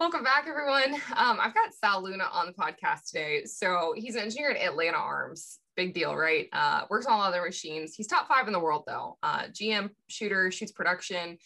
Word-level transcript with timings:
Welcome 0.00 0.24
back, 0.24 0.46
everyone. 0.48 0.94
Um, 1.14 1.38
I've 1.38 1.52
got 1.52 1.74
Sal 1.74 2.02
Luna 2.02 2.24
on 2.32 2.46
the 2.46 2.54
podcast 2.54 3.08
today. 3.08 3.44
So 3.44 3.92
he's 3.94 4.14
an 4.14 4.22
engineer 4.22 4.50
at 4.50 4.56
Atlanta 4.56 4.96
Arms. 4.96 5.58
Big 5.76 5.92
deal, 5.92 6.16
right? 6.16 6.48
Uh, 6.54 6.86
works 6.88 7.04
on 7.04 7.12
all 7.12 7.20
other 7.20 7.42
machines. 7.42 7.94
He's 7.94 8.06
top 8.06 8.26
five 8.26 8.46
in 8.46 8.54
the 8.54 8.58
world, 8.58 8.84
though. 8.86 9.18
Uh, 9.22 9.42
GM 9.48 9.90
shooter, 10.08 10.50
shoots 10.50 10.72
production. 10.72 11.36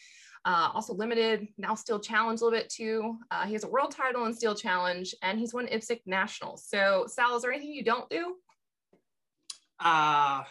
Uh, 0.45 0.68
also 0.72 0.95
limited, 0.95 1.48
now 1.59 1.74
Steel 1.74 1.98
Challenge 1.98 2.40
a 2.40 2.45
little 2.45 2.56
bit 2.56 2.70
too. 2.70 3.18
Uh, 3.32 3.45
he 3.45 3.54
has 3.54 3.64
a 3.64 3.68
world 3.68 3.90
title 3.90 4.24
in 4.26 4.32
Steel 4.32 4.54
Challenge, 4.54 5.12
and 5.23 5.36
he's 5.36 5.52
won 5.52 5.66
IPSC 5.66 6.02
Nationals. 6.06 6.64
So, 6.64 7.06
Sal, 7.09 7.34
is 7.34 7.42
there 7.42 7.50
anything 7.50 7.73
you 7.73 7.82
don't 7.82 8.09
do? 8.09 8.36
Uh, 9.80 10.45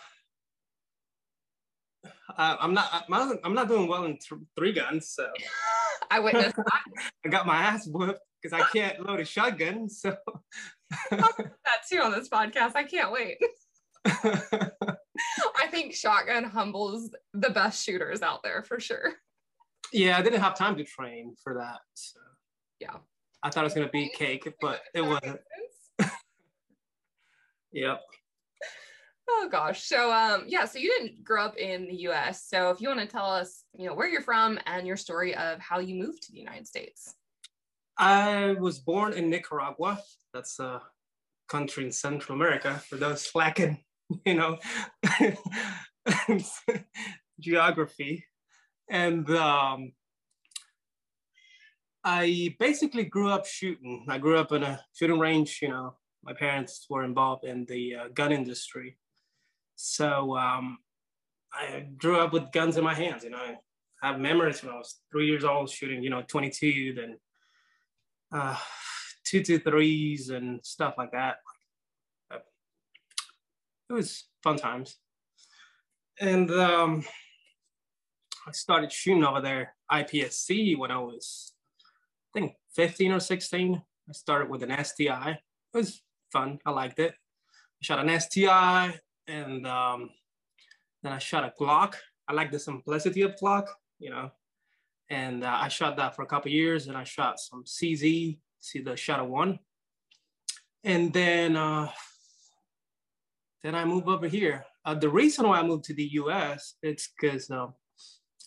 uh, 2.37 2.57
I'm 2.59 2.73
not. 2.73 3.05
I'm 3.43 3.53
not 3.53 3.67
doing 3.67 3.87
well 3.87 4.05
in 4.05 4.17
th- 4.17 4.41
three 4.57 4.73
guns. 4.73 5.09
So 5.09 5.27
I 6.11 6.19
witnessed 6.19 6.55
that. 6.55 6.81
I 7.25 7.29
got 7.29 7.45
my 7.45 7.55
ass 7.55 7.87
whooped 7.87 8.19
because 8.41 8.59
I 8.59 8.65
can't 8.71 9.05
load 9.05 9.19
a 9.19 9.25
shotgun. 9.25 9.89
So 9.89 10.15
that 11.11 11.81
too 11.89 11.99
on 11.99 12.11
this 12.11 12.29
podcast. 12.29 12.75
I 12.75 12.83
can't 12.83 13.11
wait. 13.11 13.37
I 14.05 15.67
think 15.71 15.93
shotgun 15.93 16.43
humbles 16.43 17.09
the 17.33 17.49
best 17.49 17.83
shooters 17.83 18.21
out 18.21 18.43
there 18.43 18.63
for 18.63 18.79
sure. 18.79 19.13
Yeah, 19.91 20.17
I 20.17 20.21
didn't 20.21 20.41
have 20.41 20.57
time 20.57 20.75
to 20.77 20.83
train 20.83 21.35
for 21.43 21.55
that. 21.55 21.79
So 21.93 22.19
yeah. 22.79 22.97
I 23.41 23.49
thought 23.49 23.61
it 23.61 23.65
was 23.65 23.73
gonna 23.73 23.89
be 23.89 24.09
cake, 24.09 24.47
but 24.61 24.81
it 24.93 25.01
wasn't. 25.01 25.39
yep. 27.71 28.01
Oh 29.29 29.47
gosh. 29.49 29.83
So 29.83 30.11
um 30.11 30.43
yeah, 30.47 30.65
so 30.65 30.79
you 30.79 30.89
didn't 30.89 31.23
grow 31.23 31.43
up 31.43 31.57
in 31.57 31.87
the 31.87 31.95
US. 32.07 32.45
So 32.47 32.69
if 32.69 32.81
you 32.81 32.87
want 32.89 32.99
to 32.99 33.07
tell 33.07 33.25
us, 33.25 33.63
you 33.73 33.87
know, 33.87 33.93
where 33.93 34.07
you're 34.07 34.21
from 34.21 34.59
and 34.65 34.85
your 34.85 34.97
story 34.97 35.35
of 35.35 35.59
how 35.59 35.79
you 35.79 35.95
moved 35.95 36.23
to 36.23 36.31
the 36.31 36.39
United 36.39 36.67
States. 36.67 37.15
I 37.97 38.53
was 38.59 38.79
born 38.79 39.13
in 39.13 39.29
Nicaragua. 39.29 39.99
That's 40.33 40.59
a 40.59 40.81
country 41.47 41.85
in 41.85 41.91
Central 41.91 42.35
America 42.35 42.81
for 42.89 42.95
those 42.95 43.21
slacking, 43.21 43.83
you 44.25 44.33
know, 44.33 44.57
geography. 47.39 48.25
And 48.89 49.29
um 49.31 49.93
I 52.03 52.55
basically 52.59 53.05
grew 53.05 53.29
up 53.29 53.45
shooting. 53.45 54.05
I 54.09 54.17
grew 54.17 54.37
up 54.37 54.51
in 54.51 54.63
a 54.63 54.81
shooting 54.93 55.19
range, 55.19 55.59
you 55.61 55.69
know, 55.69 55.95
my 56.23 56.33
parents 56.33 56.85
were 56.89 57.03
involved 57.03 57.45
in 57.45 57.65
the 57.65 57.95
uh, 57.95 58.07
gun 58.13 58.31
industry. 58.31 58.97
So 59.85 60.37
um, 60.37 60.77
I 61.51 61.87
grew 61.97 62.17
up 62.17 62.31
with 62.31 62.53
guns 62.53 62.77
in 62.77 62.85
my 62.85 62.93
hands. 62.93 63.25
You 63.25 63.31
know, 63.31 63.37
I 63.37 64.07
have 64.07 64.17
memories 64.17 64.63
when 64.63 64.73
I 64.73 64.77
was 64.77 65.01
three 65.11 65.27
years 65.27 65.43
old 65.43 65.69
shooting, 65.69 66.01
you 66.01 66.09
know, 66.09 66.23
22, 66.25 66.93
then 66.95 67.17
uh, 68.31 68.57
two 69.25 69.43
two 69.43 69.59
threes 69.59 70.29
and 70.29 70.65
stuff 70.65 70.93
like 70.97 71.11
that. 71.11 71.35
It 72.31 73.93
was 73.93 74.23
fun 74.41 74.55
times. 74.55 74.95
And 76.17 76.49
um, 76.49 77.03
I 78.47 78.53
started 78.53 78.89
shooting 78.89 79.25
over 79.25 79.41
there 79.41 79.75
IPSC 79.91 80.77
when 80.77 80.91
I 80.91 80.99
was, 80.99 81.51
I 82.33 82.39
think, 82.39 82.53
15 82.73 83.11
or 83.11 83.19
16. 83.19 83.81
I 84.07 84.11
started 84.13 84.49
with 84.49 84.63
an 84.63 84.81
STI. 84.81 85.31
It 85.73 85.77
was 85.77 86.01
fun. 86.31 86.59
I 86.65 86.71
liked 86.71 86.99
it. 86.99 87.11
I 87.11 87.81
shot 87.81 87.99
an 87.99 88.17
STI 88.17 88.97
and 89.27 89.65
um, 89.67 90.09
then 91.01 91.11
I 91.11 91.17
shot 91.17 91.43
a 91.43 91.53
Glock. 91.61 91.95
I 92.27 92.33
like 92.33 92.51
the 92.51 92.59
simplicity 92.59 93.21
of 93.21 93.35
Glock, 93.35 93.67
you 93.99 94.09
know, 94.09 94.31
and 95.09 95.43
uh, 95.43 95.57
I 95.61 95.67
shot 95.67 95.97
that 95.97 96.15
for 96.15 96.23
a 96.23 96.25
couple 96.25 96.51
years, 96.51 96.87
and 96.87 96.97
I 96.97 97.03
shot 97.03 97.39
some 97.39 97.63
CZ, 97.63 98.37
see 98.59 98.79
the 98.81 98.95
Shadow 98.95 99.25
One, 99.25 99.59
and 100.83 101.11
then 101.11 101.55
uh, 101.55 101.89
then 103.63 103.75
I 103.75 103.85
moved 103.85 104.07
over 104.07 104.27
here. 104.27 104.65
Uh, 104.85 104.93
the 104.93 105.09
reason 105.09 105.47
why 105.47 105.59
I 105.59 105.63
moved 105.63 105.85
to 105.85 105.93
the 105.93 106.09
U.S. 106.13 106.75
it's 106.81 107.09
because 107.09 107.49
um, 107.49 107.73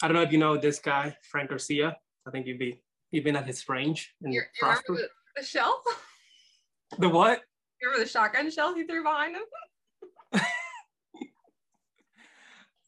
I 0.03 0.09
don't 0.09 0.15
know 0.15 0.23
if 0.23 0.33
you 0.33 0.39
know 0.39 0.57
this 0.57 0.79
guy 0.79 1.17
Frank 1.31 1.51
Garcia. 1.51 1.97
I 2.27 2.31
think 2.31 2.47
you've 2.47 2.59
been 2.59 2.77
you've 3.11 3.25
been 3.25 3.37
at 3.37 3.47
his 3.47 3.67
range 3.69 4.15
in 4.23 4.33
you 4.33 4.43
remember 4.61 4.83
the, 4.89 5.09
the 5.37 5.45
shell? 5.45 5.83
The 6.99 7.09
what? 7.09 7.41
You 7.81 7.89
remember 7.89 8.05
the 8.05 8.11
shotgun 8.11 8.51
shell 8.51 8.75
he 8.75 8.85
threw 8.85 9.03
behind 9.03 9.37
him? 9.37 9.43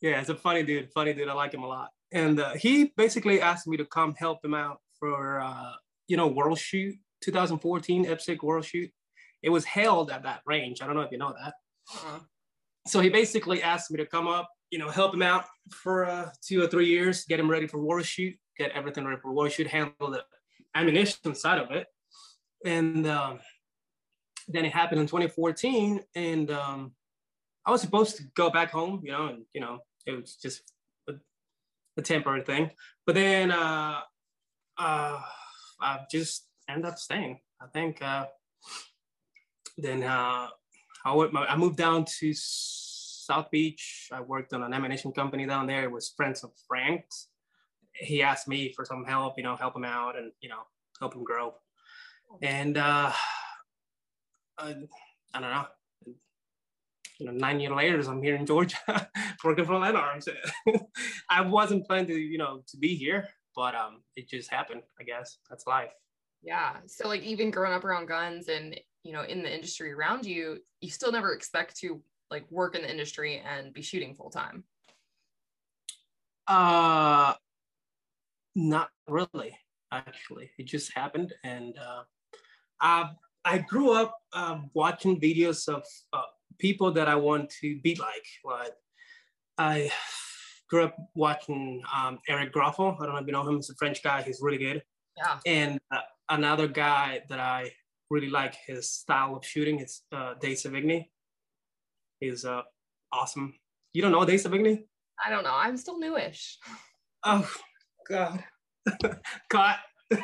Yeah, 0.00 0.20
it's 0.20 0.28
a 0.28 0.34
funny 0.34 0.62
dude. 0.62 0.90
Funny 0.92 1.12
dude. 1.12 1.28
I 1.28 1.32
like 1.34 1.52
him 1.52 1.62
a 1.62 1.66
lot. 1.66 1.90
And 2.12 2.40
uh, 2.40 2.54
he 2.54 2.92
basically 2.96 3.40
asked 3.40 3.66
me 3.66 3.76
to 3.76 3.84
come 3.84 4.14
help 4.14 4.44
him 4.44 4.54
out 4.54 4.80
for 4.98 5.40
uh, 5.40 5.72
you 6.06 6.16
know 6.16 6.26
World 6.26 6.58
Shoot 6.58 6.96
2014 7.22 8.06
IPSC 8.06 8.42
World 8.42 8.64
Shoot. 8.64 8.90
It 9.42 9.50
was 9.50 9.64
held 9.64 10.10
at 10.10 10.22
that 10.24 10.40
range. 10.46 10.82
I 10.82 10.86
don't 10.86 10.96
know 10.96 11.02
if 11.02 11.12
you 11.12 11.18
know 11.18 11.34
that. 11.38 11.54
Uh-huh. 11.92 12.18
So 12.86 13.00
he 13.00 13.08
basically 13.08 13.62
asked 13.62 13.90
me 13.90 13.98
to 13.98 14.06
come 14.06 14.26
up, 14.26 14.48
you 14.70 14.78
know, 14.78 14.88
help 14.88 15.14
him 15.14 15.22
out 15.22 15.44
for 15.70 16.06
uh, 16.06 16.30
two 16.42 16.62
or 16.62 16.66
three 16.66 16.86
years, 16.86 17.24
get 17.24 17.38
him 17.38 17.50
ready 17.50 17.66
for 17.66 17.78
World 17.78 18.06
Shoot, 18.06 18.34
get 18.56 18.72
everything 18.72 19.04
ready 19.04 19.20
for 19.20 19.32
World 19.32 19.52
Shoot, 19.52 19.66
handle 19.66 20.10
the 20.10 20.24
ammunition 20.74 21.34
side 21.34 21.58
of 21.58 21.70
it, 21.70 21.86
and 22.64 23.06
um, 23.06 23.40
then 24.48 24.64
it 24.64 24.72
happened 24.72 25.00
in 25.00 25.06
2014, 25.06 26.00
and 26.14 26.50
um, 26.50 26.92
I 27.66 27.70
was 27.70 27.82
supposed 27.82 28.16
to 28.16 28.24
go 28.34 28.50
back 28.50 28.70
home, 28.70 29.00
you 29.04 29.12
know, 29.12 29.26
and 29.26 29.44
you 29.52 29.60
know, 29.60 29.80
it 30.08 30.20
was 30.20 30.36
just 30.36 30.72
a, 31.08 31.14
a 31.96 32.02
temporary 32.02 32.42
thing. 32.42 32.70
But 33.06 33.14
then 33.14 33.50
uh, 33.50 34.00
uh, 34.78 35.20
I 35.80 36.00
just 36.10 36.48
ended 36.68 36.86
up 36.86 36.98
staying. 36.98 37.40
I 37.60 37.66
think. 37.66 38.02
Uh, 38.02 38.26
then 39.76 40.02
uh, 40.02 40.48
I 41.04 41.14
went. 41.14 41.36
I 41.36 41.56
moved 41.56 41.76
down 41.76 42.04
to 42.20 42.32
South 42.34 43.50
Beach. 43.50 44.08
I 44.12 44.20
worked 44.20 44.52
on 44.52 44.62
an 44.62 44.72
ammunition 44.72 45.12
company 45.12 45.46
down 45.46 45.66
there. 45.66 45.84
It 45.84 45.92
was 45.92 46.12
friends 46.16 46.42
of 46.42 46.50
Frank's. 46.66 47.28
He 47.92 48.22
asked 48.22 48.48
me 48.48 48.72
for 48.72 48.84
some 48.84 49.04
help, 49.04 49.34
you 49.36 49.42
know, 49.42 49.56
help 49.56 49.76
him 49.76 49.84
out 49.84 50.16
and 50.16 50.32
you 50.40 50.48
know, 50.48 50.62
help 51.00 51.14
him 51.14 51.24
grow. 51.24 51.54
And 52.42 52.76
uh, 52.76 53.12
I, 54.58 54.74
I 55.34 55.40
don't 55.40 55.42
know 55.42 55.64
you 57.18 57.26
know, 57.26 57.32
nine 57.32 57.58
years 57.58 57.74
later, 57.74 58.00
I'm 58.10 58.22
here 58.22 58.36
in 58.36 58.46
Georgia 58.46 58.76
working 59.44 59.64
for 59.64 59.74
Atlanta 59.74 59.98
Arms. 59.98 60.28
I 61.30 61.40
wasn't 61.42 61.86
planning 61.86 62.06
to, 62.06 62.16
you 62.16 62.38
know, 62.38 62.62
to 62.68 62.76
be 62.76 62.94
here, 62.94 63.28
but 63.56 63.74
um, 63.74 64.02
it 64.16 64.28
just 64.28 64.50
happened. 64.50 64.82
I 65.00 65.04
guess 65.04 65.38
that's 65.50 65.66
life. 65.66 65.90
Yeah. 66.42 66.76
So 66.86 67.08
like 67.08 67.22
even 67.22 67.50
growing 67.50 67.72
up 67.74 67.84
around 67.84 68.06
guns 68.06 68.48
and 68.48 68.78
you 69.02 69.12
know 69.12 69.22
in 69.22 69.42
the 69.42 69.52
industry 69.52 69.92
around 69.92 70.24
you, 70.24 70.58
you 70.80 70.90
still 70.90 71.10
never 71.10 71.32
expect 71.32 71.76
to 71.78 72.00
like 72.30 72.48
work 72.50 72.76
in 72.76 72.82
the 72.82 72.90
industry 72.90 73.42
and 73.44 73.72
be 73.72 73.82
shooting 73.82 74.14
full 74.14 74.30
time. 74.30 74.64
Uh, 76.46 77.34
not 78.54 78.90
really. 79.08 79.56
Actually, 79.90 80.50
it 80.58 80.66
just 80.66 80.92
happened, 80.94 81.32
and 81.44 81.76
uh, 81.78 82.02
I 82.80 83.10
I 83.44 83.58
grew 83.58 83.92
up 83.92 84.18
uh, 84.34 84.58
watching 84.74 85.18
videos 85.18 85.66
of 85.68 85.82
uh, 86.12 86.22
people 86.58 86.92
that 86.92 87.08
I 87.08 87.16
want 87.16 87.50
to 87.60 87.80
be 87.80 87.94
like. 87.94 88.26
Like 88.44 88.72
I 89.56 89.90
grew 90.68 90.84
up 90.84 90.96
watching 91.14 91.82
um, 91.94 92.18
Eric 92.28 92.52
Grauffel. 92.52 92.96
I 93.00 93.04
don't 93.04 93.14
know 93.14 93.20
if 93.20 93.26
you 93.26 93.32
know 93.32 93.48
him. 93.48 93.56
He's 93.56 93.70
a 93.70 93.74
French 93.74 94.02
guy. 94.02 94.22
He's 94.22 94.40
really 94.40 94.58
good. 94.58 94.82
Yeah. 95.16 95.38
And 95.46 95.80
uh, 95.90 96.00
another 96.28 96.68
guy 96.68 97.22
that 97.28 97.40
I 97.40 97.72
really 98.10 98.30
like 98.30 98.56
his 98.66 98.90
style 98.90 99.36
of 99.36 99.44
shooting 99.44 99.80
is 99.80 100.02
uh, 100.12 100.34
Dave 100.40 100.58
Sevigny. 100.58 101.06
He's 102.20 102.44
uh, 102.44 102.62
awesome. 103.12 103.54
You 103.92 104.02
don't 104.02 104.12
know 104.12 104.24
Dave 104.24 104.40
Sevigny? 104.40 104.84
I 105.24 105.30
don't 105.30 105.44
know. 105.44 105.54
I'm 105.54 105.76
still 105.76 105.98
newish. 105.98 106.58
Oh 107.24 107.50
God. 108.08 108.44
Caught. 109.50 109.78
hey, 110.10 110.20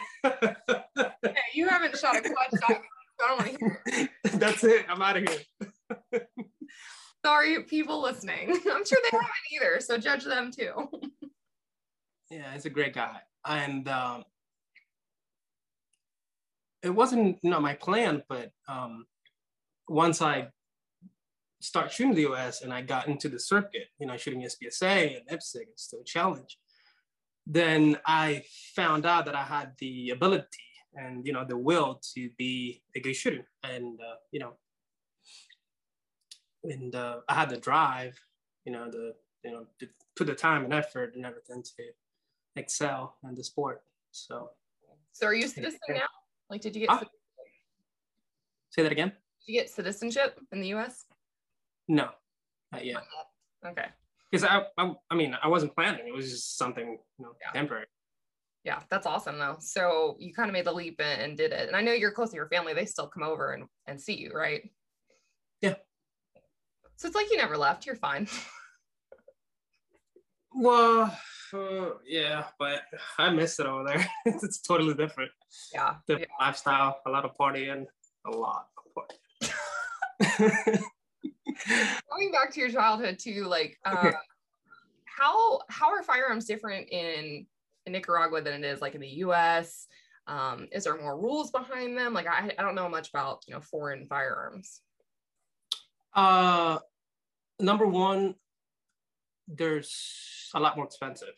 you 1.55 1.69
haven't 1.69 1.97
shot 1.99 2.17
a 2.17 2.21
clutch 2.21 2.61
shot. 2.61 2.83
I 3.21 3.29
don't 3.29 3.39
want 3.39 3.53
to 3.53 3.59
hear. 3.59 4.11
it. 4.25 4.33
That's 4.41 4.65
it. 4.65 4.87
I'm 4.89 5.03
out 5.03 5.17
of 5.17 5.29
here. 5.29 5.71
Sorry, 7.25 7.63
people 7.65 8.03
listening. 8.03 8.51
I'm 8.71 8.85
sure 8.85 8.99
they 9.03 9.17
haven't 9.17 9.31
either, 9.55 9.81
so 9.81 9.99
judge 9.99 10.25
them 10.25 10.51
too. 10.51 10.73
yeah, 12.31 12.53
he's 12.53 12.67
a 12.67 12.71
great 12.71 12.95
guy, 12.95 13.19
and 13.47 13.89
um, 13.89 14.25
it 16.83 16.91
wasn't 16.91 17.43
know 17.43 17.61
my 17.61 17.75
plan, 17.75 18.23
but 18.29 18.51
um, 18.69 19.07
once 19.89 20.21
I 20.21 20.49
start 21.61 21.91
shooting 21.91 22.15
the 22.15 22.31
US 22.33 22.61
and 22.61 22.73
I 22.73 22.83
got 22.83 23.09
into 23.09 23.31
the 23.31 23.39
circuit, 23.39 23.89
you 23.99 24.07
know, 24.07 24.19
shooting 24.19 24.43
SPSA 24.43 25.17
and 25.17 25.29
IPSC 25.29 25.55
and 25.55 25.67
still 25.77 26.01
a 26.01 26.05
challenge, 26.05 26.59
then 27.47 27.97
I 28.07 28.45
found 28.77 29.07
out 29.07 29.25
that 29.25 29.35
I 29.35 29.45
had 29.45 29.73
the 29.79 30.11
ability 30.11 30.47
and 30.97 31.27
you 31.27 31.33
know 31.33 31.45
the 31.45 31.57
will 31.57 32.01
to 32.15 32.31
be 32.39 32.83
a 32.97 33.01
good 33.01 33.17
shooter, 33.17 33.47
and 33.63 33.99
uh, 34.01 34.17
you 34.31 34.41
know, 34.41 34.55
and 36.65 36.95
uh, 36.95 37.19
I 37.29 37.35
had 37.35 37.51
the 37.51 37.57
drive, 37.57 38.19
you 38.65 38.73
know, 38.73 38.91
the 38.91 39.15
you 39.45 39.53
know 39.53 39.67
to 39.81 39.89
put 40.17 40.27
the 40.27 40.35
time 40.35 40.65
and 40.65 40.73
effort 40.73 41.15
and 41.15 41.25
everything 41.25 41.63
to 41.63 41.85
excel 42.57 43.17
in 43.29 43.35
the 43.35 43.45
sport. 43.45 43.83
So, 44.11 44.51
so 45.13 45.27
are 45.27 45.35
you 45.35 45.47
a 45.47 45.49
citizen 45.49 45.79
now? 45.89 46.03
Like, 46.51 46.61
did 46.61 46.75
you 46.75 46.83
get? 46.83 46.91
Ah, 46.91 47.03
say 48.71 48.83
that 48.83 48.93
again. 48.93 49.13
Did 49.47 49.53
you 49.53 49.61
get 49.61 49.71
citizenship 49.71 50.41
in 50.53 50.61
the 50.61 50.69
U.S.? 50.69 51.05
No, 51.89 52.09
not 52.73 52.85
yet. 52.85 53.03
Okay. 53.65 53.87
Because 54.31 54.45
I, 54.45 54.63
I, 54.79 54.93
I 55.11 55.15
mean, 55.15 55.37
I 55.43 55.49
wasn't 55.49 55.75
planning. 55.75 56.09
It 56.09 56.15
was 56.15 56.31
just 56.31 56.57
something, 56.57 56.99
you 57.19 57.25
know, 57.25 57.33
yeah. 57.41 57.53
temporary. 57.53 57.87
Yeah, 58.65 58.81
that's 58.89 59.07
awesome 59.07 59.39
though. 59.39 59.57
So 59.61 60.17
you 60.19 60.33
kind 60.33 60.49
of 60.49 60.55
made 60.55 60.65
the 60.65 60.73
leap 60.73 61.01
and 61.01 61.37
did 61.37 61.53
it. 61.53 61.69
And 61.69 61.77
I 61.77 61.83
know 61.83 61.93
you're 61.93 62.11
close 62.11 62.31
to 62.31 62.37
your 62.37 62.49
family. 62.49 62.73
They 62.73 62.87
still 62.87 63.07
come 63.07 63.23
over 63.23 63.53
and, 63.53 63.65
and 63.87 64.01
see 64.01 64.15
you, 64.15 64.33
right? 64.35 64.63
So 66.97 67.09
it's 67.09 67.17
like 67.17 67.31
you 67.31 67.37
never 67.37 67.57
left. 67.57 67.87
You're 67.87 67.97
fine. 67.97 68.29
well, 70.55 71.17
uh, 71.53 71.91
yeah, 72.07 72.45
but 72.59 72.83
I 73.19 73.31
miss 73.31 73.59
it 73.59 73.67
over 73.67 73.85
there. 73.85 74.07
it's 74.27 74.61
totally 74.61 74.95
different. 74.95 75.31
Yeah. 75.73 75.97
Different 76.07 76.31
yeah. 76.39 76.47
lifestyle, 76.47 77.01
a 77.07 77.11
lot 77.11 77.25
of 77.25 77.37
partying, 77.37 77.87
a 78.27 78.31
lot 78.31 78.69
of 78.79 78.85
partying. 78.95 79.21
Going 82.11 82.33
back 82.33 82.53
to 82.53 82.61
your 82.61 82.71
childhood 82.71 83.19
too, 83.19 83.45
like 83.45 83.79
uh, 83.85 84.13
how 85.05 85.61
how 85.69 85.91
are 85.91 86.03
firearms 86.03 86.47
different 86.47 86.89
in, 86.91 87.47
in 87.87 87.93
Nicaragua 87.93 88.43
than 88.43 88.65
it 88.65 88.67
is 88.67 88.81
like 88.81 88.95
in 88.95 89.01
the 89.01 89.09
U.S. 89.09 89.87
Um, 90.27 90.69
is 90.73 90.85
there 90.85 91.01
more 91.01 91.19
rules 91.19 91.51
behind 91.51 91.97
them? 91.97 92.15
Like 92.15 92.27
I, 92.27 92.51
I 92.59 92.63
don't 92.63 92.75
know 92.75 92.89
much 92.89 93.11
about 93.11 93.43
you 93.47 93.55
know 93.55 93.61
foreign 93.61 94.07
firearms. 94.07 94.81
Uh, 96.15 96.79
number 97.61 97.87
one, 97.87 98.35
there's 99.49 100.51
a 100.55 100.61
lot 100.61 100.77
more 100.77 100.87
expensive. 100.87 101.35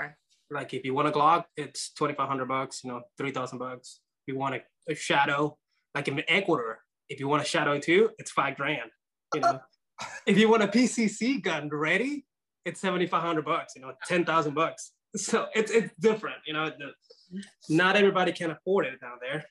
Okay. 0.00 0.12
Like 0.50 0.74
if 0.74 0.84
you 0.84 0.94
want 0.94 1.08
a 1.08 1.10
Glock, 1.10 1.44
it's 1.56 1.92
twenty 1.92 2.14
five 2.14 2.28
hundred 2.28 2.48
bucks. 2.48 2.82
You 2.84 2.90
know, 2.92 3.02
three 3.18 3.32
thousand 3.32 3.58
bucks. 3.58 4.00
If 4.26 4.34
you 4.34 4.38
want 4.38 4.54
a, 4.54 4.62
a 4.88 4.94
Shadow, 4.94 5.58
like 5.94 6.08
in 6.08 6.22
Ecuador, 6.28 6.80
if 7.08 7.20
you 7.20 7.28
want 7.28 7.42
a 7.42 7.46
Shadow 7.46 7.78
2, 7.78 8.10
it's 8.18 8.30
five 8.30 8.56
grand. 8.56 8.90
You 9.34 9.40
know, 9.40 9.60
if 10.26 10.38
you 10.38 10.48
want 10.48 10.62
a 10.62 10.68
PCC 10.68 11.42
gun 11.42 11.68
ready, 11.72 12.26
it's 12.64 12.80
seventy 12.80 13.06
five 13.06 13.22
hundred 13.22 13.44
bucks. 13.44 13.74
You 13.76 13.82
know, 13.82 13.92
ten 14.06 14.24
thousand 14.24 14.54
bucks. 14.54 14.92
So 15.16 15.46
it's 15.54 15.70
it's 15.70 15.92
different. 16.00 16.36
You 16.46 16.54
know, 16.54 16.66
the, 16.66 17.42
not 17.68 17.96
everybody 17.96 18.32
can 18.32 18.50
afford 18.50 18.86
it 18.86 19.00
down 19.00 19.18
there, 19.20 19.44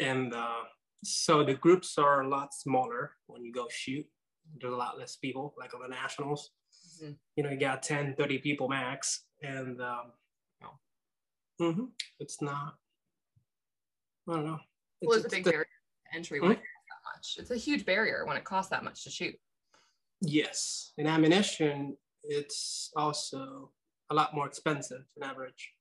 and 0.00 0.32
uh, 0.34 0.62
so 1.04 1.44
the 1.44 1.54
groups 1.54 1.98
are 1.98 2.22
a 2.22 2.28
lot 2.28 2.54
smaller 2.54 3.12
when 3.26 3.44
you 3.44 3.52
go 3.52 3.66
shoot. 3.70 4.06
There's 4.60 4.72
a 4.72 4.76
lot 4.76 4.98
less 4.98 5.16
people, 5.16 5.54
like 5.58 5.74
on 5.74 5.82
the 5.82 5.88
nationals. 5.88 6.50
Mm-hmm. 7.02 7.12
You 7.36 7.42
know, 7.44 7.50
you 7.50 7.58
got 7.58 7.82
10, 7.82 8.14
30 8.16 8.38
people 8.38 8.68
max, 8.68 9.24
and 9.42 9.80
um, 9.80 10.12
mm-hmm, 11.60 11.84
it's 12.18 12.40
not. 12.40 12.74
I 14.28 14.34
don't 14.34 14.46
know. 14.46 14.58
It's, 15.00 15.08
well, 15.08 15.18
it's, 15.18 15.26
a 15.26 15.30
big 15.30 15.44
the, 15.44 15.50
barrier 15.50 15.66
entry. 16.14 16.40
Mm-hmm 16.40 16.60
much. 17.18 17.36
It's 17.38 17.50
a 17.50 17.56
huge 17.56 17.84
barrier 17.84 18.24
when 18.26 18.36
it 18.36 18.44
costs 18.44 18.70
that 18.70 18.84
much 18.84 19.04
to 19.04 19.10
shoot. 19.10 19.34
Yes, 20.20 20.92
And 20.98 21.06
ammunition, 21.06 21.96
it's 22.24 22.90
also 22.96 23.70
a 24.10 24.14
lot 24.14 24.34
more 24.34 24.46
expensive 24.46 25.04
than 25.16 25.28
average. 25.28 25.72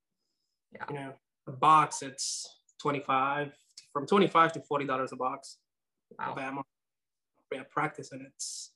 Yeah. 0.74 0.84
You 0.90 0.96
know, 0.96 1.14
a 1.48 1.52
box 1.52 2.04
it's 2.04 2.48
25 2.82 3.52
from 3.94 4.06
25 4.06 4.54
to 4.54 4.62
40 4.62 4.86
dollars 4.86 5.12
a 5.12 5.16
box 5.16 5.58
wow. 6.18 6.32
of 6.32 6.38
ammo. 6.38 6.64
We 7.52 7.58
have 7.58 7.70
practice 7.70 8.12
and 8.12 8.22
it's 8.26 8.72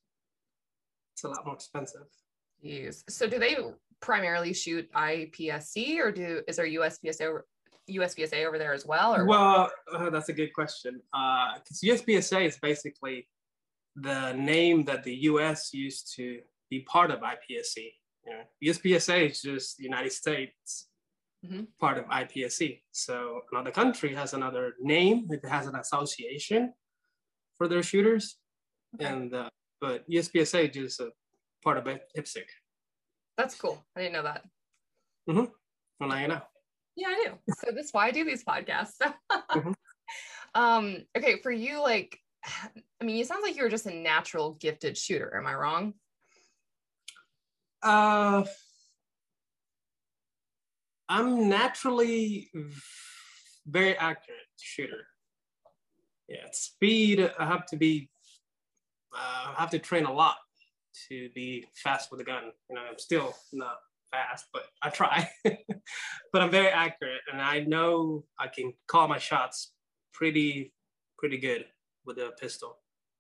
it's 1.14 1.24
a 1.24 1.30
lot 1.30 1.46
more 1.46 1.56
expensive. 1.56 2.08
Use. 2.62 3.04
So 3.10 3.28
do 3.28 3.40
they 3.40 3.58
primarily 4.02 4.54
shoot 4.54 4.92
IPSC 4.94 5.98
or 6.00 6.12
do 6.12 6.42
is 6.48 6.56
there 6.58 6.68
USPSA 6.68 7.42
USPSA 7.90 8.46
over 8.46 8.58
there 8.58 8.74
as 8.74 8.86
well? 8.86 9.16
Or 9.16 9.26
well, 9.26 9.72
uh, 9.94 10.10
that's 10.10 10.30
a 10.30 10.34
good 10.34 10.54
question. 10.54 11.02
Because 11.12 11.84
uh, 11.84 11.88
USPSA 11.88 12.46
is 12.46 12.58
basically 12.62 13.28
the 13.96 14.34
name 14.34 14.86
that 14.86 15.04
the 15.04 15.16
US 15.32 15.74
used 15.74 16.14
to 16.16 16.40
be 16.70 16.82
part 16.82 17.12
of 17.12 17.20
IPSC. 17.20 17.92
You 18.26 18.34
know, 18.34 18.44
USPSA 18.64 19.32
is 19.32 19.42
just 19.42 19.78
the 19.78 19.84
United 19.84 20.12
States 20.12 20.88
mm-hmm. 21.46 21.64
part 21.80 21.98
of 21.98 22.06
IPSC. 22.06 22.82
So 22.92 23.42
another 23.52 23.72
country 23.72 24.14
has 24.16 24.34
another 24.34 24.74
name. 24.80 25.28
It 25.30 25.46
has 25.48 25.68
an 25.68 25.76
association 25.76 26.74
for 27.58 27.68
their 27.68 27.84
shooters, 27.84 28.38
okay. 28.96 29.06
and 29.06 29.34
uh, 29.34 29.50
but 29.80 30.10
USPSA 30.10 30.76
is 30.76 31.00
a 31.00 31.10
part 31.64 31.78
of 31.78 31.86
IPSC. 31.86 32.38
That's 33.38 33.56
cool. 33.56 33.84
I 33.96 34.02
didn't 34.02 34.14
know 34.14 34.24
that. 34.24 34.44
Mm-hmm. 35.30 35.46
Well, 36.00 36.10
now 36.10 36.20
you 36.20 36.28
know. 36.28 36.42
Yeah, 36.96 37.08
I 37.08 37.26
do. 37.26 37.54
So 37.60 37.72
that's 37.74 37.94
why 37.94 38.08
I 38.08 38.12
do 38.12 38.26
these 38.26 38.44
podcasts. 38.44 38.98
mm-hmm. 39.32 39.72
um, 40.56 40.98
okay, 41.18 41.40
for 41.42 41.52
you, 41.52 41.82
like, 41.82 42.18
I 42.44 43.04
mean, 43.04 43.16
you 43.16 43.24
sound 43.24 43.44
like 43.44 43.56
you're 43.56 43.70
just 43.70 43.86
a 43.86 43.94
natural 43.94 44.58
gifted 44.60 44.98
shooter. 44.98 45.36
Am 45.38 45.48
I 45.48 45.56
wrong? 45.56 45.94
Uh, 47.82 48.44
I'm 51.12 51.50
naturally 51.50 52.50
very 53.68 53.98
accurate 53.98 54.48
shooter. 54.58 55.08
Yeah, 56.30 56.48
speed. 56.54 57.30
I 57.38 57.46
have 57.46 57.66
to 57.66 57.76
be. 57.76 58.10
Uh, 59.14 59.52
I 59.52 59.56
have 59.58 59.72
to 59.72 59.80
train 59.80 60.06
a 60.06 60.14
lot 60.14 60.38
to 61.10 61.30
be 61.36 61.66
fast 61.76 62.12
with 62.12 62.22
a 62.22 62.24
gun. 62.24 62.44
You 62.70 62.76
know, 62.76 62.82
I'm 62.90 62.98
still 62.98 63.36
not 63.52 63.76
fast, 64.10 64.46
but 64.54 64.64
I 64.82 64.90
try. 64.90 65.30
but 65.44 66.42
I'm 66.42 66.50
very 66.50 66.70
accurate, 66.70 67.20
and 67.30 67.42
I 67.42 67.60
know 67.60 68.24
I 68.40 68.48
can 68.48 68.72
call 68.88 69.10
my 69.10 69.18
shots 69.18 69.74
pretty 70.14 70.74
pretty 71.18 71.38
good 71.38 71.66
with 72.06 72.20
a 72.20 72.32
pistol. 72.40 72.78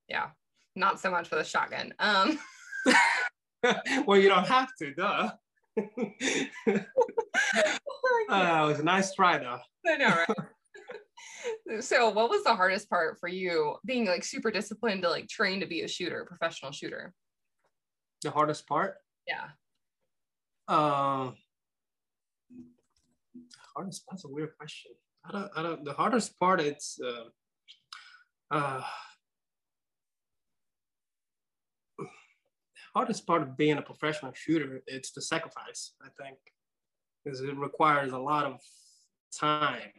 Yeah, 0.07 0.29
not 0.77 1.01
so 1.01 1.12
much 1.12 1.29
with 1.29 1.41
a 1.41 1.45
shotgun. 1.45 1.93
Um. 2.00 2.39
well, 4.05 4.17
you 4.17 4.29
don't 4.29 4.48
have 4.48 4.69
to, 4.79 4.93
duh. 4.93 5.31
uh, 5.78 6.80
it 8.28 8.68
was 8.68 8.80
a 8.80 8.84
nice 8.84 9.13
try, 9.13 9.38
though. 9.38 9.60
I 9.88 9.98
know, 9.98 10.08
right? 10.08 10.28
so, 11.80 12.10
what 12.10 12.30
was 12.30 12.44
the 12.44 12.56
hardest 12.56 12.90
part 12.90 13.18
for 13.20 13.30
you, 13.30 13.75
being 13.86 14.06
like 14.06 14.24
super 14.24 14.51
disciplined 14.51 15.04
to 15.04 15.10
like 15.10 15.28
train 15.28 15.60
to 15.60 15.66
be 15.66 15.82
a 15.82 15.88
shooter, 15.88 16.25
professional 16.25 16.72
shooter? 16.72 17.13
The 18.22 18.32
hardest 18.32 18.68
part? 18.68 18.96
Yeah. 19.28 19.50
Um, 20.68 21.36
hardest. 23.75 24.04
That's 24.10 24.25
a 24.25 24.30
weird 24.30 24.51
question. 24.58 24.92
I 25.25 25.32
don't. 25.32 25.51
I 25.56 25.63
don't. 25.63 25.86
The 25.86 25.94
hardest 25.94 26.40
part. 26.40 26.62
It's. 26.62 27.00
Uh, 27.04 27.30
uh, 28.51 28.84
hardest 32.93 33.25
part 33.25 33.41
of 33.41 33.57
being 33.57 33.77
a 33.77 33.81
professional 33.81 34.33
shooter. 34.33 34.81
It's 34.88 35.12
the 35.12 35.21
sacrifice. 35.21 35.93
I 36.01 36.10
think, 36.21 36.38
because 37.24 37.41
it 37.41 37.57
requires 37.57 38.12
a 38.12 38.17
lot 38.17 38.45
of 38.45 38.60
time 39.38 39.91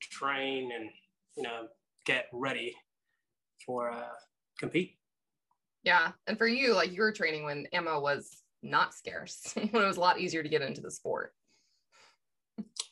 to 0.00 0.08
train 0.10 0.70
and 0.72 0.90
you 1.36 1.42
know 1.42 1.68
get 2.04 2.26
ready 2.32 2.74
for 3.64 3.90
uh, 3.90 4.02
compete. 4.58 4.96
Yeah, 5.84 6.12
and 6.26 6.38
for 6.38 6.46
you, 6.46 6.74
like 6.74 6.92
you 6.92 7.02
were 7.02 7.12
training 7.12 7.44
when 7.44 7.66
ammo 7.72 8.00
was 8.00 8.42
not 8.62 8.94
scarce 8.94 9.52
when 9.54 9.82
it 9.82 9.86
was 9.86 9.96
a 9.96 10.00
lot 10.00 10.20
easier 10.20 10.42
to 10.42 10.48
get 10.48 10.62
into 10.62 10.80
the 10.80 10.90
sport? 10.90 11.32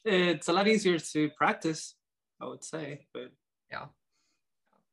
It's 0.04 0.48
a 0.48 0.52
lot 0.52 0.66
easier 0.66 0.98
to 0.98 1.30
practice, 1.36 1.94
I 2.40 2.46
would 2.46 2.64
say, 2.64 3.06
but 3.12 3.30
yeah. 3.70 3.86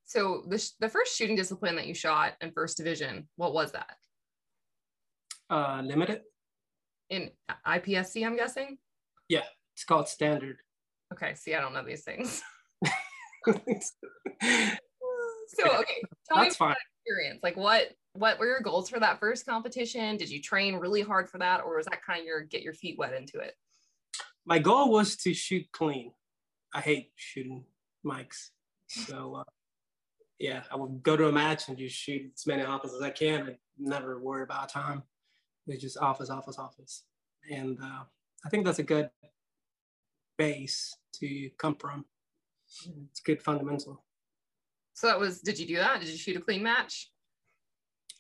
So 0.08 0.44
the, 0.48 0.58
sh- 0.58 0.72
the 0.80 0.88
first 0.88 1.18
shooting 1.18 1.36
discipline 1.36 1.76
that 1.76 1.86
you 1.86 1.94
shot 1.94 2.34
in 2.42 2.52
first 2.52 2.78
division, 2.78 3.28
what 3.36 3.54
was 3.54 3.74
that? 3.74 3.98
Uh, 5.50 5.82
limited. 5.84 6.22
In 7.10 7.30
IPSC, 7.68 8.26
I'm 8.26 8.38
guessing? 8.38 8.78
Yeah, 9.28 9.44
it's 9.76 9.84
called 9.84 10.08
standard. 10.08 10.58
Okay, 11.14 11.34
see, 11.36 11.56
I 11.56 11.62
don't 11.62 11.74
know 11.74 11.84
these 11.84 12.04
things. 12.04 12.42
so 13.46 13.54
okay, 15.64 16.02
tell 16.28 16.38
That's 16.38 16.50
me 16.50 16.50
fine. 16.52 16.76
experience. 17.06 17.40
Like 17.44 17.56
what 17.56 17.90
what 18.14 18.40
were 18.40 18.48
your 18.48 18.62
goals 18.62 18.90
for 18.90 19.00
that 19.00 19.20
first 19.20 19.46
competition? 19.46 20.18
Did 20.18 20.30
you 20.30 20.42
train 20.42 20.76
really 20.76 21.02
hard 21.02 21.30
for 21.30 21.38
that, 21.38 21.62
or 21.66 21.78
was 21.78 21.86
that 21.86 22.02
kind 22.06 22.22
of 22.22 22.26
your 22.26 22.42
get 22.42 22.62
your 22.62 22.74
feet 22.74 22.98
wet 22.98 23.14
into 23.14 23.40
it? 23.40 23.54
My 24.46 24.60
goal 24.60 24.92
was 24.92 25.16
to 25.18 25.34
shoot 25.34 25.66
clean. 25.72 26.12
I 26.74 26.82
hate 26.82 27.12
shooting 27.16 27.66
mikes. 28.04 28.52
So 28.88 29.36
uh, 29.36 29.44
yeah, 30.40 30.64
I 30.72 30.76
would 30.76 31.02
go 31.04 31.18
to 31.18 31.28
a 31.28 31.32
match 31.32 31.68
and 31.68 31.78
just 31.78 31.96
shoot 31.96 32.32
as 32.34 32.46
many 32.46 32.64
offers 32.64 32.94
as 32.94 33.02
I 33.02 33.10
can 33.10 33.48
and 33.48 33.58
never 33.78 34.20
worry 34.20 34.44
about 34.44 34.70
time. 34.70 35.04
It's 35.66 35.82
just 35.82 35.98
office, 35.98 36.30
office, 36.30 36.58
office. 36.58 37.04
And 37.52 37.78
uh, 37.82 38.04
I 38.46 38.50
think 38.50 38.66
that's 38.66 38.80
a 38.80 38.84
good 38.84 39.10
base 40.38 40.96
to 41.20 41.50
come 41.58 41.76
from. 41.76 42.06
It's 43.10 43.20
good 43.22 43.42
fundamental. 43.42 44.04
So 44.94 45.08
that 45.08 45.20
was, 45.20 45.42
did 45.42 45.60
you 45.60 45.68
do 45.68 45.78
that? 45.78 46.00
Did 46.00 46.10
you 46.10 46.18
shoot 46.18 46.38
a 46.38 46.42
clean 46.42 46.64
match? 46.64 47.12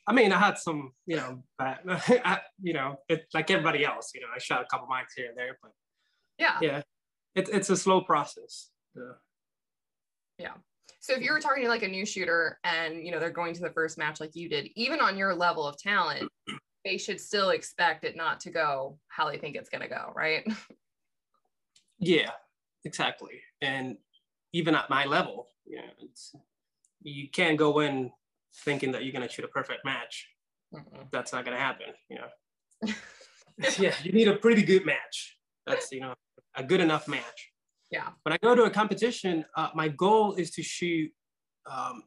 I 0.07 0.13
mean, 0.13 0.31
I 0.31 0.39
had 0.39 0.57
some, 0.57 0.93
you 1.05 1.17
know, 1.17 1.43
bad, 1.59 1.79
I, 1.87 2.39
you 2.61 2.73
know, 2.73 2.97
it, 3.09 3.25
like 3.33 3.51
everybody 3.51 3.85
else, 3.85 4.11
you 4.15 4.21
know, 4.21 4.27
I 4.33 4.39
shot 4.39 4.61
a 4.61 4.65
couple 4.65 4.87
mikes 4.87 5.13
here 5.15 5.27
and 5.27 5.37
there, 5.37 5.57
but 5.61 5.71
yeah, 6.39 6.57
yeah, 6.61 6.81
it, 7.35 7.49
it's 7.49 7.69
a 7.69 7.75
slow 7.75 8.01
process. 8.01 8.69
Yeah. 10.37 10.53
So 11.07 11.13
if 11.13 11.21
you 11.21 11.31
were 11.31 11.39
talking 11.39 11.63
to 11.63 11.69
like 11.69 11.83
a 11.83 11.87
new 11.87 12.05
shooter 12.05 12.59
and 12.65 13.01
you 13.01 13.13
know 13.13 13.19
they're 13.19 13.29
going 13.29 13.53
to 13.53 13.61
the 13.61 13.69
first 13.69 13.97
match 13.97 14.19
like 14.19 14.35
you 14.35 14.49
did, 14.49 14.67
even 14.75 14.99
on 14.99 15.17
your 15.17 15.33
level 15.33 15.65
of 15.65 15.77
talent, 15.77 16.29
they 16.83 16.97
should 16.97 17.21
still 17.21 17.51
expect 17.51 18.03
it 18.03 18.17
not 18.17 18.41
to 18.41 18.49
go 18.49 18.99
how 19.07 19.31
they 19.31 19.37
think 19.37 19.55
it's 19.55 19.69
going 19.69 19.83
to 19.83 19.87
go, 19.87 20.11
right? 20.13 20.45
Yeah, 21.97 22.31
exactly. 22.83 23.39
And 23.61 23.95
even 24.51 24.75
at 24.75 24.89
my 24.89 25.05
level, 25.05 25.47
you 25.65 25.77
know, 25.77 25.83
it's 25.99 26.35
you 27.01 27.29
can't 27.29 27.57
go 27.57 27.79
in 27.79 28.11
thinking 28.65 28.91
that 28.91 29.05
you're 29.05 29.13
going 29.13 29.25
to 29.25 29.33
shoot 29.33 29.45
a 29.45 29.47
perfect 29.47 29.85
match. 29.85 30.27
Mm-hmm. 30.75 31.03
That's 31.13 31.31
not 31.31 31.45
going 31.45 31.55
to 31.55 31.63
happen, 31.63 31.87
you 32.09 32.17
know. 32.17 32.93
yeah, 33.79 33.93
you 34.03 34.11
need 34.11 34.27
a 34.27 34.35
pretty 34.35 34.61
good 34.61 34.85
match. 34.85 35.37
That's, 35.65 35.89
you 35.89 36.01
know, 36.01 36.15
a 36.53 36.63
good 36.63 36.81
enough 36.81 37.07
match. 37.07 37.53
Yeah. 37.91 38.09
When 38.23 38.33
I 38.33 38.37
go 38.41 38.55
to 38.55 38.63
a 38.63 38.69
competition, 38.69 39.45
uh, 39.55 39.69
my 39.73 39.87
goal 39.87 40.33
is 40.33 40.51
to 40.51 40.63
shoot 40.63 41.11
um, 41.69 42.03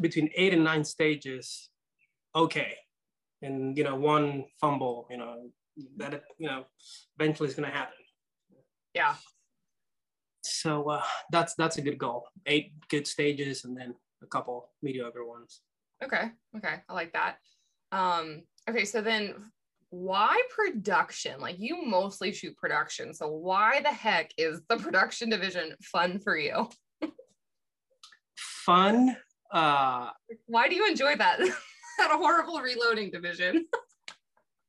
between 0.00 0.30
eight 0.36 0.52
and 0.52 0.64
nine 0.64 0.84
stages, 0.84 1.70
okay, 2.34 2.74
and 3.42 3.76
you 3.76 3.84
know 3.84 3.96
one 3.96 4.44
fumble, 4.60 5.06
you 5.10 5.16
know 5.16 5.50
that 5.96 6.22
you 6.38 6.46
know 6.46 6.64
eventually 7.18 7.48
is 7.48 7.54
going 7.54 7.70
to 7.70 7.76
happen. 7.76 7.94
Yeah. 8.94 9.14
So 10.42 10.90
uh, 10.90 11.02
that's 11.30 11.54
that's 11.54 11.78
a 11.78 11.82
good 11.82 11.98
goal. 11.98 12.26
Eight 12.46 12.72
good 12.88 13.06
stages, 13.06 13.64
and 13.64 13.76
then 13.76 13.94
a 14.22 14.26
couple 14.26 14.70
mediocre 14.82 15.24
ones. 15.24 15.62
Okay. 16.02 16.30
Okay. 16.56 16.76
I 16.88 16.92
like 16.92 17.12
that. 17.12 17.36
Um, 17.92 18.42
okay. 18.68 18.84
So 18.84 19.00
then 19.00 19.34
why 19.90 20.40
production? 20.54 21.40
Like 21.40 21.56
you 21.58 21.84
mostly 21.84 22.32
shoot 22.32 22.56
production. 22.56 23.12
So 23.12 23.28
why 23.28 23.80
the 23.82 23.88
heck 23.88 24.30
is 24.38 24.60
the 24.68 24.76
production 24.76 25.30
division 25.30 25.74
fun 25.82 26.20
for 26.20 26.36
you? 26.36 26.68
fun. 28.36 29.16
Uh 29.52 30.10
why 30.46 30.68
do 30.68 30.76
you 30.76 30.86
enjoy 30.86 31.16
that? 31.16 31.38
that 31.98 32.10
horrible 32.12 32.60
reloading 32.60 33.10
division. 33.10 33.66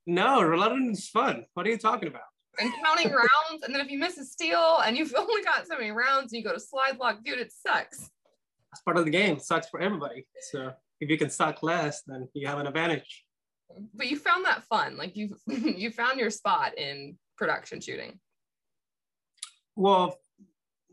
no, 0.08 0.42
reloading 0.42 0.92
is 0.92 1.08
fun. 1.08 1.46
What 1.54 1.68
are 1.68 1.70
you 1.70 1.78
talking 1.78 2.10
about? 2.10 2.24
And 2.60 2.74
counting 2.84 3.12
rounds, 3.12 3.64
and 3.64 3.74
then 3.74 3.82
if 3.82 3.92
you 3.92 4.00
miss 4.00 4.18
a 4.18 4.26
steel 4.26 4.80
and 4.86 4.98
you've 4.98 5.14
only 5.18 5.44
got 5.44 5.68
so 5.68 5.78
many 5.78 5.92
rounds 5.92 6.34
and 6.34 6.40
you 6.40 6.44
go 6.44 6.54
to 6.54 6.60
slide 6.60 6.98
lock, 7.00 7.24
dude, 7.24 7.40
it 7.40 7.52
sucks. 7.52 8.00
That's 8.00 8.82
part 8.84 8.98
of 8.98 9.06
the 9.06 9.12
game. 9.12 9.38
It 9.38 9.44
sucks 9.44 9.70
for 9.70 9.80
everybody. 9.82 10.26
So 10.52 10.72
if 11.00 11.10
you 11.10 11.18
can 11.18 11.30
suck 11.30 11.62
less, 11.62 12.02
then 12.08 12.28
you 12.34 12.48
have 12.48 12.58
an 12.58 12.68
advantage 12.68 13.24
but 13.94 14.08
you 14.08 14.18
found 14.18 14.46
that 14.46 14.64
fun. 14.64 14.98
Like 14.98 15.16
you 15.16 15.36
you 15.48 15.92
found 15.92 16.20
your 16.20 16.30
spot 16.30 16.78
in 16.78 17.18
production 17.38 17.82
shooting. 17.82 18.20
Well 19.76 20.18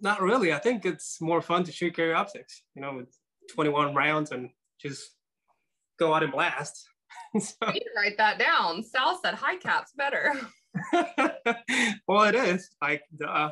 not 0.01 0.23
really. 0.23 0.53
I 0.53 0.59
think 0.59 0.87
it's 0.87 1.21
more 1.21 1.43
fun 1.43 1.65
to 1.65 1.73
shoot 1.73 1.97
carry 1.97 2.13
optics 2.13 2.63
you 2.75 2.83
know 2.83 2.95
with 2.95 3.09
21 3.51 3.95
rounds 3.95 4.31
and 4.31 4.51
just 4.81 5.03
go 5.99 6.15
out 6.15 6.23
and 6.23 6.33
blast. 6.33 6.89
So. 7.39 7.55
you 7.67 7.73
need 7.75 7.81
to 7.81 7.91
write 7.97 8.17
that 8.17 8.39
down. 8.39 8.83
Sal 8.83 9.19
said 9.23 9.35
high 9.35 9.57
caps 9.57 9.93
better. 9.97 10.35
Well 12.07 12.23
it 12.25 12.35
is. 12.35 12.71
Like 12.81 13.03
duh. 13.17 13.51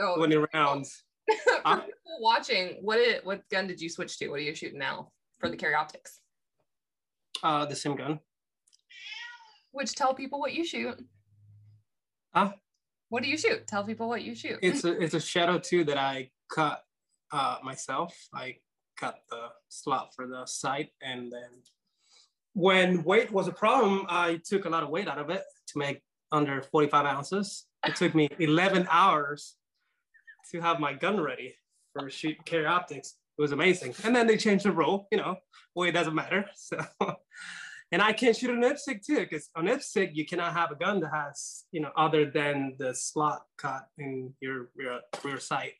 oh, 0.00 0.16
20 0.16 0.44
rounds. 0.54 1.02
For 1.44 1.60
uh, 1.64 1.76
people 1.80 1.92
watching 2.20 2.78
what 2.82 2.98
it 2.98 3.24
what 3.24 3.48
gun 3.48 3.66
did 3.66 3.80
you 3.80 3.88
switch 3.88 4.18
to? 4.18 4.28
What 4.28 4.40
are 4.40 4.42
you 4.42 4.54
shooting 4.54 4.78
now 4.78 5.10
for 5.38 5.48
the 5.48 5.56
carry 5.56 5.74
optics 5.74 6.20
uh, 7.42 7.64
the 7.66 7.76
same 7.76 7.96
gun. 7.96 8.20
Which 9.72 9.94
tell 9.94 10.14
people 10.14 10.40
what 10.40 10.54
you 10.54 10.64
shoot. 10.64 10.98
Huh? 12.34 12.52
What 13.08 13.22
do 13.22 13.28
you 13.28 13.38
shoot? 13.38 13.66
Tell 13.66 13.84
people 13.84 14.08
what 14.08 14.22
you 14.22 14.34
shoot. 14.34 14.58
It's 14.62 14.84
a 14.84 15.00
it's 15.02 15.14
a 15.14 15.20
Shadow 15.20 15.58
2 15.58 15.84
that 15.84 15.98
I 15.98 16.30
cut 16.50 16.82
uh, 17.32 17.58
myself. 17.62 18.16
I 18.34 18.56
cut 18.96 19.20
the 19.30 19.48
slot 19.68 20.14
for 20.14 20.26
the 20.26 20.44
sight, 20.46 20.90
and 21.02 21.32
then 21.32 21.50
when 22.54 23.04
weight 23.04 23.30
was 23.30 23.48
a 23.48 23.52
problem, 23.52 24.04
I 24.08 24.40
took 24.44 24.64
a 24.64 24.68
lot 24.68 24.82
of 24.82 24.88
weight 24.88 25.08
out 25.08 25.18
of 25.18 25.30
it 25.30 25.44
to 25.68 25.78
make 25.78 26.02
under 26.32 26.60
45 26.60 27.06
ounces. 27.06 27.66
It 27.86 27.96
took 27.96 28.14
me 28.14 28.28
11 28.38 28.88
hours 28.90 29.54
to 30.50 30.60
have 30.60 30.80
my 30.80 30.92
gun 30.92 31.20
ready 31.20 31.54
for 31.92 32.10
shoot 32.10 32.36
carry 32.44 32.66
optics 32.66 33.14
it 33.38 33.42
was 33.42 33.52
amazing. 33.52 33.94
And 34.04 34.14
then 34.14 34.26
they 34.26 34.36
changed 34.36 34.64
the 34.64 34.72
rule, 34.72 35.06
you 35.12 35.18
know, 35.18 35.36
well, 35.74 35.88
it 35.88 35.92
doesn't 35.92 36.14
matter. 36.14 36.46
So, 36.56 36.84
and 37.90 38.02
I 38.02 38.12
can 38.12 38.34
shoot 38.34 38.50
an 38.50 38.60
IPSC 38.60 39.06
too, 39.06 39.20
because 39.20 39.48
on 39.56 39.66
IPSC, 39.66 40.10
you 40.12 40.26
cannot 40.26 40.52
have 40.52 40.70
a 40.70 40.74
gun 40.74 41.00
that 41.00 41.10
has, 41.10 41.64
you 41.72 41.80
know, 41.80 41.90
other 41.96 42.30
than 42.30 42.74
the 42.78 42.94
slot 42.94 43.42
cut 43.56 43.86
in 43.96 44.34
your 44.40 44.68
rear, 44.76 45.00
rear 45.24 45.40
sight. 45.40 45.72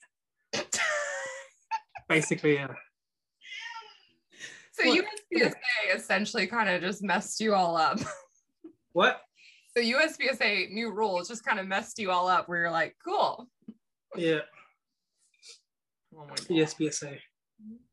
Basically, 2.08 2.54
yeah. 2.54 2.68
So 4.72 4.84
USPSA 4.84 5.52
essentially 5.94 6.46
kind 6.46 6.70
of 6.70 6.80
just 6.80 7.02
messed 7.02 7.40
you 7.40 7.54
all 7.54 7.76
up. 7.76 7.98
What? 8.94 9.20
So 9.76 9.82
USPSA 9.82 10.72
new 10.72 10.90
rules 10.90 11.28
just 11.28 11.44
kind 11.44 11.60
of 11.60 11.68
messed 11.68 12.00
you 12.00 12.10
all 12.10 12.26
up 12.26 12.48
where 12.48 12.58
you're 12.58 12.70
like, 12.70 12.96
cool. 13.04 13.46
Yeah. 14.16 14.40
Oh 16.16 16.24
my 16.24 16.34
God. 16.34 16.48
USPSA. 16.48 17.18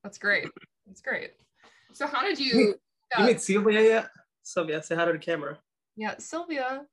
That's 0.05 0.19
great. 0.19 0.47
That's 0.85 1.01
great. 1.01 1.31
So 1.93 2.05
how 2.05 2.21
did 2.21 2.39
you? 2.39 2.75
Uh, 3.17 3.21
you 3.21 3.25
meet 3.25 3.41
Sylvia 3.41 3.81
yet? 3.81 4.09
Sylvia, 4.43 4.83
say 4.83 4.95
hi 4.95 5.05
to 5.05 5.13
the 5.13 5.17
camera. 5.17 5.57
Yeah, 5.95 6.13
Sylvia. 6.19 6.85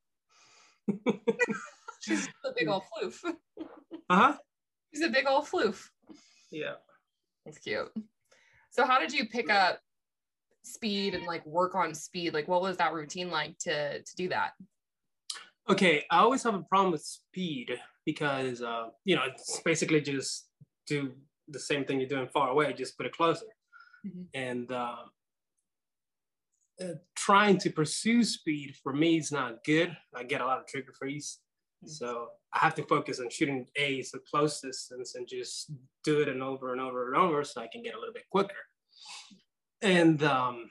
She's 2.01 2.27
a 2.43 2.53
big 2.57 2.69
old 2.69 2.85
floof. 2.85 3.23
Uh 4.09 4.17
huh. 4.17 4.37
She's 4.95 5.05
a 5.05 5.11
big 5.11 5.27
old 5.27 5.45
floof. 5.45 5.89
Yeah. 6.51 6.77
That's 7.45 7.59
cute. 7.59 7.93
So 8.71 8.87
how 8.87 8.99
did 8.99 9.13
you 9.13 9.29
pick 9.29 9.51
up 9.51 9.79
speed 10.63 11.15
and 11.15 11.27
like 11.27 11.45
work 11.45 11.75
on 11.75 11.95
speed? 11.95 12.33
Like 12.33 12.49
what 12.49 12.63
was 12.63 12.79
that 12.79 12.95
routine 12.95 13.31
like 13.31 13.59
to 13.59 14.01
to 14.01 14.17
do 14.17 14.31
that? 14.31 14.53
Okay, 15.69 16.07
I 16.11 16.21
always 16.21 16.43
have 16.45 16.55
a 16.55 16.63
problem 16.63 16.93
with 16.93 17.03
speed 17.03 17.79
because 18.07 18.63
uh, 18.63 18.87
you 19.05 19.17
know 19.17 19.25
it's 19.27 19.61
basically 19.61 20.01
just 20.01 20.49
do 20.87 21.13
the 21.53 21.61
same 21.61 21.85
thing 21.85 22.01
you're 22.01 22.09
doing 22.09 22.29
far 22.29 22.49
away, 22.49 22.73
just 22.73 22.97
put 22.97 23.07
it 23.07 23.13
closer. 23.13 23.47
Mm-hmm. 24.07 24.23
And 24.35 24.73
uh, 24.73 24.97
uh, 26.81 26.95
trying 27.15 27.59
to 27.59 27.71
pursue 27.71 28.25
speed 28.25 28.75
for 28.83 28.93
me 28.93 29.19
is 29.19 29.31
not 29.31 29.63
good. 29.65 29.97
I 30.15 30.25
get 30.25 30.41
a 30.41 30.47
lot 30.47 30.59
of 30.59 30.67
trigger 30.67 30.93
freeze. 30.99 31.39
Mm-hmm. 31.85 31.91
So 31.91 32.29
I 32.53 32.59
have 32.59 32.75
to 32.77 32.83
focus 32.85 33.21
on 33.21 33.29
shooting 33.31 33.67
A's 33.77 34.11
the 34.11 34.21
close 34.31 34.61
distance 34.61 35.15
and 35.15 35.29
just 35.29 35.71
do 36.05 36.21
it 36.21 36.29
and 36.29 36.43
over 36.43 36.73
and 36.73 36.81
over 36.81 37.13
and 37.13 37.17
over 37.17 37.45
so 37.45 37.61
I 37.61 37.69
can 37.73 37.83
get 37.83 37.95
a 37.95 37.99
little 37.99 38.15
bit 38.15 38.29
quicker. 38.31 38.55
And 39.81 40.23
um, 40.23 40.69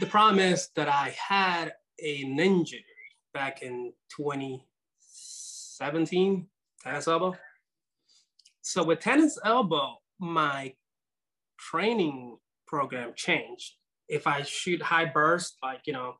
the 0.00 0.06
problem 0.06 0.38
is 0.38 0.68
that 0.76 0.88
I 0.88 1.14
had 1.16 1.72
an 1.98 2.38
injury 2.38 2.84
back 3.34 3.62
in 3.62 3.92
2017, 4.16 6.46
tennis 6.82 7.08
elbow. 7.08 7.34
So 8.70 8.84
with 8.84 9.00
tennis 9.00 9.36
elbow, 9.44 9.96
my 10.20 10.74
training 11.58 12.38
program 12.68 13.14
changed. 13.16 13.72
If 14.08 14.28
I 14.28 14.42
shoot 14.42 14.80
high 14.80 15.06
burst, 15.06 15.56
like, 15.60 15.80
you 15.86 15.92
know, 15.92 16.14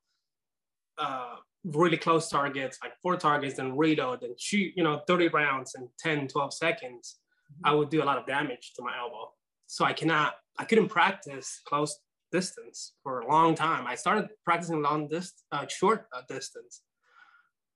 uh, 0.98 1.36
really 1.62 1.96
close 1.96 2.28
targets, 2.28 2.76
like 2.82 2.94
four 3.04 3.16
targets, 3.16 3.60
and 3.60 3.78
reload 3.78 4.24
and 4.24 4.34
shoot, 4.36 4.72
you 4.74 4.82
know, 4.82 5.00
30 5.06 5.28
rounds 5.28 5.76
in 5.76 5.88
10, 6.00 6.26
12 6.26 6.52
seconds, 6.52 7.20
mm-hmm. 7.52 7.68
I 7.68 7.72
would 7.72 7.88
do 7.88 8.02
a 8.02 8.04
lot 8.04 8.18
of 8.18 8.26
damage 8.26 8.72
to 8.74 8.82
my 8.82 8.98
elbow. 8.98 9.30
So 9.68 9.84
I 9.84 9.92
cannot, 9.92 10.34
I 10.58 10.64
couldn't 10.64 10.88
practice 10.88 11.60
close 11.64 12.00
distance 12.32 12.94
for 13.04 13.20
a 13.20 13.30
long 13.30 13.54
time. 13.54 13.86
I 13.86 13.94
started 13.94 14.28
practicing 14.44 14.82
long 14.82 15.06
distance, 15.06 15.44
uh, 15.52 15.68
short 15.68 16.08
uh, 16.12 16.22
distance, 16.28 16.82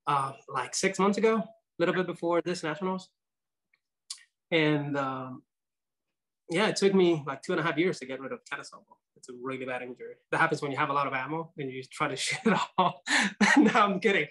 uh, 0.09 0.33
like 0.53 0.75
six 0.75 0.99
months 0.99 1.17
ago, 1.17 1.37
a 1.37 1.47
little 1.79 1.95
bit 1.95 2.09
before 2.09 2.43
this 2.43 2.65
nationals. 2.65 3.11
And 4.55 4.97
um, 4.97 5.43
yeah, 6.49 6.69
it 6.69 6.77
took 6.77 6.95
me 6.95 7.25
like 7.27 7.43
two 7.43 7.53
and 7.53 7.61
a 7.61 7.65
half 7.65 7.77
years 7.77 7.99
to 7.99 8.07
get 8.07 8.21
rid 8.21 8.31
of 8.31 8.45
tennis 8.45 8.71
elbow. 8.73 8.97
It's 9.17 9.29
a 9.29 9.33
really 9.43 9.65
bad 9.65 9.83
injury. 9.83 10.15
That 10.31 10.39
happens 10.39 10.63
when 10.63 10.71
you 10.71 10.77
have 10.77 10.91
a 10.91 10.93
lot 10.93 11.09
of 11.09 11.13
ammo 11.13 11.53
and 11.59 11.73
you 11.73 11.83
try 11.83 12.07
to 12.07 12.17
shoot 12.25 12.39
it 12.47 12.59
all. 12.79 13.03
no, 13.57 13.73
I'm 13.75 13.99
kidding. 13.99 14.29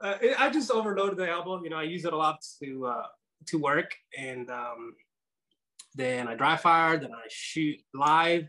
uh, 0.00 0.14
I 0.38 0.50
just 0.50 0.72
overloaded 0.72 1.18
the 1.18 1.30
elbow. 1.30 1.62
You 1.62 1.70
know, 1.70 1.76
I 1.76 1.84
use 1.84 2.04
it 2.04 2.12
a 2.12 2.16
lot 2.16 2.44
to 2.60 2.86
uh, 2.86 3.06
to 3.46 3.58
work, 3.58 3.94
and 4.18 4.50
um, 4.50 4.94
then 5.94 6.26
I 6.26 6.34
dry 6.34 6.56
fire, 6.56 6.98
then 6.98 7.12
I 7.12 7.26
shoot 7.28 7.78
live, 7.94 8.46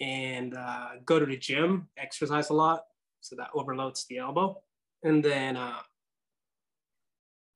and 0.00 0.56
uh, 0.56 0.90
go 1.04 1.18
to 1.18 1.26
the 1.26 1.36
gym, 1.36 1.88
exercise 1.98 2.50
a 2.50 2.54
lot, 2.54 2.84
so 3.20 3.34
that 3.36 3.48
overloads 3.52 4.06
the 4.08 4.18
elbow, 4.18 4.62
and 5.02 5.24
then 5.24 5.56
uh, 5.56 5.80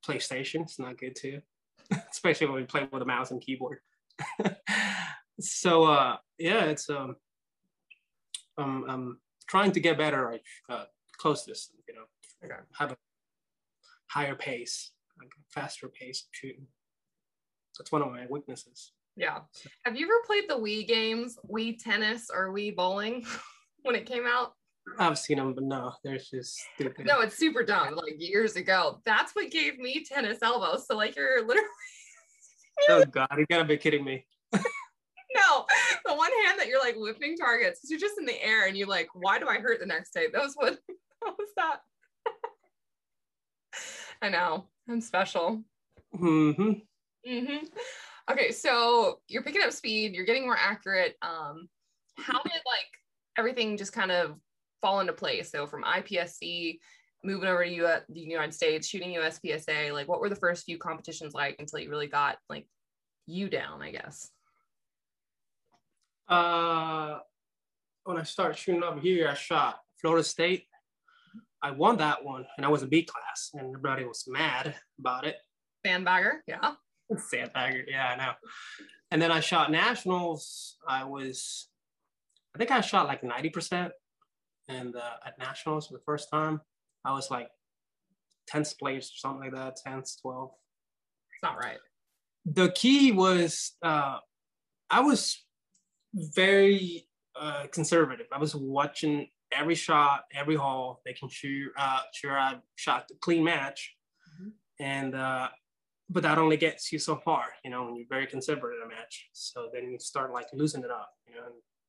PlayStation. 0.05 0.63
It's 0.63 0.79
not 0.79 0.99
good 0.99 1.15
too, 1.15 1.41
especially 2.21 2.49
when 2.49 2.57
we 2.57 2.65
play 2.65 2.87
with 2.93 3.01
a 3.01 3.07
mouse 3.07 3.31
and 3.31 3.41
keyboard. 3.41 3.79
so 5.41 5.85
uh, 5.85 6.17
yeah, 6.39 6.65
it's 6.65 6.91
um, 6.91 7.17
um, 8.59 8.85
I'm 8.87 9.19
trying 9.49 9.73
to 9.73 9.81
get 9.81 9.97
better 9.97 10.33
I 10.33 10.73
uh, 10.73 10.85
close 11.17 11.47
this, 11.47 11.71
You 11.89 11.95
know, 11.95 12.03
okay. 12.45 12.61
have 12.79 12.93
a 12.93 12.97
higher 14.11 14.35
pace, 14.35 14.91
like 15.19 15.31
a 15.31 15.43
faster 15.49 15.89
pace 15.89 16.23
of 16.23 16.29
shooting. 16.33 16.67
That's 17.79 17.91
one 17.91 18.03
of 18.03 18.11
my 18.11 18.27
weaknesses. 18.29 18.93
Yeah. 19.17 19.39
Have 19.87 19.97
you 19.97 20.05
ever 20.05 20.27
played 20.27 20.45
the 20.47 20.59
Wii 20.59 20.87
games, 20.87 21.39
Wii 21.51 21.83
tennis 21.83 22.29
or 22.31 22.53
Wii 22.53 22.77
bowling 22.77 23.25
when 23.83 23.95
it 23.95 24.05
came 24.05 24.27
out? 24.27 24.53
I've 24.99 25.19
seen 25.19 25.39
them, 25.39 25.55
but 25.55 25.65
no, 25.65 25.93
they're 26.05 26.19
just 26.19 26.61
stupid. 26.75 27.07
No, 27.07 27.21
it's 27.21 27.39
super 27.39 27.63
dumb. 27.63 27.95
Like 27.95 28.17
years 28.19 28.57
ago, 28.57 29.01
that's 29.07 29.35
what 29.35 29.51
gave 29.51 29.79
me 29.79 30.05
tennis 30.05 30.39
elbows. 30.43 30.87
So 30.87 30.97
like 30.97 31.17
you're 31.17 31.41
literally. 31.47 31.69
Oh 32.89 33.05
God, 33.05 33.29
you 33.37 33.47
gotta 33.47 33.65
be 33.65 33.77
kidding 33.77 34.05
me. 34.05 34.25
no, 34.55 35.67
the 36.05 36.15
one 36.15 36.31
hand 36.45 36.59
that 36.59 36.67
you're 36.67 36.81
like 36.81 36.97
whipping 36.97 37.37
targets, 37.37 37.81
you're 37.89 38.01
just 38.01 38.19
in 38.19 38.27
the 38.27 38.43
air, 38.43 38.67
and 38.67 38.77
you 38.77 38.87
like, 38.87 39.09
why 39.15 39.39
do 39.39 39.49
I 39.49 39.59
hurt 39.59 39.81
the 39.81 39.87
next 39.87 40.13
day? 40.13 40.27
That 40.33 40.43
was 40.43 40.55
what. 40.55 40.79
What 41.23 41.37
was 41.37 41.51
that? 41.55 41.81
I 44.23 44.31
know. 44.31 44.69
I'm 44.89 45.03
special. 45.03 45.63
Mm-hmm. 46.17 46.73
Mm-hmm. 47.31 47.67
Okay, 48.31 48.53
so 48.53 49.21
you're 49.29 49.43
picking 49.43 49.63
up 49.63 49.73
speed, 49.73 50.15
you're 50.15 50.25
getting 50.25 50.45
more 50.45 50.57
accurate. 50.59 51.17
Um, 51.21 51.69
how 52.17 52.43
did 52.43 52.53
like 52.53 52.89
everything 53.37 53.77
just 53.77 53.93
kind 53.93 54.11
of 54.11 54.37
fall 54.81 55.01
into 55.01 55.13
place? 55.13 55.51
So 55.51 55.67
from 55.67 55.83
IPSC, 55.83 56.79
moving 57.23 57.49
over 57.49 57.65
to 57.65 57.71
US, 57.85 58.03
the 58.09 58.21
United 58.21 58.55
States, 58.55 58.89
shooting 58.89 59.15
USPSA, 59.15 59.93
like 59.93 60.09
what 60.09 60.21
were 60.21 60.29
the 60.29 60.37
first 60.37 60.65
few 60.65 60.79
competitions 60.79 61.35
like 61.35 61.57
until 61.59 61.79
you 61.79 61.91
really 61.91 62.07
got 62.07 62.39
like 62.49 62.67
you 63.27 63.49
down, 63.49 63.83
I 63.83 63.91
guess? 63.91 64.31
Uh, 66.29 67.19
when 68.05 68.19
I 68.19 68.23
started 68.23 68.57
shooting 68.57 68.83
up 68.83 69.01
here, 69.01 69.29
I 69.29 69.35
shot 69.35 69.81
Florida 70.01 70.25
State. 70.25 70.65
I 71.63 71.73
won 71.73 71.99
that 71.99 72.25
one, 72.25 72.47
and 72.57 72.65
I 72.65 72.71
was 72.71 72.83
a 72.83 72.87
B 72.87 73.03
class, 73.03 73.51
and 73.53 73.63
everybody 73.67 74.05
was 74.05 74.25
mad 74.27 74.75
about 74.99 75.27
it. 75.27 75.37
Sandbagger, 75.87 76.39
yeah. 76.47 76.75
Sandbagger, 77.13 77.85
yeah, 77.87 78.09
I 78.09 78.17
know. 78.17 78.33
And 79.11 79.21
then 79.21 79.31
I 79.31 79.41
shot 79.41 79.71
nationals. 79.71 80.77
I 80.89 81.05
was, 81.05 81.69
I 82.55 82.59
think 82.59 82.71
I 82.71 82.81
shot 82.81 83.07
like 83.07 83.23
90%. 83.23 83.91
And 84.69 84.95
uh, 84.95 85.27
at 85.27 85.39
nationals 85.39 85.89
for 85.89 85.95
the 85.95 86.03
first 86.07 86.31
time, 86.31 86.61
I 87.05 87.13
was 87.13 87.31
like 87.31 87.49
10th 88.53 88.79
place 88.79 89.07
or 89.07 89.17
something 89.17 89.41
like 89.41 89.55
that, 89.55 89.79
10th, 89.87 90.17
12th. 90.25 90.51
It's 91.33 91.43
not 91.43 91.59
right. 91.59 91.79
The 92.45 92.71
key 92.73 93.13
was 93.13 93.73
uh, 93.83 94.19
I 94.91 95.01
was 95.01 95.43
very 96.15 97.07
uh, 97.39 97.67
conservative. 97.71 98.27
I 98.33 98.39
was 98.39 98.55
watching 98.55 99.29
every 99.53 99.75
shot, 99.75 100.25
every 100.35 100.57
hole, 100.57 101.01
making 101.05 101.29
sure 101.29 101.69
uh, 101.79 102.01
sure 102.13 102.39
I 102.39 102.57
shot 102.77 103.09
the 103.09 103.15
clean 103.21 103.45
match. 103.45 103.95
Mm-hmm. 104.35 104.49
And 104.81 105.15
uh, 105.15 105.49
but 106.09 106.23
that 106.25 106.39
only 106.39 106.57
gets 106.57 106.93
you 106.93 106.99
so 106.99 107.17
far, 107.17 107.45
you 107.65 107.71
know, 107.71 107.85
when 107.85 107.97
you're 107.97 108.07
very 108.09 108.27
conservative 108.27 108.79
in 108.83 108.91
a 108.91 108.95
match. 108.95 109.29
So 109.33 109.69
then 109.73 109.91
you 109.91 109.99
start 109.99 110.33
like 110.33 110.47
losing 110.53 110.83
it 110.83 110.91
up, 110.91 111.11
you 111.29 111.37
know, 111.37 111.43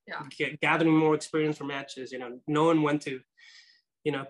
yeah. 0.08 0.22
Get, 0.38 0.60
gathering 0.62 0.96
more 0.96 1.16
experience 1.16 1.58
for 1.58 1.64
matches, 1.64 2.12
you 2.12 2.20
know, 2.20 2.40
knowing 2.48 2.82
when 2.82 3.00
to, 3.00 3.20
you 4.04 4.12
know, 4.12 4.26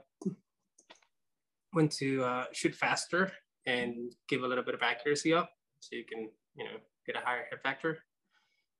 when 1.73 1.89
to 1.99 2.23
uh, 2.23 2.45
shoot 2.53 2.75
faster 2.75 3.31
and 3.65 4.13
give 4.27 4.43
a 4.43 4.47
little 4.47 4.63
bit 4.63 4.73
of 4.73 4.81
accuracy 4.81 5.33
up 5.33 5.49
so 5.79 5.95
you 5.95 6.05
can, 6.05 6.29
you 6.55 6.65
know, 6.65 6.77
get 7.05 7.15
a 7.15 7.25
higher 7.25 7.45
hit 7.49 7.61
factor. 7.61 7.99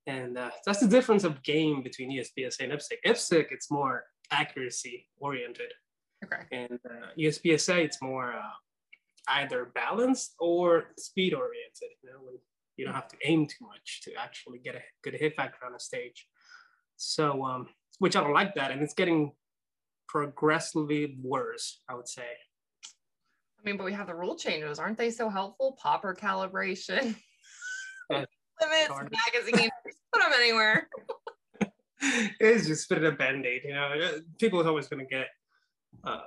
And 0.08 0.38
uh, 0.38 0.50
that's 0.66 0.80
the 0.80 0.88
difference 0.88 1.24
of 1.24 1.44
game 1.44 1.84
between 1.84 2.12
USPSA 2.12 2.62
and 2.62 2.74
IPSC. 2.74 2.94
IPSC, 3.06 3.46
it's 3.52 3.70
more 3.70 4.04
accuracy 4.32 5.08
oriented. 5.20 5.72
Okay. 6.24 6.44
And 6.52 6.80
uh, 6.86 7.08
USPSA, 7.20 7.84
it's 7.84 8.02
more 8.02 8.34
uh, 8.34 8.56
either 9.28 9.72
balanced 9.76 10.34
or 10.40 10.86
speed 10.98 11.34
oriented. 11.34 11.90
You 12.04 12.12
know, 12.12 12.18
when 12.24 12.36
you 12.78 12.86
don't 12.86 12.96
have 12.96 13.08
to 13.10 13.18
aim 13.26 13.46
too 13.48 13.66
much 13.66 14.02
to 14.04 14.12
actually 14.16 14.60
get 14.60 14.76
a 14.76 14.82
good 15.04 15.14
hit 15.14 15.36
factor 15.36 15.66
on 15.66 15.76
a 15.76 15.80
stage. 15.80 16.28
So, 16.98 17.44
um, 17.46 17.68
which 18.00 18.16
I 18.16 18.22
don't 18.22 18.34
like 18.34 18.56
that, 18.56 18.72
and 18.72 18.82
it's 18.82 18.94
getting 18.94 19.34
progressively 20.08 21.18
worse. 21.22 21.82
I 21.88 21.96
would 21.96 22.08
say. 22.08 22.28
I 23.62 23.69
mean, 23.69 23.78
but 23.78 23.86
we 23.86 23.93
have 23.93 24.08
the 24.08 24.15
rule 24.15 24.36
changes, 24.36 24.80
aren't 24.80 24.97
they 24.97 25.12
so 25.12 25.30
helpful? 25.30 25.78
Popper 25.80 26.15
calibration, 26.15 27.15
limits, 28.10 28.89
magazine, 28.89 29.69
put 30.12 30.21
them 30.21 30.32
anywhere. 30.36 30.89
it's 32.02 32.65
just 32.65 32.89
fit 32.89 33.04
a 33.04 33.12
band-aid, 33.12 33.62
you 33.63 33.74
know. 33.74 34.19
People 34.39 34.62
are 34.62 34.67
always 34.67 34.88
going 34.88 35.06
to 35.06 35.10
get 35.10 35.28
uh, 36.04 36.21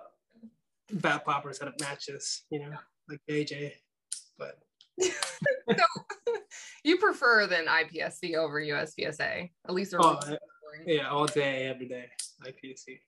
bad 0.92 1.24
poppers 1.24 1.58
at 1.58 1.72
matches, 1.80 2.42
you 2.50 2.60
know, 2.60 2.76
like 3.08 3.20
AJ. 3.28 3.72
But 4.38 4.58
so 5.00 5.12
you 6.84 6.98
prefer 6.98 7.48
than 7.48 7.66
IPSC 7.66 8.36
over 8.36 8.60
USPSA, 8.60 9.50
at 9.66 9.74
least. 9.74 9.94
Oh, 9.98 10.20
yeah, 10.86 11.08
all 11.08 11.26
day, 11.26 11.66
every 11.66 11.88
day, 11.88 12.06
IPSC. 12.44 13.00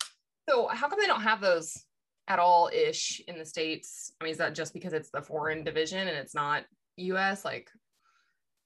So 0.48 0.66
how 0.66 0.88
come 0.88 0.98
they 1.00 1.06
don't 1.06 1.22
have 1.22 1.40
those 1.40 1.86
at 2.28 2.38
all 2.38 2.70
ish 2.72 3.20
in 3.28 3.38
the 3.38 3.44
states? 3.44 4.12
I 4.20 4.24
mean, 4.24 4.32
is 4.32 4.38
that 4.38 4.54
just 4.54 4.74
because 4.74 4.92
it's 4.92 5.10
the 5.10 5.22
foreign 5.22 5.64
division 5.64 6.08
and 6.08 6.16
it's 6.16 6.34
not 6.34 6.64
US? 6.96 7.44
Like, 7.44 7.70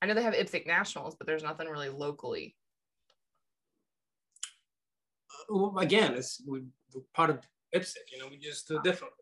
I 0.03 0.07
know 0.07 0.15
they 0.15 0.23
have 0.23 0.35
IPSC 0.35 0.67
nationals, 0.67 1.15
but 1.17 1.27
there's 1.27 1.43
nothing 1.43 1.69
really 1.69 1.91
locally. 1.91 2.57
Uh, 5.31 5.59
well, 5.59 5.79
again, 5.79 6.15
it's 6.15 6.43
we, 6.47 6.63
part 7.15 7.31
of 7.31 7.41
IPSC. 7.75 7.97
You 8.13 8.19
know, 8.21 8.29
we 8.31 8.39
just 8.39 8.69
do 8.69 8.81
different. 8.83 9.15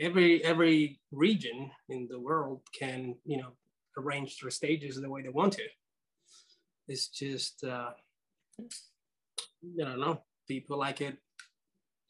Every 0.00 0.42
every 0.44 1.00
region 1.12 1.70
in 1.88 2.08
the 2.10 2.18
world 2.18 2.62
can 2.78 3.14
you 3.24 3.36
know 3.38 3.52
arrange 3.96 4.38
their 4.38 4.50
stages 4.50 5.00
the 5.00 5.08
way 5.08 5.22
they 5.22 5.28
want 5.28 5.52
to. 5.54 5.62
It's 6.88 7.08
just 7.08 7.62
uh, 7.64 7.90
I 8.60 9.84
don't 9.84 10.00
know. 10.00 10.22
People 10.48 10.78
like 10.78 11.00
it. 11.00 11.16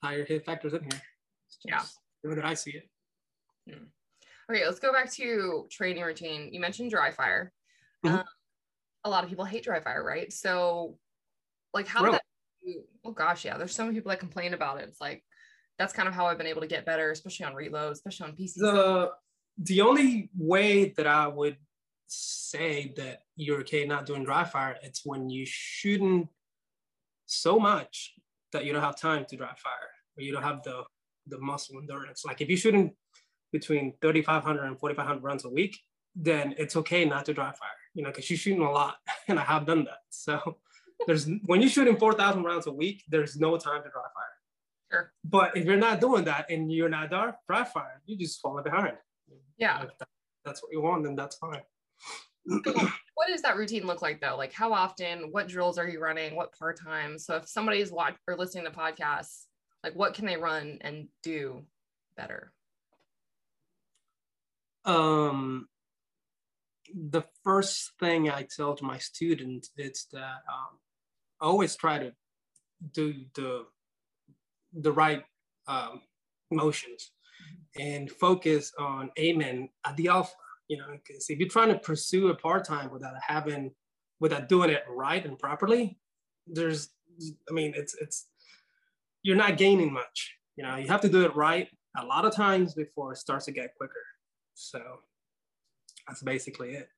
Higher 0.02 0.24
hit 0.24 0.44
factors 0.44 0.72
in 0.72 0.82
here. 0.82 1.02
Yeah. 1.64 1.82
The 2.22 2.30
way 2.30 2.34
that 2.36 2.44
I 2.44 2.54
see 2.54 2.72
it. 2.72 2.88
Hmm. 3.68 3.84
Okay, 4.50 4.64
let's 4.64 4.80
go 4.80 4.92
back 4.92 5.10
to 5.12 5.66
training 5.70 6.02
routine. 6.02 6.52
You 6.52 6.60
mentioned 6.60 6.90
dry 6.90 7.10
fire. 7.10 7.52
Mm-hmm. 8.04 8.16
Um, 8.16 8.24
a 9.04 9.10
lot 9.10 9.24
of 9.24 9.30
people 9.30 9.44
hate 9.44 9.64
dry 9.64 9.80
fire, 9.80 10.04
right? 10.04 10.32
So, 10.32 10.98
like, 11.72 11.86
how 11.86 12.02
really? 12.02 12.12
that 12.12 12.22
oh 13.04 13.12
gosh, 13.12 13.44
yeah, 13.44 13.56
there's 13.56 13.74
so 13.74 13.84
many 13.84 13.96
people 13.96 14.10
that 14.10 14.20
complain 14.20 14.54
about 14.54 14.80
it. 14.80 14.88
It's 14.88 15.00
like 15.00 15.24
that's 15.78 15.92
kind 15.92 16.08
of 16.08 16.14
how 16.14 16.26
I've 16.26 16.38
been 16.38 16.46
able 16.46 16.60
to 16.60 16.66
get 16.66 16.86
better, 16.86 17.10
especially 17.10 17.46
on 17.46 17.54
reload, 17.54 17.92
especially 17.92 18.28
on 18.28 18.36
PC. 18.36 18.54
The 18.56 19.10
the 19.58 19.80
only 19.80 20.30
way 20.36 20.90
that 20.96 21.06
I 21.06 21.26
would 21.26 21.56
say 22.06 22.92
that 22.96 23.20
you're 23.36 23.60
okay 23.60 23.86
not 23.86 24.06
doing 24.06 24.24
dry 24.24 24.44
fire, 24.44 24.76
it's 24.82 25.02
when 25.04 25.30
you 25.30 25.44
shooting 25.46 26.28
so 27.26 27.58
much 27.58 28.14
that 28.52 28.64
you 28.64 28.72
don't 28.72 28.82
have 28.82 28.98
time 28.98 29.24
to 29.28 29.36
dry 29.36 29.54
fire, 29.56 29.90
or 30.16 30.22
you 30.22 30.32
don't 30.32 30.42
have 30.42 30.62
the 30.62 30.84
the 31.26 31.38
muscle 31.38 31.78
endurance. 31.78 32.24
Like 32.24 32.40
if 32.40 32.48
you're 32.48 32.58
shooting 32.58 32.94
between 33.52 33.94
3,500 34.00 34.64
and 34.64 34.78
4,500 34.78 35.22
runs 35.22 35.44
a 35.44 35.50
week, 35.50 35.78
then 36.14 36.54
it's 36.58 36.76
okay 36.76 37.04
not 37.04 37.24
to 37.26 37.34
dry 37.34 37.52
fire, 37.52 37.68
you 37.94 38.02
know, 38.02 38.10
because 38.10 38.28
you're 38.28 38.38
shooting 38.38 38.62
a 38.62 38.70
lot, 38.70 38.96
and 39.28 39.38
I 39.38 39.42
have 39.44 39.66
done 39.66 39.84
that. 39.84 40.00
So 40.10 40.58
there's 41.06 41.28
when 41.46 41.60
you're 41.60 41.70
shooting 41.70 41.96
4,000 41.96 42.42
rounds 42.42 42.66
a 42.66 42.72
week, 42.72 43.02
there's 43.08 43.36
no 43.36 43.56
time 43.56 43.82
to 43.82 43.90
dry 43.90 44.02
fire. 44.02 44.32
Sure. 44.90 45.12
But 45.24 45.56
if 45.56 45.64
you're 45.64 45.76
not 45.76 46.00
doing 46.00 46.24
that 46.24 46.50
and 46.50 46.70
you're 46.70 46.88
not 46.88 47.08
dry, 47.08 47.32
dry 47.48 47.64
fire, 47.64 48.02
you 48.04 48.18
just 48.18 48.40
fall 48.40 48.60
behind. 48.62 48.94
Yeah. 49.56 49.84
If 49.84 49.90
that's 50.44 50.62
what 50.62 50.72
you 50.72 50.82
want, 50.82 51.04
then 51.04 51.16
that's 51.16 51.36
fine. 51.36 51.62
what 52.44 53.28
does 53.28 53.40
that 53.42 53.56
routine 53.56 53.86
look 53.86 54.02
like 54.02 54.20
though? 54.20 54.36
Like 54.36 54.52
how 54.52 54.72
often, 54.72 55.28
what 55.30 55.48
drills 55.48 55.78
are 55.78 55.88
you 55.88 56.00
running? 56.00 56.34
What 56.34 56.52
par 56.58 56.74
time? 56.74 57.18
So 57.18 57.36
if 57.36 57.48
somebody's 57.48 57.90
watching 57.90 58.18
or 58.26 58.36
listening 58.36 58.64
to 58.64 58.70
podcasts, 58.70 59.44
like 59.82 59.94
what 59.94 60.14
can 60.14 60.26
they 60.26 60.36
run 60.36 60.78
and 60.82 61.08
do 61.22 61.62
better? 62.16 62.52
Um 64.84 65.68
the 66.94 67.22
first 67.42 67.92
thing 67.98 68.30
I 68.30 68.46
tell 68.54 68.74
to 68.74 68.84
my 68.84 68.98
students 68.98 69.70
is 69.78 70.06
that 70.12 70.42
um, 70.48 70.78
I 71.40 71.46
always 71.46 71.76
try 71.76 71.98
to 71.98 72.12
do 72.92 73.14
the 73.34 73.66
the 74.74 74.92
right 74.92 75.24
um, 75.68 76.02
motions. 76.50 77.12
and 77.78 78.10
focus 78.10 78.72
on 78.78 79.10
aiming 79.16 79.70
at 79.86 79.96
the 79.96 80.08
alpha. 80.08 80.34
You 80.68 80.78
know, 80.78 80.86
because 80.92 81.28
if 81.30 81.38
you're 81.38 81.48
trying 81.48 81.68
to 81.68 81.78
pursue 81.78 82.28
a 82.28 82.34
par 82.34 82.62
time 82.62 82.90
without 82.90 83.14
having, 83.26 83.72
without 84.20 84.48
doing 84.48 84.70
it 84.70 84.84
right 84.88 85.24
and 85.24 85.38
properly, 85.38 85.98
there's, 86.46 86.90
I 87.50 87.52
mean, 87.52 87.74
it's 87.76 87.94
it's 88.00 88.28
you're 89.22 89.36
not 89.36 89.56
gaining 89.56 89.92
much. 89.92 90.34
You 90.56 90.64
know, 90.64 90.76
you 90.76 90.88
have 90.88 91.00
to 91.02 91.08
do 91.08 91.24
it 91.24 91.34
right 91.34 91.68
a 91.96 92.04
lot 92.04 92.24
of 92.24 92.34
times 92.34 92.74
before 92.74 93.12
it 93.12 93.18
starts 93.18 93.46
to 93.46 93.52
get 93.52 93.74
quicker. 93.76 94.04
So 94.54 94.80
that's 96.06 96.22
basically 96.22 96.72
it. 96.72 96.88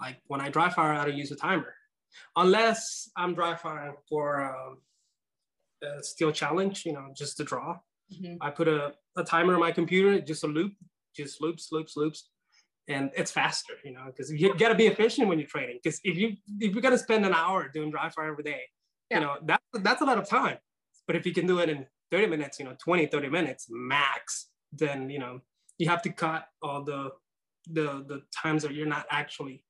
Like 0.00 0.18
when 0.28 0.40
I 0.40 0.48
dry 0.48 0.70
fire, 0.70 0.92
I 0.92 1.04
don't 1.04 1.16
use 1.16 1.30
a 1.30 1.36
timer, 1.36 1.74
unless 2.36 3.10
I'm 3.16 3.34
dry 3.34 3.54
firing 3.54 3.96
for 4.08 4.42
um, 4.42 4.78
a 5.82 6.02
steel 6.02 6.32
challenge. 6.32 6.86
You 6.86 6.94
know, 6.94 7.08
just 7.14 7.36
to 7.38 7.44
draw. 7.44 7.78
Mm-hmm. 8.12 8.36
I 8.40 8.50
put 8.50 8.66
a, 8.66 8.92
a 9.16 9.24
timer 9.24 9.54
on 9.54 9.60
my 9.60 9.72
computer, 9.72 10.20
just 10.20 10.42
a 10.42 10.46
loop, 10.46 10.72
just 11.14 11.40
loops, 11.40 11.68
loops, 11.70 11.96
loops, 11.96 12.28
and 12.88 13.10
it's 13.16 13.30
faster. 13.30 13.74
You 13.84 13.92
know, 13.92 14.04
because 14.06 14.32
you 14.32 14.54
got 14.54 14.70
to 14.70 14.74
be 14.74 14.86
efficient 14.86 15.28
when 15.28 15.38
you're 15.38 15.48
training. 15.48 15.80
Because 15.82 16.00
if 16.02 16.16
you 16.16 16.36
if 16.60 16.72
you're 16.72 16.82
gonna 16.82 16.98
spend 16.98 17.26
an 17.26 17.34
hour 17.34 17.68
doing 17.68 17.90
dry 17.90 18.08
fire 18.08 18.30
every 18.30 18.44
day, 18.44 18.62
yeah. 19.10 19.18
you 19.18 19.24
know 19.24 19.36
that 19.44 19.60
that's 19.82 20.00
a 20.00 20.04
lot 20.04 20.16
of 20.16 20.28
time. 20.28 20.56
But 21.10 21.16
if 21.16 21.26
you 21.26 21.34
can 21.34 21.48
do 21.48 21.58
it 21.58 21.68
in 21.68 21.86
30 22.12 22.28
minutes, 22.28 22.60
you 22.60 22.64
know, 22.64 22.76
20, 22.78 23.06
30 23.06 23.30
minutes 23.30 23.66
max, 23.68 24.46
then 24.72 25.10
you 25.10 25.18
know 25.18 25.40
you 25.76 25.88
have 25.88 26.02
to 26.02 26.10
cut 26.10 26.46
all 26.62 26.84
the 26.84 27.10
the 27.68 28.04
the 28.06 28.22
times 28.30 28.62
that 28.62 28.74
you're 28.74 28.86
not 28.86 29.06
actually 29.10 29.64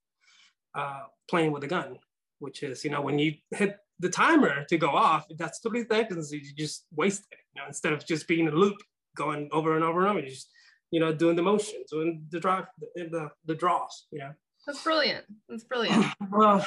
uh, 0.74 1.04
playing 1.30 1.50
with 1.50 1.62
the 1.62 1.66
gun, 1.66 1.96
which 2.40 2.62
is 2.62 2.84
you 2.84 2.90
know 2.90 3.00
when 3.00 3.18
you 3.18 3.36
hit 3.52 3.78
the 4.00 4.10
timer 4.10 4.66
to 4.66 4.76
go 4.76 4.90
off, 4.90 5.24
that's 5.38 5.60
three 5.60 5.86
seconds 5.90 6.30
you 6.30 6.42
just 6.58 6.84
waste 6.94 7.24
it. 7.32 7.38
You 7.54 7.62
know, 7.62 7.68
instead 7.68 7.94
of 7.94 8.04
just 8.04 8.28
being 8.28 8.46
a 8.46 8.50
loop 8.50 8.76
going 9.16 9.48
over 9.50 9.74
and 9.76 9.82
over 9.82 10.00
and 10.00 10.10
over, 10.10 10.20
you 10.20 10.28
just 10.28 10.50
you 10.90 11.00
know 11.00 11.10
doing 11.10 11.36
the 11.36 11.42
motions, 11.42 11.90
doing 11.90 12.26
the 12.28 12.38
drive, 12.38 12.66
the 12.96 13.04
the, 13.04 13.30
the 13.46 13.54
draws. 13.54 14.08
You 14.12 14.18
know. 14.18 14.32
That's 14.66 14.84
brilliant. 14.84 15.24
That's 15.48 15.64
brilliant. 15.64 16.04
well, 16.30 16.66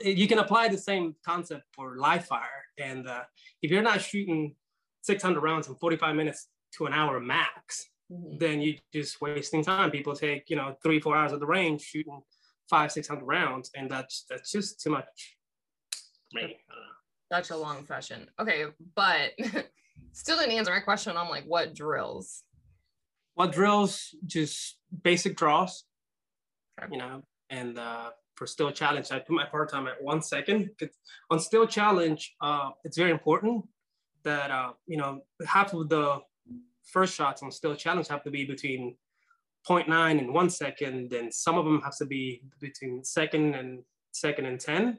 you 0.00 0.28
can 0.28 0.38
apply 0.38 0.68
the 0.68 0.78
same 0.78 1.14
concept 1.24 1.64
for 1.72 1.96
live 1.96 2.24
fire, 2.26 2.64
and 2.78 3.08
uh, 3.08 3.22
if 3.62 3.70
you're 3.70 3.82
not 3.82 4.00
shooting 4.00 4.54
600 5.02 5.40
rounds 5.40 5.68
in 5.68 5.74
45 5.76 6.14
minutes 6.14 6.48
to 6.76 6.86
an 6.86 6.92
hour 6.92 7.20
max, 7.20 7.88
mm-hmm. 8.10 8.38
then 8.38 8.60
you're 8.60 8.76
just 8.92 9.20
wasting 9.20 9.64
time. 9.64 9.90
People 9.90 10.14
take, 10.14 10.50
you 10.50 10.56
know, 10.56 10.76
three, 10.82 11.00
four 11.00 11.16
hours 11.16 11.32
at 11.32 11.40
the 11.40 11.46
range 11.46 11.82
shooting 11.82 12.20
five, 12.68 12.92
600 12.92 13.24
rounds, 13.24 13.70
and 13.74 13.90
that's 13.90 14.24
that's 14.30 14.52
just 14.52 14.80
too 14.80 14.90
much 14.90 15.36
me. 16.32 16.56
Such 17.32 17.50
a 17.50 17.56
long 17.56 17.86
session. 17.86 18.28
Okay, 18.40 18.64
but 18.94 19.32
still 20.12 20.38
didn't 20.38 20.56
answer 20.56 20.72
my 20.72 20.80
question 20.80 21.16
on 21.16 21.28
like 21.28 21.44
what 21.44 21.74
drills. 21.74 22.42
What 23.34 23.52
drills? 23.52 24.14
Just 24.26 24.78
basic 25.02 25.36
draws, 25.36 25.84
okay. 26.80 26.92
you 26.92 26.98
know, 26.98 27.22
and 27.48 27.78
uh, 27.78 28.10
for 28.40 28.46
steel 28.46 28.70
challenge, 28.70 29.12
I 29.12 29.18
put 29.18 29.36
my 29.36 29.44
par 29.44 29.66
time 29.66 29.86
at 29.86 30.02
one 30.02 30.22
second. 30.22 30.70
On 31.30 31.38
steel 31.38 31.66
challenge, 31.66 32.34
uh, 32.40 32.70
it's 32.84 32.96
very 32.96 33.10
important 33.10 33.66
that 34.24 34.50
uh, 34.50 34.72
you 34.86 34.96
know 34.96 35.20
half 35.46 35.74
of 35.74 35.90
the 35.90 36.20
first 36.84 37.14
shots 37.14 37.42
on 37.42 37.52
steel 37.52 37.74
challenge 37.74 38.08
have 38.08 38.22
to 38.22 38.30
be 38.30 38.46
between 38.46 38.96
0.9 39.68 40.18
and 40.18 40.32
one 40.32 40.48
second. 40.48 41.10
Then 41.10 41.30
some 41.30 41.58
of 41.58 41.66
them 41.66 41.82
have 41.82 41.94
to 41.98 42.06
be 42.06 42.42
between 42.58 43.04
second 43.04 43.54
and 43.56 43.82
second 44.12 44.46
and 44.46 44.58
10. 44.58 44.98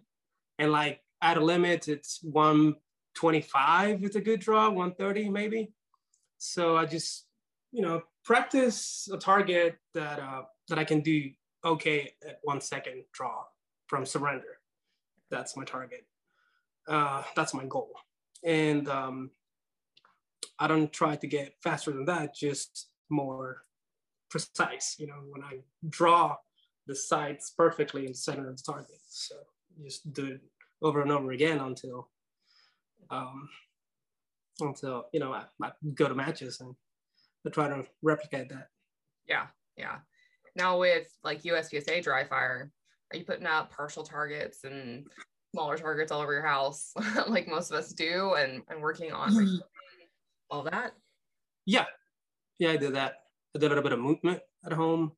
And 0.59 0.71
like 0.71 1.01
at 1.23 1.37
a 1.37 1.43
limit, 1.43 1.87
it's 1.87 2.19
125 2.21 4.03
It's 4.03 4.15
a 4.15 4.21
good 4.21 4.39
draw, 4.39 4.69
130 4.69 5.29
maybe. 5.29 5.73
So 6.37 6.77
I 6.77 6.85
just, 6.85 7.25
you 7.71 7.81
know, 7.81 8.03
practice 8.23 9.09
a 9.11 9.17
target 9.17 9.77
that 9.95 10.19
uh, 10.19 10.43
that 10.69 10.77
I 10.77 10.83
can 10.83 11.01
do 11.01 11.31
okay 11.63 12.13
at 12.27 12.39
one 12.43 12.61
second 12.61 13.03
draw 13.13 13.43
from 13.87 14.05
surrender. 14.05 14.59
That's 15.29 15.55
my 15.55 15.63
target. 15.63 16.05
Uh, 16.87 17.23
that's 17.35 17.53
my 17.53 17.65
goal. 17.65 17.91
And 18.43 18.89
um, 18.89 19.31
I 20.59 20.67
don't 20.67 20.91
try 20.91 21.15
to 21.15 21.27
get 21.27 21.55
faster 21.63 21.91
than 21.91 22.05
that, 22.05 22.35
just 22.35 22.89
more 23.09 23.63
precise. 24.29 24.95
You 24.97 25.07
know, 25.07 25.21
when 25.29 25.43
I 25.43 25.59
draw 25.89 26.37
the 26.87 26.95
sights 26.95 27.53
perfectly 27.55 28.05
in 28.05 28.13
center 28.13 28.49
of 28.49 28.57
the 28.57 28.63
target. 28.63 28.99
So 29.07 29.35
just 29.83 30.11
do 30.13 30.25
it 30.25 30.41
over 30.81 31.01
and 31.01 31.11
over 31.11 31.31
again 31.31 31.59
until 31.59 32.09
um, 33.09 33.49
until 34.59 35.05
you 35.13 35.19
know 35.19 35.33
I, 35.33 35.45
I 35.63 35.71
go 35.93 36.07
to 36.07 36.15
matches 36.15 36.59
and 36.59 36.75
I 37.45 37.49
try 37.49 37.67
to 37.67 37.85
replicate 38.01 38.49
that. 38.49 38.69
Yeah, 39.27 39.47
yeah. 39.77 39.97
Now 40.55 40.79
with 40.79 41.07
like 41.23 41.43
USPSA 41.43 42.03
dry 42.03 42.23
fire, 42.23 42.71
are 43.11 43.17
you 43.17 43.25
putting 43.25 43.45
out 43.45 43.71
partial 43.71 44.03
targets 44.03 44.63
and 44.63 45.05
smaller 45.53 45.77
targets 45.77 46.11
all 46.11 46.21
over 46.21 46.33
your 46.33 46.45
house 46.45 46.93
like 47.27 47.47
most 47.47 47.71
of 47.71 47.77
us 47.77 47.91
do 47.91 48.35
and, 48.35 48.61
and 48.69 48.81
working 48.81 49.11
on 49.11 49.31
mm-hmm. 49.33 49.57
all 50.49 50.63
that? 50.63 50.93
Yeah. 51.65 51.85
Yeah, 52.59 52.71
I 52.71 52.77
did 52.77 52.95
that. 52.95 53.13
I 53.55 53.59
did 53.59 53.65
a 53.65 53.69
little 53.69 53.83
bit 53.83 53.93
of 53.93 53.99
movement 53.99 54.39
at 54.65 54.73
home. 54.73 55.13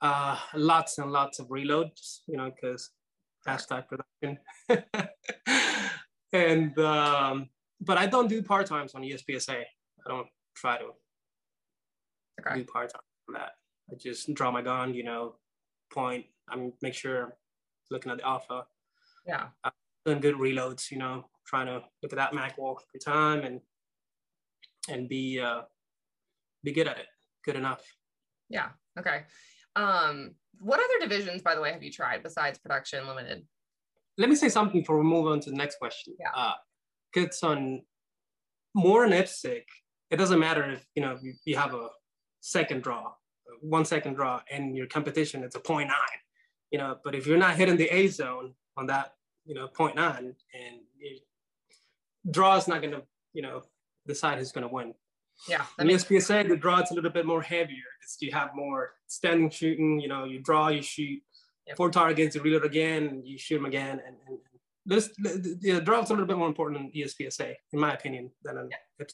Uh, 0.00 0.38
lots 0.54 0.98
and 0.98 1.12
lots 1.12 1.38
of 1.38 1.48
reloads, 1.48 2.20
you 2.26 2.36
know, 2.36 2.50
because 2.50 2.90
hashtag 3.46 3.84
production. 3.86 4.38
and 6.32 6.78
um, 6.78 7.48
but 7.80 7.98
I 7.98 8.06
don't 8.06 8.28
do 8.28 8.42
par 8.42 8.64
times 8.64 8.94
on 8.94 9.02
USPSA. 9.02 9.60
I 9.60 10.08
don't 10.08 10.26
try 10.54 10.78
to 10.78 10.84
okay. 12.40 12.60
do 12.60 12.64
par 12.64 12.86
time 12.86 13.02
on 13.28 13.34
that. 13.34 13.52
I 13.90 13.96
just 13.96 14.32
draw 14.34 14.50
my 14.50 14.62
gun, 14.62 14.94
you 14.94 15.04
know, 15.04 15.34
point. 15.92 16.26
I'm 16.48 16.72
make 16.82 16.94
sure 16.94 17.36
looking 17.90 18.10
at 18.12 18.18
the 18.18 18.26
alpha. 18.26 18.64
Yeah. 19.26 19.48
Uh, 19.64 19.70
doing 20.04 20.20
good 20.20 20.36
reloads, 20.36 20.90
you 20.90 20.98
know, 20.98 21.26
trying 21.46 21.66
to 21.66 21.82
look 22.02 22.12
at 22.12 22.16
that 22.16 22.34
mag 22.34 22.52
well 22.56 22.78
every 22.88 23.00
time 23.00 23.44
and 23.44 23.60
and 24.88 25.08
be 25.08 25.40
uh 25.40 25.62
be 26.64 26.72
good 26.72 26.86
at 26.86 26.98
it. 26.98 27.06
Good 27.44 27.56
enough. 27.56 27.82
Yeah. 28.48 28.68
Okay. 28.98 29.22
Um, 29.76 30.34
what 30.58 30.80
other 30.80 31.08
divisions, 31.08 31.42
by 31.42 31.54
the 31.54 31.60
way, 31.60 31.72
have 31.72 31.82
you 31.82 31.92
tried 31.92 32.22
besides 32.22 32.58
production 32.58 33.06
limited? 33.06 33.46
Let 34.18 34.28
me 34.28 34.34
say 34.34 34.48
something 34.48 34.80
before 34.80 34.98
we 34.98 35.04
move 35.04 35.26
on 35.26 35.40
to 35.40 35.50
the 35.50 35.56
next 35.56 35.78
question. 35.78 36.14
Yeah. 36.18 36.32
Uh, 36.34 36.52
it's 37.14 37.42
on 37.42 37.82
more 38.74 39.04
in 39.04 39.12
IPSC. 39.12 39.62
It 40.10 40.16
doesn't 40.16 40.38
matter 40.38 40.70
if 40.70 40.84
you 40.94 41.02
know 41.02 41.16
you, 41.22 41.34
you 41.44 41.56
have 41.56 41.74
a 41.74 41.88
second 42.40 42.82
draw 42.82 43.12
one 43.60 43.84
second 43.84 44.14
draw 44.14 44.40
and 44.50 44.76
your 44.76 44.86
competition 44.86 45.42
it's 45.42 45.56
a 45.56 45.60
0.9 45.60 45.88
you 46.70 46.78
know 46.78 46.96
but 47.04 47.14
if 47.14 47.26
you're 47.26 47.38
not 47.38 47.56
hitting 47.56 47.76
the 47.76 47.88
a 47.88 48.06
zone 48.08 48.54
on 48.76 48.86
that 48.86 49.14
you 49.44 49.54
know 49.54 49.68
0.9 49.68 50.18
and 50.18 50.34
it, 50.98 51.22
draw 52.30 52.56
is 52.56 52.68
not 52.68 52.80
going 52.80 52.92
to 52.92 53.02
you 53.32 53.42
know 53.42 53.62
decide 54.06 54.38
who's 54.38 54.52
going 54.52 54.66
to 54.66 54.72
win 54.72 54.94
yeah 55.48 55.64
in 55.78 55.86
the 55.86 55.94
spsa 55.94 56.46
the 56.48 56.56
draw 56.56 56.80
is 56.80 56.90
a 56.90 56.94
little 56.94 57.10
bit 57.10 57.26
more 57.26 57.42
heavier 57.42 57.88
it's, 58.02 58.16
you 58.20 58.32
have 58.32 58.50
more 58.54 58.92
standing 59.06 59.48
shooting 59.50 60.00
you 60.00 60.08
know 60.08 60.24
you 60.24 60.40
draw 60.40 60.68
you 60.68 60.82
shoot 60.82 61.20
yep. 61.66 61.76
four 61.76 61.90
targets 61.90 62.34
you 62.34 62.42
reload 62.42 62.64
again 62.64 63.22
you 63.24 63.38
shoot 63.38 63.56
them 63.56 63.64
again 63.64 64.00
and, 64.06 64.16
and 64.28 64.38
this 64.86 65.10
the, 65.18 65.58
the 65.60 65.80
draw 65.80 66.02
is 66.02 66.10
a 66.10 66.12
little 66.12 66.26
bit 66.26 66.36
more 66.36 66.48
important 66.48 66.94
in 66.94 67.02
USPSA, 67.02 67.54
in 67.72 67.78
my 67.78 67.94
opinion, 67.94 68.30
than 68.42 68.56
in 68.58 68.70
yeah. 68.70 69.06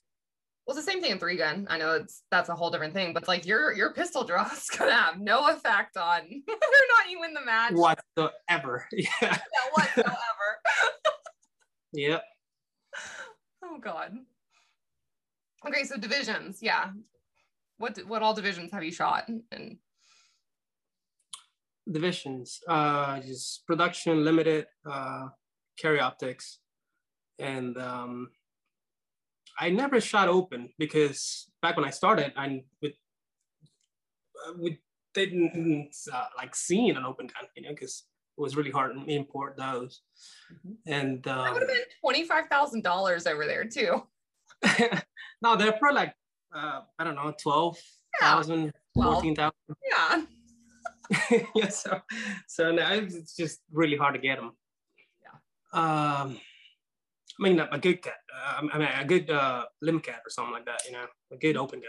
Well, 0.67 0.77
it's 0.77 0.85
the 0.85 0.91
same 0.91 1.01
thing 1.01 1.13
in 1.13 1.19
three 1.21 1.37
gun. 1.37 1.69
I 1.71 1.79
know 1.79 1.93
it's 1.93 2.23
that's 2.31 2.49
a 2.49 2.55
whole 2.55 2.71
different 2.71 2.93
thing, 2.93 3.13
but 3.13 3.29
like 3.29 3.47
your 3.47 3.73
your 3.73 3.93
pistol 3.93 4.25
draw 4.25 4.51
is 4.51 4.69
gonna 4.77 4.93
have 4.93 5.21
no 5.21 5.49
effect 5.49 5.97
on 5.97 6.23
whether 6.45 6.59
or 6.59 6.89
not 6.99 7.11
you 7.11 7.21
win 7.21 7.35
the 7.35 7.45
match. 7.45 7.73
Whatsoever. 7.75 8.89
Yeah. 8.93 9.07
yeah 9.21 9.31
whatsoever. 9.75 10.17
yep. 11.93 12.23
Oh 13.65 13.79
God. 13.79 14.13
Okay, 15.67 15.85
so 15.85 15.97
divisions, 15.97 16.59
yeah. 16.61 16.91
What 17.79 17.99
what 18.09 18.23
all 18.23 18.35
divisions 18.35 18.73
have 18.73 18.83
you 18.83 18.93
shot 18.93 19.29
and 19.29 19.79
divisions? 21.91 22.61
Uh 22.67 23.21
just 23.21 23.65
production 23.67 24.25
limited, 24.25 24.67
uh 24.91 25.29
carry 25.79 26.01
optics, 26.01 26.59
and 27.39 27.79
um 27.79 28.31
I 29.59 29.71
never 29.71 30.01
shot 30.01 30.29
open 30.29 30.71
because 30.79 31.51
back 31.63 31.77
when 31.77 31.85
I 31.85 31.91
started, 31.91 32.33
I 32.37 32.63
would, 32.83 32.93
we 34.59 34.81
didn't 35.15 35.95
uh, 36.13 36.27
like 36.37 36.55
seeing 36.55 36.97
an 36.97 37.05
open 37.05 37.27
gun, 37.27 37.49
you 37.57 37.63
know, 37.63 37.71
because 37.71 38.05
it 38.37 38.41
was 38.41 38.55
really 38.55 38.71
hard 38.71 38.95
to 38.95 39.05
import 39.13 39.57
those. 39.57 40.03
Mm-hmm. 40.53 40.93
And 40.93 41.27
um, 41.27 41.45
that 41.45 41.53
would 41.53 41.63
have 41.63 41.69
been 41.69 41.79
twenty 42.01 42.25
five 42.25 42.47
thousand 42.51 42.83
dollars 42.83 43.27
over 43.27 43.47
there 43.47 43.65
too. 43.65 44.03
no, 45.43 45.57
they're 45.57 45.73
probably 45.73 45.97
like 45.97 46.15
uh, 46.55 46.81
I 46.99 47.05
don't 47.05 47.15
know, 47.15 47.35
twelve 47.43 47.79
thousand, 48.21 48.73
yeah. 48.95 49.05
14,000. 49.05 49.53
Yeah. 49.91 50.23
yeah. 51.55 51.69
So, 51.69 52.01
so 52.47 52.73
now 52.73 52.93
it's 52.93 53.35
just 53.35 53.61
really 53.73 53.97
hard 53.97 54.15
to 54.15 54.21
get 54.21 54.39
them. 54.39 54.53
Yeah. 55.23 56.21
Um, 56.23 56.39
I 57.39 57.43
mean, 57.43 57.61
a 57.61 57.79
good 57.79 58.03
cat. 58.03 58.15
Uh, 58.35 58.67
I 58.73 58.79
mean, 58.79 58.89
a 58.99 59.05
good 59.05 59.31
uh, 59.31 59.67
Limcat 59.85 60.21
or 60.27 60.31
something 60.31 60.53
like 60.53 60.67
that. 60.67 60.83
You 60.87 60.93
know, 60.93 61.07
a 61.33 61.37
good 61.37 61.57
open 61.57 61.81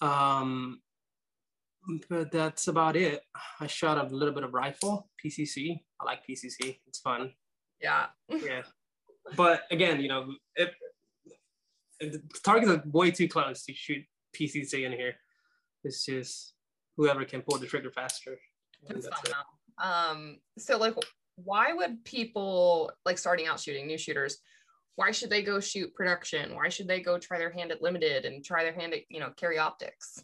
gun. 0.00 0.10
Um, 0.10 0.80
but 2.08 2.30
that's 2.30 2.68
about 2.68 2.96
it. 2.96 3.20
I 3.60 3.66
shot 3.66 3.98
a 3.98 4.14
little 4.14 4.34
bit 4.34 4.44
of 4.44 4.54
rifle, 4.54 5.10
PCC. 5.24 5.80
I 6.00 6.04
like 6.04 6.20
PCC. 6.26 6.78
It's 6.86 7.00
fun. 7.00 7.32
Yeah. 7.80 8.06
yeah. 8.28 8.62
But 9.36 9.62
again, 9.70 10.00
you 10.00 10.08
know, 10.08 10.32
if, 10.56 10.70
if 12.00 12.12
the 12.12 12.22
targets 12.42 12.70
are 12.72 12.82
way 12.86 13.10
too 13.10 13.28
close 13.28 13.64
to 13.64 13.74
shoot 13.74 14.04
PCC 14.34 14.84
in 14.84 14.92
here. 14.92 15.14
It's 15.84 16.04
just 16.04 16.54
whoever 16.96 17.24
can 17.24 17.42
pull 17.42 17.58
the 17.58 17.66
trigger 17.66 17.90
faster. 17.90 18.36
That's 18.86 19.06
fun 19.06 19.18
though. 19.26 19.84
Um, 19.84 20.38
so 20.58 20.76
like 20.78 20.94
why 21.36 21.72
would 21.72 22.04
people 22.04 22.90
like 23.04 23.18
starting 23.18 23.46
out 23.46 23.60
shooting 23.60 23.86
new 23.86 23.98
shooters 23.98 24.38
why 24.96 25.10
should 25.10 25.30
they 25.30 25.42
go 25.42 25.58
shoot 25.58 25.92
production 25.94 26.54
why 26.54 26.68
should 26.68 26.86
they 26.86 27.00
go 27.00 27.18
try 27.18 27.38
their 27.38 27.50
hand 27.50 27.72
at 27.72 27.82
limited 27.82 28.24
and 28.24 28.44
try 28.44 28.62
their 28.62 28.72
hand 28.72 28.94
at 28.94 29.00
you 29.08 29.20
know 29.20 29.30
carry 29.36 29.58
optics 29.58 30.22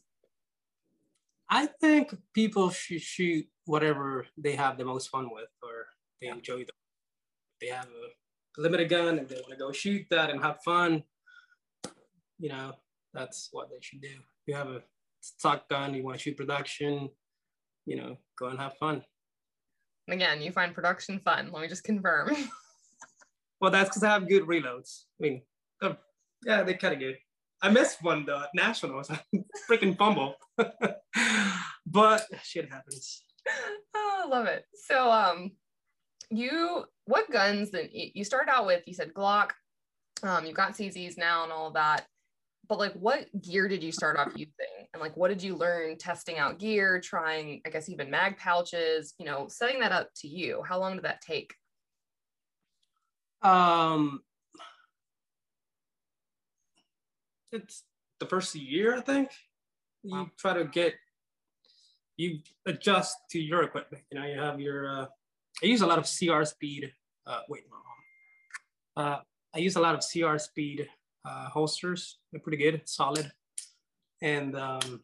I 1.50 1.66
think 1.66 2.16
people 2.32 2.70
should 2.70 3.02
shoot 3.02 3.44
whatever 3.64 4.24
they 4.38 4.54
have 4.54 4.78
the 4.78 4.84
most 4.84 5.08
fun 5.08 5.28
with 5.32 5.48
or 5.62 5.86
they 6.20 6.28
yeah. 6.28 6.34
enjoy. 6.34 6.64
They 7.60 7.66
have 7.68 7.88
a 7.88 8.60
limited 8.60 8.88
gun 8.88 9.18
and 9.18 9.28
they 9.28 9.34
want 9.34 9.50
to 9.50 9.56
go 9.56 9.72
shoot 9.72 10.06
that 10.10 10.30
and 10.30 10.40
have 10.40 10.62
fun. 10.64 11.02
You 12.38 12.50
know, 12.50 12.72
that's 13.12 13.48
what 13.50 13.68
they 13.68 13.78
should 13.80 14.00
do. 14.00 14.14
You 14.46 14.54
have 14.54 14.68
a 14.68 14.82
stock 15.20 15.68
gun, 15.68 15.92
you 15.92 16.04
want 16.04 16.18
to 16.18 16.22
shoot 16.22 16.36
production, 16.36 17.10
you 17.84 17.96
know, 17.96 18.16
go 18.38 18.46
and 18.46 18.58
have 18.58 18.76
fun. 18.76 19.02
And 20.10 20.20
again, 20.20 20.42
you 20.42 20.50
find 20.50 20.74
production 20.74 21.20
fun. 21.20 21.50
Let 21.52 21.62
me 21.62 21.68
just 21.68 21.84
confirm. 21.84 22.34
well, 23.60 23.70
that's 23.70 23.90
because 23.90 24.02
I 24.02 24.08
have 24.08 24.28
good 24.28 24.42
reloads. 24.42 25.04
I 25.20 25.22
mean, 25.22 25.42
yeah, 26.44 26.64
they're 26.64 26.76
kind 26.76 26.94
of 26.94 26.98
good. 26.98 27.16
I 27.62 27.70
missed 27.70 28.02
one 28.02 28.26
the 28.26 28.48
nationals. 28.52 29.08
freaking 29.70 29.96
fumble. 29.96 30.34
but 31.86 32.26
shit 32.42 32.68
happens. 32.72 33.22
Oh, 33.94 34.22
I 34.24 34.28
love 34.28 34.46
it. 34.46 34.64
So 34.74 35.08
um 35.12 35.52
you 36.28 36.86
what 37.04 37.30
guns 37.30 37.70
then 37.70 37.88
you 37.92 38.24
started 38.24 38.50
out 38.50 38.66
with 38.66 38.82
you 38.86 38.94
said 38.94 39.14
Glock, 39.14 39.50
um, 40.24 40.44
you've 40.44 40.56
got 40.56 40.72
CZs 40.72 41.18
now 41.18 41.44
and 41.44 41.52
all 41.52 41.70
that. 41.72 42.06
But 42.70 42.78
like 42.78 42.92
what 42.92 43.26
gear 43.42 43.66
did 43.66 43.82
you 43.82 43.90
start 43.90 44.16
off 44.16 44.28
using? 44.36 44.86
And 44.94 45.02
like 45.02 45.16
what 45.16 45.26
did 45.26 45.42
you 45.42 45.56
learn 45.56 45.98
testing 45.98 46.38
out 46.38 46.60
gear, 46.60 47.00
trying, 47.00 47.60
I 47.66 47.70
guess 47.70 47.88
even 47.88 48.08
mag 48.08 48.38
pouches, 48.38 49.12
you 49.18 49.26
know, 49.26 49.48
setting 49.48 49.80
that 49.80 49.90
up 49.90 50.08
to 50.18 50.28
you? 50.28 50.62
How 50.62 50.78
long 50.78 50.94
did 50.94 51.04
that 51.04 51.20
take? 51.20 51.52
Um 53.42 54.20
it's 57.50 57.82
the 58.20 58.26
first 58.26 58.54
year, 58.54 58.96
I 58.96 59.00
think. 59.00 59.30
You 60.04 60.14
wow. 60.14 60.30
try 60.38 60.54
to 60.54 60.64
get 60.64 60.94
you 62.16 62.38
adjust 62.66 63.16
to 63.30 63.40
your 63.40 63.64
equipment. 63.64 64.04
You 64.12 64.20
know, 64.20 64.26
you 64.26 64.38
have 64.38 64.60
your. 64.60 64.88
Uh, 64.88 65.06
I 65.62 65.66
use 65.66 65.80
a 65.80 65.86
lot 65.86 65.98
of 65.98 66.04
CR 66.04 66.44
speed. 66.44 66.92
Uh, 67.26 67.40
wait, 67.48 67.62
no. 68.96 69.02
Uh, 69.02 69.20
I 69.54 69.58
use 69.58 69.74
a 69.74 69.80
lot 69.80 69.94
of 69.94 70.00
CR 70.00 70.38
speed 70.38 70.86
uh, 71.24 71.48
holsters. 71.48 72.18
They're 72.32 72.40
pretty 72.40 72.58
good, 72.58 72.82
solid, 72.84 73.30
and 74.22 74.56
um, 74.56 75.02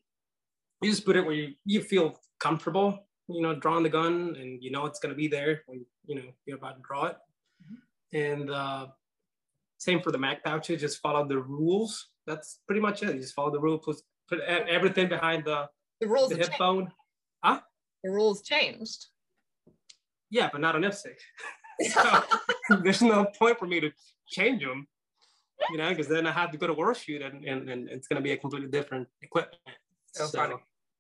you 0.83 0.91
just 0.91 1.05
put 1.05 1.17
it 1.17 1.25
where 1.25 1.35
you, 1.35 1.55
you 1.65 1.83
feel 1.83 2.19
comfortable. 2.41 3.07
You 3.29 3.43
know, 3.43 3.55
drawing 3.55 3.83
the 3.83 3.89
gun, 3.89 4.37
and 4.39 4.63
you 4.63 4.71
know 4.71 4.87
it's 4.87 4.99
gonna 5.01 5.15
be 5.15 5.29
there 5.29 5.63
when 5.67 5.85
you 6.07 6.17
know 6.17 6.23
you're 6.47 6.59
about 6.59 6.77
to 6.77 6.83
draw 6.87 7.07
it. 7.07 7.17
Mm-hmm. 7.63 8.17
And 8.17 8.51
uh, 8.51 8.87
same 9.79 10.01
for 10.01 10.13
the 10.13 10.19
mag 10.19 10.39
pouches. 10.45 10.81
Just 10.81 11.01
follow 11.01 11.27
the 11.27 11.39
rules 11.39 12.09
that's 12.27 12.61
pretty 12.67 12.81
much 12.81 13.03
it. 13.03 13.15
You 13.15 13.21
just 13.21 13.35
follow 13.35 13.51
the 13.51 13.61
rules, 13.61 13.85
put, 13.85 13.97
put 14.29 14.41
everything 14.41 15.09
behind 15.09 15.45
the 15.45 15.69
the 16.01 16.09
rules. 16.09 16.31
The 16.31 16.37
headphone. 16.37 16.85
Changed. 16.85 16.93
Huh? 17.43 17.61
The 18.05 18.11
rules 18.11 18.43
changed. 18.43 19.07
Yeah, 20.31 20.49
but 20.53 20.61
not 20.61 20.75
on 20.75 20.83
IPSC. 20.83 21.07
so 21.91 22.77
there's 22.83 23.03
no 23.03 23.27
point 23.39 23.59
for 23.59 23.67
me 23.67 23.81
to 23.81 23.91
change 24.29 24.63
them, 24.63 24.87
you 25.71 25.79
know, 25.79 25.89
because 25.89 26.09
then 26.09 26.27
I 26.27 26.33
have 26.33 26.51
to 26.53 26.59
go 26.59 26.67
to 26.67 26.75
World 26.75 26.97
Shoot 26.97 27.23
and, 27.23 27.45
and, 27.45 27.69
and 27.69 27.89
it's 27.89 28.09
going 28.09 28.17
to 28.17 28.23
be 28.23 28.33
a 28.33 28.37
completely 28.37 28.69
different 28.69 29.09
equipment. 29.23 29.61
So, 30.13 30.27
so, 30.27 30.39
funny. 30.39 30.55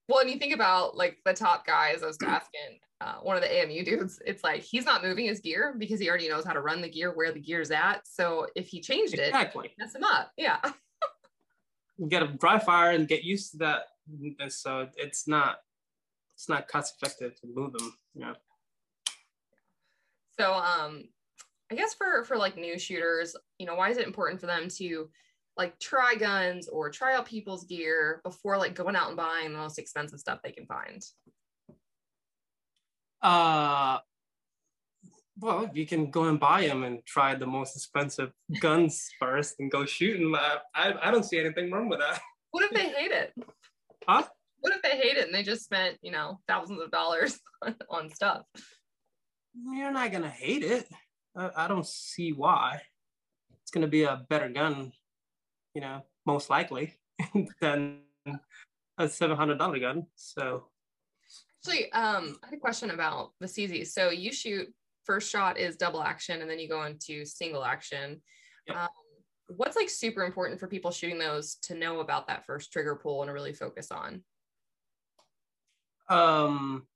Well, 0.08 0.20
and 0.20 0.30
you 0.30 0.38
think 0.38 0.54
about 0.54 0.96
like 0.96 1.18
the 1.24 1.32
top 1.32 1.66
guys, 1.66 2.02
I 2.02 2.06
was 2.06 2.18
asking 2.24 2.78
uh, 3.00 3.16
one 3.22 3.36
of 3.36 3.42
the 3.42 3.62
AMU 3.62 3.84
dudes, 3.84 4.20
it's 4.24 4.44
like 4.44 4.62
he's 4.62 4.84
not 4.84 5.02
moving 5.02 5.26
his 5.26 5.40
gear 5.40 5.74
because 5.76 6.00
he 6.00 6.08
already 6.08 6.28
knows 6.28 6.44
how 6.44 6.52
to 6.52 6.60
run 6.60 6.80
the 6.80 6.88
gear, 6.88 7.12
where 7.12 7.32
the 7.32 7.40
gear's 7.40 7.70
at. 7.70 8.06
So 8.06 8.46
if 8.54 8.68
he 8.68 8.80
changed 8.80 9.14
it, 9.14 9.28
exactly. 9.28 9.74
mess 9.78 9.94
him 9.94 10.04
up. 10.04 10.32
Yeah. 10.36 10.58
get 12.08 12.22
a 12.22 12.28
dry 12.28 12.58
fire 12.58 12.92
and 12.92 13.08
get 13.08 13.24
used 13.24 13.52
to 13.52 13.58
that. 13.58 13.82
And 14.38 14.52
so 14.52 14.88
it's 14.96 15.26
not 15.26 15.56
it's 16.34 16.48
not 16.48 16.68
cost 16.68 16.94
effective 17.00 17.38
to 17.40 17.46
move 17.52 17.72
them. 17.72 17.94
Yeah. 18.14 18.34
So 20.38 20.52
um 20.52 21.08
I 21.70 21.74
guess 21.74 21.94
for 21.94 22.24
for 22.24 22.36
like 22.36 22.56
new 22.56 22.78
shooters, 22.78 23.34
you 23.58 23.66
know, 23.66 23.74
why 23.74 23.90
is 23.90 23.98
it 23.98 24.06
important 24.06 24.40
for 24.40 24.46
them 24.46 24.68
to 24.76 25.08
like 25.56 25.78
try 25.78 26.14
guns 26.14 26.68
or 26.68 26.90
try 26.90 27.16
out 27.16 27.26
people's 27.26 27.64
gear 27.64 28.20
before 28.22 28.58
like 28.58 28.74
going 28.74 28.94
out 28.94 29.08
and 29.08 29.16
buying 29.16 29.52
the 29.52 29.58
most 29.58 29.78
expensive 29.78 30.20
stuff 30.20 30.40
they 30.42 30.52
can 30.52 30.66
find? 30.66 31.04
Uh 33.22 33.98
well, 35.38 35.70
you 35.74 35.86
can 35.86 36.10
go 36.10 36.24
and 36.24 36.40
buy 36.40 36.66
them 36.66 36.82
and 36.82 37.04
try 37.04 37.34
the 37.34 37.46
most 37.46 37.76
expensive 37.76 38.32
guns 38.60 39.10
first 39.18 39.56
and 39.58 39.70
go 39.70 39.84
shooting. 39.84 40.34
I, 40.34 40.58
I, 40.74 41.08
I 41.08 41.10
don't 41.10 41.24
see 41.24 41.38
anything 41.38 41.70
wrong 41.70 41.88
with 41.88 42.00
that. 42.00 42.20
What 42.52 42.64
if 42.64 42.70
they 42.70 42.88
hate 42.96 43.10
it? 43.10 43.34
Huh? 44.08 44.24
What 44.60 44.74
if 44.74 44.82
they 44.82 44.96
hate 44.96 45.16
it 45.16 45.26
and 45.26 45.34
they 45.34 45.42
just 45.42 45.64
spent, 45.64 45.98
you 46.00 46.10
know, 46.10 46.40
thousands 46.48 46.80
of 46.80 46.90
dollars 46.90 47.38
on 47.90 48.08
stuff? 48.10 48.42
You're 49.54 49.92
not 49.92 50.10
going 50.10 50.22
to 50.22 50.30
hate 50.30 50.62
it. 50.62 50.88
I, 51.36 51.50
I 51.56 51.68
don't 51.68 51.86
see 51.86 52.32
why. 52.32 52.82
It's 53.62 53.70
going 53.70 53.82
to 53.82 53.88
be 53.88 54.04
a 54.04 54.24
better 54.28 54.48
gun, 54.48 54.92
you 55.74 55.80
know, 55.80 56.02
most 56.24 56.50
likely 56.50 56.94
than 57.60 57.98
a 58.98 59.04
$700 59.04 59.80
gun. 59.80 60.06
So 60.14 60.66
Actually, 61.66 61.90
um, 61.92 62.38
I 62.44 62.46
had 62.46 62.54
a 62.54 62.60
question 62.60 62.90
about 62.90 63.32
the 63.40 63.46
CZ. 63.46 63.88
So 63.88 64.10
you 64.10 64.32
shoot 64.32 64.72
first 65.04 65.30
shot 65.30 65.58
is 65.58 65.76
double 65.76 66.02
action 66.02 66.40
and 66.40 66.50
then 66.50 66.58
you 66.58 66.68
go 66.68 66.84
into 66.84 67.24
single 67.24 67.64
action. 67.64 68.20
Yep. 68.68 68.76
Um, 68.76 68.88
what's 69.48 69.76
like 69.76 69.90
super 69.90 70.24
important 70.24 70.60
for 70.60 70.68
people 70.68 70.90
shooting 70.90 71.18
those 71.18 71.56
to 71.62 71.74
know 71.74 72.00
about 72.00 72.28
that 72.28 72.46
first 72.46 72.72
trigger 72.72 72.96
pull 72.96 73.22
and 73.22 73.28
to 73.28 73.32
really 73.32 73.52
focus 73.52 73.90
on? 73.90 74.22
Um, 76.08 76.86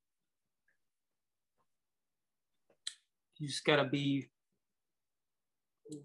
you 3.40 3.48
just 3.48 3.64
gotta 3.64 3.84
be, 3.84 4.28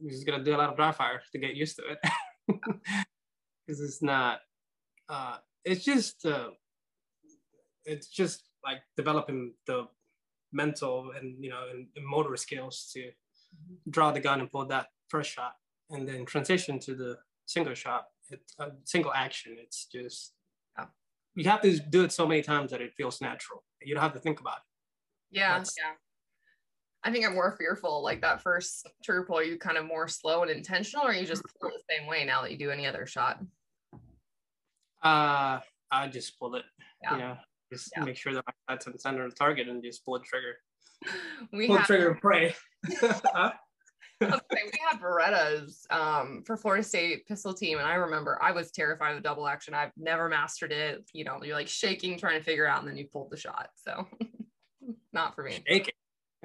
you 0.01 0.09
just 0.09 0.25
gotta 0.25 0.43
do 0.43 0.55
a 0.55 0.57
lot 0.57 0.69
of 0.69 0.75
dry 0.75 0.91
fire 0.91 1.21
to 1.31 1.37
get 1.37 1.55
used 1.55 1.77
to 1.77 1.83
it. 1.91 1.99
Because 3.67 3.81
it's 3.81 4.03
not, 4.03 4.41
uh, 5.09 5.37
it's 5.63 5.83
just, 5.83 6.23
uh, 6.23 6.49
it's 7.83 8.07
just 8.07 8.43
like 8.63 8.77
developing 8.95 9.53
the 9.65 9.87
mental 10.51 11.11
and 11.17 11.35
you 11.43 11.49
know 11.49 11.63
and, 11.71 11.87
and 11.95 12.05
motor 12.05 12.35
skills 12.35 12.89
to 12.93 12.99
mm-hmm. 12.99 13.75
draw 13.89 14.11
the 14.11 14.19
gun 14.19 14.39
and 14.39 14.51
pull 14.51 14.65
that 14.65 14.87
first 15.09 15.31
shot 15.31 15.53
and 15.91 16.07
then 16.07 16.25
transition 16.25 16.79
to 16.79 16.95
the 16.95 17.17
single 17.45 17.73
shot 17.73 18.05
it's 18.29 18.53
a 18.59 18.71
single 18.85 19.13
action 19.13 19.55
it's 19.61 19.85
just 19.91 20.33
yeah. 20.77 20.85
you 21.35 21.43
have 21.49 21.61
to 21.61 21.77
do 21.77 22.03
it 22.03 22.11
so 22.11 22.25
many 22.27 22.41
times 22.41 22.71
that 22.71 22.81
it 22.81 22.93
feels 22.97 23.21
natural 23.21 23.63
you 23.81 23.93
don't 23.93 24.03
have 24.03 24.13
to 24.13 24.19
think 24.19 24.39
about 24.39 24.57
it 24.57 25.37
yeah 25.37 25.57
That's, 25.57 25.75
yeah 25.77 25.91
I 27.05 27.11
think 27.11 27.23
I'm 27.23 27.35
more 27.35 27.55
fearful 27.55 28.01
like 28.01 28.21
that 28.21 28.41
first 28.41 28.89
trigger 29.03 29.23
pull. 29.23 29.43
You 29.43 29.59
kind 29.59 29.77
of 29.77 29.85
more 29.85 30.07
slow 30.07 30.41
and 30.41 30.49
intentional, 30.49 31.05
or 31.05 31.13
you 31.13 31.25
just 31.25 31.43
pull 31.61 31.69
it 31.69 31.75
the 31.75 31.95
same 31.95 32.07
way 32.07 32.25
now 32.25 32.41
that 32.41 32.51
you 32.51 32.57
do 32.57 32.71
any 32.71 32.87
other 32.87 33.05
shot? 33.05 33.39
Uh, 35.03 35.59
I 35.91 36.07
just 36.11 36.39
pull 36.39 36.55
it. 36.55 36.63
Yeah. 37.03 37.11
You 37.11 37.17
know, 37.19 37.37
just 37.71 37.91
yeah. 37.95 38.03
make 38.03 38.17
sure 38.17 38.33
that 38.33 38.43
my 38.47 38.73
sights 38.73 38.87
on 38.87 38.97
center 38.97 39.23
of 39.23 39.29
the 39.29 39.35
target 39.35 39.69
and 39.69 39.83
just 39.83 40.03
pull 40.03 40.17
the 40.17 40.25
trigger. 40.25 40.55
We 41.53 41.67
pull 41.67 41.77
have, 41.77 41.85
trigger 41.85 42.11
and 42.11 42.21
pray. 42.21 42.55
huh? 42.99 43.51
we 44.21 44.27
had 44.27 44.99
Berettas 44.99 45.91
um, 45.91 46.41
for 46.43 46.57
Florida 46.57 46.83
State 46.83 47.27
pistol 47.27 47.53
team, 47.53 47.77
and 47.77 47.85
I 47.85 47.95
remember 47.95 48.39
I 48.41 48.51
was 48.51 48.71
terrified 48.71 49.11
of 49.11 49.17
the 49.17 49.21
double 49.21 49.47
action. 49.47 49.75
I've 49.75 49.91
never 49.95 50.27
mastered 50.27 50.71
it. 50.71 51.07
You 51.13 51.25
know, 51.25 51.39
you're 51.43 51.55
like 51.55 51.67
shaking, 51.67 52.17
trying 52.17 52.39
to 52.39 52.43
figure 52.43 52.65
out, 52.65 52.79
and 52.79 52.87
then 52.87 52.97
you 52.97 53.05
pulled 53.05 53.29
the 53.29 53.37
shot. 53.37 53.69
So, 53.75 54.07
not 55.13 55.35
for 55.35 55.43
me. 55.43 55.59
Shaking. 55.67 55.93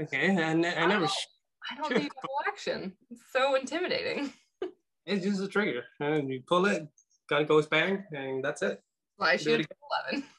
Okay, 0.01 0.35
and 0.35 0.65
I, 0.65 0.73
I, 0.73 0.87
never. 0.87 1.05
I 1.05 1.09
don't, 1.09 1.71
I 1.71 1.75
don't 1.77 1.89
do 1.91 2.09
double 2.09 2.35
action. 2.49 2.95
It's 3.11 3.23
so 3.33 3.55
intimidating. 3.55 4.33
it's 5.07 5.25
just 5.25 5.43
a 5.43 5.49
trigger, 5.49 5.83
and 6.01 6.31
you 6.31 6.43
pull 6.47 6.65
it, 6.67 6.89
gun 7.29 7.45
goes 7.45 7.67
bang, 7.67 8.03
and 8.13 8.43
that's 8.43 8.63
it. 8.63 8.83
I 9.21 9.37
shoot 9.37 9.67
eleven. 10.13 10.25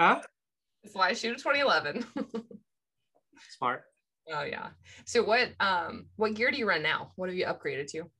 Huh? 0.00 0.20
That's 0.82 0.94
why 0.94 1.08
I 1.08 1.12
shoot 1.12 1.32
a 1.32 1.36
2011. 1.36 2.04
Smart. 3.56 3.84
Oh 4.32 4.42
yeah. 4.42 4.68
So 5.04 5.22
what 5.22 5.50
um 5.60 6.06
what 6.16 6.34
gear 6.34 6.50
do 6.50 6.56
you 6.56 6.66
run 6.66 6.82
now? 6.82 7.12
What 7.16 7.28
have 7.28 7.36
you 7.36 7.46
upgraded 7.46 7.86
to? 7.88 8.10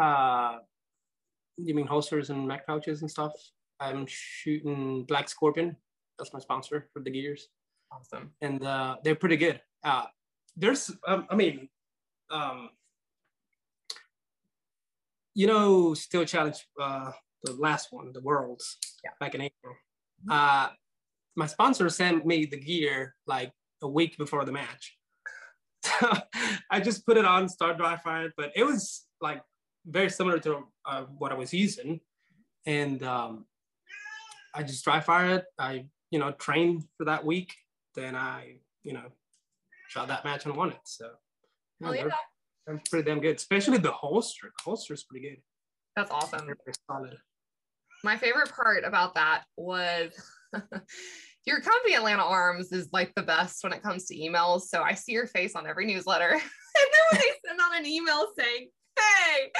Uh 0.00 0.58
you 1.56 1.74
mean 1.74 1.86
holsters 1.86 2.30
and 2.30 2.46
mag 2.46 2.60
pouches 2.66 3.02
and 3.02 3.10
stuff? 3.10 3.32
I'm 3.80 4.06
shooting 4.08 5.04
Black 5.06 5.28
Scorpion. 5.28 5.76
That's 6.18 6.32
my 6.32 6.38
sponsor 6.38 6.88
for 6.92 7.00
the 7.00 7.10
gears. 7.10 7.48
Awesome. 7.92 8.32
And 8.40 8.64
uh, 8.64 8.96
they're 9.02 9.14
pretty 9.14 9.36
good. 9.36 9.60
Uh, 9.82 10.04
there's, 10.56 10.90
um, 11.06 11.26
I 11.30 11.34
mean, 11.34 11.68
um, 12.30 12.70
you 15.34 15.46
know, 15.46 15.94
steel 15.94 16.24
Challenge, 16.24 16.56
uh, 16.80 17.10
the 17.42 17.52
last 17.54 17.88
one, 17.90 18.12
the 18.12 18.20
Worlds, 18.20 18.78
yeah. 19.02 19.10
back 19.20 19.34
in 19.34 19.40
April. 19.40 19.74
Uh, 20.30 20.68
my 21.36 21.46
sponsor 21.46 21.88
sent 21.88 22.24
me 22.24 22.46
the 22.46 22.56
gear 22.56 23.14
like 23.26 23.52
a 23.82 23.88
week 23.88 24.16
before 24.16 24.44
the 24.44 24.52
match. 24.52 24.96
So 26.00 26.10
I 26.70 26.80
just 26.80 27.04
put 27.04 27.18
it 27.18 27.26
on, 27.26 27.46
start 27.46 27.76
dry 27.76 27.98
firing, 27.98 28.32
but 28.38 28.52
it 28.56 28.64
was 28.64 29.04
like 29.20 29.42
very 29.86 30.08
similar 30.08 30.38
to 30.38 30.64
uh, 30.86 31.02
what 31.18 31.30
I 31.30 31.34
was 31.34 31.52
using. 31.52 32.00
And 32.64 33.02
um, 33.02 33.44
I 34.54 34.62
just 34.62 34.82
dry 34.82 35.00
fired 35.00 35.40
it. 35.40 35.44
I, 35.58 35.84
you 36.10 36.18
know, 36.18 36.32
trained 36.32 36.84
for 36.96 37.04
that 37.04 37.22
week. 37.22 37.54
Then 37.94 38.16
I, 38.16 38.56
you 38.82 38.92
know, 38.92 39.12
shot 39.88 40.08
that 40.08 40.24
match 40.24 40.46
and 40.46 40.56
won 40.56 40.70
it. 40.70 40.78
So 40.84 41.10
yeah, 41.80 41.92
yeah. 41.92 42.08
they're, 42.66 42.82
pretty 42.90 43.08
damn 43.08 43.20
good, 43.20 43.36
especially 43.36 43.78
the 43.78 43.92
holster. 43.92 44.52
The 44.58 44.62
holster 44.64 44.94
is 44.94 45.04
pretty 45.04 45.28
good. 45.28 45.38
That's 45.96 46.10
awesome. 46.10 46.48
Solid. 46.90 47.16
My 48.02 48.16
favorite 48.16 48.50
part 48.50 48.84
about 48.84 49.14
that 49.14 49.44
was 49.56 50.12
your 51.46 51.60
company 51.60 51.94
Atlanta 51.94 52.22
Arms 52.22 52.72
is 52.72 52.88
like 52.92 53.12
the 53.14 53.22
best 53.22 53.62
when 53.62 53.72
it 53.72 53.82
comes 53.82 54.06
to 54.06 54.16
emails. 54.16 54.62
So 54.62 54.82
I 54.82 54.94
see 54.94 55.12
your 55.12 55.26
face 55.26 55.54
on 55.54 55.66
every 55.66 55.86
newsletter. 55.86 56.30
and 56.30 56.40
then 56.40 57.02
when 57.12 57.20
they 57.20 57.30
send 57.48 57.60
out 57.60 57.78
an 57.78 57.86
email 57.86 58.26
saying, 58.36 58.68
hey, 58.98 59.52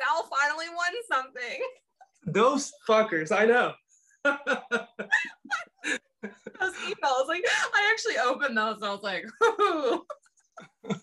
Sal 0.00 0.28
finally 0.40 0.66
won 0.68 0.92
something. 1.10 1.60
Those 2.26 2.72
fuckers, 2.88 3.32
I 3.32 3.46
know. 3.46 3.72
Those 6.22 6.74
emails, 6.74 7.28
like 7.28 7.44
I 7.46 7.90
actually 7.92 8.18
opened 8.18 8.56
those 8.56 8.76
and 8.76 8.84
I 8.84 8.90
was 8.92 9.02
like, 9.02 9.26
Ooh. 9.42 10.04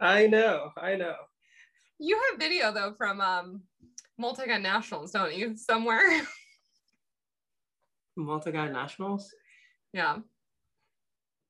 I 0.00 0.26
know, 0.26 0.72
I 0.76 0.96
know. 0.96 1.14
You 1.98 2.20
have 2.30 2.38
video 2.38 2.72
though 2.72 2.92
from 2.96 3.20
um 3.20 3.62
Multi-Gun 4.18 4.62
Nationals, 4.62 5.12
don't 5.12 5.34
you? 5.34 5.56
Somewhere. 5.56 6.22
Multi-Gun 8.16 8.72
Nationals? 8.72 9.30
Yeah. 9.92 10.16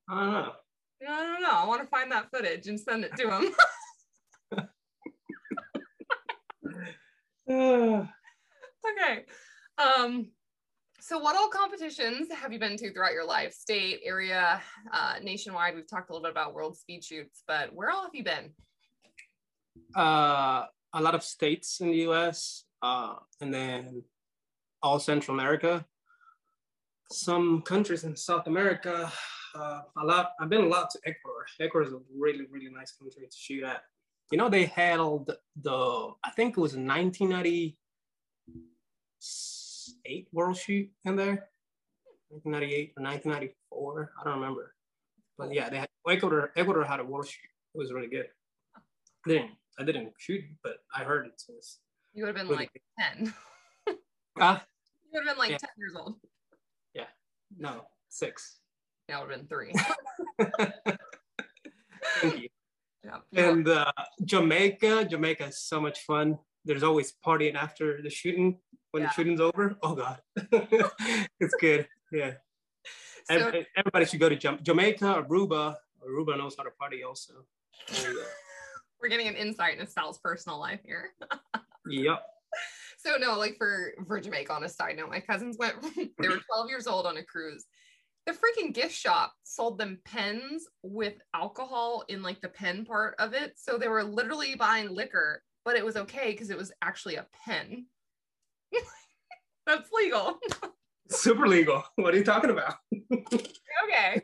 I 0.09 0.23
don't 0.23 0.33
know. 0.33 0.51
I 1.07 1.23
don't 1.23 1.41
know. 1.41 1.49
I 1.51 1.65
want 1.65 1.81
to 1.81 1.87
find 1.87 2.11
that 2.11 2.29
footage 2.31 2.67
and 2.67 2.79
send 2.79 3.05
it 3.05 3.15
to 3.17 3.29
him. 3.29 3.51
okay. 8.91 9.25
Um, 9.77 10.31
so 11.07 11.17
what 11.17 11.37
all 11.37 11.47
competitions 11.47 12.27
have 12.33 12.51
you 12.51 12.59
been 12.59 12.75
to 12.75 12.91
throughout 12.91 13.13
your 13.13 13.25
life? 13.25 13.53
State, 13.53 14.01
area, 14.03 14.61
uh, 14.91 15.13
nationwide? 15.23 15.73
We've 15.73 15.89
talked 15.89 16.09
a 16.09 16.13
little 16.13 16.23
bit 16.23 16.31
about 16.31 16.53
world 16.53 16.75
speed 16.75 17.01
shoots, 17.01 17.43
but 17.47 17.73
where 17.73 17.89
all 17.89 18.03
have 18.03 18.13
you 18.13 18.25
been? 18.25 18.51
Uh, 19.95 20.65
a 20.91 21.01
lot 21.01 21.15
of 21.15 21.23
states 21.23 21.79
in 21.79 21.91
the 21.91 21.97
U.S. 21.99 22.65
Uh, 22.81 23.13
and 23.39 23.53
then 23.53 24.03
all 24.83 24.99
Central 24.99 25.39
America. 25.39 25.85
Some 27.09 27.61
countries 27.61 28.03
in 28.03 28.13
South 28.17 28.47
America. 28.47 29.09
Uh, 29.55 29.83
a 29.97 30.05
lot. 30.05 30.31
I've 30.41 30.49
been 30.49 30.65
a 30.65 30.67
lot 30.67 30.89
to 30.89 30.99
Ecuador. 31.05 31.45
Ecuador 31.61 31.87
is 31.87 31.93
a 31.93 31.99
really, 32.19 32.47
really 32.51 32.69
nice 32.69 32.91
country 32.91 33.25
to 33.25 33.37
shoot 33.37 33.63
at. 33.63 33.83
You 34.29 34.37
know, 34.37 34.49
they 34.49 34.65
held 34.65 35.31
the. 35.61 36.09
I 36.25 36.31
think 36.31 36.57
it 36.57 36.59
was 36.59 36.75
1998 40.07 40.27
World 40.31 40.57
Shoot 40.57 40.89
in 41.05 41.15
there. 41.15 41.49
1998 42.29 42.93
or 42.97 43.03
1994. 43.03 44.11
I 44.19 44.23
don't 44.23 44.39
remember. 44.39 44.75
But 45.37 45.53
yeah, 45.53 45.69
they 45.69 45.77
had 45.77 45.87
Ecuador. 46.09 46.51
Ecuador 46.55 46.83
had 46.83 46.99
a 46.99 47.03
World 47.03 47.27
Shoot. 47.27 47.49
It 47.75 47.77
was 47.77 47.93
really 47.93 48.07
good. 48.07 48.27
I 48.75 49.29
didn't 49.29 49.51
I 49.79 49.83
didn't 49.83 50.13
shoot, 50.17 50.43
but 50.63 50.77
I 50.95 51.03
heard 51.03 51.27
it. 51.27 51.33
So 51.37 51.53
you 52.13 52.25
would 52.25 52.35
have 52.35 52.47
been 52.47 52.55
like 52.55 52.71
good. 52.73 52.81
10. 53.25 53.33
Ah, 54.39 54.57
uh, 54.57 54.59
you 55.11 55.19
would 55.19 55.27
have 55.27 55.35
been 55.35 55.39
like 55.39 55.49
yeah. 55.49 55.57
10 55.57 55.69
years 55.79 55.95
old. 55.95 56.17
Yeah. 56.93 57.07
No, 57.57 57.85
six. 58.07 58.59
Yeah, 59.09 59.19
would 59.19 59.31
have 59.31 59.39
been 59.39 59.47
three. 59.47 59.73
Thank 62.21 62.41
you. 62.41 62.49
Yeah. 63.03 63.17
And 63.33 63.67
uh, 63.67 63.91
Jamaica, 64.23 65.05
Jamaica 65.05 65.45
is 65.47 65.59
so 65.59 65.81
much 65.81 66.01
fun. 66.01 66.37
There's 66.67 66.83
always 66.83 67.13
partying 67.25 67.55
after 67.55 68.01
the 68.01 68.09
shooting. 68.09 68.59
When 68.91 69.03
Yeah. 69.03 69.09
the 69.09 69.13
shooting's 69.13 69.41
over, 69.41 69.77
oh 69.83 69.95
god, 69.95 70.21
it's 71.39 71.55
good. 71.59 71.87
Yeah, 72.11 72.33
So, 73.29 73.35
Ev- 73.49 73.65
everybody 73.75 74.05
should 74.05 74.19
go 74.19 74.29
to 74.29 74.35
Jamaica, 74.35 75.25
Aruba. 75.27 75.75
Aruba 76.07 76.37
knows 76.37 76.55
how 76.57 76.63
to 76.63 76.71
party 76.71 77.03
also. 77.03 77.33
And, 77.89 77.97
uh, 78.17 78.21
we're 79.01 79.09
getting 79.09 79.27
an 79.27 79.35
insight 79.35 79.77
into 79.77 79.91
Sal's 79.91 80.17
personal 80.19 80.57
life 80.59 80.79
here. 80.85 81.11
yep. 81.89 82.23
So 82.97 83.17
no, 83.17 83.37
like 83.37 83.55
for 83.57 83.93
for 84.07 84.19
Jamaica 84.19 84.51
on 84.53 84.63
a 84.63 84.69
side 84.69 84.95
note, 84.97 85.09
my 85.09 85.19
cousins 85.19 85.57
went 85.59 85.75
they 85.95 86.27
were 86.27 86.39
12 86.55 86.69
years 86.69 86.87
old 86.87 87.05
on 87.05 87.17
a 87.17 87.23
cruise. 87.23 87.65
The 88.25 88.33
freaking 88.33 88.73
gift 88.73 88.93
shop 88.95 89.33
sold 89.43 89.77
them 89.77 89.99
pens 90.05 90.65
with 90.81 91.13
alcohol 91.33 92.03
in 92.09 92.21
like 92.21 92.41
the 92.41 92.49
pen 92.49 92.85
part 92.85 93.15
of 93.19 93.33
it. 93.33 93.53
So 93.57 93.77
they 93.77 93.87
were 93.87 94.03
literally 94.03 94.55
buying 94.55 94.89
liquor, 94.89 95.43
but 95.67 95.75
it 95.75 95.83
was 95.83 95.97
okay 95.97 96.31
because 96.31 96.49
it 96.49 96.57
was 96.57 96.71
actually 96.81 97.15
a 97.15 97.25
pen. 97.45 97.87
That's 99.67 99.89
legal. 99.91 100.39
Super 101.09 101.45
legal. 101.45 101.83
What 101.97 102.13
are 102.13 102.17
you 102.17 102.23
talking 102.23 102.49
about? 102.49 102.75
Okay. 103.85 104.21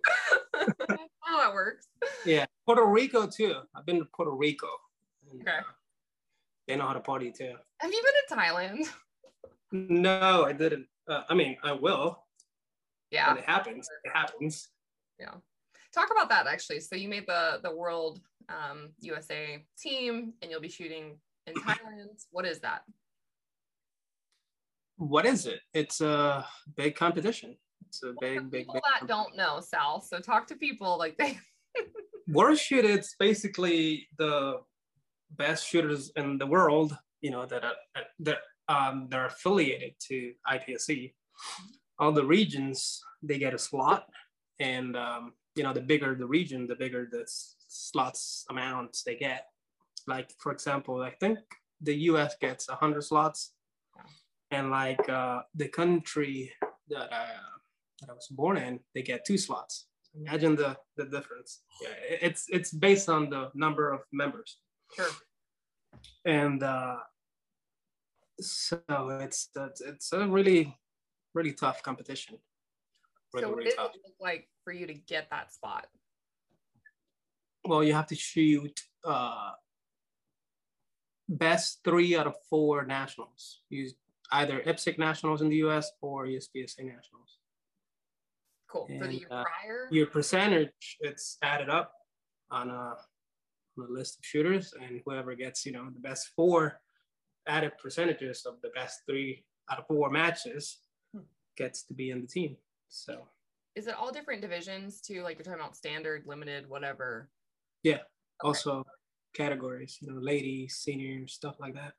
How 1.22 1.38
that 1.38 1.54
works. 1.54 1.88
Yeah, 2.26 2.46
Puerto 2.66 2.84
Rico 2.86 3.28
too. 3.28 3.56
I've 3.76 3.86
been 3.86 4.00
to 4.00 4.06
Puerto 4.06 4.32
Rico. 4.32 4.68
Okay. 5.36 5.52
uh, 5.52 5.62
they 6.68 6.76
know 6.76 6.88
how 6.88 6.94
to 6.94 7.00
party 7.00 7.32
too. 7.32 7.54
Have 7.78 7.92
you 7.92 8.04
been 8.04 8.38
to 8.38 8.44
Thailand? 8.44 8.88
No, 9.72 10.44
I 10.44 10.52
didn't. 10.52 10.88
Uh, 11.08 11.22
I 11.30 11.34
mean, 11.34 11.56
I 11.64 11.72
will. 11.72 12.24
Yeah. 13.12 13.30
When 13.30 13.38
it 13.38 13.46
happens, 13.46 13.88
it 14.04 14.12
happens. 14.12 14.70
yeah 15.20 15.36
talk 15.94 16.10
about 16.12 16.28
that 16.30 16.48
actually 16.48 16.80
so 16.80 16.96
you 16.96 17.08
made 17.08 17.28
the 17.28 17.60
the 17.64 17.74
world 17.74 18.20
um, 18.50 18.90
usa 19.00 19.64
team 19.78 20.34
and 20.42 20.52
you'll 20.52 20.60
be 20.60 20.70
shooting 20.70 21.18
in 21.48 21.54
thailand 21.56 22.24
what 22.32 22.46
is 22.46 22.60
that 22.60 22.84
What 24.98 25.26
is 25.26 25.48
it? 25.48 25.60
It's 25.74 26.02
a 26.02 26.46
big 26.78 26.96
competition. 26.96 27.58
It's 27.88 28.04
a 28.04 28.14
big, 28.22 28.50
big, 28.52 28.62
people 28.62 28.76
big. 28.76 28.84
that 28.84 29.08
don't 29.08 29.36
know 29.36 29.60
sal 29.60 30.02
so 30.02 30.20
talk 30.20 30.48
to 30.48 30.56
people 30.56 30.98
like 30.98 31.18
they 31.18 31.40
World 32.28 32.58
Shoot. 32.58 32.86
It's 32.86 33.16
basically 33.20 34.08
the 34.18 34.62
best 35.32 35.68
shooters 35.68 36.12
in 36.16 36.38
the 36.38 36.48
world. 36.48 36.98
You 37.22 37.32
know 37.32 37.46
that 37.46 37.64
are 37.64 37.76
that 38.20 38.38
um, 38.68 39.08
they're 39.10 39.26
affiliated 39.26 39.94
to 40.08 40.34
IPSC. 40.50 41.14
All 42.00 42.12
the 42.12 42.26
regions 42.26 43.02
they 43.22 43.38
get 43.38 43.54
a 43.54 43.60
slot, 43.60 44.08
and 44.60 44.96
um, 44.96 45.34
you 45.56 45.64
know 45.64 45.74
the 45.74 45.82
bigger 45.82 46.16
the 46.16 46.26
region, 46.26 46.68
the 46.68 46.76
bigger 46.76 47.08
the 47.12 47.24
slots 47.28 48.46
amounts 48.50 49.04
they 49.04 49.16
get. 49.16 49.48
Like 50.08 50.32
for 50.40 50.52
example, 50.52 51.02
I 51.02 51.12
think 51.12 51.40
the 51.82 51.96
U.S. 52.12 52.36
gets 52.40 52.68
hundred 52.68 53.04
slots, 53.04 53.54
and 54.52 54.70
like 54.70 55.08
uh, 55.10 55.42
the 55.56 55.68
country 55.68 56.52
that 56.90 57.12
I 57.12 57.24
uh, 57.24 57.58
that 58.02 58.10
I 58.10 58.14
was 58.14 58.28
born 58.28 58.58
in, 58.58 58.80
they 58.94 59.02
get 59.02 59.26
two 59.26 59.38
slots. 59.38 59.88
Imagine 60.16 60.56
the 60.56 60.78
the 60.98 61.06
difference. 61.06 61.62
Yeah, 61.82 62.18
it's 62.22 62.48
it's 62.50 62.72
based 62.72 63.10
on 63.10 63.30
the 63.30 63.52
number 63.56 63.92
of 63.92 64.02
members, 64.12 64.58
sure 64.96 65.10
and 66.26 66.64
uh, 66.64 66.98
so 68.40 68.80
it's 69.22 69.50
it's 69.56 69.82
it's 69.82 70.14
a 70.14 70.28
really 70.28 70.76
really 71.34 71.54
tough 71.54 71.82
competition. 71.84 72.38
Really, 73.34 73.44
so 73.44 73.50
what 73.50 73.58
really 73.58 73.70
does 73.72 73.78
tough. 73.78 73.96
it 73.96 74.02
look 74.06 74.16
like 74.20 74.48
for 74.64 74.74
you 74.74 74.86
to 74.88 74.94
get 74.94 75.30
that 75.32 75.52
spot 75.52 75.88
Well, 77.66 77.84
you 77.84 77.94
have 77.94 78.08
to 78.08 78.16
shoot 78.16 78.80
uh, 79.04 79.52
best 81.38 81.80
three 81.84 82.16
out 82.16 82.28
of 82.28 82.36
four 82.50 82.86
nationals. 82.86 83.62
Use 83.70 83.94
either 84.32 84.62
IPSC 84.62 84.98
nationals 84.98 85.42
in 85.42 85.50
the 85.50 85.58
U.S. 85.58 85.92
or 86.02 86.26
USPSA 86.26 86.80
nationals. 86.86 87.40
cool 88.68 88.88
for 88.88 88.94
the 88.94 89.04
And, 89.06 89.14
year 89.14 89.28
uh, 89.32 89.44
prior 89.44 89.88
Your 89.92 90.08
percentage 90.08 90.98
it's 91.00 91.38
added 91.42 91.70
up 91.70 91.94
on 92.50 92.70
a, 92.70 92.74
on 92.74 92.96
a 93.88 93.92
list 93.92 94.18
of 94.20 94.26
shooters, 94.26 94.74
and 94.82 95.02
whoever 95.06 95.36
gets 95.36 95.66
you 95.66 95.72
know 95.72 95.88
the 95.94 96.00
best 96.00 96.30
four 96.36 96.80
added 97.48 97.74
percentages 97.82 98.46
of 98.46 98.56
the 98.62 98.70
best 98.70 99.02
three 99.08 99.44
out 99.70 99.80
of 99.80 99.88
four 99.88 100.10
matches 100.10 100.80
Hmm. 101.16 101.22
gets 101.58 101.84
to 101.84 101.94
be 101.94 102.10
in 102.10 102.22
the 102.22 102.28
team. 102.28 102.58
So 102.90 103.28
is 103.76 103.88
it 103.88 103.96
all 103.96 104.12
different 104.12 104.42
divisions 104.42 105.02
too 105.02 105.22
like 105.24 105.38
you're 105.38 105.44
talking 105.46 105.60
about 105.60 105.76
standard 105.76 106.24
limited 106.28 106.68
whatever 106.70 107.30
yeah, 107.84 107.96
Okay. 107.96 108.04
also 108.44 108.84
categories, 109.34 109.98
you 110.02 110.12
know, 110.12 110.20
ladies, 110.20 110.76
seniors, 110.76 111.34
stuff 111.34 111.56
like 111.60 111.74
that. 111.76 111.94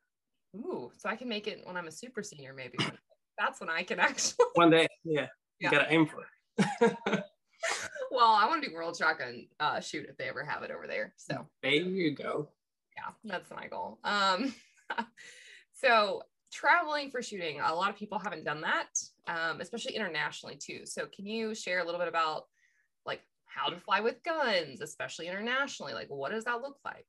Ooh, 0.56 0.90
so 0.96 1.08
I 1.08 1.16
can 1.16 1.28
make 1.28 1.46
it 1.46 1.60
when 1.64 1.76
I'm 1.76 1.88
a 1.88 1.92
super 1.92 2.22
senior, 2.22 2.52
maybe. 2.54 2.78
That's 3.38 3.60
when 3.60 3.70
I 3.70 3.82
can 3.82 3.98
actually. 3.98 4.46
One 4.54 4.70
day, 4.70 4.86
yeah. 5.04 5.26
Yeah. 5.60 5.70
You 5.70 5.78
gotta 5.78 5.92
aim 5.92 6.06
for 6.06 6.24
it. 6.58 7.24
Well, 8.14 8.30
I 8.30 8.46
want 8.46 8.62
to 8.62 8.68
do 8.68 8.74
World 8.74 8.96
Shotgun 8.96 9.48
uh, 9.58 9.80
shoot 9.80 10.06
if 10.08 10.16
they 10.16 10.28
ever 10.28 10.44
have 10.44 10.62
it 10.62 10.70
over 10.70 10.86
there. 10.86 11.12
So 11.16 11.48
there 11.64 11.72
you 11.72 12.14
go. 12.14 12.48
yeah, 12.96 13.10
that's 13.24 13.50
my 13.50 13.66
goal. 13.66 13.98
Um, 14.04 14.54
so 15.72 16.22
traveling 16.52 17.10
for 17.10 17.22
shooting, 17.22 17.58
a 17.60 17.74
lot 17.74 17.90
of 17.90 17.96
people 17.96 18.20
haven't 18.20 18.44
done 18.44 18.60
that, 18.60 18.86
um, 19.26 19.60
especially 19.60 19.96
internationally 19.96 20.54
too. 20.54 20.82
So 20.86 21.06
can 21.06 21.26
you 21.26 21.56
share 21.56 21.80
a 21.80 21.84
little 21.84 21.98
bit 21.98 22.06
about 22.06 22.44
like 23.04 23.22
how 23.46 23.68
to 23.68 23.80
fly 23.80 23.98
with 23.98 24.22
guns, 24.22 24.80
especially 24.80 25.26
internationally? 25.26 25.92
Like, 25.92 26.08
what 26.08 26.30
does 26.30 26.44
that 26.44 26.62
look 26.62 26.76
like? 26.84 27.08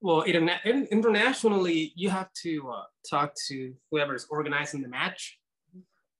Well, 0.00 0.24
interna- 0.24 0.64
in- 0.64 0.86
internationally, 0.86 1.92
you 1.96 2.10
have 2.10 2.30
to 2.42 2.70
uh, 2.70 2.84
talk 3.08 3.32
to 3.48 3.74
whoever's 3.90 4.26
organizing 4.28 4.82
the 4.82 4.88
match, 4.88 5.38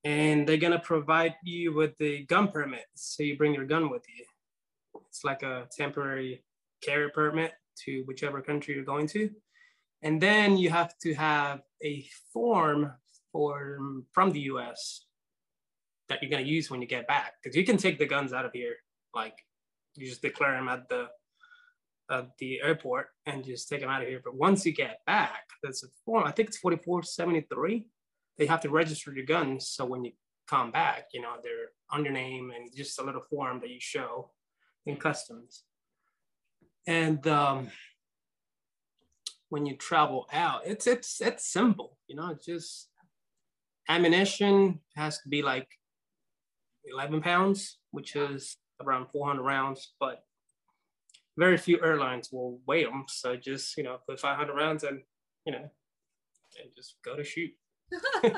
and 0.04 0.48
they're 0.48 0.56
gonna 0.56 0.78
provide 0.78 1.34
you 1.44 1.74
with 1.74 1.96
the 1.98 2.24
gun 2.24 2.48
permit. 2.48 2.86
So 2.94 3.22
you 3.22 3.36
bring 3.36 3.54
your 3.54 3.66
gun 3.66 3.90
with 3.90 4.04
you. 4.08 4.24
It's 5.08 5.24
like 5.24 5.42
a 5.42 5.68
temporary 5.76 6.42
carry 6.82 7.10
permit 7.10 7.52
to 7.84 8.02
whichever 8.06 8.40
country 8.40 8.74
you're 8.74 8.84
going 8.84 9.08
to, 9.08 9.30
and 10.02 10.20
then 10.20 10.56
you 10.56 10.70
have 10.70 10.96
to 11.02 11.14
have 11.14 11.60
a 11.84 12.06
form 12.32 12.92
for 13.30 13.78
from 14.12 14.30
the 14.32 14.40
U.S. 14.52 15.04
that 16.08 16.22
you're 16.22 16.30
gonna 16.30 16.42
use 16.44 16.70
when 16.70 16.80
you 16.80 16.88
get 16.88 17.06
back, 17.06 17.34
because 17.42 17.56
you 17.56 17.64
can 17.64 17.76
take 17.76 17.98
the 17.98 18.06
guns 18.06 18.32
out 18.32 18.46
of 18.46 18.52
here, 18.52 18.76
like 19.14 19.36
you 19.96 20.06
just 20.08 20.22
declare 20.22 20.52
them 20.52 20.68
at 20.68 20.88
the 20.88 21.08
at 22.10 22.28
the 22.38 22.60
airport 22.62 23.08
and 23.26 23.44
just 23.44 23.68
take 23.68 23.80
them 23.80 23.90
out 23.90 24.02
of 24.02 24.08
here. 24.08 24.20
But 24.24 24.36
once 24.36 24.64
you 24.64 24.72
get 24.72 25.00
back, 25.06 25.44
there's 25.62 25.82
a 25.82 25.88
form, 26.04 26.24
I 26.26 26.30
think 26.30 26.48
it's 26.48 26.58
4473. 26.58 27.86
They 28.38 28.46
have 28.46 28.60
to 28.60 28.70
register 28.70 29.12
your 29.12 29.24
guns. 29.24 29.68
So 29.68 29.84
when 29.84 30.04
you 30.04 30.12
come 30.48 30.70
back, 30.70 31.06
you 31.12 31.20
know, 31.20 31.34
they're 31.42 31.70
on 31.90 32.04
your 32.04 32.12
name 32.12 32.52
and 32.54 32.68
just 32.74 33.00
a 33.00 33.04
little 33.04 33.22
form 33.30 33.60
that 33.60 33.70
you 33.70 33.80
show 33.80 34.30
in 34.84 34.96
customs. 34.96 35.64
And 36.86 37.26
um, 37.26 37.68
when 39.48 39.66
you 39.66 39.76
travel 39.76 40.26
out, 40.32 40.62
it's 40.66 40.86
it's 40.86 41.20
it's 41.20 41.50
simple, 41.50 41.98
you 42.06 42.14
know, 42.14 42.36
just 42.44 42.88
ammunition 43.88 44.80
has 44.96 45.18
to 45.20 45.28
be 45.28 45.42
like 45.42 45.68
11 46.84 47.22
pounds, 47.22 47.78
which 47.90 48.14
is 48.14 48.56
around 48.80 49.06
400 49.12 49.42
rounds, 49.42 49.94
but 49.98 50.22
very 51.36 51.56
few 51.56 51.80
airlines 51.82 52.30
will 52.32 52.60
weigh 52.66 52.84
them. 52.84 53.04
So 53.08 53.36
just, 53.36 53.76
you 53.76 53.84
know, 53.84 53.98
put 54.08 54.18
500 54.20 54.54
rounds 54.54 54.84
and, 54.84 55.02
you 55.44 55.52
know, 55.52 55.70
and 56.60 56.70
just 56.74 56.96
go 57.04 57.16
to 57.16 57.24
shoot. 57.24 57.50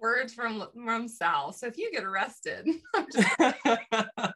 Words 0.00 0.34
from 0.34 0.66
from 0.84 1.08
Sal. 1.08 1.52
So 1.52 1.66
if 1.66 1.78
you 1.78 1.90
get 1.90 2.04
arrested, 2.04 2.68
I'm 2.94 3.06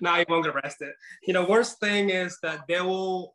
now 0.00 0.16
you 0.18 0.24
won't 0.28 0.44
get 0.44 0.54
arrested. 0.54 0.90
You 1.26 1.32
know, 1.32 1.44
worst 1.44 1.80
thing 1.80 2.10
is 2.10 2.38
that 2.42 2.60
they 2.68 2.80
will 2.80 3.34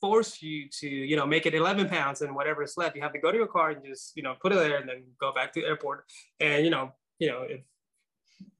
force 0.00 0.42
you 0.42 0.68
to, 0.80 0.88
you 0.88 1.16
know, 1.16 1.26
make 1.26 1.46
it 1.46 1.54
11 1.54 1.88
pounds 1.88 2.20
and 2.20 2.34
whatever 2.34 2.62
is 2.62 2.74
left. 2.76 2.94
You 2.94 3.02
have 3.02 3.14
to 3.14 3.18
go 3.18 3.32
to 3.32 3.38
your 3.38 3.46
car 3.46 3.70
and 3.70 3.84
just, 3.84 4.12
you 4.14 4.22
know, 4.22 4.34
put 4.40 4.52
it 4.52 4.56
there 4.56 4.76
and 4.76 4.88
then 4.88 5.04
go 5.18 5.32
back 5.32 5.52
to 5.54 5.60
the 5.60 5.66
airport. 5.66 6.04
And, 6.38 6.64
you 6.64 6.70
know, 6.70 6.92
you 7.18 7.28
know, 7.28 7.42
if, 7.48 7.62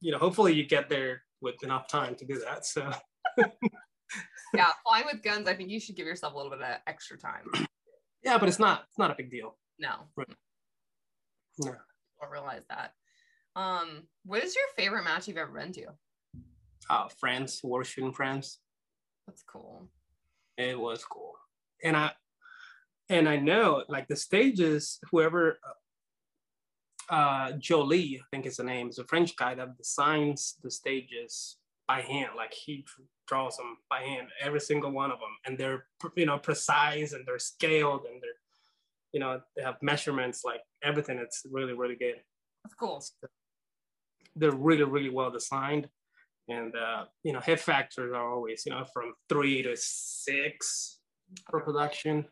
you 0.01 0.11
know, 0.11 0.17
hopefully 0.17 0.53
you 0.53 0.65
get 0.65 0.89
there 0.89 1.21
with 1.41 1.61
enough 1.63 1.87
time 1.87 2.15
to 2.15 2.25
do 2.25 2.39
that. 2.45 2.65
So 2.65 2.89
yeah, 4.53 4.71
flying 4.87 5.05
with 5.11 5.23
guns. 5.23 5.47
I 5.47 5.53
think 5.53 5.69
you 5.69 5.79
should 5.79 5.95
give 5.95 6.07
yourself 6.07 6.33
a 6.33 6.37
little 6.37 6.51
bit 6.51 6.61
of 6.61 6.75
extra 6.87 7.17
time. 7.17 7.43
yeah, 8.23 8.37
but 8.37 8.47
it's 8.49 8.59
not, 8.59 8.83
it's 8.89 8.97
not 8.97 9.11
a 9.11 9.15
big 9.15 9.29
deal. 9.31 9.57
No, 9.79 10.07
Right. 10.15 10.27
No. 11.59 11.75
I'll 12.21 12.29
realize 12.29 12.63
that. 12.69 12.93
Um, 13.55 14.03
what 14.25 14.43
is 14.43 14.55
your 14.55 14.65
favorite 14.75 15.03
match 15.03 15.27
you've 15.27 15.37
ever 15.37 15.51
been 15.51 15.71
to? 15.73 15.85
Uh, 16.89 17.07
France, 17.19 17.61
war 17.63 17.83
shooting 17.83 18.13
France. 18.13 18.59
That's 19.27 19.43
cool. 19.43 19.89
it 20.57 20.79
was 20.79 21.03
cool 21.03 21.33
and 21.83 21.95
i 21.97 22.11
and 23.09 23.27
i 23.29 23.35
know 23.37 23.83
like 23.87 24.07
the 24.07 24.15
stages 24.15 24.97
whoever 25.11 25.59
uh 27.09 27.51
jolie 27.53 28.19
i 28.21 28.25
think 28.31 28.45
is 28.45 28.57
the 28.57 28.63
name 28.63 28.89
is 28.89 28.99
a 28.99 29.03
french 29.05 29.35
guy 29.35 29.55
that 29.55 29.77
designs 29.77 30.55
the 30.63 30.69
stages 30.69 31.57
by 31.87 32.01
hand. 32.01 32.31
Like 32.35 32.53
he 32.53 32.85
draws 33.27 33.57
them 33.57 33.77
by 33.89 34.01
hand 34.01 34.27
every 34.41 34.59
single 34.59 34.91
one 34.91 35.11
of 35.11 35.19
them. 35.19 35.35
And 35.45 35.57
they're 35.57 35.85
you 36.15 36.25
know 36.25 36.37
precise 36.37 37.13
and 37.13 37.25
they're 37.25 37.39
scaled 37.39 38.01
and 38.11 38.21
they're 38.21 38.31
you 39.13 39.19
know 39.19 39.41
they 39.55 39.63
have 39.63 39.77
measurements 39.81 40.43
like 40.43 40.61
everything 40.83 41.17
it's 41.17 41.43
really 41.49 41.73
really 41.73 41.95
good. 41.95 42.15
That's 42.63 42.75
cool. 42.75 43.03
they're 44.35 44.51
really 44.51 44.83
really 44.83 45.09
well 45.09 45.31
designed. 45.31 45.87
And 46.49 46.73
uh, 46.75 47.05
you 47.23 47.33
know 47.33 47.39
hit 47.39 47.59
factors 47.59 48.13
are 48.13 48.31
always 48.31 48.63
you 48.65 48.71
know 48.71 48.85
from 48.93 49.13
three 49.29 49.63
to 49.63 49.75
six 49.75 50.99
for 51.49 51.61
production. 51.61 52.25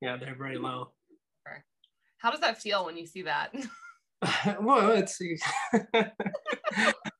Yeah 0.00 0.16
they're 0.16 0.36
very 0.36 0.58
low. 0.58 0.92
How 2.18 2.30
does 2.30 2.40
that 2.40 2.60
feel 2.60 2.84
when 2.84 2.98
you 2.98 3.06
see 3.06 3.22
that? 3.22 3.54
well 4.60 4.90
it's 4.90 5.18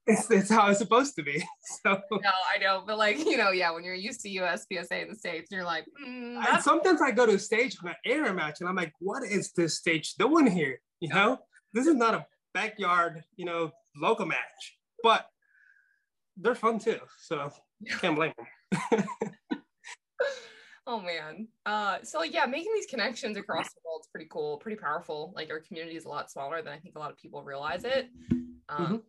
it's, 0.07 0.31
it's 0.31 0.51
how 0.51 0.69
it's 0.69 0.79
supposed 0.79 1.15
to 1.17 1.23
be 1.23 1.43
so. 1.83 2.01
No, 2.11 2.31
I 2.55 2.59
know, 2.59 2.83
but 2.87 2.99
like 2.99 3.19
you 3.19 3.37
know, 3.37 3.51
yeah, 3.51 3.71
when 3.71 3.85
you're 3.85 3.95
used 3.95 4.21
to 4.23 4.29
USPSA 4.29 5.03
in 5.03 5.09
the 5.09 5.15
states, 5.15 5.51
you're 5.51 5.65
like, 5.65 5.87
mm, 6.07 6.37
and 6.37 6.63
sometimes 6.63 7.01
i 7.01 7.11
go 7.11 7.27
to 7.27 7.35
a 7.35 7.39
stage 7.39 7.77
on 7.83 7.91
an 7.91 7.97
air 8.05 8.33
match 8.35 8.61
and 8.61 8.69
i'm 8.69 8.77
like 8.77 8.93
what 9.01 9.23
is 9.25 9.53
this 9.53 9.79
stage 9.79 10.15
doing 10.15 10.47
here? 10.47 10.81
You 11.01 11.09
know? 11.09 11.39
This 11.73 11.87
is 11.87 11.95
not 11.95 12.15
a 12.15 12.27
backyard 12.53 13.23
you 13.37 13.45
know 13.45 13.71
local 13.97 14.27
match 14.27 14.77
but 15.05 15.27
they're 16.37 16.57
fun 16.57 16.81
too 16.81 16.99
so 17.21 17.49
can't 18.01 18.17
blame 18.17 18.33
them 18.37 19.05
oh 20.91 21.01
man. 21.01 21.49
Uh, 21.65 21.99
so 22.03 22.23
yeah, 22.23 22.47
making 22.47 22.73
these 22.75 22.87
connections 22.87 23.37
across 23.37 23.69
the 23.69 23.81
pretty 24.13 24.27
cool, 24.31 24.59
pretty 24.59 24.77
powerful. 24.81 25.33
Like 25.35 25.51
our 25.51 25.61
community 25.61 25.97
is 25.97 26.05
a 26.05 26.09
lot 26.09 26.31
smaller 26.31 26.63
than 26.63 26.73
I 26.73 26.79
think 26.79 26.97
a 26.97 26.99
lot 26.99 27.11
of 27.11 27.17
people 27.17 27.43
realize 27.43 27.85
it. 27.85 28.09
Um, 28.69 28.99
Mhm. 28.99 29.03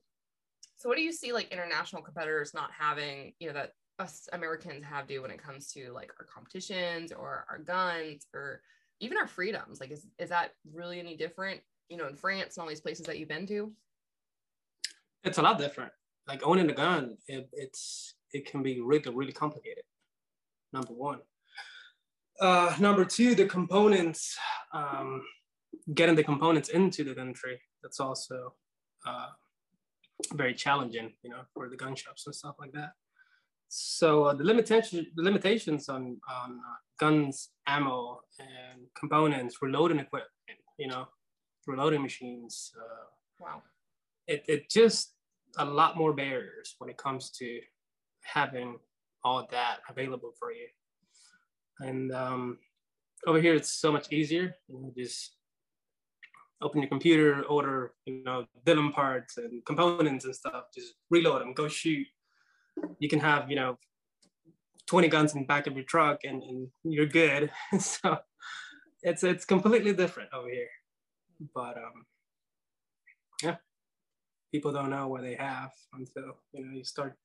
So 0.78 0.90
what 0.90 0.96
do 0.98 1.04
you 1.04 1.12
see 1.12 1.32
like 1.32 1.52
international 1.52 2.02
competitors 2.02 2.54
not 2.54 2.72
having, 2.72 3.34
you 3.40 3.48
know, 3.48 3.54
that 3.54 3.76
us 4.00 4.28
Americans 4.34 4.84
have 4.84 5.06
to 5.08 5.20
when 5.20 5.30
it 5.32 5.38
comes 5.38 5.72
to 5.74 5.92
like 5.94 6.12
our 6.20 6.26
competitions 6.26 7.12
or 7.12 7.46
our 7.50 7.60
guns 7.60 8.26
or 8.34 8.64
even 9.00 9.18
our 9.18 9.28
freedoms? 9.28 9.80
Like, 9.80 9.92
is 9.92 10.08
is 10.18 10.30
that 10.30 10.56
really 10.74 11.00
any 11.00 11.16
different? 11.16 11.62
You 11.90 11.98
know, 11.98 12.08
in 12.08 12.16
France 12.16 12.56
and 12.56 12.64
all 12.64 12.70
these 12.70 12.82
places 12.82 13.06
that 13.06 13.20
you've 13.20 13.30
been 13.30 13.46
to. 13.48 13.72
it's 15.24 15.38
a 15.38 15.42
lot 15.42 15.58
different. 15.60 15.92
Like 16.28 16.42
owning 16.44 16.70
a 16.70 16.74
gun, 16.74 17.18
it, 17.28 17.50
it's 17.54 18.16
it 18.34 18.46
can 18.46 18.64
be 18.64 18.80
really 18.82 19.14
really 19.14 19.34
complicated. 19.34 19.84
Number 20.74 20.94
one. 20.94 21.20
Uh, 22.42 22.76
number 22.80 23.06
two, 23.06 23.36
the 23.36 23.46
components, 23.46 24.36
um, 24.74 25.22
getting 25.94 26.16
the 26.16 26.24
components 26.24 26.70
into 26.70 27.04
the 27.04 27.14
country. 27.14 27.62
That's 27.84 28.00
also 28.00 28.54
uh, 29.06 29.28
very 30.34 30.56
challenging, 30.56 31.14
you 31.24 31.30
know, 31.30 31.42
for 31.54 31.70
the 31.70 31.78
gun 31.78 31.96
shops 31.96 32.26
and 32.26 32.34
stuff 32.36 32.56
like 32.60 32.72
that. 32.74 32.92
So 33.70 34.26
uh, 34.26 34.34
the 34.34 34.44
limitation, 34.44 35.06
the 35.16 35.24
limitations 35.24 35.88
on 35.88 36.20
on 36.30 36.60
uh, 36.60 36.78
guns, 37.00 37.50
ammo, 37.68 38.22
and 38.40 38.82
components, 39.00 39.58
reloading 39.62 40.00
equipment, 40.00 40.32
you 40.78 40.88
know, 40.88 41.08
reloading 41.68 42.02
machines. 42.02 42.72
Uh, 42.78 43.06
Wow. 43.40 43.64
it, 44.28 44.44
it 44.48 44.70
just 44.70 45.16
a 45.58 45.66
lot 45.66 45.98
more 45.98 46.14
barriers 46.14 46.76
when 46.78 46.92
it 46.92 46.98
comes 46.98 47.32
to 47.40 47.60
having 48.22 48.78
all 49.24 49.48
that 49.50 49.78
available 49.90 50.32
for 50.38 50.52
you. 50.52 50.68
And 51.82 52.12
um, 52.14 52.58
over 53.28 53.42
here, 53.42 53.56
it's 53.56 53.72
so 53.72 53.92
much 53.92 54.12
easier. 54.12 54.56
You 54.68 54.94
just 54.98 55.36
open 56.62 56.82
your 56.82 56.90
computer, 56.90 57.44
order, 57.44 57.94
you 58.06 58.24
know, 58.24 58.46
Dillon 58.66 58.92
parts 58.92 59.38
and 59.38 59.66
components 59.66 60.26
and 60.26 60.36
stuff. 60.36 60.66
Just 60.74 60.94
reload 61.10 61.42
them, 61.42 61.54
go 61.54 61.68
shoot. 61.68 62.08
You 63.00 63.10
can 63.10 63.20
have, 63.20 63.50
you 63.50 63.56
know, 63.56 63.78
20 64.88 65.08
guns 65.08 65.34
in 65.34 65.42
the 65.42 65.48
back 65.48 65.68
of 65.68 65.76
your 65.76 65.86
truck 65.86 66.20
and, 66.24 66.44
and 66.44 66.68
you're 66.84 67.06
good. 67.06 67.52
so 67.80 68.20
it's 69.04 69.24
it's 69.24 69.46
completely 69.46 69.94
different 69.94 70.30
over 70.34 70.50
here. 70.50 70.70
But 71.56 71.78
um, 71.78 72.06
yeah, 73.42 73.56
people 74.52 74.72
don't 74.72 74.90
know 74.90 75.08
what 75.08 75.22
they 75.22 75.36
have 75.36 75.72
until 75.94 76.38
you 76.54 76.66
know 76.66 76.72
you 76.74 76.84
start 76.84 77.18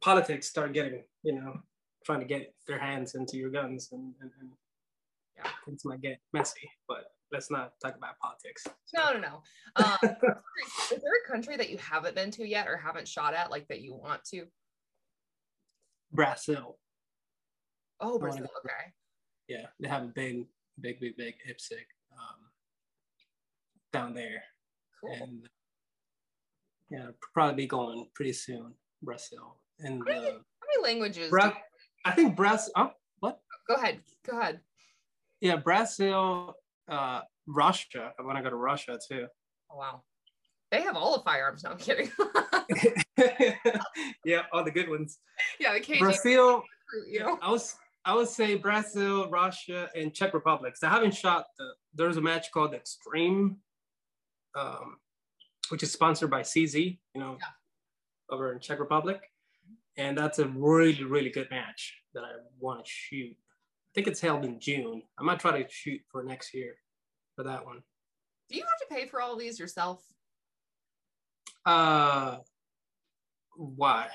politics 0.00 0.48
start 0.48 0.72
getting 0.74 1.02
you 1.22 1.34
know 1.34 1.62
trying 2.04 2.20
to 2.20 2.26
get 2.26 2.54
their 2.66 2.78
hands 2.78 3.14
into 3.14 3.36
your 3.36 3.50
guns 3.50 3.88
and, 3.92 4.14
and, 4.20 4.30
and 4.40 4.50
Yeah. 5.36 5.50
things 5.64 5.84
might 5.84 6.00
get 6.00 6.18
messy. 6.32 6.68
But 6.88 7.04
let's 7.32 7.50
not 7.50 7.72
talk 7.82 7.96
about 7.96 8.18
politics. 8.20 8.66
No, 8.94 9.12
no, 9.14 9.20
no. 9.20 9.42
Um, 9.76 9.98
is 10.92 11.00
there 11.02 11.12
a 11.26 11.30
country 11.30 11.56
that 11.56 11.70
you 11.70 11.78
haven't 11.78 12.14
been 12.14 12.30
to 12.32 12.46
yet 12.46 12.68
or 12.68 12.76
haven't 12.76 13.08
shot 13.08 13.34
at, 13.34 13.50
like 13.50 13.68
that 13.68 13.80
you 13.80 13.94
want 13.94 14.22
to? 14.26 14.46
Brazil. 16.12 16.78
Oh, 18.00 18.18
Brazil. 18.18 18.42
Okay. 18.58 18.92
yeah, 19.48 19.66
they 19.80 19.88
have 19.88 20.02
a 20.02 20.06
big, 20.06 20.46
big, 20.80 21.00
big, 21.00 21.16
big 21.16 21.34
IPSC 21.48 21.72
um, 22.12 22.40
down 23.92 24.12
there, 24.14 24.42
Cool. 25.00 25.16
and 25.22 25.48
yeah, 26.90 27.06
probably 27.32 27.54
be 27.62 27.66
going 27.66 28.08
pretty 28.14 28.32
soon, 28.32 28.74
Brazil 29.02 29.56
and 29.78 30.02
uh, 30.06 30.12
How 30.12 30.20
many 30.20 30.82
languages? 30.82 31.30
Bra- 31.30 31.54
I 32.04 32.12
think 32.12 32.36
Brazil. 32.36 32.72
Oh, 32.76 32.90
what? 33.20 33.40
Go 33.68 33.74
ahead. 33.74 34.00
Go 34.28 34.38
ahead. 34.38 34.60
Yeah, 35.40 35.56
Brazil, 35.56 36.54
uh, 36.88 37.20
Russia. 37.46 38.12
I 38.18 38.22
want 38.22 38.38
to 38.38 38.42
go 38.42 38.50
to 38.50 38.56
Russia 38.56 38.98
too. 39.08 39.26
Oh, 39.70 39.76
wow. 39.78 40.02
They 40.70 40.80
have 40.82 40.96
all 40.96 41.16
the 41.16 41.22
firearms. 41.22 41.64
No, 41.64 41.70
I'm 41.70 41.78
kidding. 41.78 42.10
yeah, 44.24 44.42
all 44.52 44.64
the 44.64 44.70
good 44.70 44.88
ones. 44.88 45.18
yeah, 45.60 45.74
the 45.74 45.80
KG. 45.80 45.98
Brazil, 45.98 46.62
You 47.10 47.20
know? 47.20 47.38
I 47.42 47.50
was 47.50 47.76
I 48.04 48.14
would 48.14 48.28
say 48.28 48.56
Brazil, 48.56 49.28
Russia, 49.30 49.88
and 49.94 50.12
Czech 50.12 50.34
Republic. 50.34 50.76
So 50.76 50.88
I 50.88 50.90
haven't 50.90 51.14
shot 51.14 51.46
the. 51.58 51.66
There's 51.94 52.16
a 52.16 52.20
match 52.20 52.50
called 52.52 52.74
Extreme, 52.74 53.58
um, 54.58 54.96
which 55.68 55.82
is 55.82 55.92
sponsored 55.92 56.30
by 56.30 56.42
CZ. 56.42 56.98
You 57.14 57.20
know, 57.20 57.36
over 58.30 58.52
in 58.52 58.60
Czech 58.60 58.80
Republic, 58.80 59.20
and 59.96 60.16
that's 60.16 60.38
a 60.38 60.48
really 60.48 61.04
really 61.04 61.30
good 61.30 61.48
match 61.50 61.94
that 62.14 62.24
I 62.24 62.32
want 62.58 62.84
to 62.84 62.90
shoot. 62.90 63.32
I 63.32 63.90
think 63.94 64.06
it's 64.06 64.20
held 64.20 64.44
in 64.44 64.58
June. 64.60 65.02
I 65.18 65.22
might 65.22 65.40
try 65.40 65.62
to 65.62 65.68
shoot 65.70 66.00
for 66.10 66.22
next 66.22 66.54
year 66.54 66.74
for 67.36 67.44
that 67.44 67.64
one. 67.64 67.80
Do 68.48 68.56
you 68.56 68.62
have 68.62 68.88
to 68.88 68.94
pay 68.94 69.06
for 69.08 69.20
all 69.20 69.36
these 69.36 69.58
yourself? 69.58 70.02
Uh, 71.64 72.38
why? 73.56 74.08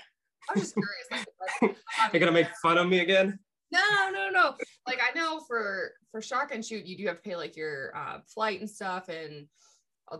I'm 0.49 0.59
just 0.59 0.75
curious. 0.75 1.27
Like, 1.61 1.75
You're 2.13 2.19
gonna 2.19 2.31
make 2.31 2.47
fun 2.61 2.77
of 2.77 2.87
me 2.87 2.99
again? 2.99 3.39
No, 3.71 4.09
no, 4.11 4.29
no. 4.29 4.55
Like 4.85 4.99
I 5.01 5.17
know 5.17 5.41
for 5.47 5.93
for 6.11 6.21
shotgun 6.21 6.61
shoot, 6.61 6.85
you 6.85 6.97
do 6.97 7.07
have 7.07 7.17
to 7.17 7.21
pay 7.21 7.35
like 7.35 7.57
your 7.57 7.95
uh, 7.95 8.19
flight 8.33 8.61
and 8.61 8.69
stuff 8.69 9.09
and 9.09 9.47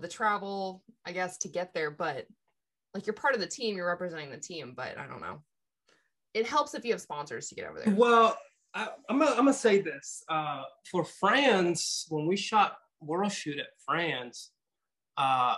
the 0.01 0.07
travel, 0.07 0.83
I 1.05 1.13
guess, 1.13 1.37
to 1.39 1.47
get 1.47 1.73
there. 1.73 1.91
But 1.91 2.25
like 2.97 3.05
you're 3.05 3.13
part 3.13 3.35
of 3.35 3.39
the 3.39 3.47
team, 3.47 3.75
you're 3.75 3.87
representing 3.87 4.31
the 4.31 4.37
team. 4.37 4.73
But 4.75 4.97
I 4.97 5.05
don't 5.05 5.21
know. 5.21 5.43
It 6.33 6.47
helps 6.47 6.73
if 6.73 6.83
you 6.83 6.91
have 6.93 7.01
sponsors 7.01 7.47
to 7.49 7.55
get 7.55 7.69
over 7.69 7.79
there. 7.79 7.93
Well, 7.95 8.35
I, 8.73 8.89
I'm 9.07 9.19
gonna, 9.19 9.31
I'm 9.31 9.37
gonna 9.37 9.53
say 9.53 9.81
this. 9.81 10.23
Uh, 10.27 10.63
for 10.89 11.05
France, 11.05 12.07
when 12.09 12.25
we 12.25 12.35
shot 12.35 12.77
World 12.99 13.31
Shoot 13.31 13.59
at 13.59 13.67
France, 13.85 14.49
uh, 15.15 15.55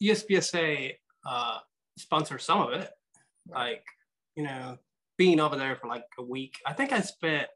USPSA 0.00 0.92
uh, 1.28 1.58
sponsored 1.98 2.40
some 2.40 2.60
of 2.60 2.72
it. 2.72 2.90
Like, 3.48 3.84
you 4.36 4.44
know, 4.44 4.78
being 5.18 5.40
over 5.40 5.56
there 5.56 5.74
for 5.76 5.88
like 5.88 6.04
a 6.18 6.22
week. 6.22 6.54
I 6.64 6.72
think 6.72 6.92
I 6.92 7.00
spent. 7.00 7.48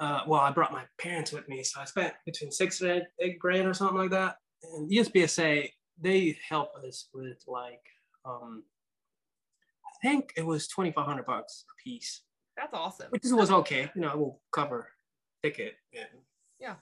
Uh, 0.00 0.22
well, 0.26 0.40
I 0.40 0.50
brought 0.50 0.72
my 0.72 0.84
parents 0.98 1.30
with 1.30 1.46
me, 1.48 1.62
so 1.62 1.80
I 1.80 1.84
spent 1.84 2.14
between 2.24 2.50
six 2.50 2.80
and 2.80 2.90
eight, 2.90 3.02
eight 3.20 3.38
grand 3.38 3.68
or 3.68 3.74
something 3.74 3.98
like 3.98 4.10
that. 4.10 4.36
And 4.62 4.90
USPSA 4.90 5.68
they 6.00 6.36
help 6.48 6.70
us 6.86 7.08
with 7.12 7.42
like, 7.46 7.82
um, 8.24 8.64
I 9.86 10.06
think 10.08 10.32
it 10.36 10.46
was 10.46 10.66
twenty 10.68 10.92
five 10.92 11.06
hundred 11.06 11.26
bucks 11.26 11.64
a 11.70 11.74
piece 11.82 12.22
That's 12.56 12.72
awesome. 12.74 13.08
which 13.10 13.22
was 13.26 13.50
okay. 13.50 13.90
You 13.94 14.00
know, 14.02 14.10
it 14.10 14.18
will 14.18 14.40
cover 14.52 14.88
ticket 15.42 15.74
and 15.92 16.08
Yeah. 16.58 16.74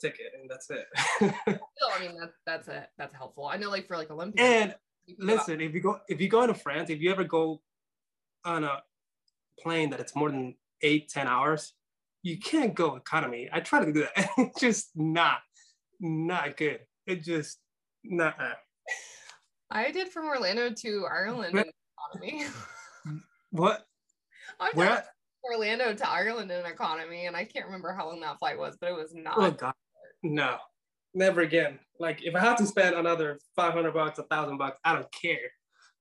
ticket, 0.00 0.32
and 0.40 0.48
that's 0.50 0.68
it. 0.70 0.86
Still, 1.16 1.90
I 1.96 2.00
mean, 2.00 2.16
that's 2.20 2.36
that's 2.46 2.68
a 2.68 2.88
that's 2.98 3.14
helpful. 3.14 3.46
I 3.46 3.56
know, 3.56 3.70
like 3.70 3.86
for 3.86 3.96
like 3.96 4.10
Olympics. 4.10 4.42
and 4.42 4.74
you 5.06 5.16
can 5.16 5.26
go 5.26 5.32
out- 5.32 5.38
listen, 5.38 5.60
if 5.60 5.74
you 5.74 5.80
go 5.80 6.00
if 6.08 6.20
you 6.20 6.28
go 6.28 6.42
into 6.42 6.54
France, 6.54 6.90
if 6.90 7.00
you 7.00 7.10
ever 7.10 7.24
go 7.24 7.62
on 8.44 8.64
a 8.64 8.82
plane 9.60 9.90
that 9.90 10.00
it's 10.00 10.14
more 10.16 10.30
than 10.30 10.54
eight 10.82 11.08
ten 11.08 11.26
hours, 11.28 11.72
you 12.22 12.38
can't 12.38 12.74
go 12.74 12.96
economy. 12.96 13.48
I 13.52 13.60
try 13.60 13.84
to 13.84 13.92
do 13.92 14.00
that. 14.16 14.28
It's 14.38 14.60
just 14.60 14.90
not 14.96 15.38
not 16.00 16.56
good. 16.56 16.80
It 17.06 17.22
just 17.22 17.58
not. 18.10 18.36
I 19.70 19.90
did 19.90 20.08
from 20.08 20.26
Orlando 20.26 20.70
to 20.70 21.06
Ireland 21.10 21.58
in 21.58 21.64
economy. 22.12 22.46
What? 23.52 23.86
Done 24.60 24.70
Where? 24.74 25.04
Orlando 25.44 25.94
to 25.94 26.08
Ireland 26.08 26.50
in 26.50 26.66
economy, 26.66 27.26
and 27.26 27.36
I 27.36 27.44
can't 27.44 27.66
remember 27.66 27.92
how 27.92 28.06
long 28.08 28.20
that 28.20 28.38
flight 28.38 28.58
was, 28.58 28.76
but 28.80 28.90
it 28.90 28.94
was 28.94 29.14
not. 29.14 29.34
Oh 29.38 29.50
God, 29.50 29.74
no, 30.22 30.56
never 31.14 31.40
again. 31.42 31.78
Like 31.98 32.22
if 32.22 32.34
I 32.34 32.40
have 32.40 32.56
to 32.58 32.66
spend 32.66 32.96
another 32.96 33.38
five 33.54 33.72
hundred 33.72 33.94
bucks, 33.94 34.18
a 34.18 34.24
thousand 34.24 34.58
bucks, 34.58 34.78
I 34.84 34.94
don't 34.94 35.10
care. 35.12 35.52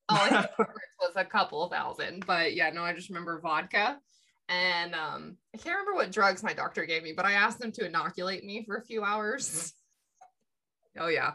Oh, 0.09 0.15
I 0.19 0.29
think 0.29 0.45
it 0.59 0.67
was 0.99 1.15
a 1.15 1.25
couple 1.25 1.67
thousand, 1.69 2.25
but 2.25 2.55
yeah, 2.55 2.69
no, 2.71 2.83
I 2.83 2.93
just 2.93 3.09
remember 3.09 3.39
vodka. 3.39 3.99
And 4.47 4.93
um, 4.93 5.37
I 5.55 5.57
can't 5.57 5.75
remember 5.75 5.95
what 5.95 6.11
drugs 6.11 6.43
my 6.43 6.53
doctor 6.53 6.85
gave 6.85 7.01
me, 7.01 7.13
but 7.13 7.25
I 7.25 7.33
asked 7.33 7.61
him 7.63 7.71
to 7.73 7.85
inoculate 7.85 8.43
me 8.43 8.63
for 8.63 8.75
a 8.75 8.83
few 8.83 9.03
hours. 9.03 9.73
oh 10.99 11.07
yeah. 11.07 11.33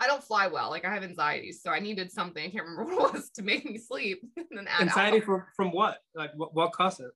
I 0.00 0.06
don't 0.06 0.22
fly 0.22 0.46
well. 0.46 0.70
Like 0.70 0.84
I 0.84 0.92
have 0.92 1.02
anxiety. 1.02 1.52
So 1.52 1.70
I 1.70 1.80
needed 1.80 2.10
something. 2.10 2.44
I 2.44 2.50
can't 2.50 2.64
remember 2.66 2.94
what 2.96 3.14
it 3.14 3.14
was 3.14 3.30
to 3.30 3.42
make 3.42 3.64
me 3.64 3.78
sleep. 3.78 4.22
and 4.36 4.46
then 4.52 4.68
Anxiety 4.80 5.18
alcohol. 5.18 5.44
from 5.56 5.66
from 5.68 5.72
what? 5.72 5.98
Like 6.14 6.30
what, 6.36 6.54
what 6.54 6.72
caused 6.72 7.00
it? 7.00 7.10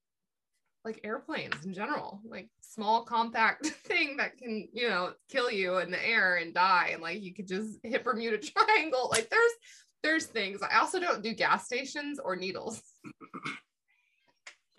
like 0.85 1.01
airplanes 1.05 1.65
in 1.65 1.75
general, 1.75 2.21
like 2.25 2.49
small 2.63 3.05
compact 3.05 3.67
thing 3.85 4.17
that 4.17 4.39
can, 4.39 4.69
you 4.73 4.89
know, 4.89 5.13
kill 5.29 5.51
you 5.51 5.79
in 5.79 5.91
the 5.91 6.07
air 6.07 6.37
and 6.37 6.55
die. 6.55 6.91
And 6.93 7.03
like 7.03 7.21
you 7.21 7.35
could 7.35 7.47
just 7.47 7.79
hit 7.83 8.05
Bermuda 8.05 8.39
Triangle. 8.39 9.09
Like 9.11 9.29
there's 9.31 9.53
there's 10.03 10.27
things. 10.27 10.61
I 10.63 10.79
also 10.79 10.99
don't 10.99 11.23
do 11.23 11.35
gas 11.35 11.67
stations 11.67 12.19
or 12.19 12.37
needles. 12.37 12.83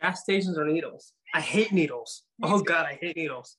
Gas 0.02 0.22
stations 0.22 0.58
or 0.58 0.66
needles? 0.66 1.14
I 1.34 1.42
hate 1.42 1.72
needles. 1.72 2.24
Oh. 2.42 2.60
God, 2.62 2.88
I 2.88 2.98
hate 3.00 3.16
needles. 3.16 3.58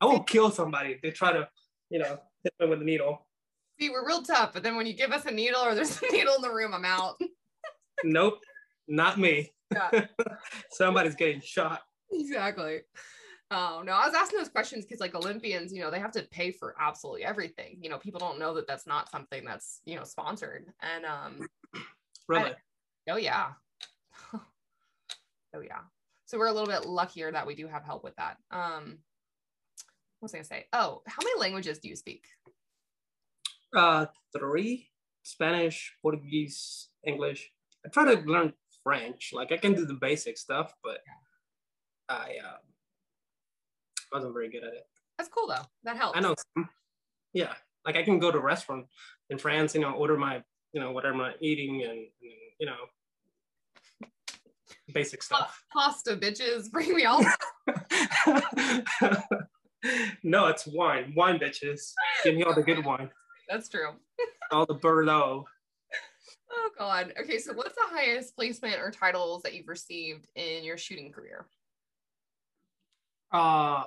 I 0.00 0.06
will 0.06 0.22
kill 0.22 0.50
somebody 0.50 0.90
if 0.90 1.02
they 1.02 1.10
try 1.10 1.32
to, 1.32 1.48
you 1.90 1.98
know, 1.98 2.18
hit 2.44 2.52
me 2.60 2.68
with 2.68 2.80
a 2.80 2.84
needle. 2.84 3.26
See, 3.82 3.90
we're 3.90 4.06
real 4.06 4.22
tough, 4.22 4.52
but 4.52 4.62
then 4.62 4.76
when 4.76 4.86
you 4.86 4.92
give 4.92 5.10
us 5.10 5.26
a 5.26 5.30
needle 5.32 5.60
or 5.60 5.74
there's 5.74 6.00
a 6.00 6.06
needle 6.12 6.36
in 6.36 6.42
the 6.42 6.52
room, 6.52 6.72
I'm 6.72 6.84
out. 6.84 7.20
Nope, 8.04 8.38
not 8.86 9.18
me. 9.18 9.50
Yeah. 9.74 10.04
Somebody's 10.70 11.16
getting 11.16 11.40
shot. 11.40 11.80
exactly. 12.12 12.82
Oh 13.50 13.82
no, 13.84 13.90
I 13.90 14.06
was 14.06 14.14
asking 14.14 14.38
those 14.38 14.50
questions 14.50 14.84
because 14.84 15.00
like 15.00 15.16
Olympians, 15.16 15.72
you 15.72 15.80
know, 15.80 15.90
they 15.90 15.98
have 15.98 16.12
to 16.12 16.22
pay 16.30 16.52
for 16.52 16.76
absolutely 16.80 17.24
everything. 17.24 17.78
You 17.80 17.90
know, 17.90 17.98
people 17.98 18.20
don't 18.20 18.38
know 18.38 18.54
that 18.54 18.68
that's 18.68 18.86
not 18.86 19.10
something 19.10 19.44
that's 19.44 19.80
you 19.84 19.96
know 19.96 20.04
sponsored. 20.04 20.66
And 20.80 21.04
um, 21.04 21.48
Really? 22.28 22.52
oh 23.10 23.16
yeah, 23.16 23.48
oh 24.32 24.40
yeah. 25.60 25.80
So 26.26 26.38
we're 26.38 26.46
a 26.46 26.52
little 26.52 26.68
bit 26.68 26.86
luckier 26.86 27.32
that 27.32 27.48
we 27.48 27.56
do 27.56 27.66
have 27.66 27.82
help 27.82 28.04
with 28.04 28.14
that. 28.14 28.36
Um, 28.52 28.98
what 30.20 30.26
was 30.26 30.34
I 30.34 30.38
gonna 30.38 30.44
say? 30.44 30.66
Oh, 30.72 31.02
how 31.08 31.18
many 31.24 31.40
languages 31.40 31.80
do 31.80 31.88
you 31.88 31.96
speak? 31.96 32.26
Uh, 33.74 34.06
three: 34.36 34.90
Spanish, 35.22 35.94
Portuguese, 36.02 36.88
English. 37.04 37.50
I 37.84 37.88
try 37.88 38.14
to 38.14 38.20
learn 38.22 38.52
French. 38.82 39.30
Like 39.32 39.52
I 39.52 39.56
can 39.56 39.74
do 39.74 39.84
the 39.84 39.94
basic 39.94 40.38
stuff, 40.38 40.74
but 40.82 40.98
I 42.08 42.36
uh, 42.44 42.56
wasn't 44.12 44.34
very 44.34 44.50
good 44.50 44.64
at 44.64 44.74
it. 44.74 44.86
That's 45.18 45.30
cool 45.30 45.48
though. 45.48 45.64
That 45.84 45.96
helps. 45.96 46.18
I 46.18 46.20
know. 46.20 46.34
Yeah, 47.32 47.54
like 47.86 47.96
I 47.96 48.02
can 48.02 48.18
go 48.18 48.30
to 48.30 48.38
a 48.38 48.42
restaurant 48.42 48.86
in 49.30 49.38
France, 49.38 49.74
you 49.74 49.80
know, 49.80 49.92
order 49.92 50.16
my, 50.16 50.42
you 50.72 50.80
know, 50.80 50.92
whatever 50.92 51.22
I'm 51.22 51.34
eating, 51.40 51.82
and, 51.82 51.92
and 51.92 52.08
you 52.60 52.66
know, 52.66 52.76
basic 54.92 55.22
stuff. 55.22 55.64
Pasta 55.72 56.16
bitches, 56.16 56.70
bring 56.70 56.94
me 56.94 57.04
all. 57.04 57.24
no, 60.22 60.46
it's 60.46 60.66
wine, 60.66 61.12
wine, 61.16 61.38
bitches. 61.38 61.92
Give 62.24 62.34
me 62.34 62.42
all 62.42 62.54
the 62.54 62.62
good 62.62 62.84
wine, 62.84 63.10
That's 63.52 63.68
true. 63.68 63.90
all 64.50 64.66
the 64.66 64.74
Bordeaux. 64.74 65.44
Oh 66.54 66.68
God. 66.78 67.14
Okay, 67.18 67.38
so 67.38 67.54
what's 67.54 67.74
the 67.74 67.80
highest 67.86 68.36
placement 68.36 68.74
or 68.78 68.90
titles 68.90 69.42
that 69.42 69.54
you've 69.54 69.68
received 69.68 70.26
in 70.34 70.64
your 70.64 70.76
shooting 70.76 71.10
career? 71.10 71.46
Uh, 73.32 73.84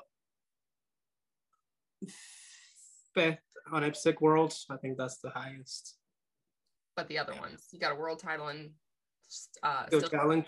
fifth 3.13 3.37
on 3.71 3.83
IPSC 3.83 4.19
Worlds. 4.19 4.65
I 4.71 4.77
think 4.77 4.97
that's 4.97 5.19
the 5.19 5.29
highest. 5.29 5.95
But 6.95 7.07
the 7.07 7.19
other 7.19 7.35
ones, 7.35 7.67
you 7.71 7.79
got 7.79 7.91
a 7.91 7.95
world 7.95 8.17
title 8.17 8.47
in 8.49 8.71
uh, 9.61 9.85
steel- 9.85 10.01
challenge. 10.09 10.47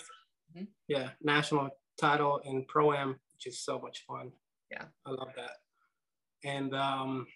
Mhm. 0.57 0.67
Yeah, 0.87 1.11
national 1.21 1.69
title 1.99 2.39
in 2.45 2.65
pro 2.67 2.93
am, 2.93 3.19
which 3.33 3.45
is 3.45 3.59
so 3.63 3.79
much 3.79 4.05
fun. 4.07 4.31
Yeah. 4.71 4.85
I 5.05 5.11
love 5.11 5.29
that. 5.35 5.51
And 6.43 6.73
um, 6.75 7.27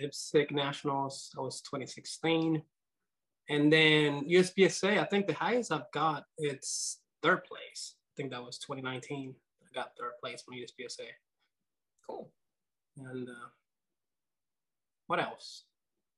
IPSC 0.00 0.50
nationals, 0.50 1.30
That 1.34 1.42
was 1.42 1.60
2016, 1.62 2.62
and 3.48 3.72
then 3.72 4.24
USPSA. 4.28 4.98
I 4.98 5.04
think 5.04 5.26
the 5.26 5.34
highest 5.34 5.72
I've 5.72 5.90
got 5.92 6.24
it's 6.38 7.00
third 7.22 7.44
place. 7.44 7.94
I 7.94 8.12
think 8.16 8.30
that 8.30 8.42
was 8.42 8.58
2019. 8.58 9.34
I 9.62 9.74
got 9.74 9.92
third 9.98 10.12
place 10.22 10.42
from 10.42 10.54
USPSA. 10.54 11.06
cool. 12.06 12.30
And 12.98 13.28
uh, 13.28 13.48
what 15.06 15.20
else? 15.20 15.64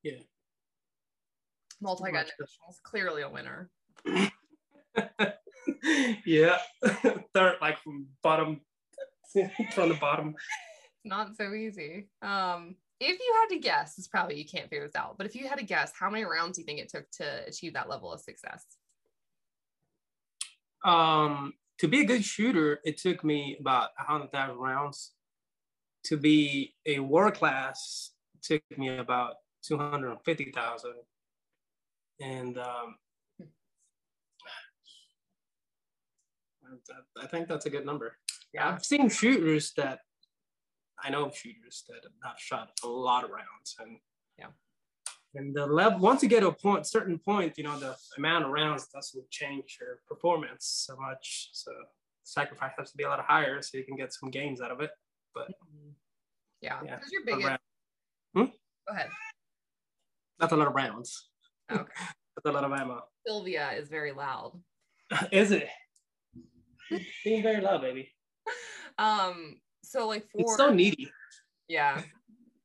Yeah. 0.02 0.20
Multi 1.80 2.04
gun 2.04 2.24
nationals, 2.24 2.80
clearly 2.82 3.22
a 3.22 3.28
winner. 3.28 3.70
yeah, 6.26 6.58
third 7.34 7.56
like 7.60 7.78
from 7.78 8.06
bottom 8.22 8.60
from 9.74 9.88
the 9.88 9.98
bottom. 10.00 10.34
Not 11.04 11.36
so 11.36 11.54
easy. 11.54 12.08
Um, 12.22 12.76
if 13.00 13.18
you 13.18 13.34
had 13.40 13.54
to 13.54 13.60
guess, 13.60 13.98
it's 13.98 14.08
probably 14.08 14.36
you 14.36 14.44
can't 14.44 14.68
figure 14.68 14.86
this 14.86 14.96
out, 14.96 15.16
but 15.18 15.26
if 15.26 15.34
you 15.34 15.48
had 15.48 15.58
to 15.58 15.64
guess, 15.64 15.92
how 15.98 16.10
many 16.10 16.24
rounds 16.24 16.56
do 16.56 16.62
you 16.62 16.66
think 16.66 16.80
it 16.80 16.88
took 16.88 17.10
to 17.12 17.46
achieve 17.46 17.74
that 17.74 17.88
level 17.88 18.12
of 18.12 18.20
success? 18.20 18.64
Um, 20.84 21.54
to 21.78 21.88
be 21.88 22.00
a 22.00 22.04
good 22.04 22.24
shooter, 22.24 22.80
it 22.84 22.98
took 22.98 23.24
me 23.24 23.56
about 23.60 23.90
a 23.98 24.04
hundred 24.04 24.32
thousand 24.32 24.58
rounds. 24.58 25.12
To 26.04 26.16
be 26.16 26.74
a 26.86 27.00
world 27.00 27.34
class, 27.34 28.12
took 28.42 28.62
me 28.76 28.96
about 28.96 29.34
two 29.62 29.76
hundred 29.76 30.10
and 30.10 30.22
fifty 30.24 30.50
thousand. 30.52 30.94
And 32.20 32.58
um, 32.58 32.96
I 37.22 37.26
think 37.26 37.48
that's 37.48 37.66
a 37.66 37.70
good 37.70 37.86
number. 37.86 38.16
Yeah, 38.52 38.68
I've 38.68 38.84
seen 38.84 39.08
shooters 39.08 39.72
that 39.76 40.00
I 41.02 41.10
know 41.10 41.30
shooters 41.30 41.84
that 41.88 42.08
have 42.24 42.38
shot 42.38 42.70
a 42.84 42.88
lot 42.88 43.24
of 43.24 43.30
rounds, 43.30 43.76
and 43.78 43.98
yeah, 44.38 44.46
and 45.34 45.54
the 45.54 45.66
level 45.66 46.00
once 46.00 46.22
you 46.22 46.28
get 46.28 46.40
to 46.40 46.48
a 46.48 46.52
point, 46.52 46.86
certain 46.86 47.18
point, 47.18 47.58
you 47.58 47.64
know, 47.64 47.78
the 47.78 47.96
amount 48.16 48.44
of 48.44 48.50
rounds 48.50 48.88
doesn't 48.88 49.30
change 49.30 49.78
your 49.80 50.00
performance 50.08 50.84
so 50.86 50.96
much. 50.96 51.50
So 51.52 51.70
sacrifice 52.24 52.72
has 52.78 52.90
to 52.90 52.96
be 52.96 53.04
a 53.04 53.08
lot 53.08 53.24
higher, 53.26 53.62
so 53.62 53.78
you 53.78 53.84
can 53.84 53.96
get 53.96 54.12
some 54.12 54.30
gains 54.30 54.60
out 54.60 54.70
of 54.70 54.80
it. 54.80 54.90
But 55.34 55.48
yeah, 56.60 56.78
yeah. 56.84 56.98
your 57.10 57.24
biggest. 57.24 57.60
Hmm? 58.34 58.44
Go 58.44 58.94
ahead. 58.94 59.08
That's 60.38 60.52
a 60.52 60.56
lot 60.56 60.68
of 60.68 60.74
rounds. 60.74 61.28
Okay. 61.70 61.82
That's 62.36 62.46
a 62.46 62.52
lot 62.52 62.64
of 62.64 62.72
ammo. 62.72 63.02
Sylvia 63.26 63.72
is 63.72 63.88
very 63.88 64.12
loud. 64.12 64.60
is 65.32 65.50
it? 65.50 65.68
Being 67.24 67.42
very 67.42 67.60
loud, 67.60 67.82
baby. 67.82 68.12
Um, 69.00 69.60
so 69.88 70.06
like 70.06 70.28
for 70.30 70.42
it's 70.42 70.56
so 70.56 70.72
needy. 70.72 71.10
Yeah. 71.68 72.02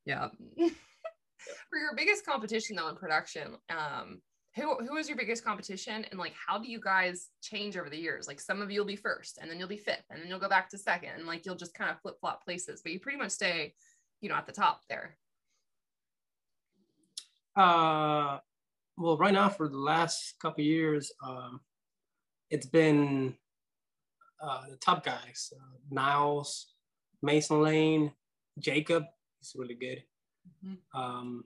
Yeah. 0.06 0.28
for 0.58 1.78
your 1.78 1.96
biggest 1.96 2.26
competition 2.26 2.76
though 2.76 2.90
in 2.90 2.94
production, 2.94 3.56
um, 3.70 4.20
who 4.54 4.76
who 4.84 4.96
is 4.96 5.08
your 5.08 5.16
biggest 5.16 5.42
competition 5.42 6.04
and 6.10 6.20
like 6.20 6.34
how 6.34 6.58
do 6.58 6.70
you 6.70 6.78
guys 6.78 7.28
change 7.40 7.78
over 7.78 7.88
the 7.88 7.96
years? 7.96 8.28
Like 8.28 8.38
some 8.38 8.60
of 8.60 8.70
you 8.70 8.80
will 8.80 8.86
be 8.86 8.96
first 8.96 9.38
and 9.40 9.50
then 9.50 9.58
you'll 9.58 9.66
be 9.66 9.78
fifth 9.78 10.04
and 10.10 10.20
then 10.20 10.28
you'll 10.28 10.38
go 10.38 10.48
back 10.50 10.68
to 10.68 10.78
second 10.78 11.12
and 11.16 11.26
like 11.26 11.46
you'll 11.46 11.54
just 11.54 11.72
kind 11.72 11.90
of 11.90 11.98
flip 12.02 12.16
flop 12.20 12.44
places, 12.44 12.82
but 12.82 12.92
you 12.92 13.00
pretty 13.00 13.16
much 13.16 13.30
stay, 13.30 13.72
you 14.20 14.28
know, 14.28 14.34
at 14.34 14.44
the 14.44 14.52
top 14.52 14.82
there. 14.90 15.16
Uh 17.56 18.40
well 18.98 19.16
right 19.16 19.32
now 19.32 19.48
for 19.48 19.70
the 19.70 19.78
last 19.78 20.34
couple 20.38 20.62
years, 20.62 21.10
um 21.26 21.60
it's 22.50 22.66
been 22.66 23.34
uh, 24.42 24.64
the 24.68 24.76
top 24.76 25.02
guys, 25.02 25.50
uh, 25.56 25.78
Nils, 25.90 26.73
Mason 27.24 27.62
Lane, 27.62 28.12
Jacob. 28.58 29.04
He's 29.40 29.54
really 29.56 29.74
good. 29.74 30.02
Mm-hmm. 30.64 31.00
Um, 31.00 31.44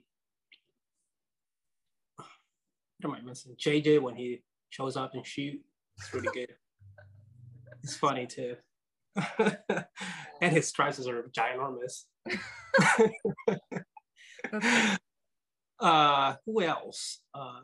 what 2.16 3.04
am 3.04 3.14
I 3.14 3.20
missing? 3.20 3.54
JJ 3.56 4.02
when 4.02 4.16
he 4.16 4.42
shows 4.70 4.96
up 4.96 5.14
and 5.14 5.24
shoot, 5.24 5.60
it's 5.96 6.12
really 6.12 6.28
good. 6.34 6.54
it's 7.82 7.96
funny 7.96 8.26
too. 8.26 8.56
and 9.38 10.52
his 10.52 10.66
strides 10.68 11.06
are 11.06 11.30
ginormous. 11.36 12.04
uh, 15.80 16.34
who 16.44 16.62
else? 16.62 17.20
Uh, 17.34 17.60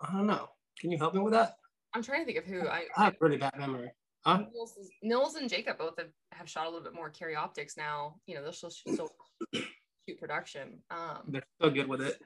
I 0.00 0.12
don't 0.12 0.26
know. 0.26 0.48
Can 0.78 0.90
you 0.92 0.98
help 0.98 1.14
me 1.14 1.20
with 1.20 1.32
that? 1.32 1.54
I'm 1.94 2.02
trying 2.02 2.20
to 2.20 2.26
think 2.26 2.38
of 2.38 2.44
who 2.44 2.68
I, 2.68 2.84
I 2.96 3.04
have 3.04 3.14
a 3.14 3.16
really 3.20 3.38
bad 3.38 3.58
memory. 3.58 3.90
Huh? 4.28 4.44
Nils, 4.52 4.74
Nils, 5.02 5.34
and 5.36 5.48
Jacob 5.48 5.78
both 5.78 5.94
have, 5.98 6.10
have 6.32 6.50
shot 6.50 6.66
a 6.66 6.68
little 6.68 6.84
bit 6.84 6.94
more 6.94 7.08
carry 7.08 7.34
optics 7.34 7.78
now. 7.78 8.16
You 8.26 8.34
know, 8.34 8.42
they'll 8.42 8.52
still, 8.52 8.68
still 8.68 9.08
shoot 9.54 10.20
production. 10.20 10.80
Um, 10.90 11.22
They're 11.28 11.42
so 11.62 11.70
good 11.70 11.88
with 11.88 12.02
it. 12.02 12.18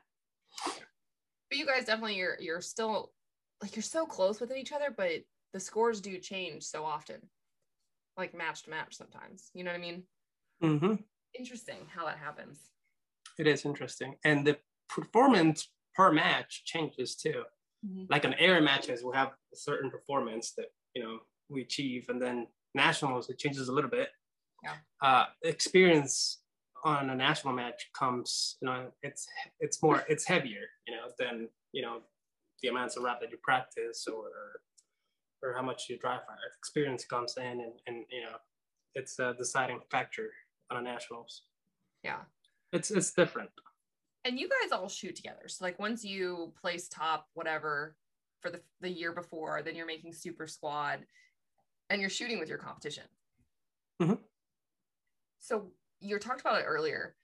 But 0.67 1.59
you 1.59 1.65
guys 1.65 1.85
definitely 1.85 2.17
you're 2.17 2.37
you're 2.41 2.61
still 2.61 3.13
like 3.63 3.77
you're 3.77 3.85
so 3.85 4.05
close 4.05 4.41
within 4.41 4.57
each 4.57 4.73
other, 4.73 4.93
but 4.97 5.21
the 5.53 5.61
scores 5.61 6.01
do 6.01 6.19
change 6.19 6.65
so 6.65 6.85
often, 6.85 7.21
like 8.17 8.35
match 8.35 8.65
to 8.65 8.71
match 8.71 8.97
sometimes. 8.97 9.51
You 9.55 9.63
know 9.63 9.71
what 9.71 9.79
I 9.79 9.81
mean? 9.81 10.03
Mm-hmm. 10.61 10.95
Interesting 11.39 11.87
how 11.95 12.07
that 12.07 12.19
happens. 12.19 12.59
It 13.39 13.47
is 13.47 13.65
interesting, 13.65 14.17
and 14.25 14.45
the 14.45 14.57
performance 14.89 15.69
per 15.95 16.11
match 16.11 16.65
changes 16.65 17.15
too. 17.15 17.45
Mm-hmm. 17.87 18.05
Like 18.11 18.25
an 18.25 18.35
air 18.35 18.61
matches, 18.61 19.05
will 19.05 19.13
have 19.13 19.29
a 19.53 19.57
certain 19.57 19.89
performance 19.89 20.53
that 20.57 20.67
you 20.97 21.03
know 21.05 21.19
we 21.53 21.63
achieve, 21.63 22.07
and 22.09 22.21
then 22.21 22.47
nationals 22.75 23.29
it 23.29 23.39
changes 23.39 23.69
a 23.69 23.73
little 23.73 23.91
bit. 23.91 24.09
Yeah. 24.63 24.75
Uh, 25.01 25.27
experience 25.43 26.39
on 26.85 27.11
a 27.11 27.15
national 27.15 27.53
match 27.53 27.91
comes, 27.97 28.57
you 28.61 28.67
know, 28.67 28.87
it's 29.03 29.27
it's 29.61 29.83
more 29.83 30.05
it's 30.09 30.27
heavier, 30.27 30.67
you 30.87 30.95
know, 30.95 31.09
than 31.19 31.49
you 31.73 31.83
know 31.83 31.99
the 32.63 32.69
amounts 32.69 32.97
of 32.97 33.03
rap 33.03 33.21
that 33.21 33.31
you 33.31 33.39
practice 33.43 34.07
or 34.07 34.31
or 35.43 35.55
how 35.55 35.63
much 35.63 35.87
you 35.89 35.99
dry 35.99 36.17
fire. 36.17 36.37
Experience 36.59 37.05
comes 37.05 37.35
in, 37.37 37.45
and 37.45 37.73
and 37.87 38.05
you 38.11 38.23
know, 38.23 38.37
it's 38.95 39.19
a 39.19 39.35
deciding 39.39 39.81
factor 39.91 40.31
on 40.71 40.79
a 40.79 40.83
nationals. 40.83 41.43
Yeah. 42.03 42.21
It's 42.73 42.91
it's 42.91 43.13
different. 43.13 43.51
And 44.25 44.39
you 44.39 44.49
guys 44.49 44.73
all 44.73 44.89
shoot 44.89 45.17
together. 45.17 45.49
So 45.49 45.65
like 45.65 45.79
once 45.79 46.05
you 46.05 46.53
place 46.61 46.89
top, 46.89 47.27
whatever, 47.35 47.97
for 48.41 48.51
the, 48.51 48.61
the 48.81 48.89
year 48.89 49.13
before, 49.13 49.63
then 49.63 49.75
you're 49.75 49.87
making 49.87 50.13
super 50.13 50.47
squad 50.47 51.01
and 51.93 52.01
you're 52.01 52.11
shooting 52.11 52.41
with 52.41 52.49
your 52.49 52.59
competition. 52.59 53.05
Mm-hmm. 54.01 54.15
So 55.39 55.69
you 56.01 56.19
talked 56.19 56.41
about 56.41 56.61
it 56.61 56.65
earlier. 56.65 57.15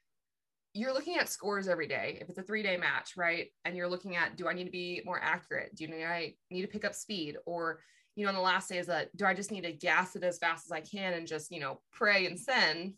You're 0.75 0.93
looking 0.93 1.17
at 1.17 1.31
scores 1.31 1.69
every 1.69 1.89
day. 1.89 2.19
If 2.21 2.29
it's 2.29 2.39
a 2.39 2.43
three 2.43 2.63
day 2.63 2.77
match, 2.77 3.15
right? 3.17 3.47
And 3.65 3.77
you're 3.77 3.89
looking 3.89 4.15
at, 4.15 4.37
do 4.37 4.47
I 4.47 4.53
need 4.53 4.67
to 4.67 4.71
be 4.71 5.01
more 5.07 5.21
accurate? 5.21 5.75
Do 5.75 5.85
you 5.85 6.05
I 6.05 6.35
need 6.51 6.63
to 6.63 6.69
pick 6.69 6.85
up 6.85 6.95
speed? 6.95 7.39
Or, 7.47 7.81
you 8.15 8.25
know, 8.25 8.29
on 8.29 8.35
the 8.35 8.43
last 8.43 8.69
day 8.69 8.77
is 8.77 8.87
that, 8.89 9.17
do 9.17 9.25
I 9.25 9.33
just 9.33 9.51
need 9.51 9.63
to 9.63 9.73
gas 9.73 10.15
it 10.15 10.23
as 10.23 10.39
fast 10.39 10.67
as 10.67 10.73
I 10.73 10.83
can 10.83 11.15
and 11.15 11.27
just, 11.27 11.51
you 11.51 11.61
know, 11.61 11.81
pray 11.91 12.27
and 12.27 12.39
send? 12.39 12.93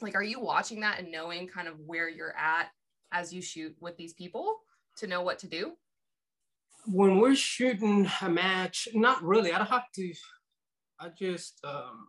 Like, 0.00 0.16
are 0.16 0.22
you 0.24 0.40
watching 0.40 0.80
that 0.80 0.98
and 0.98 1.12
knowing 1.12 1.46
kind 1.46 1.68
of 1.68 1.78
where 1.86 2.08
you're 2.08 2.36
at 2.36 2.66
as 3.12 3.32
you 3.32 3.40
shoot 3.40 3.76
with 3.80 3.96
these 3.96 4.14
people 4.14 4.56
to 4.96 5.06
know 5.06 5.22
what 5.22 5.38
to 5.38 5.46
do? 5.46 5.74
When 6.86 7.20
we're 7.20 7.36
shooting 7.36 8.10
a 8.20 8.28
match, 8.28 8.88
not 8.92 9.22
really. 9.22 9.52
I 9.52 9.58
don't 9.58 9.70
have 9.70 9.90
to 9.94 10.12
I 11.00 11.08
just 11.08 11.60
um, 11.64 12.08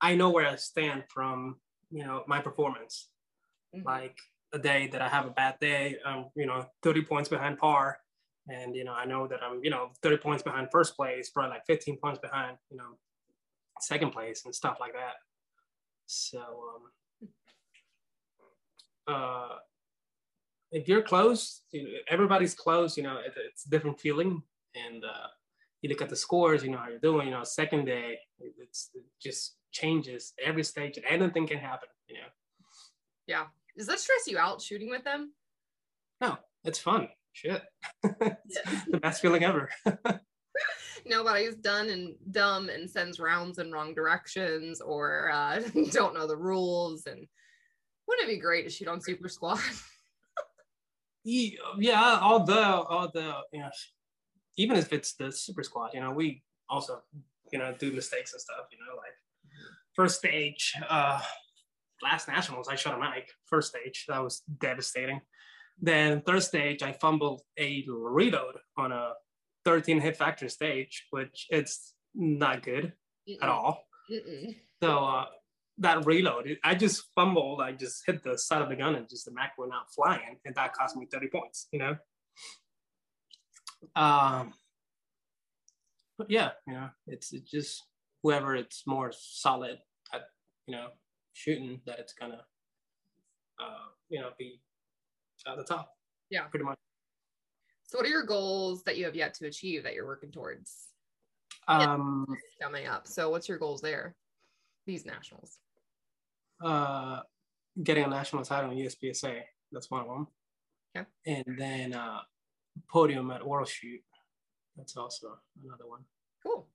I 0.00 0.14
know 0.14 0.30
where 0.30 0.46
I 0.46 0.56
stand 0.56 1.04
from 1.08 1.56
you 1.90 2.04
know 2.04 2.24
my 2.26 2.40
performance. 2.40 3.08
Mm-hmm. 3.74 3.86
Like 3.86 4.16
a 4.52 4.58
day 4.58 4.88
that 4.92 5.02
I 5.02 5.08
have 5.08 5.26
a 5.26 5.30
bad 5.30 5.58
day, 5.60 5.96
I'm 6.04 6.26
you 6.34 6.46
know 6.46 6.66
30 6.82 7.02
points 7.02 7.28
behind 7.28 7.58
par, 7.58 7.98
and 8.48 8.74
you 8.74 8.84
know 8.84 8.94
I 8.94 9.04
know 9.04 9.26
that 9.26 9.40
I'm 9.42 9.62
you 9.62 9.70
know 9.70 9.90
30 10.02 10.18
points 10.18 10.42
behind 10.42 10.68
first 10.70 10.96
place, 10.96 11.30
probably 11.30 11.50
like 11.50 11.66
15 11.66 11.98
points 11.98 12.20
behind 12.20 12.56
you 12.70 12.76
know 12.76 12.98
second 13.80 14.10
place 14.10 14.44
and 14.44 14.54
stuff 14.54 14.78
like 14.80 14.92
that. 14.94 15.14
So 16.06 16.40
um, 16.40 17.28
uh, 19.14 19.56
if 20.72 20.88
you're 20.88 21.02
close, 21.02 21.62
you 21.70 21.84
know, 21.84 21.90
everybody's 22.08 22.54
close. 22.54 22.96
You 22.96 23.02
know, 23.02 23.18
it, 23.18 23.34
it's 23.36 23.66
a 23.66 23.70
different 23.70 24.00
feeling, 24.00 24.42
and 24.74 25.04
uh, 25.04 25.28
you 25.86 25.94
look 25.94 26.02
at 26.02 26.08
the 26.08 26.16
scores, 26.16 26.64
you 26.64 26.70
know 26.70 26.78
how 26.78 26.88
you're 26.88 26.98
doing. 26.98 27.28
You 27.28 27.34
know, 27.34 27.44
second 27.44 27.84
day, 27.84 28.18
it's 28.40 28.90
it 28.94 29.04
just 29.22 29.56
changes 29.70 30.34
every 30.44 30.64
stage. 30.64 30.98
Anything 31.08 31.46
can 31.46 31.58
happen. 31.58 31.88
You 32.08 32.16
know. 32.16 32.28
Yeah. 33.26 33.44
Does 33.76 33.86
that 33.86 34.00
stress 34.00 34.26
you 34.26 34.38
out 34.38 34.60
shooting 34.60 34.90
with 34.90 35.04
them? 35.04 35.32
No, 36.20 36.38
it's 36.64 36.78
fun. 36.78 37.08
Shit, 37.32 37.62
the 38.02 38.98
best 39.02 39.20
feeling 39.20 39.44
ever. 39.44 39.68
Nobody's 41.06 41.56
done 41.56 41.90
and 41.90 42.14
dumb 42.30 42.70
and 42.70 42.88
sends 42.88 43.20
rounds 43.20 43.58
in 43.58 43.70
wrong 43.70 43.94
directions 43.94 44.80
or 44.80 45.30
uh, 45.30 45.60
don't 45.92 46.14
know 46.14 46.26
the 46.26 46.36
rules. 46.36 47.06
And 47.06 47.26
wouldn't 48.08 48.28
it 48.28 48.32
be 48.32 48.40
great 48.40 48.64
to 48.64 48.70
shoot 48.70 48.88
on 48.88 49.02
Super 49.02 49.28
Squad? 49.28 49.60
yeah, 51.24 52.18
although 52.22 52.86
although 52.88 53.42
you 53.52 53.60
know 53.60 53.70
even 54.56 54.76
if 54.76 54.92
it's 54.92 55.14
the 55.14 55.30
super 55.30 55.62
squad, 55.62 55.90
you 55.94 56.00
know, 56.00 56.12
we 56.12 56.42
also, 56.68 57.02
you 57.52 57.58
know, 57.58 57.74
do 57.78 57.92
mistakes 57.92 58.32
and 58.32 58.40
stuff, 58.40 58.66
you 58.72 58.78
know, 58.78 58.96
like 58.96 59.12
first 59.94 60.18
stage, 60.18 60.74
uh, 60.88 61.20
last 62.02 62.28
nationals, 62.28 62.68
I 62.68 62.74
shot 62.74 62.94
a 62.94 62.98
mike, 62.98 63.30
first 63.44 63.70
stage, 63.70 64.04
that 64.08 64.22
was 64.22 64.42
devastating. 64.60 65.20
Then 65.80 66.22
third 66.22 66.42
stage, 66.42 66.82
I 66.82 66.92
fumbled 66.92 67.42
a 67.58 67.84
reload 67.88 68.56
on 68.76 68.92
a 68.92 69.12
13 69.64 70.00
hit 70.00 70.16
factor 70.16 70.48
stage, 70.48 71.06
which 71.10 71.46
it's 71.50 71.94
not 72.14 72.62
good 72.62 72.92
Mm-mm. 73.28 73.42
at 73.42 73.48
all. 73.48 73.84
Mm-mm. 74.10 74.56
So 74.82 75.04
uh, 75.04 75.26
that 75.78 76.06
reload, 76.06 76.56
I 76.64 76.74
just 76.74 77.04
fumbled. 77.14 77.60
I 77.60 77.72
just 77.72 78.02
hit 78.06 78.22
the 78.22 78.38
side 78.38 78.62
of 78.62 78.68
the 78.68 78.76
gun 78.76 78.94
and 78.94 79.08
just 79.08 79.26
the 79.26 79.32
mag 79.32 79.50
went 79.58 79.72
out 79.72 79.92
flying, 79.94 80.38
and 80.44 80.54
that 80.54 80.72
cost 80.72 80.96
me 80.96 81.06
30 81.10 81.28
points. 81.28 81.68
You 81.72 81.80
know, 81.80 81.96
um, 83.94 84.52
but 86.18 86.30
yeah, 86.30 86.50
you 86.66 86.74
know, 86.74 86.88
it's, 87.06 87.32
it's 87.32 87.50
just 87.50 87.84
whoever 88.22 88.56
it's 88.56 88.84
more 88.86 89.12
solid 89.12 89.78
at, 90.14 90.22
you 90.66 90.74
know, 90.74 90.88
shooting 91.32 91.80
that 91.86 91.98
it's 91.98 92.14
gonna, 92.14 92.42
uh, 93.60 93.86
you 94.08 94.20
know, 94.20 94.30
be 94.38 94.60
at 95.46 95.56
the 95.56 95.64
top. 95.64 95.90
Yeah. 96.30 96.44
Pretty 96.44 96.64
much. 96.64 96.78
So, 97.88 97.98
what 97.98 98.06
are 98.06 98.10
your 98.10 98.24
goals 98.26 98.82
that 98.84 98.96
you 98.96 99.04
have 99.04 99.14
yet 99.14 99.34
to 99.34 99.46
achieve 99.46 99.84
that 99.84 99.94
you're 99.94 100.06
working 100.06 100.32
towards 100.32 100.88
Um, 101.68 102.26
coming 102.60 102.86
up? 102.86 103.06
So, 103.06 103.30
what's 103.30 103.48
your 103.48 103.58
goals 103.58 103.80
there? 103.80 104.16
These 104.86 105.04
nationals. 105.06 105.58
uh, 106.64 107.20
getting 107.82 108.04
a 108.04 108.08
national 108.08 108.44
title 108.44 108.70
in 108.70 108.78
USPSA. 108.78 109.42
That's 109.70 109.90
one 109.90 110.00
of 110.00 110.08
them. 110.08 110.26
Okay. 110.96 111.06
And 111.26 111.58
then 111.58 111.92
uh, 111.92 112.20
podium 112.88 113.30
at 113.30 113.46
World 113.46 113.68
Shoot. 113.68 114.00
That's 114.76 114.96
also 114.96 115.38
another 115.64 115.86
one. 115.86 116.00
Cool. 116.42 116.66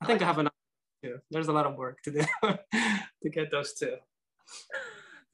I 0.00 0.06
think 0.06 0.22
I 0.22 0.26
have 0.26 0.38
enough 0.38 0.52
too. 1.02 1.18
There's 1.30 1.48
a 1.48 1.52
lot 1.52 1.66
of 1.66 1.76
work 1.76 2.02
to 2.02 2.10
do 2.10 2.20
to 3.22 3.30
get 3.30 3.50
those 3.50 3.74
two. 3.74 3.96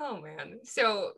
Oh 0.01 0.21
man. 0.21 0.61
So 0.65 1.13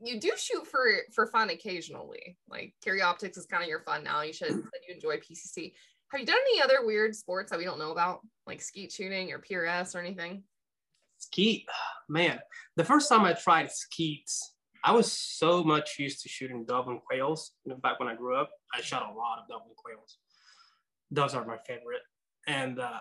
you 0.00 0.20
do 0.20 0.32
shoot 0.36 0.66
for 0.66 0.86
for 1.14 1.26
fun 1.26 1.50
occasionally. 1.50 2.36
Like 2.48 2.74
Carry 2.82 3.02
Optics 3.02 3.36
is 3.36 3.46
kind 3.46 3.62
of 3.62 3.68
your 3.68 3.80
fun 3.80 4.04
now. 4.04 4.22
You 4.22 4.32
should 4.32 4.50
you 4.88 4.94
enjoy 4.94 5.16
PCC. 5.16 5.72
Have 6.10 6.20
you 6.20 6.26
done 6.26 6.36
any 6.52 6.62
other 6.62 6.86
weird 6.86 7.14
sports 7.14 7.50
that 7.50 7.58
we 7.58 7.66
don't 7.66 7.78
know 7.78 7.92
about, 7.92 8.20
like 8.46 8.62
skeet 8.62 8.90
shooting 8.92 9.30
or 9.30 9.38
PRS 9.38 9.94
or 9.94 9.98
anything? 9.98 10.42
Skeet, 11.18 11.66
man. 12.08 12.38
The 12.76 12.84
first 12.84 13.08
time 13.08 13.24
I 13.24 13.34
tried 13.34 13.70
skeets, 13.70 14.54
I 14.84 14.92
was 14.92 15.10
so 15.12 15.64
much 15.64 15.96
used 15.98 16.22
to 16.22 16.28
shooting 16.28 16.64
dove 16.64 16.88
and 16.88 17.00
quails. 17.02 17.52
You 17.64 17.72
know, 17.72 17.78
back 17.78 17.98
when 17.98 18.08
I 18.08 18.14
grew 18.14 18.36
up, 18.36 18.50
I 18.74 18.80
shot 18.80 19.02
a 19.02 19.14
lot 19.14 19.38
of 19.38 19.48
dove 19.48 19.62
and 19.66 19.76
quails. 19.76 20.18
Doves 21.12 21.34
are 21.34 21.44
my 21.44 21.56
favorite, 21.66 22.02
and 22.46 22.78
uh, 22.78 23.00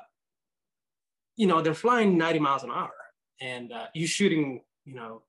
you 1.35 1.45
know 1.45 1.61
they're 1.61 1.73
flying 1.73 2.17
90 2.17 2.39
miles 2.39 2.63
an 2.63 2.71
hour, 2.71 2.93
and 3.41 3.71
uh, 3.71 3.87
you 3.93 4.07
shooting, 4.07 4.61
you 4.85 4.95
know, 4.95 5.23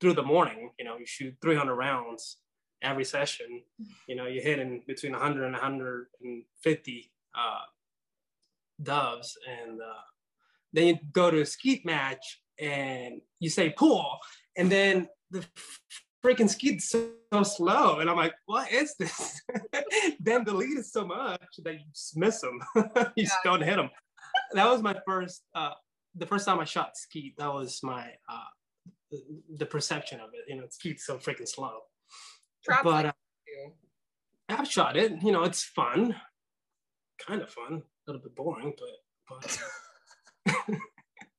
through 0.00 0.14
the 0.14 0.22
morning. 0.22 0.70
You 0.78 0.84
know, 0.84 0.96
you 0.96 1.06
shoot 1.06 1.34
300 1.42 1.74
rounds 1.74 2.38
every 2.82 3.04
session. 3.04 3.62
You 4.06 4.14
know, 4.14 4.26
you're 4.26 4.44
hitting 4.44 4.82
between 4.86 5.12
100 5.12 5.44
and 5.44 5.52
150 5.52 7.12
uh, 7.34 7.58
doves, 8.82 9.36
and 9.48 9.80
uh, 9.80 10.02
then 10.72 10.86
you 10.86 10.98
go 11.12 11.30
to 11.30 11.40
a 11.40 11.46
skeet 11.46 11.84
match 11.84 12.40
and 12.60 13.20
you 13.38 13.50
say 13.50 13.70
pull, 13.70 14.18
and 14.56 14.70
then 14.70 15.08
the 15.30 15.44
freaking 16.24 16.48
skeet's 16.48 16.90
so, 16.90 17.08
so 17.32 17.42
slow, 17.42 17.98
and 17.98 18.10
I'm 18.10 18.16
like, 18.16 18.34
what 18.46 18.70
is 18.70 18.94
this? 18.98 19.40
then 20.20 20.44
the 20.44 20.54
lead 20.54 20.78
is 20.78 20.92
so 20.92 21.06
much 21.06 21.40
that 21.64 21.74
you 21.74 21.80
just 21.94 22.16
miss 22.16 22.40
them, 22.40 22.60
you 23.16 23.24
just 23.24 23.38
don't 23.44 23.62
hit 23.62 23.76
them. 23.76 23.90
That 24.52 24.68
was 24.68 24.82
my 24.82 24.96
first, 25.06 25.42
uh, 25.54 25.72
the 26.14 26.26
first 26.26 26.46
time 26.46 26.60
I 26.60 26.64
shot 26.64 26.96
skeet. 26.96 27.34
That 27.38 27.52
was 27.52 27.80
my 27.82 28.10
uh, 28.28 29.18
the, 29.56 29.66
perception 29.66 30.20
of 30.20 30.30
it. 30.34 30.44
You 30.48 30.60
know, 30.60 30.66
skeet's 30.70 31.06
so 31.06 31.18
freaking 31.18 31.48
slow. 31.48 31.78
Trap 32.64 32.84
but 32.84 33.06
uh. 33.06 33.12
I've 34.48 34.68
shot 34.68 34.96
it. 34.96 35.12
You 35.22 35.32
know, 35.32 35.44
it's 35.44 35.64
fun, 35.64 36.16
kind 37.26 37.40
of 37.42 37.50
fun, 37.50 37.74
a 37.74 38.10
little 38.10 38.22
bit 38.22 38.34
boring, 38.34 38.74
but 38.78 39.40
but. 39.40 39.58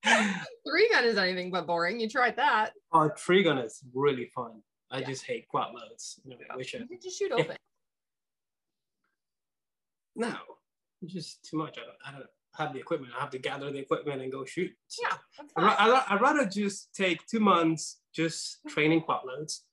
Three 0.67 0.89
gun 0.89 1.05
is 1.05 1.17
anything 1.17 1.51
but 1.51 1.67
boring. 1.67 1.99
You 1.99 2.09
tried 2.09 2.35
that. 2.37 2.73
Oh, 2.91 3.09
three 3.17 3.43
gun 3.43 3.57
is 3.59 3.81
really 3.93 4.25
fun. 4.33 4.61
I 4.89 4.99
Yeah. 4.99 5.07
just 5.07 5.25
hate 5.25 5.47
quad 5.47 5.73
loads. 5.73 6.19
You 6.23 6.31
know, 6.31 6.37
I 6.49 6.55
wish 6.57 6.73
I, 6.75 6.79
You 6.79 6.87
could 6.87 7.01
just 7.01 7.17
shoot 7.19 7.31
open. 7.31 7.55
no, 10.15 10.35
it's 11.01 11.13
just 11.13 11.43
too 11.49 11.57
much. 11.57 11.77
I 11.77 11.81
don't, 11.85 11.97
I 12.05 12.11
don't 12.19 12.29
have 12.55 12.73
the 12.73 12.79
equipment. 12.79 13.13
I 13.17 13.21
have 13.21 13.29
to 13.31 13.39
gather 13.39 13.71
the 13.71 13.79
equipment 13.79 14.21
and 14.21 14.31
go 14.31 14.43
shoot. 14.45 14.71
Yeah, 15.01 15.13
I 15.39 15.43
fine. 15.55 15.65
ra- 15.65 15.75
I 15.79 15.89
ra- 15.89 16.05
I'd 16.09 16.21
rather 16.21 16.45
just 16.45 16.93
take 16.93 17.25
two 17.27 17.39
months 17.39 18.01
just 18.13 18.59
training 18.67 19.01
quad 19.01 19.21
loads, 19.25 19.65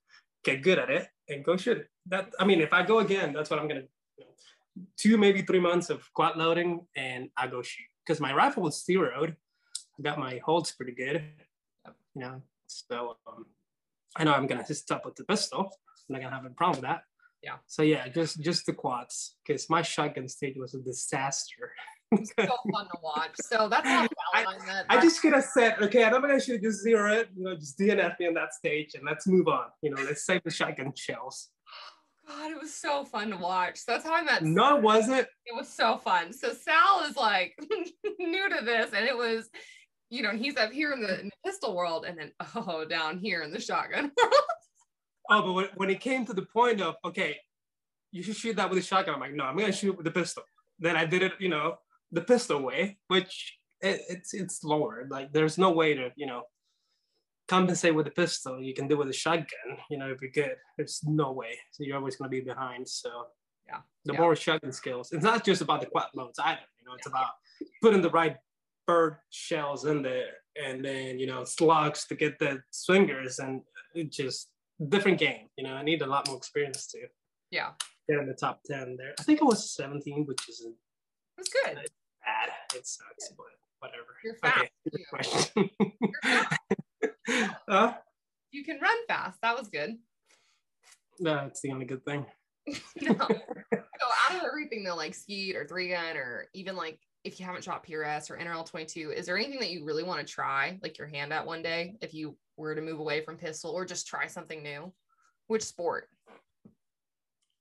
get 0.44 0.62
good 0.62 0.78
at 0.78 0.90
it, 0.90 1.08
and 1.28 1.44
go 1.44 1.56
shoot 1.56 1.78
it. 1.78 1.88
That 2.06 2.32
I 2.38 2.44
mean, 2.44 2.60
if 2.60 2.72
I 2.72 2.84
go 2.84 3.00
again, 3.00 3.32
that's 3.32 3.50
what 3.50 3.58
I'm 3.58 3.66
gonna. 3.68 3.82
You 4.16 4.24
know, 4.24 4.82
two 4.96 5.16
maybe 5.18 5.42
three 5.42 5.60
months 5.60 5.90
of 5.90 6.12
quad 6.14 6.36
loading, 6.36 6.86
and 6.94 7.30
I 7.36 7.48
go 7.48 7.62
shoot 7.62 7.86
because 8.06 8.20
my 8.20 8.32
rifle 8.32 8.62
was 8.62 8.84
zeroed. 8.84 9.36
I 9.98 10.02
got 10.02 10.18
my 10.18 10.40
holds 10.44 10.72
pretty 10.72 10.92
good. 10.92 11.22
You 12.14 12.22
know, 12.22 12.42
so 12.66 13.16
um, 13.26 13.46
I 14.16 14.24
know 14.24 14.32
I'm 14.32 14.46
gonna 14.46 14.64
just 14.66 14.90
up 14.90 15.04
with 15.04 15.16
the 15.16 15.24
pistol. 15.24 15.60
I'm 15.60 16.14
not 16.14 16.22
gonna 16.22 16.36
have 16.36 16.44
a 16.44 16.50
problem 16.50 16.80
with 16.80 16.88
that. 16.88 17.02
Yeah. 17.42 17.56
So 17.66 17.82
yeah, 17.82 18.08
just 18.08 18.40
just 18.40 18.66
the 18.66 18.72
quads 18.72 19.36
because 19.46 19.70
my 19.70 19.82
shotgun 19.82 20.28
stage 20.28 20.56
was 20.56 20.74
a 20.74 20.80
disaster. 20.80 21.72
so 22.14 22.46
fun 22.72 22.86
to 22.86 22.98
watch. 23.02 23.34
So 23.36 23.68
that's 23.68 23.86
how 23.86 24.08
Valentine 24.34 24.66
met. 24.66 24.86
I 24.88 25.00
just 25.00 25.20
could 25.20 25.34
have 25.34 25.44
said, 25.44 25.76
okay, 25.82 26.04
I'm 26.04 26.20
gonna 26.20 26.40
shoot 26.40 26.62
just 26.62 26.82
zero 26.82 27.12
it, 27.12 27.28
you 27.36 27.44
know, 27.44 27.54
just 27.54 27.78
DNF 27.78 28.18
me 28.18 28.28
on 28.28 28.34
that 28.34 28.54
stage 28.54 28.94
and 28.94 29.04
let's 29.04 29.26
move 29.26 29.48
on. 29.48 29.66
You 29.82 29.90
know, 29.90 30.02
let's 30.02 30.24
save 30.24 30.42
the 30.42 30.50
shotgun 30.50 30.92
shells. 30.96 31.50
God, 32.28 32.50
it 32.50 32.60
was 32.60 32.74
so 32.74 33.04
fun 33.04 33.30
to 33.30 33.36
watch. 33.36 33.86
That's 33.86 34.04
how 34.04 34.14
I 34.14 34.22
met. 34.22 34.42
No, 34.42 34.76
it 34.76 34.82
wasn't. 34.82 35.26
It 35.46 35.54
was 35.54 35.68
so 35.68 35.96
fun. 35.96 36.32
So 36.32 36.52
Sal 36.52 37.04
is 37.08 37.16
like 37.16 37.58
new 38.18 38.48
to 38.50 38.64
this, 38.64 38.92
and 38.94 39.06
it 39.06 39.16
was, 39.16 39.48
you 40.10 40.22
know, 40.22 40.30
and 40.30 40.38
he's 40.38 40.56
up 40.56 40.72
here 40.72 40.92
in 40.92 41.00
the, 41.02 41.20
in 41.20 41.26
the 41.26 41.32
pistol 41.50 41.74
world, 41.76 42.04
and 42.06 42.18
then 42.18 42.32
oh, 42.54 42.84
down 42.84 43.18
here 43.18 43.42
in 43.42 43.50
the 43.52 43.60
shotgun 43.60 44.10
world. 44.22 44.34
Oh, 45.30 45.42
but 45.42 45.52
when, 45.52 45.66
when 45.76 45.90
it 45.90 46.00
came 46.00 46.24
to 46.26 46.32
the 46.32 46.46
point 46.46 46.80
of, 46.80 46.96
okay, 47.04 47.36
you 48.10 48.22
should 48.22 48.36
shoot 48.36 48.56
that 48.56 48.70
with 48.70 48.78
a 48.78 48.82
shotgun, 48.82 49.14
I'm 49.14 49.20
like, 49.20 49.34
no, 49.34 49.44
I'm 49.44 49.56
gonna 49.56 49.72
shoot 49.72 49.96
with 49.96 50.04
the 50.04 50.10
pistol. 50.10 50.42
Then 50.78 50.96
I 50.96 51.04
did 51.04 51.22
it, 51.22 51.32
you 51.38 51.48
know, 51.50 51.76
the 52.12 52.22
pistol 52.22 52.62
way, 52.62 52.98
which 53.08 53.58
it, 53.80 54.00
it's 54.08 54.32
it's 54.32 54.64
lower. 54.64 55.06
Like 55.10 55.32
there's 55.32 55.58
no 55.58 55.70
way 55.72 55.94
to, 55.94 56.10
you 56.16 56.26
know, 56.26 56.44
compensate 57.48 57.94
with 57.94 58.06
a 58.06 58.10
pistol. 58.10 58.62
You 58.62 58.74
can 58.74 58.88
do 58.88 58.96
with 58.96 59.08
a 59.08 59.12
shotgun, 59.12 59.76
you 59.90 59.98
know, 59.98 60.10
if 60.10 60.20
you're 60.22 60.30
good. 60.30 60.56
There's 60.76 61.00
no 61.04 61.32
way. 61.32 61.58
So 61.72 61.84
you're 61.84 61.96
always 61.98 62.16
gonna 62.16 62.30
be 62.30 62.40
behind. 62.40 62.88
So 62.88 63.10
Yeah. 63.66 63.80
the 64.06 64.14
Yeah. 64.14 64.20
more 64.20 64.34
shotgun 64.36 64.72
skills. 64.72 65.12
It's 65.12 65.24
not 65.24 65.44
just 65.44 65.60
about 65.60 65.80
the 65.80 65.86
quad 65.86 66.08
loads 66.14 66.38
either. 66.38 66.62
You 66.78 66.86
know, 66.86 66.94
it's 66.94 67.06
Yeah. 67.06 67.12
about 67.12 67.32
putting 67.82 68.00
the 68.00 68.10
right 68.10 68.36
bird 68.88 69.16
shells 69.30 69.84
in 69.84 70.02
there 70.02 70.32
and 70.56 70.84
then 70.84 71.18
you 71.20 71.26
know 71.26 71.44
slugs 71.44 72.06
to 72.06 72.14
get 72.16 72.38
the 72.40 72.60
swingers 72.72 73.38
and 73.38 73.60
it 73.94 74.10
just 74.10 74.48
different 74.88 75.18
game. 75.18 75.48
You 75.56 75.64
know, 75.64 75.74
I 75.74 75.82
need 75.82 76.02
a 76.02 76.06
lot 76.06 76.26
more 76.26 76.36
experience 76.36 76.86
to 76.88 76.98
Yeah, 77.50 77.70
get 78.08 78.18
in 78.18 78.26
the 78.26 78.34
top 78.34 78.62
10 78.64 78.96
there. 78.96 79.14
I 79.20 79.22
think 79.24 79.40
it 79.40 79.44
was 79.44 79.70
17, 79.74 80.24
which 80.26 80.48
isn't 80.48 80.74
good. 81.36 81.74
bad. 82.24 82.48
It 82.74 82.86
sucks, 82.86 83.32
but 83.36 83.46
whatever. 83.80 84.06
You're 84.24 84.36
fast. 84.36 84.58
Okay, 84.58 84.70
good 84.90 85.06
question. 85.10 85.70
You're 86.00 86.22
fast. 87.68 87.98
You 88.50 88.64
can 88.64 88.78
run 88.80 88.96
fast. 89.06 89.38
That 89.42 89.58
was 89.58 89.68
good. 89.68 89.98
that's 91.20 91.60
the 91.60 91.70
only 91.70 91.84
good 91.84 92.02
thing. 92.06 92.24
no. 93.02 93.14
So 93.14 94.06
out 94.24 94.36
of 94.36 94.42
everything 94.42 94.84
though, 94.84 94.96
like 94.96 95.14
skeet 95.14 95.54
or 95.54 95.66
three 95.66 95.90
gun, 95.90 96.16
or 96.16 96.48
even 96.54 96.74
like 96.74 96.98
if 97.28 97.38
you 97.38 97.44
haven't 97.44 97.62
shot 97.62 97.86
PRS 97.86 98.30
or 98.30 98.38
NRL 98.38 98.64
22, 98.64 99.12
is 99.12 99.26
there 99.26 99.36
anything 99.36 99.60
that 99.60 99.70
you 99.70 99.84
really 99.84 100.02
want 100.02 100.18
to 100.18 100.32
try, 100.32 100.78
like 100.82 100.96
your 100.96 101.06
hand 101.06 101.30
at 101.32 101.46
one 101.46 101.62
day, 101.62 101.94
if 102.00 102.14
you 102.14 102.36
were 102.56 102.74
to 102.74 102.80
move 102.80 102.98
away 102.98 103.20
from 103.20 103.36
pistol 103.36 103.70
or 103.70 103.84
just 103.84 104.06
try 104.06 104.26
something 104.26 104.62
new? 104.62 104.92
Which 105.46 105.62
sport? 105.62 106.08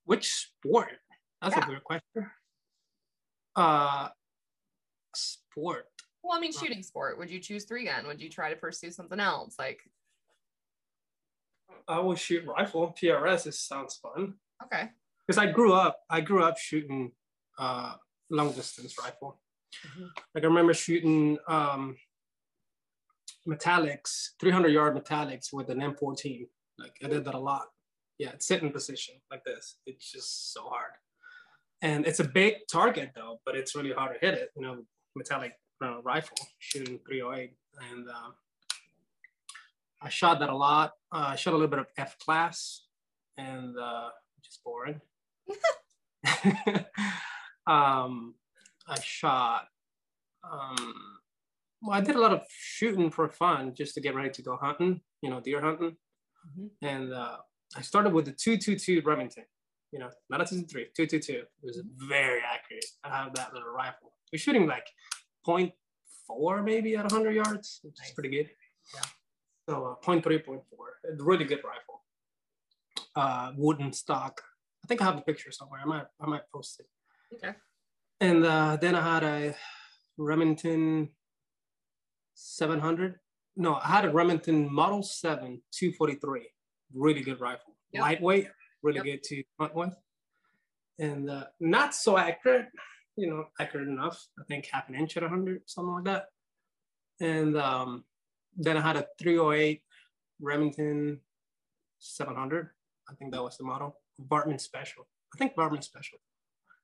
Which 0.06 0.32
sport? 0.34 1.00
That's 1.42 1.56
Yeah. 1.56 1.64
a 1.64 1.68
good 1.68 1.84
question. 1.84 2.32
Uh, 3.58 4.10
sport. 5.14 5.88
Well, 6.24 6.38
I 6.38 6.40
mean, 6.40 6.54
shooting 6.54 6.82
sport. 6.82 7.18
Would 7.18 7.30
you 7.30 7.40
choose 7.40 7.66
three 7.66 7.86
gun? 7.86 8.08
Would 8.08 8.22
you 8.22 8.30
try 8.30 8.50
to 8.50 8.56
pursue 8.56 8.92
something 8.92 9.20
else? 9.20 9.60
Like, 9.60 9.82
I 11.90 12.00
will 12.00 12.16
shoot 12.16 12.46
rifle. 12.46 12.96
PRS 13.02 13.48
is, 13.48 13.60
sounds 13.60 13.98
fun 13.98 14.36
okay. 14.64 14.90
because 15.26 15.38
I 15.38 15.52
grew 15.52 15.74
up. 15.74 16.00
I 16.10 16.22
grew 16.22 16.44
up 16.44 16.58
shooting 16.58 17.12
uh, 17.58 17.96
long 18.30 18.54
distance 18.54 18.96
rifle. 19.02 19.40
Mhm. 19.86 20.10
Like 20.34 20.44
I 20.44 20.48
remember 20.48 20.74
shooting 20.74 21.38
um, 21.48 21.98
metallics, 23.48 24.30
300 24.40 24.70
yard 24.70 24.96
metallics 24.96 25.54
with 25.54 25.70
an 25.70 25.80
M14. 25.80 26.48
Like 26.80 26.96
I 27.04 27.08
did 27.08 27.26
that 27.26 27.36
a 27.36 27.40
lot. 27.40 27.68
Yeah, 28.18 28.32
sit 28.40 28.64
in 28.64 28.72
position 28.72 29.16
like 29.30 29.44
this. 29.44 29.78
It's 29.86 30.12
just 30.12 30.54
so 30.54 30.64
hard. 30.64 30.92
And 31.82 32.08
it's 32.08 32.20
a 32.20 32.24
big 32.24 32.56
target 32.72 33.12
though, 33.16 33.40
but 33.46 33.56
it's 33.56 33.76
really 33.76 33.92
hard 33.92 34.20
to 34.20 34.26
hit 34.26 34.34
it. 34.38 34.52
You 34.56 34.64
know, 34.64 34.84
metallic 35.16 35.54
uh, 35.84 36.02
rifle 36.02 36.38
shooting 36.60 37.00
308. 37.08 37.54
And 37.92 38.10
um, 38.10 38.34
I 40.02 40.10
shot 40.10 40.40
that 40.40 40.50
a 40.50 40.56
lot. 40.56 40.94
Uh, 41.12 41.30
I 41.30 41.36
shot 41.36 41.52
a 41.52 41.58
little 41.58 41.68
bit 41.70 41.80
of 41.80 41.88
F 41.98 42.18
class 42.20 42.86
and 43.38 43.78
uh, 43.78 44.10
which 44.36 44.48
is 44.48 44.60
boring. 44.66 45.00
um, 47.68 48.34
I 48.88 49.00
shot. 49.02 49.68
Um, 50.50 50.94
well, 51.82 51.98
I 51.98 52.02
did 52.02 52.16
a 52.16 52.20
lot 52.20 52.34
of 52.34 52.42
shooting 52.50 53.12
for 53.12 53.28
fun, 53.30 53.74
just 53.76 53.94
to 53.96 54.02
get 54.02 54.16
ready 54.16 54.30
to 54.30 54.42
go 54.42 54.58
hunting. 54.58 55.02
You 55.22 55.30
know, 55.30 55.40
deer 55.42 55.62
hunting. 55.62 55.98
Mhm. 56.48 56.70
And 56.82 57.14
uh, 57.14 57.38
I 57.76 57.82
started 57.82 58.14
with 58.14 58.26
the 58.26 58.32
222 58.32 59.02
Remington. 59.06 59.46
You 59.92 60.00
know, 60.00 60.10
not 60.30 60.42
a 60.42 60.46
223, 60.46 60.92
222. 60.96 61.34
It 61.34 61.48
was 61.64 61.82
very 62.10 62.42
accurate. 62.42 62.86
I 63.04 63.10
have 63.10 63.34
that 63.36 63.54
little 63.54 63.70
rifle. 63.70 64.14
We're 64.32 64.40
shooting 64.40 64.68
like 64.68 64.88
0.4 65.48 66.64
maybe 66.64 66.96
at 66.96 67.04
100 67.04 67.32
yards, 67.32 67.80
which 67.84 67.96
is 68.04 68.12
pretty 68.12 68.30
good. 68.30 68.50
Yeah. 68.94 69.02
So 69.70 69.98
uh, 70.02 70.06
0.3, 70.06 70.24
0.4. 70.46 70.60
A 71.20 71.24
really 71.24 71.46
good 71.46 71.62
rifle. 71.64 72.04
Uh, 73.16 73.52
wooden 73.58 73.94
stock. 73.94 74.42
I 74.84 74.88
think 74.88 75.02
I 75.02 75.06
have 75.06 75.18
a 75.18 75.22
picture 75.22 75.52
somewhere. 75.52 75.82
I 75.82 75.86
might 75.86 76.06
I 76.22 76.26
might 76.28 76.50
post 76.54 76.80
it. 76.80 76.88
Okay. 77.36 77.56
And 78.20 78.46
uh, 78.46 78.78
then 78.82 78.96
I 78.96 79.02
had 79.14 79.24
a 79.24 79.56
Remington 80.18 81.10
700. 82.34 83.16
No, 83.56 83.76
I 83.76 83.88
had 83.88 84.06
a 84.06 84.10
Remington 84.12 84.72
Model 84.72 85.04
7 85.04 85.62
243. 85.72 86.48
Really 86.94 87.22
good 87.22 87.40
rifle. 87.40 87.76
Yep. 87.92 88.02
Lightweight, 88.02 88.48
really 88.84 88.98
Yep. 88.98 89.06
good 89.06 89.24
to 89.24 89.44
hunt 89.60 89.76
with. 89.76 89.96
And 91.00 91.30
uh, 91.30 91.46
not 91.60 91.94
so 91.94 92.18
accurate, 92.18 92.68
you 93.16 93.30
know, 93.30 93.46
accurate 93.60 93.88
enough. 93.88 94.28
I 94.40 94.44
think 94.48 94.68
half 94.72 94.90
an 94.90 94.96
inch 94.96 95.16
at 95.18 95.24
100, 95.24 95.62
something 95.66 95.94
like 95.94 96.04
that. 96.06 96.26
And 97.20 97.58
um, 97.58 98.04
then 98.56 98.78
I 98.78 98.82
had 98.82 98.96
a 98.96 99.06
308 99.20 99.82
Remington 100.42 101.20
700. 102.00 102.70
I 103.10 103.14
think 103.16 103.32
that 103.34 103.44
was 103.44 103.58
the 103.58 103.64
model. 103.64 103.96
Varmint 104.20 104.62
Special. 104.62 105.08
I 105.34 105.38
think 105.38 105.56
Varmint 105.56 105.84
Special. 105.84 106.20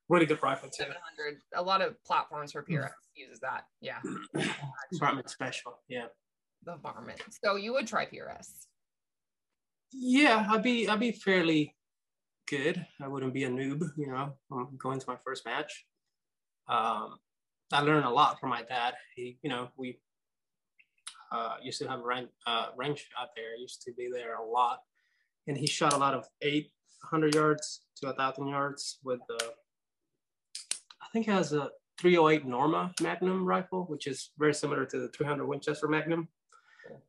Really 0.10 0.26
good 0.26 0.42
rifle 0.44 0.70
too. 0.70 0.84
700. 0.84 1.42
A 1.56 1.62
lot 1.62 1.82
of 1.82 2.02
platforms 2.04 2.52
for 2.52 2.64
PRS 2.64 2.90
uses 3.16 3.40
that. 3.40 3.66
Yeah. 3.82 4.00
Varmint 4.94 5.30
Special. 5.30 5.80
Yeah. 5.88 6.06
The 6.66 6.78
varmint. 6.78 7.22
So 7.44 7.56
you 7.56 7.74
would 7.74 7.88
try 7.88 8.06
PRS. 8.06 8.68
Yeah, 9.92 10.48
I'd 10.50 10.64
be 10.64 10.88
I'd 10.88 11.00
be 11.00 11.12
fairly 11.12 11.76
good. 12.50 12.86
I 13.02 13.08
wouldn't 13.08 13.34
be 13.34 13.44
a 13.44 13.50
noob, 13.50 13.82
you 13.98 14.08
know, 14.08 14.34
I'm 14.52 14.78
going 14.78 15.00
to 15.00 15.06
my 15.08 15.18
first 15.26 15.46
match. 15.46 15.86
Um, 16.68 17.18
I 17.72 17.82
learned 17.82 18.06
a 18.06 18.10
lot 18.10 18.40
from 18.40 18.50
my 18.50 18.64
dad. 18.64 18.94
He, 19.16 19.38
you 19.42 19.50
know, 19.50 19.70
we 19.78 20.00
uh, 21.32 21.56
used 21.62 21.82
to 21.82 21.88
have 21.88 22.00
a 22.00 22.04
range, 22.04 22.30
uh, 22.46 22.68
range 22.76 23.10
out 23.20 23.30
there. 23.36 23.56
Used 23.56 23.82
to 23.84 23.94
be 23.94 24.10
there 24.12 24.36
a 24.36 24.46
lot, 24.46 24.80
and 25.48 25.58
he 25.58 25.68
shot 25.68 25.94
a 25.94 25.98
lot 25.98 26.14
of 26.14 26.26
800 26.42 27.34
yards 27.34 27.82
to 27.98 28.10
a 28.10 28.14
thousand 28.14 28.48
yards 28.48 29.00
with 29.04 29.20
the. 29.28 29.54
I 31.14 31.18
think 31.18 31.26
he 31.28 31.32
has 31.32 31.54
a 31.54 31.70
308 32.00 32.48
Norma 32.48 32.92
Magnum 33.00 33.46
rifle, 33.46 33.86
which 33.86 34.08
is 34.08 34.32
very 34.40 34.54
similar 34.54 34.84
to 34.86 35.00
the 35.00 35.10
300 35.10 35.46
Winchester 35.46 35.88
Magnum. 35.88 36.28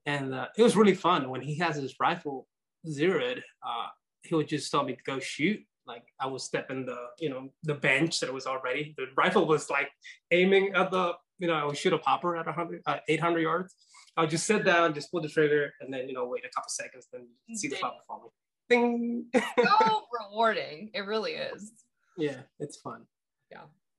And 0.05 0.35
uh, 0.35 0.49
it 0.59 0.63
was 0.63 0.77
really 0.77 0.95
fun 0.95 1.31
when 1.31 1.41
he 1.41 1.57
has 1.59 1.77
his 1.77 1.95
rifle 1.99 2.47
zeroed. 2.87 3.43
Uh, 3.67 3.87
he 4.23 4.35
would 4.35 4.47
just 4.47 4.71
tell 4.71 4.85
me 4.85 4.95
to 4.95 5.03
go 5.07 5.19
shoot. 5.21 5.59
Like 5.87 6.05
I 6.21 6.27
was 6.27 6.45
stepping 6.45 6.85
the, 6.85 6.99
you 7.19 7.31
know, 7.31 7.49
the 7.63 7.75
bench 7.75 8.21
that 8.21 8.33
was 8.33 8.47
already. 8.47 8.95
The 8.99 9.07
rifle 9.17 9.47
was 9.47 9.71
like 9.71 9.89
aiming 10.31 10.75
at 10.75 10.91
the, 10.91 11.15
you 11.39 11.49
know, 11.49 11.55
I 11.55 11.65
would 11.65 11.79
shoot 11.79 11.95
a 11.95 11.99
popper 11.99 12.37
at 12.37 12.45
100, 12.45 12.83
uh, 12.87 12.99
800 13.09 13.41
yards. 13.41 13.75
I 14.19 14.21
would 14.21 14.31
just 14.31 14.47
sit 14.47 14.67
down, 14.67 14.93
just 14.93 15.11
pull 15.11 15.23
the 15.23 15.29
trigger, 15.31 15.73
and 15.81 15.93
then 15.93 16.09
you 16.09 16.15
know 16.15 16.27
wait 16.27 16.45
a 16.45 16.49
couple 16.55 16.69
seconds, 16.69 17.09
then 17.13 17.27
you'd 17.47 17.59
see 17.59 17.69
the 17.69 17.77
popper 17.77 17.97
fall. 18.07 18.33
Ding. 18.69 19.27
So 19.35 20.03
rewarding. 20.31 20.91
It 20.95 21.01
really 21.01 21.33
is. 21.33 21.73
yeah, 22.17 22.43
it's 22.61 22.77
fun. 22.77 23.07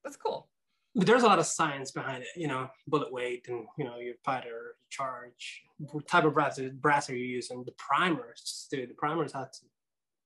That's 0.05 0.15
cool. 0.15 0.47
But 0.93 1.07
there's 1.07 1.23
a 1.23 1.27
lot 1.27 1.39
of 1.39 1.45
science 1.45 1.91
behind 1.91 2.23
it, 2.23 2.29
you 2.37 2.47
know, 2.47 2.69
bullet 2.87 3.11
weight 3.11 3.47
and 3.49 3.65
you 3.77 3.83
know 3.83 3.97
your 3.97 4.13
powder, 4.23 4.75
charge, 4.89 5.63
what 5.77 6.07
type 6.07 6.23
of 6.23 6.33
brass 6.33 6.57
brass 6.75 7.09
are 7.09 7.15
you 7.17 7.25
using, 7.25 7.65
the 7.65 7.73
primers, 7.73 8.67
dude. 8.71 8.89
The 8.89 8.93
primers 8.93 9.33
have 9.33 9.51
to 9.51 9.59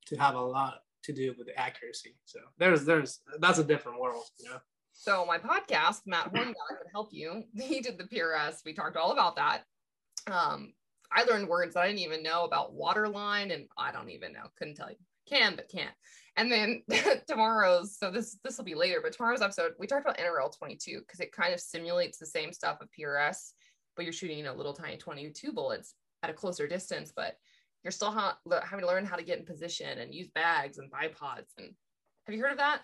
to 0.07 0.15
have 0.17 0.35
a 0.35 0.41
lot 0.41 0.81
to 1.03 1.13
do 1.13 1.33
with 1.37 1.47
the 1.47 1.57
accuracy. 1.57 2.15
So 2.25 2.39
there's 2.59 2.85
there's 2.85 3.21
that's 3.39 3.57
a 3.57 3.63
different 3.63 3.99
world, 3.99 4.25
you 4.37 4.49
know. 4.49 4.57
So 4.91 5.25
my 5.25 5.37
podcast, 5.37 6.01
Matt 6.05 6.33
Hornback, 6.33 6.77
could 6.77 6.91
help 6.91 7.13
you. 7.13 7.45
He 7.55 7.79
did 7.79 7.97
the 7.97 8.03
PRS. 8.03 8.65
We 8.65 8.73
talked 8.73 8.97
all 8.97 9.11
about 9.11 9.37
that. 9.37 9.63
Um, 10.27 10.73
I 11.11 11.23
learned 11.23 11.47
words 11.47 11.73
that 11.73 11.81
I 11.81 11.87
didn't 11.87 12.01
even 12.01 12.21
know 12.21 12.43
about 12.43 12.73
waterline, 12.73 13.49
and 13.51 13.67
I 13.77 13.91
don't 13.91 14.09
even 14.09 14.33
know. 14.33 14.47
Couldn't 14.57 14.75
tell 14.75 14.89
you. 14.89 14.97
Can 15.27 15.55
but 15.55 15.69
can't. 15.69 15.95
And 16.39 16.49
then 16.49 16.83
tomorrow's, 17.27 17.97
so 17.97 18.09
this 18.09 18.37
this 18.45 18.57
will 18.57 18.63
be 18.63 18.73
later, 18.73 19.01
but 19.03 19.11
tomorrow's 19.11 19.41
episode, 19.41 19.73
we 19.77 19.87
talked 19.87 20.05
about 20.05 20.17
NRL 20.17 20.57
22 20.57 20.99
because 21.01 21.19
it 21.19 21.33
kind 21.33 21.53
of 21.53 21.59
simulates 21.59 22.17
the 22.17 22.25
same 22.25 22.53
stuff 22.53 22.77
of 22.81 22.87
PRS, 22.97 23.51
but 23.97 24.05
you're 24.05 24.13
shooting, 24.13 24.47
a 24.47 24.53
little 24.53 24.71
tiny 24.73 24.95
22 24.95 25.51
bullets 25.51 25.95
at 26.23 26.29
a 26.29 26.33
closer 26.33 26.65
distance, 26.65 27.11
but 27.13 27.35
you're 27.83 27.91
still 27.91 28.11
ha- 28.11 28.37
having 28.63 28.79
to 28.85 28.87
learn 28.87 29.05
how 29.05 29.17
to 29.17 29.23
get 29.23 29.37
in 29.39 29.45
position 29.45 29.99
and 29.99 30.15
use 30.15 30.29
bags 30.33 30.77
and 30.77 30.89
bipods. 30.89 31.49
And 31.57 31.73
have 32.25 32.33
you 32.33 32.41
heard 32.41 32.53
of 32.53 32.57
that? 32.59 32.83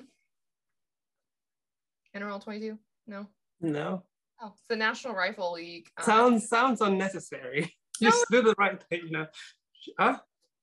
NRL 2.16 2.44
22? 2.44 2.78
No. 3.08 3.28
No, 3.62 4.04
Oh, 4.42 4.52
it's 4.54 4.68
the 4.68 4.76
National 4.76 5.14
Rifle 5.16 5.54
League. 5.54 5.88
um, 5.98 6.04
sounds 6.06 6.50
sounds 6.50 6.82
unnecessary. 6.82 7.74
No. 8.02 8.10
Just 8.10 8.26
do 8.30 8.42
the 8.42 8.54
right 8.58 8.84
thing, 8.90 9.04
you 9.06 9.12
know. 9.12 9.26
Huh? 9.98 10.20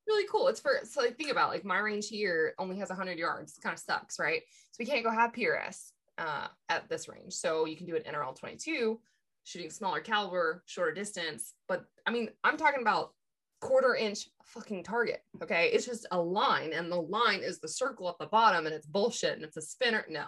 Really 0.06 0.26
cool. 0.30 0.48
It's 0.48 0.60
for 0.60 0.80
so 0.84 1.00
like 1.00 1.16
think 1.16 1.30
about 1.30 1.48
it, 1.48 1.52
like 1.52 1.64
my 1.64 1.78
range 1.78 2.08
here 2.08 2.54
only 2.58 2.78
has 2.78 2.88
100 2.88 3.18
yards. 3.18 3.58
Kind 3.62 3.74
of 3.74 3.80
sucks, 3.80 4.18
right? 4.18 4.42
So 4.70 4.76
we 4.78 4.86
can't 4.86 5.04
go 5.04 5.10
have 5.10 5.32
PRS 5.32 5.90
uh, 6.18 6.48
at 6.68 6.88
this 6.88 7.08
range. 7.08 7.32
So 7.34 7.66
you 7.66 7.76
can 7.76 7.86
do 7.86 7.96
an 7.96 8.02
NRL 8.02 8.38
22, 8.38 9.00
shooting 9.44 9.70
smaller 9.70 10.00
caliber, 10.00 10.62
shorter 10.66 10.92
distance. 10.92 11.54
But 11.68 11.84
I 12.06 12.10
mean, 12.10 12.30
I'm 12.44 12.56
talking 12.56 12.82
about 12.82 13.12
quarter 13.60 13.94
inch 13.94 14.28
fucking 14.44 14.84
target. 14.84 15.22
Okay, 15.42 15.70
it's 15.72 15.86
just 15.86 16.06
a 16.10 16.20
line, 16.20 16.72
and 16.72 16.90
the 16.90 17.00
line 17.00 17.40
is 17.42 17.60
the 17.60 17.68
circle 17.68 18.08
at 18.08 18.18
the 18.18 18.26
bottom, 18.26 18.66
and 18.66 18.74
it's 18.74 18.86
bullshit, 18.86 19.34
and 19.34 19.44
it's 19.44 19.56
a 19.56 19.62
spinner. 19.62 20.04
No, 20.08 20.24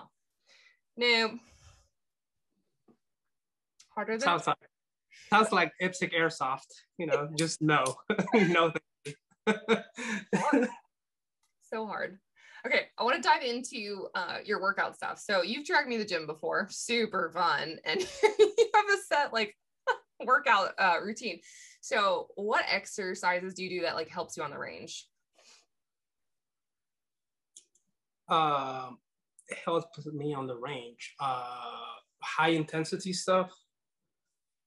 no. 0.97 1.39
Harder 3.95 4.15
than 4.15 4.21
Sounds 4.21 4.47
like 4.47 4.57
sounds 5.31 5.53
like 5.53 5.73
IPSC 5.81 6.13
airsoft, 6.15 6.67
you 6.99 7.07
know, 7.07 7.29
just 7.37 7.63
no. 7.63 7.85
no 8.35 8.71
so 11.63 11.87
hard. 11.87 12.19
Okay, 12.67 12.87
I 12.99 13.05
want 13.05 13.23
to 13.23 13.29
dive 13.29 13.43
into 13.43 14.09
uh, 14.15 14.39
your 14.45 14.61
workout 14.61 14.97
stuff. 14.97 15.19
So 15.19 15.43
you've 15.43 15.67
dragged 15.67 15.89
me 15.89 15.97
to 15.99 16.03
the 16.03 16.09
gym 16.09 16.27
before, 16.27 16.67
super 16.71 17.31
fun, 17.35 17.79
and 17.85 18.01
you 18.39 18.71
have 18.75 18.87
a 18.87 18.97
set 19.07 19.33
like 19.33 19.55
workout 20.25 20.73
uh, 20.79 20.97
routine. 21.05 21.41
So 21.81 22.29
what 22.37 22.65
exercises 22.69 23.55
do 23.55 23.65
you 23.65 23.71
do 23.71 23.83
that 23.83 23.95
like 23.97 24.09
helps 24.09 24.37
you 24.37 24.43
on 24.43 24.51
the 24.51 24.59
range? 24.59 25.07
um, 28.29 28.99
it 29.49 29.59
helps 29.65 30.07
me 30.07 30.35
on 30.35 30.47
the 30.47 30.57
range. 30.57 31.15
Uh, 31.21 31.57
high 32.23 32.51
intensity 32.51 33.13
stuff 33.13 33.51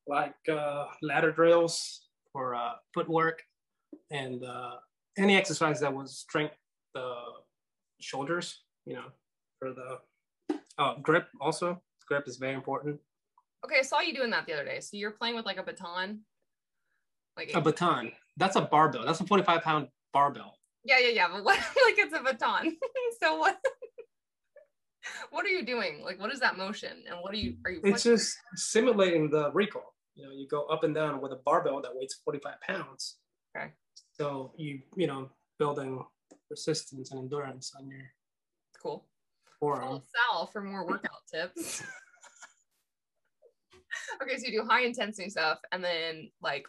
like 0.08 0.36
uh, 0.52 0.86
ladder 1.02 1.32
drills 1.32 2.08
for 2.32 2.56
uh, 2.56 2.74
footwork 2.94 3.42
and 4.12 4.44
uh, 4.44 4.76
any 5.18 5.36
exercise 5.36 5.80
that 5.82 5.94
would 5.94 6.10
strengthen 6.10 6.58
the 6.94 7.16
shoulders, 8.00 8.64
you 8.86 8.94
know, 8.94 9.06
for 9.60 9.74
the 9.74 10.58
uh, 10.78 10.96
grip 11.02 11.28
also. 11.42 11.82
Grip 12.08 12.28
is 12.28 12.38
very 12.38 12.54
important. 12.54 13.00
Okay, 13.66 13.80
I 13.80 13.82
saw 13.82 14.00
you 14.00 14.14
doing 14.14 14.30
that 14.30 14.46
the 14.46 14.54
other 14.54 14.64
day. 14.64 14.80
So 14.80 14.96
you're 14.96 15.12
playing 15.12 15.36
with 15.36 15.46
like 15.46 15.58
a 15.58 15.64
baton, 15.64 16.22
like 17.36 17.52
A 17.54 17.62
baton, 17.62 18.12
that's 18.38 18.56
a 18.56 18.62
barbell. 18.62 19.06
That's 19.06 19.20
a 19.20 19.26
45 19.26 19.62
pound 19.62 19.88
barbell. 20.14 20.58
yeah, 20.86 21.00
yeah, 21.00 21.10
yeah. 21.10 21.28
But 21.32 21.44
what 21.44 21.58
like 21.58 21.98
it's 21.98 22.14
a 22.14 22.24
baton. 22.24 22.78
so 23.22 23.38
what? 23.38 23.58
what 25.32 25.46
are 25.46 25.50
you 25.50 25.66
doing? 25.66 26.02
Like, 26.04 26.20
what 26.20 26.32
is 26.32 26.40
that 26.40 26.58
motion? 26.58 27.04
And 27.10 27.20
what 27.22 27.34
are 27.34 27.38
you? 27.38 27.58
Are 27.66 27.72
you? 27.72 27.82
It's 27.84 28.04
just 28.04 28.38
simulating 28.56 29.30
the 29.30 29.52
recoil. 29.52 29.94
You 30.16 30.26
know, 30.26 30.32
you 30.32 30.48
go 30.48 30.66
up 30.66 30.84
and 30.84 30.96
down 30.96 31.22
with 31.22 31.32
a 31.32 31.40
barbell 31.46 31.82
that 31.82 31.92
weighs 31.94 32.16
45 32.26 32.54
pounds. 32.62 33.18
Okay. 33.56 33.72
So 34.20 34.54
you, 34.58 34.82
you 34.96 35.08
know, 35.08 35.30
building 35.60 36.04
resistance 36.50 37.12
and 37.12 37.20
endurance 37.20 37.74
on 37.78 37.88
your 37.88 38.12
cool. 38.82 39.06
forearm. 39.60 39.82
Follow 39.82 40.04
Sal 40.32 40.48
for 40.48 40.62
more 40.62 40.86
workout 40.86 41.12
tips. 41.34 41.84
okay, 44.22 44.38
so 44.38 44.46
you 44.46 44.62
do 44.62 44.68
high 44.68 44.84
intensity 44.84 45.30
stuff, 45.30 45.60
and 45.72 45.84
then 45.84 46.32
like, 46.42 46.68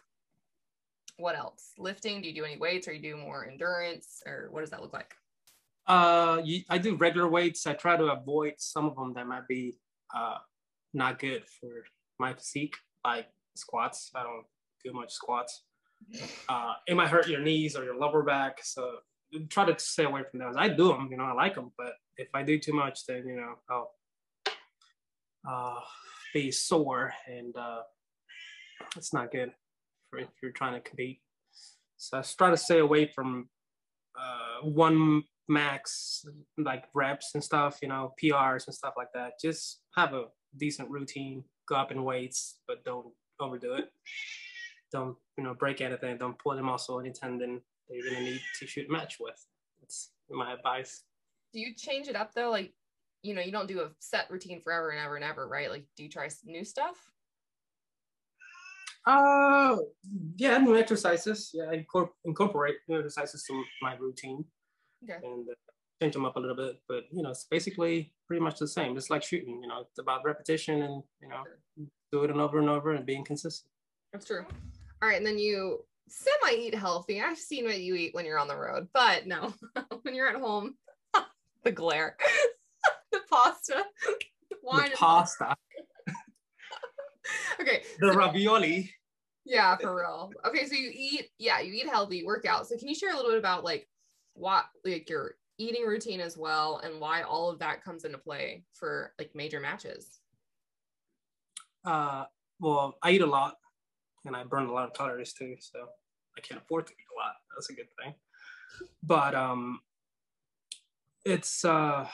what 1.17 1.35
else? 1.35 1.71
Lifting? 1.77 2.21
Do 2.21 2.29
you 2.29 2.35
do 2.35 2.45
any 2.45 2.57
weights, 2.57 2.87
or 2.87 2.93
you 2.93 3.01
do 3.01 3.17
more 3.17 3.47
endurance, 3.49 4.21
or 4.25 4.49
what 4.51 4.61
does 4.61 4.69
that 4.69 4.81
look 4.81 4.93
like? 4.93 5.13
Uh, 5.87 6.41
you, 6.43 6.61
I 6.69 6.77
do 6.77 6.95
regular 6.95 7.27
weights. 7.27 7.65
I 7.65 7.73
try 7.73 7.97
to 7.97 8.11
avoid 8.11 8.53
some 8.57 8.85
of 8.85 8.95
them 8.95 9.13
that 9.15 9.27
might 9.27 9.47
be 9.47 9.79
uh, 10.15 10.37
not 10.93 11.17
good 11.17 11.43
for 11.59 11.83
my 12.19 12.33
physique, 12.33 12.75
like 13.03 13.27
squats. 13.55 14.11
I 14.15 14.21
don't 14.23 14.45
do 14.85 14.93
much 14.93 15.11
squats. 15.11 15.63
Uh, 16.47 16.73
it 16.87 16.95
might 16.95 17.09
hurt 17.09 17.27
your 17.27 17.41
knees 17.41 17.75
or 17.75 17.83
your 17.83 17.97
lower 17.97 18.23
back. 18.23 18.59
So 18.63 18.97
try 19.49 19.65
to 19.65 19.77
stay 19.77 20.05
away 20.05 20.23
from 20.29 20.39
those. 20.39 20.55
I 20.57 20.69
do 20.69 20.89
them, 20.89 21.09
you 21.11 21.17
know, 21.17 21.25
I 21.25 21.33
like 21.33 21.55
them, 21.55 21.71
but 21.77 21.93
if 22.17 22.29
I 22.33 22.43
do 22.43 22.57
too 22.57 22.73
much, 22.73 23.05
then, 23.05 23.27
you 23.27 23.35
know, 23.35 23.55
I'll 23.69 23.91
uh, 25.47 25.79
be 26.33 26.51
sore 26.51 27.13
and 27.27 27.55
uh, 27.55 27.81
it's 28.95 29.13
not 29.13 29.31
good 29.31 29.51
for 30.09 30.19
if 30.19 30.29
you're 30.41 30.51
trying 30.51 30.73
to 30.73 30.81
compete. 30.81 31.21
So 31.97 32.17
I 32.17 32.21
try 32.21 32.49
to 32.49 32.57
stay 32.57 32.79
away 32.79 33.11
from 33.13 33.49
uh, 34.17 34.67
one 34.67 35.23
max 35.47 36.25
like 36.57 36.85
reps 36.93 37.31
and 37.33 37.43
stuff, 37.43 37.79
you 37.81 37.89
know, 37.89 38.13
PRs 38.21 38.67
and 38.67 38.75
stuff 38.75 38.93
like 38.97 39.09
that. 39.13 39.33
Just 39.41 39.81
have 39.95 40.13
a 40.13 40.25
decent 40.57 40.89
routine, 40.89 41.43
go 41.67 41.75
up 41.75 41.91
in 41.91 42.03
weights, 42.03 42.59
but 42.67 42.83
don't 42.83 43.07
overdo 43.39 43.73
it. 43.73 43.89
Don't, 44.91 45.15
you 45.37 45.43
know, 45.43 45.53
break 45.53 45.81
anything, 45.81 46.17
don't 46.17 46.37
pull 46.39 46.53
any 46.53 46.61
muscle, 46.61 46.99
any 46.99 47.11
tendon 47.11 47.61
that 47.87 47.95
you're 47.95 48.09
gonna 48.09 48.23
need 48.23 48.41
to 48.59 48.67
shoot 48.67 48.87
a 48.89 48.91
match 48.91 49.17
with. 49.19 49.45
That's 49.81 50.11
my 50.29 50.53
advice. 50.53 51.03
Do 51.53 51.59
you 51.59 51.73
change 51.75 52.07
it 52.07 52.15
up 52.15 52.33
though? 52.33 52.49
Like, 52.49 52.73
you 53.21 53.33
know, 53.33 53.41
you 53.41 53.51
don't 53.51 53.67
do 53.67 53.81
a 53.81 53.89
set 53.99 54.29
routine 54.29 54.61
forever 54.61 54.89
and 54.91 54.99
ever 54.99 55.15
and 55.15 55.25
ever, 55.25 55.47
right? 55.47 55.69
Like, 55.69 55.85
do 55.95 56.03
you 56.03 56.09
try 56.09 56.29
new 56.45 56.63
stuff? 56.63 56.95
Uh, 59.05 59.77
yeah, 60.35 60.57
new 60.57 60.77
exercises. 60.77 61.51
Yeah, 61.53 61.71
I 61.71 61.85
incorporate 62.25 62.75
new 62.87 62.97
exercises 62.99 63.43
to 63.45 63.63
my 63.81 63.95
routine 63.95 64.45
Okay. 65.03 65.25
and 65.25 65.47
uh, 65.49 65.53
change 66.01 66.13
them 66.13 66.25
up 66.25 66.35
a 66.35 66.39
little 66.39 66.55
bit. 66.55 66.81
But 66.87 67.05
you 67.11 67.23
know, 67.23 67.29
it's 67.31 67.45
basically 67.45 68.13
pretty 68.27 68.41
much 68.43 68.59
the 68.59 68.67
same. 68.67 68.97
It's 68.97 69.09
like 69.09 69.23
shooting. 69.23 69.61
You 69.61 69.67
know, 69.67 69.81
it's 69.81 69.99
about 69.99 70.25
repetition 70.25 70.81
and 70.83 71.03
you 71.21 71.29
know, 71.29 71.43
do 72.11 72.23
it 72.23 72.29
and 72.29 72.39
over 72.39 72.59
and 72.59 72.69
over 72.69 72.91
and 72.91 73.05
being 73.05 73.23
consistent. 73.23 73.71
That's 74.11 74.25
true. 74.25 74.45
All 75.01 75.07
right, 75.07 75.17
and 75.17 75.25
then 75.25 75.37
you 75.39 75.85
semi 76.09 76.57
eat 76.57 76.75
healthy. 76.75 77.21
I've 77.21 77.37
seen 77.37 77.65
what 77.65 77.79
you 77.79 77.95
eat 77.95 78.13
when 78.13 78.25
you're 78.25 78.39
on 78.39 78.47
the 78.47 78.57
road, 78.57 78.87
but 78.93 79.27
no, 79.27 79.53
when 80.01 80.13
you're 80.15 80.29
at 80.29 80.41
home, 80.41 80.75
the 81.63 81.71
glare, 81.71 82.17
the 83.11 83.21
pasta, 83.29 83.85
the 84.49 84.57
wine, 84.63 84.89
the 84.91 84.97
pasta, 84.97 85.55
okay, 87.61 87.83
the 87.99 88.11
so- 88.11 88.17
ravioli. 88.17 88.91
Yeah, 89.45 89.77
for 89.77 89.95
real. 89.95 90.31
Okay, 90.45 90.67
so 90.67 90.75
you 90.75 90.91
eat, 90.93 91.29
yeah, 91.39 91.59
you 91.59 91.73
eat 91.73 91.87
healthy, 91.87 92.23
work 92.23 92.45
out. 92.45 92.67
So 92.67 92.77
can 92.77 92.87
you 92.87 92.93
share 92.93 93.11
a 93.11 93.15
little 93.15 93.31
bit 93.31 93.39
about 93.39 93.63
like 93.63 93.87
what 94.33 94.65
like 94.85 95.09
your 95.09 95.35
eating 95.57 95.85
routine 95.85 96.19
as 96.19 96.37
well 96.37 96.77
and 96.83 97.01
why 97.01 97.23
all 97.23 97.49
of 97.49 97.57
that 97.59 97.83
comes 97.83 98.05
into 98.05 98.19
play 98.19 98.63
for 98.73 99.13
like 99.17 99.31
major 99.33 99.59
matches? 99.59 100.19
Uh, 101.83 102.25
well, 102.59 102.95
I 103.01 103.11
eat 103.11 103.21
a 103.21 103.25
lot, 103.25 103.55
and 104.25 104.35
I 104.35 104.43
burn 104.43 104.67
a 104.67 104.73
lot 104.73 104.87
of 104.87 104.93
calories 104.93 105.33
too. 105.33 105.55
So 105.59 105.79
I 106.37 106.41
can't 106.41 106.61
afford 106.61 106.87
to 106.87 106.93
eat 106.93 107.07
a 107.15 107.17
lot. 107.19 107.33
That's 107.55 107.69
a 107.69 107.73
good 107.73 107.87
thing. 108.01 108.13
But 109.03 109.35
um, 109.35 109.81
it's 111.25 111.65
uh 111.65 112.07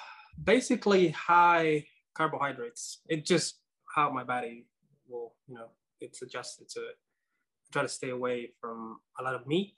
basically 0.43 1.10
high 1.10 1.86
carbohydrates. 2.16 3.01
It 3.08 3.26
just 3.26 3.60
how 3.95 4.10
my 4.10 4.24
body 4.24 4.66
will, 5.08 5.36
you 5.47 5.56
know, 5.56 5.68
it's 6.01 6.22
adjusted 6.22 6.70
to 6.70 6.80
it. 6.82 6.95
I 6.97 7.68
try 7.72 7.82
to 7.84 7.89
stay 7.89 8.10
away 8.10 8.51
from 8.60 8.99
a 9.20 9.24
lot 9.24 9.36
of 9.36 9.47
meat, 9.47 9.76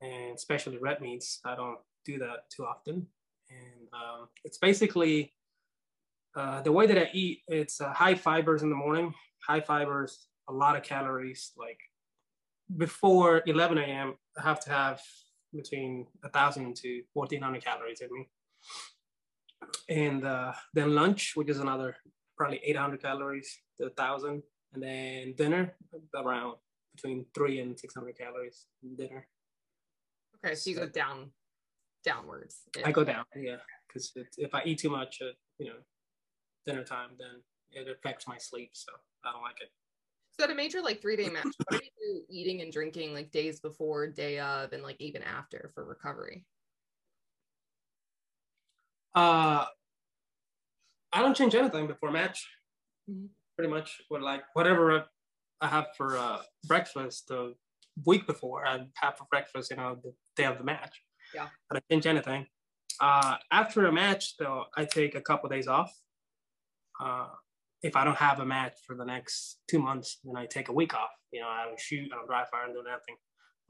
and 0.00 0.34
especially 0.34 0.78
red 0.78 1.00
meats. 1.00 1.40
I 1.44 1.54
don't 1.54 1.78
do 2.04 2.18
that 2.18 2.50
too 2.50 2.64
often, 2.64 3.06
and 3.50 3.88
um, 3.92 4.28
it's 4.44 4.58
basically 4.58 5.34
uh, 6.36 6.62
the 6.62 6.72
way 6.72 6.86
that 6.86 6.98
I 6.98 7.10
eat. 7.12 7.42
It's 7.48 7.80
uh, 7.80 7.92
high 7.92 8.14
fibers 8.14 8.62
in 8.62 8.70
the 8.70 8.76
morning, 8.76 9.14
high 9.46 9.60
fibers, 9.60 10.28
a 10.48 10.52
lot 10.52 10.76
of 10.76 10.82
calories. 10.82 11.52
Like 11.56 11.78
before 12.76 13.42
11 13.46 13.78
a.m., 13.78 14.14
I 14.38 14.42
have 14.42 14.60
to 14.60 14.70
have 14.70 15.00
between 15.54 16.06
a 16.24 16.28
thousand 16.28 16.76
to 16.76 17.02
1400 17.14 17.64
calories 17.64 18.00
in 18.00 18.08
me, 18.12 18.28
and 19.88 20.24
uh, 20.24 20.52
then 20.74 20.94
lunch, 20.94 21.32
which 21.34 21.48
is 21.48 21.60
another 21.60 21.96
probably 22.36 22.60
800 22.64 23.02
calories 23.02 23.58
to 23.78 23.86
a 23.86 23.90
thousand, 23.90 24.42
and 24.72 24.82
then 24.82 25.34
dinner 25.36 25.74
around 26.14 26.56
between 26.94 27.26
three 27.34 27.60
and 27.60 27.78
600 27.78 28.18
calories 28.18 28.66
in 28.82 28.96
dinner. 28.96 29.26
Okay, 30.44 30.54
so 30.54 30.70
you 30.70 30.76
go 30.76 30.86
down 30.86 31.30
downwards. 32.04 32.62
I 32.84 32.92
go 32.92 33.04
down, 33.04 33.24
yeah, 33.36 33.56
because 33.86 34.12
if 34.36 34.54
I 34.54 34.62
eat 34.64 34.78
too 34.78 34.90
much 34.90 35.20
at 35.20 35.34
you 35.58 35.66
know 35.66 35.78
dinner 36.66 36.84
time, 36.84 37.10
then 37.18 37.42
it 37.70 37.88
affects 37.88 38.26
my 38.28 38.38
sleep, 38.38 38.70
so 38.72 38.92
I 39.24 39.32
don't 39.32 39.42
like 39.42 39.60
it. 39.60 39.70
So 40.38 40.44
at 40.44 40.50
a 40.50 40.54
major 40.54 40.80
like 40.80 41.00
three 41.00 41.16
day 41.16 41.28
match, 41.30 41.46
what 41.68 41.80
are 41.80 41.84
you 42.00 42.22
eating 42.30 42.60
and 42.60 42.72
drinking 42.72 43.12
like 43.12 43.32
days 43.32 43.60
before, 43.60 44.06
day 44.06 44.38
of, 44.38 44.72
and 44.72 44.82
like 44.82 44.96
even 45.00 45.22
after 45.22 45.70
for 45.74 45.84
recovery? 45.84 46.44
Uh, 49.14 49.64
I 51.12 51.22
don't 51.22 51.36
change 51.36 51.54
anything 51.54 51.86
before 51.86 52.10
match. 52.10 52.48
Mhm. 53.10 53.28
Pretty 53.56 53.70
much, 53.72 54.00
what 54.08 54.22
like 54.22 54.44
whatever 54.52 55.06
I 55.60 55.66
have 55.66 55.88
for 55.96 56.16
uh, 56.16 56.42
breakfast 56.66 57.26
the 57.28 57.54
week 58.06 58.26
before, 58.26 58.64
I 58.64 58.86
have 58.94 59.18
for 59.18 59.26
breakfast, 59.28 59.72
you 59.72 59.76
know, 59.76 59.98
the 60.00 60.14
day 60.36 60.44
of 60.44 60.58
the 60.58 60.64
match. 60.64 61.02
Yeah. 61.34 61.48
I 61.70 61.74
don't 61.74 61.84
change 61.90 62.06
anything. 62.06 62.46
Uh, 63.00 63.36
after 63.50 63.86
a 63.86 63.92
match, 63.92 64.36
though, 64.36 64.66
I 64.76 64.84
take 64.84 65.16
a 65.16 65.20
couple 65.20 65.48
days 65.48 65.66
off. 65.66 65.92
Uh, 67.00 67.28
if 67.82 67.96
I 67.96 68.04
don't 68.04 68.16
have 68.16 68.40
a 68.40 68.44
match 68.44 68.78
for 68.86 68.96
the 68.96 69.04
next 69.04 69.58
two 69.68 69.78
months, 69.78 70.18
then 70.24 70.36
I 70.36 70.46
take 70.46 70.68
a 70.68 70.72
week 70.72 70.94
off. 70.94 71.10
You 71.32 71.40
know, 71.40 71.48
I 71.48 71.64
don't 71.64 71.78
shoot, 71.78 72.08
I 72.12 72.16
don't 72.16 72.26
dry 72.26 72.44
fire, 72.50 72.62
I 72.62 72.66
don't 72.66 72.74
do 72.74 72.82
nothing. 72.82 73.16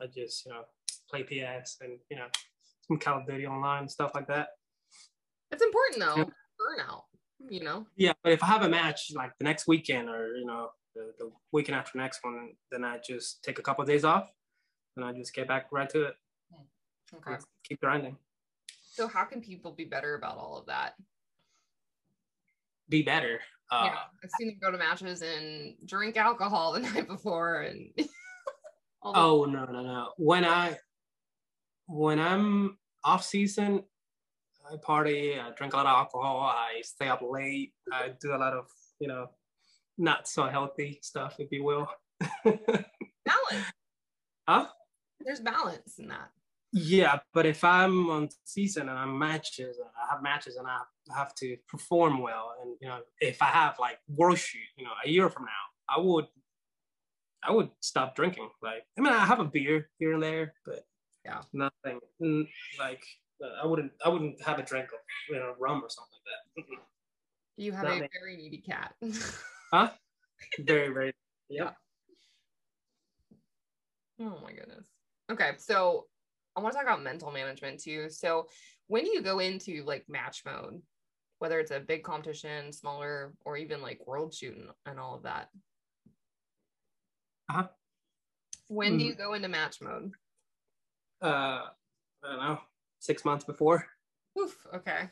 I 0.00 0.06
just, 0.06 0.46
you 0.46 0.52
know, 0.52 0.62
play 1.10 1.22
PS 1.22 1.76
and, 1.80 1.98
you 2.10 2.16
know, 2.16 2.26
some 2.86 2.98
Call 2.98 3.20
of 3.20 3.26
Duty 3.26 3.46
online 3.46 3.80
and 3.80 3.90
stuff 3.90 4.12
like 4.14 4.26
that. 4.28 4.48
It's 5.50 5.62
important 5.62 6.00
though. 6.00 6.16
Yeah. 6.16 6.24
Burnout, 6.60 7.02
you 7.48 7.62
know. 7.62 7.86
Yeah, 7.96 8.12
but 8.22 8.32
if 8.32 8.42
I 8.42 8.46
have 8.46 8.62
a 8.62 8.68
match 8.68 9.12
like 9.14 9.32
the 9.38 9.44
next 9.44 9.66
weekend 9.66 10.08
or 10.08 10.36
you 10.36 10.44
know 10.44 10.70
the, 10.94 11.12
the 11.18 11.30
weekend 11.52 11.78
after 11.78 11.98
next 11.98 12.20
one, 12.22 12.50
then 12.70 12.84
I 12.84 12.98
just 13.06 13.42
take 13.42 13.58
a 13.58 13.62
couple 13.62 13.82
of 13.82 13.88
days 13.88 14.04
off, 14.04 14.28
and 14.96 15.04
I 15.04 15.12
just 15.12 15.34
get 15.34 15.48
back 15.48 15.66
right 15.70 15.88
to 15.90 16.04
it. 16.04 16.14
Hmm. 16.52 17.16
Okay. 17.16 17.42
Keep 17.64 17.80
grinding. 17.80 18.16
So 18.82 19.06
how 19.06 19.24
can 19.24 19.40
people 19.40 19.72
be 19.72 19.84
better 19.84 20.16
about 20.16 20.38
all 20.38 20.58
of 20.58 20.66
that? 20.66 20.94
Be 22.88 23.02
better. 23.02 23.40
Uh, 23.70 23.82
yeah, 23.84 23.98
I've 24.24 24.30
seen 24.38 24.48
them 24.48 24.58
go 24.60 24.70
to 24.70 24.78
matches 24.78 25.22
and 25.22 25.74
drink 25.84 26.16
alcohol 26.16 26.72
the 26.72 26.80
night 26.80 27.08
before 27.08 27.62
and. 27.62 27.90
Oh 29.00 29.44
no 29.44 29.64
no 29.64 29.80
no! 29.80 30.12
When 30.16 30.44
I 30.44 30.76
when 31.86 32.18
I'm 32.18 32.78
off 33.04 33.24
season, 33.24 33.84
I 34.70 34.76
party. 34.76 35.38
I 35.38 35.52
drink 35.56 35.72
a 35.72 35.76
lot 35.76 35.86
of 35.86 35.96
alcohol. 35.96 36.40
I 36.40 36.80
stay 36.82 37.08
up 37.08 37.22
late. 37.22 37.72
I 37.92 38.10
do 38.20 38.34
a 38.34 38.36
lot 38.36 38.54
of 38.54 38.66
you 38.98 39.06
know 39.06 39.28
not 39.98 40.28
so 40.28 40.46
healthy 40.46 40.98
stuff, 41.00 41.36
if 41.38 41.50
you 41.52 41.64
will. 41.64 41.88
balance. 42.44 43.66
huh? 44.48 44.66
There's 45.20 45.40
balance 45.40 45.98
in 45.98 46.08
that. 46.08 46.30
Yeah, 46.72 47.20
but 47.32 47.46
if 47.46 47.64
I'm 47.64 48.10
on 48.10 48.28
season 48.44 48.88
and 48.90 48.98
I'm 48.98 49.18
matches, 49.18 49.78
I 49.80 50.12
have 50.12 50.22
matches 50.22 50.56
and 50.56 50.66
I 50.66 50.80
have 51.16 51.34
to 51.36 51.56
perform 51.66 52.20
well, 52.20 52.54
and 52.60 52.76
you 52.80 52.88
know, 52.88 53.00
if 53.20 53.40
I 53.40 53.46
have 53.46 53.78
like 53.78 53.98
world 54.06 54.38
shoot, 54.38 54.60
you 54.76 54.84
know, 54.84 54.90
a 55.04 55.08
year 55.08 55.30
from 55.30 55.44
now, 55.44 55.96
I 55.96 55.98
would, 55.98 56.26
I 57.42 57.52
would 57.52 57.70
stop 57.80 58.14
drinking. 58.14 58.50
Like, 58.62 58.84
I 58.98 59.00
mean, 59.00 59.12
I 59.14 59.24
have 59.24 59.40
a 59.40 59.44
beer 59.44 59.88
here 59.98 60.12
and 60.12 60.22
there, 60.22 60.54
but 60.66 60.86
Yeah. 61.24 61.42
nothing 61.54 62.00
like 62.78 63.02
I 63.62 63.64
wouldn't, 63.64 63.92
I 64.04 64.10
wouldn't 64.10 64.42
have 64.42 64.58
a 64.58 64.62
drink 64.62 64.88
of 64.92 64.98
you 65.30 65.36
know 65.36 65.54
rum 65.58 65.82
or 65.82 65.88
something 65.88 66.18
like 66.58 66.66
that. 66.66 66.82
You 67.56 67.72
have 67.72 67.84
Not 67.84 68.02
a 68.02 68.08
very 68.20 68.36
needy 68.36 68.58
cat. 68.58 68.94
Huh? 69.72 69.90
Very, 70.60 70.88
very. 70.88 71.12
Yeah. 71.50 71.72
Oh 74.20 74.38
my 74.42 74.52
goodness. 74.52 74.86
Okay, 75.30 75.52
so 75.58 76.06
I 76.58 76.60
want 76.60 76.72
to 76.72 76.78
talk 76.78 76.86
about 76.88 77.04
mental 77.04 77.30
management 77.30 77.80
too. 77.80 78.10
So 78.10 78.48
when 78.88 79.06
you 79.06 79.22
go 79.22 79.38
into 79.38 79.84
like 79.84 80.04
match 80.08 80.42
mode, 80.44 80.82
whether 81.38 81.60
it's 81.60 81.70
a 81.70 81.78
big 81.78 82.02
competition, 82.02 82.72
smaller, 82.72 83.32
or 83.44 83.56
even 83.56 83.80
like 83.80 84.04
world 84.08 84.34
shooting 84.34 84.66
and 84.84 84.98
all 84.98 85.14
of 85.14 85.22
that. 85.22 85.50
Uh-huh. 87.48 87.68
When 88.66 88.98
do 88.98 89.04
you 89.04 89.14
go 89.14 89.34
into 89.34 89.46
match 89.46 89.80
mode? 89.80 90.10
Uh, 91.22 91.66
I 92.24 92.28
don't 92.28 92.40
know. 92.40 92.58
Six 92.98 93.24
months 93.24 93.44
before. 93.44 93.86
Oof. 94.36 94.56
Okay. 94.74 95.08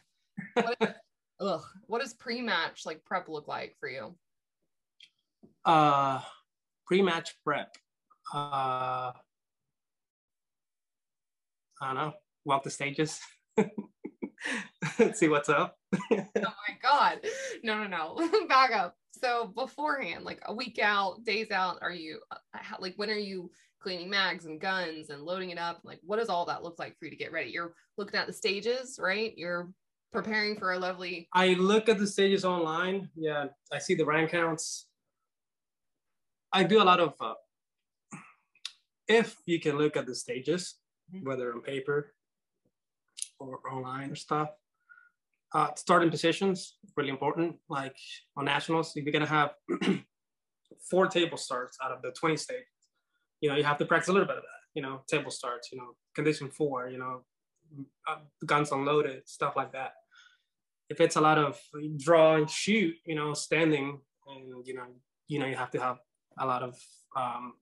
What 0.55 0.77
is, 0.81 0.89
ugh. 1.41 1.63
What 1.87 2.03
does 2.03 2.13
pre-match 2.13 2.85
like 2.85 3.05
prep 3.05 3.29
look 3.29 3.47
like 3.47 3.77
for 3.79 3.89
you? 3.89 4.17
uh 5.65 6.21
pre-match 6.87 7.35
prep 7.45 7.75
uh 8.33 9.11
i 11.81 11.87
don't 11.87 11.97
know 11.97 12.13
walk 12.45 12.63
the 12.63 12.71
stages 12.71 13.21
see 15.15 15.29
what's 15.29 15.49
up. 15.49 15.77
Oh 16.13 16.17
my 16.35 16.77
god. 16.83 17.21
No 17.63 17.83
no 17.83 17.87
no. 17.87 18.47
Back 18.49 18.73
up. 18.73 18.97
So 19.13 19.47
beforehand 19.55 20.25
like 20.25 20.41
a 20.47 20.55
week 20.55 20.79
out 20.79 21.25
days 21.25 21.51
out 21.51 21.79
are 21.81 21.93
you 21.93 22.21
uh, 22.31 22.59
like 22.79 22.95
when 22.97 23.11
are 23.11 23.15
you 23.15 23.51
cleaning 23.81 24.11
mags 24.11 24.47
and 24.47 24.61
guns 24.61 25.11
and 25.11 25.23
loading 25.23 25.51
it 25.51 25.59
up? 25.59 25.81
Like 25.85 26.01
what 26.05 26.19
does 26.19 26.29
all 26.29 26.45
that 26.47 26.63
look 26.63 26.79
like 26.79 26.99
for 26.99 27.07
you 27.07 27.11
to 27.11 27.17
get 27.17 27.33
ready? 27.33 27.51
You're 27.51 27.75
looking 27.97 28.19
at 28.19 28.27
the 28.27 28.33
stages 28.33 28.99
right? 29.03 29.33
You're 29.37 29.71
preparing 30.13 30.57
for 30.57 30.73
a 30.73 30.79
lovely 30.79 31.29
i 31.35 31.49
look 31.55 31.89
at 31.89 31.99
the 31.99 32.07
stages 32.07 32.45
online. 32.45 33.09
Yeah 33.17 33.47
i 33.73 33.79
see 33.79 33.95
the 33.95 34.05
rank 34.05 34.31
counts. 34.31 34.87
I 36.53 36.63
do 36.63 36.81
a 36.81 36.85
lot 36.85 37.01
of 37.01 37.15
uh, 37.21 37.35
if 39.09 39.37
you 39.47 39.61
can 39.61 39.77
look 39.77 39.97
at 39.97 40.07
the 40.07 40.15
stages. 40.15 40.77
Whether 41.23 41.53
on 41.53 41.63
paper 41.63 42.13
or 43.39 43.61
online 43.71 44.11
or 44.11 44.15
stuff. 44.15 44.51
Uh, 45.55 45.69
starting 45.77 46.11
positions 46.11 46.77
really 46.97 47.11
important. 47.11 47.57
Like 47.69 47.97
on 48.37 48.45
nationals, 48.45 48.93
if 48.97 49.05
you're 49.05 49.13
gonna 49.13 49.27
have 49.27 49.55
four 50.91 51.07
table 51.07 51.37
starts 51.37 51.79
out 51.83 51.93
of 51.93 52.03
the 52.03 52.11
20 52.13 52.37
stages, 52.37 52.65
you 53.41 53.49
know 53.49 53.57
you 53.57 53.65
have 53.65 53.79
to 53.79 53.87
practice 53.87 54.09
a 54.09 54.13
little 54.13 54.27
bit 54.27 54.37
of 54.37 54.43
that. 54.43 54.49
You 54.75 54.83
know, 54.83 55.03
table 55.09 55.31
starts. 55.31 55.71
You 55.73 55.79
know, 55.79 55.95
condition 56.15 56.51
four. 56.51 56.89
You 56.89 56.99
know, 56.99 57.25
uh, 58.09 58.19
guns 58.45 58.73
unloaded, 58.73 59.29
stuff 59.29 59.55
like 59.57 59.73
that. 59.73 59.93
If 60.89 61.01
it's 61.01 61.17
a 61.17 61.21
lot 61.21 61.39
of 61.39 61.59
draw 61.99 62.37
and 62.37 62.49
shoot, 62.49 62.95
you 63.05 63.15
know, 63.15 63.33
standing, 63.33 64.01
and 64.29 64.67
you 64.67 64.75
know, 64.75 64.87
you 65.29 65.39
know, 65.39 65.47
you 65.47 65.57
have 65.57 65.71
to 65.71 65.81
have 65.81 65.99
a 66.39 66.47
lot 66.47 66.63
of 66.63 66.77
um, 67.17 67.55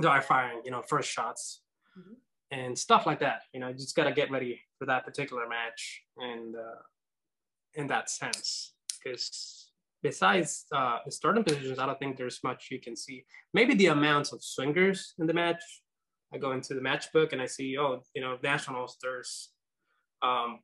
dry 0.00 0.20
firing. 0.20 0.62
You 0.64 0.70
know, 0.70 0.82
first 0.82 1.10
shots. 1.10 1.62
Mm-hmm 1.98 2.14
and 2.50 2.78
stuff 2.78 3.06
like 3.06 3.20
that. 3.20 3.42
You 3.52 3.60
know, 3.60 3.68
you 3.68 3.74
just 3.74 3.96
got 3.96 4.04
to 4.04 4.12
get 4.12 4.30
ready 4.30 4.60
for 4.78 4.86
that 4.86 5.04
particular 5.04 5.48
match 5.48 6.02
and 6.18 6.54
uh, 6.56 6.82
in 7.74 7.86
that 7.88 8.10
sense. 8.10 8.74
Because 9.02 9.70
besides 10.02 10.66
uh, 10.74 10.98
the 11.04 11.12
starting 11.12 11.44
positions, 11.44 11.78
I 11.78 11.86
don't 11.86 11.98
think 11.98 12.16
there's 12.16 12.40
much 12.42 12.68
you 12.70 12.80
can 12.80 12.96
see. 12.96 13.24
Maybe 13.54 13.74
the 13.74 13.86
amounts 13.86 14.32
of 14.32 14.42
swingers 14.42 15.14
in 15.18 15.26
the 15.26 15.34
match. 15.34 15.62
I 16.32 16.38
go 16.38 16.52
into 16.52 16.74
the 16.74 16.80
match 16.80 17.12
book 17.12 17.32
and 17.32 17.42
I 17.42 17.46
see, 17.46 17.76
oh, 17.78 18.02
you 18.14 18.22
know, 18.22 18.38
nationals, 18.42 18.96
there's, 19.02 19.50
um, 20.22 20.60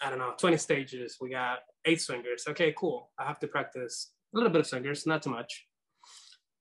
I 0.00 0.08
don't 0.08 0.20
know, 0.20 0.34
20 0.38 0.56
stages. 0.56 1.16
We 1.20 1.30
got 1.30 1.58
eight 1.84 2.00
swingers. 2.00 2.44
Okay, 2.48 2.72
cool. 2.78 3.10
I 3.18 3.24
have 3.24 3.40
to 3.40 3.48
practice 3.48 4.12
a 4.32 4.36
little 4.36 4.50
bit 4.50 4.60
of 4.60 4.66
swingers, 4.66 5.06
not 5.06 5.22
too 5.22 5.30
much. 5.30 5.66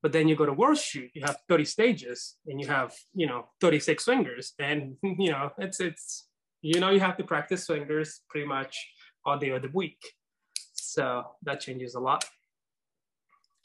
But 0.04 0.12
then 0.12 0.28
you 0.28 0.36
go 0.36 0.46
to 0.46 0.52
World 0.52 0.78
Shoot, 0.78 1.12
you 1.14 1.22
have 1.26 1.38
30 1.48 1.64
stages 1.64 2.36
and 2.46 2.60
you 2.60 2.68
have, 2.68 2.94
you 3.16 3.26
know, 3.26 3.48
36 3.62 4.04
swingers. 4.04 4.54
And, 4.60 4.98
you 5.04 5.32
know, 5.32 5.52
it's, 5.58 5.80
it's, 5.80 6.28
you 6.62 6.82
know, 6.82 6.90
you 6.90 7.00
have 7.00 7.16
to 7.18 7.24
practice 7.24 7.66
swingers 7.66 8.20
pretty 8.30 8.46
much 8.46 8.78
all 9.26 9.40
day 9.40 9.52
of 9.52 9.62
the 9.62 9.72
week. 9.74 10.00
So 10.74 11.24
that 11.44 11.62
changes 11.62 11.96
a 11.96 12.02
lot. 12.02 12.26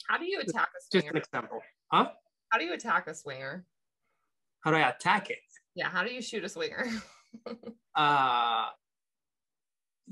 How 0.07 0.17
do 0.17 0.25
you 0.25 0.39
attack 0.39 0.69
a 0.69 0.81
swinger? 0.89 1.03
Just 1.03 1.11
an 1.11 1.17
example. 1.17 1.61
Huh? 1.91 2.07
How 2.47 2.57
do 2.57 2.63
you 2.63 2.73
attack 2.73 3.07
a 3.07 3.13
swinger? 3.13 3.65
How 4.61 4.71
do 4.71 4.77
I 4.77 4.89
attack 4.89 5.29
it? 5.29 5.39
Yeah, 5.75 5.89
how 5.89 6.03
do 6.03 6.11
you 6.11 6.21
shoot 6.21 6.45
a 6.45 6.49
swinger? 6.49 6.87
uh 7.95 8.67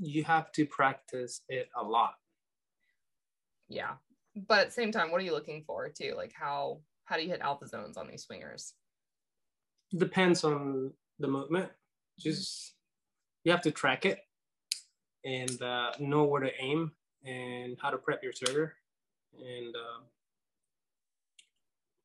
you 0.00 0.22
have 0.24 0.52
to 0.52 0.64
practice 0.66 1.40
it 1.48 1.68
a 1.74 1.82
lot. 1.82 2.14
Yeah 3.68 3.94
but 4.46 4.60
at 4.60 4.66
the 4.66 4.72
same 4.72 4.92
time, 4.92 5.10
what 5.10 5.20
are 5.20 5.24
you 5.24 5.32
looking 5.32 5.64
for 5.66 5.88
too? 5.88 6.14
Like 6.16 6.32
how 6.34 6.80
how 7.04 7.16
do 7.16 7.22
you 7.22 7.28
hit 7.28 7.40
alpha 7.40 7.66
zones 7.66 7.96
on 7.96 8.08
these 8.08 8.24
swingers? 8.24 8.74
Depends 9.96 10.44
on 10.44 10.92
the 11.18 11.28
movement. 11.28 11.70
Just 12.18 12.74
you 13.44 13.52
have 13.52 13.62
to 13.62 13.70
track 13.70 14.04
it 14.04 14.20
and 15.24 15.60
uh, 15.62 15.92
know 15.98 16.24
where 16.24 16.42
to 16.42 16.50
aim 16.60 16.92
and 17.24 17.76
how 17.80 17.90
to 17.90 17.98
prep 17.98 18.22
your 18.22 18.32
trigger. 18.32 18.74
And 19.38 19.74
uh, 19.74 20.04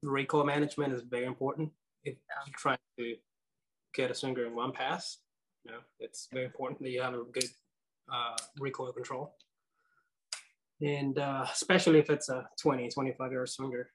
recoil 0.02 0.46
management 0.46 0.94
is 0.94 1.02
very 1.02 1.26
important. 1.26 1.72
If 2.04 2.16
yeah. 2.16 2.36
you 2.48 2.54
try 2.58 2.78
to 3.00 3.16
get 3.94 4.12
a 4.12 4.16
swinger 4.16 4.46
in 4.46 4.56
one 4.56 4.72
pass, 4.72 5.20
you 5.66 5.72
know, 5.72 5.80
it's 6.00 6.28
very 6.32 6.46
important 6.46 6.82
that 6.82 6.90
you 6.90 7.02
have 7.02 7.14
a 7.14 7.24
good 7.24 7.50
uh, 8.12 8.38
recoil 8.60 8.92
control 8.92 9.36
and 10.84 11.18
uh, 11.18 11.46
especially 11.52 12.00
if 12.00 12.10
it's 12.10 12.30
a 12.30 12.46
20, 12.62 12.90
25 12.90 13.32
year 13.32 13.46
swinger. 13.46 13.90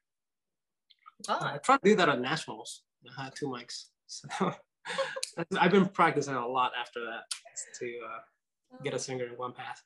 Oh. 1.28 1.34
Uh, 1.34 1.53
I 1.55 1.59
try 1.59 1.76
to 1.76 1.82
do 1.84 1.97
that 1.97 2.09
on 2.09 2.22
nationals. 2.22 2.82
I 3.18 3.24
had 3.24 3.34
two 3.34 3.49
mikes. 3.49 3.91
So 4.07 4.28
I've 5.59 5.70
been 5.70 5.86
practicing 5.86 6.34
a 6.34 6.47
lot 6.47 6.72
after 6.80 7.01
that 7.05 7.24
to 7.80 7.86
uh, 7.86 8.82
get 8.82 8.95
a 8.95 8.99
swinger 8.99 9.26
in 9.26 9.32
one 9.32 9.53
pass. 9.53 9.82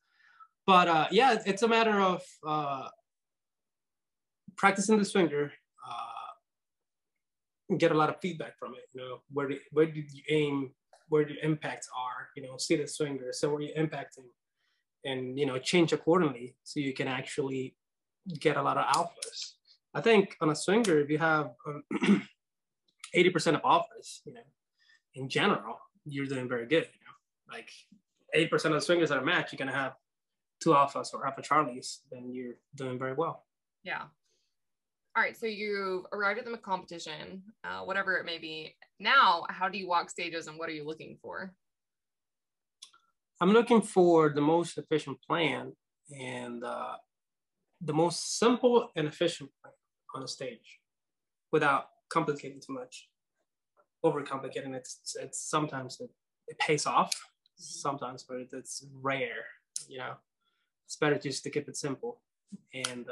But 0.66 0.88
uh, 0.88 1.08
yeah, 1.10 1.38
it's 1.44 1.62
a 1.62 1.68
matter 1.68 2.00
of 2.00 2.22
uh, 2.46 2.88
practicing 4.56 4.98
the 4.98 5.04
swinger, 5.04 5.52
uh, 5.88 7.76
get 7.78 7.90
a 7.90 7.94
lot 7.94 8.10
of 8.10 8.20
feedback 8.20 8.56
from 8.58 8.74
it. 8.74 8.84
You 8.92 9.00
know, 9.00 9.22
where, 9.32 9.48
do, 9.48 9.58
where 9.72 9.86
did 9.86 10.12
you 10.12 10.22
aim? 10.30 10.70
Where 11.08 11.24
the 11.24 11.34
impacts 11.42 11.88
are? 11.96 12.28
You 12.36 12.44
know, 12.44 12.56
see 12.58 12.76
the 12.76 12.86
swinger. 12.86 13.32
So 13.32 13.50
where 13.50 13.60
you 13.60 13.74
impacting? 13.76 14.28
And 15.04 15.38
you 15.38 15.46
know 15.46 15.58
change 15.58 15.92
accordingly 15.92 16.56
so 16.62 16.80
you 16.80 16.92
can 16.92 17.08
actually 17.08 17.74
get 18.38 18.56
a 18.56 18.62
lot 18.62 18.78
of 18.78 18.86
alphas. 18.94 19.54
I 19.94 20.00
think 20.00 20.36
on 20.40 20.50
a 20.50 20.56
swinger, 20.56 21.00
if 21.00 21.10
you 21.10 21.18
have 21.18 21.50
um, 21.66 21.82
80% 23.14 23.56
of 23.56 23.62
alphas, 23.62 24.20
you 24.24 24.32
know, 24.32 24.40
in 25.14 25.28
general, 25.28 25.78
you're 26.04 26.26
doing 26.26 26.48
very 26.48 26.66
good. 26.66 26.88
You 26.94 27.00
know, 27.06 27.56
like 27.56 27.70
80% 28.34 28.66
of 28.66 28.72
the 28.72 28.80
swingers 28.80 29.10
at 29.10 29.18
a 29.18 29.24
match, 29.24 29.52
you're 29.52 29.58
gonna 29.58 29.76
have 29.76 29.94
two 30.62 30.70
alphas 30.70 31.12
or 31.12 31.26
alpha 31.26 31.42
charlies, 31.42 31.98
then 32.10 32.32
you're 32.32 32.54
doing 32.74 32.98
very 32.98 33.14
well. 33.14 33.44
Yeah. 33.82 34.02
All 35.14 35.22
right, 35.22 35.36
so 35.36 35.44
you've 35.44 36.06
arrived 36.12 36.38
at 36.38 36.46
the 36.46 36.56
competition, 36.56 37.42
uh, 37.64 37.80
whatever 37.80 38.16
it 38.16 38.24
may 38.24 38.38
be. 38.38 38.74
Now, 38.98 39.44
how 39.50 39.68
do 39.68 39.76
you 39.76 39.86
walk 39.86 40.08
stages 40.08 40.46
and 40.46 40.58
what 40.58 40.70
are 40.70 40.72
you 40.72 40.86
looking 40.86 41.18
for? 41.20 41.52
I'm 43.42 43.52
looking 43.52 43.82
for 43.82 44.28
the 44.30 44.40
most 44.40 44.78
efficient 44.78 45.20
plan 45.20 45.72
and 46.16 46.62
uh, 46.62 46.94
the 47.80 47.92
most 47.92 48.38
simple 48.38 48.92
and 48.94 49.08
efficient 49.08 49.50
plan 49.60 49.72
on 50.14 50.22
a 50.22 50.28
stage 50.28 50.78
without 51.50 51.86
complicating 52.08 52.60
too 52.64 52.72
much. 52.72 53.08
Overcomplicating 54.04 54.76
it's 54.76 55.16
it's 55.20 55.40
sometimes 55.50 56.00
it, 56.00 56.10
it 56.46 56.56
pays 56.60 56.86
off, 56.86 57.10
sometimes 57.56 58.22
but 58.22 58.36
it's 58.52 58.86
rare. 59.00 59.44
You 59.88 59.98
know, 59.98 60.14
it's 60.86 60.94
better 60.94 61.18
just 61.18 61.42
to 61.42 61.50
keep 61.50 61.68
it 61.68 61.76
simple 61.76 62.20
and 62.72 63.06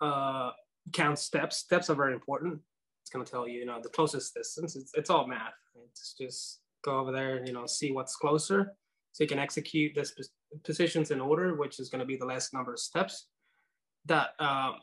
uh, 0.00 0.02
uh, 0.02 0.52
count 0.94 1.18
steps. 1.18 1.58
Steps 1.58 1.90
are 1.90 1.94
very 1.94 2.14
important. 2.14 2.58
It's 3.02 3.10
gonna 3.10 3.26
tell 3.26 3.46
you, 3.46 3.58
you 3.58 3.66
know, 3.66 3.80
the 3.82 3.90
closest 3.90 4.32
distance. 4.32 4.76
It's, 4.76 4.92
it's 4.94 5.10
all 5.10 5.26
math. 5.26 5.52
It's 5.90 6.14
just 6.14 6.60
go 6.84 6.98
over 6.98 7.12
there 7.12 7.36
and 7.36 7.46
you 7.48 7.54
know 7.54 7.66
see 7.66 7.92
what's 7.92 8.16
closer 8.16 8.76
so 9.12 9.22
you 9.22 9.28
can 9.28 9.38
execute 9.38 9.94
this 9.94 10.12
positions 10.64 11.12
in 11.12 11.20
order 11.20 11.54
which 11.54 11.78
is 11.78 11.88
going 11.88 12.00
to 12.00 12.04
be 12.04 12.16
the 12.16 12.26
less 12.26 12.52
number 12.52 12.72
of 12.72 12.80
steps. 12.80 13.28
That 14.06 14.30
um, 14.40 14.74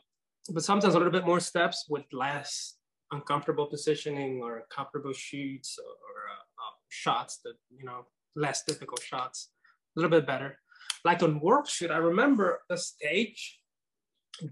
but 0.50 0.64
sometimes 0.64 0.94
a 0.94 0.98
little 0.98 1.12
bit 1.12 1.26
more 1.26 1.38
steps 1.38 1.86
with 1.88 2.04
less 2.12 2.76
uncomfortable 3.12 3.66
positioning 3.66 4.40
or 4.42 4.64
comfortable 4.74 5.12
shoots 5.12 5.78
or, 5.78 5.84
uh, 5.84 6.62
uh, 6.62 6.74
shots 6.88 7.40
that 7.44 7.54
you 7.70 7.84
know 7.84 8.06
less 8.34 8.64
difficult 8.64 9.02
shots 9.02 9.50
a 9.96 10.00
little 10.00 10.10
bit 10.10 10.26
better. 10.26 10.58
Like 11.04 11.22
on 11.22 11.40
World 11.40 11.68
Shoot 11.68 11.90
i 11.90 11.98
remember 11.98 12.60
a 12.70 12.76
stage 12.76 13.60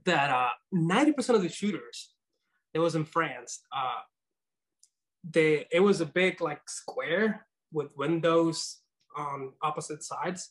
that 0.04 0.30
uh, 0.30 0.50
90% 0.74 1.36
of 1.36 1.42
the 1.42 1.48
shooters 1.48 2.12
it 2.74 2.78
was 2.78 2.94
in 2.94 3.04
france 3.04 3.62
uh, 3.74 4.02
they 5.28 5.66
it 5.70 5.80
was 5.80 6.00
a 6.00 6.06
big 6.06 6.40
like 6.40 6.68
square 6.68 7.46
with 7.72 7.96
windows 7.96 8.78
on 9.16 9.52
opposite 9.62 10.02
sides 10.02 10.50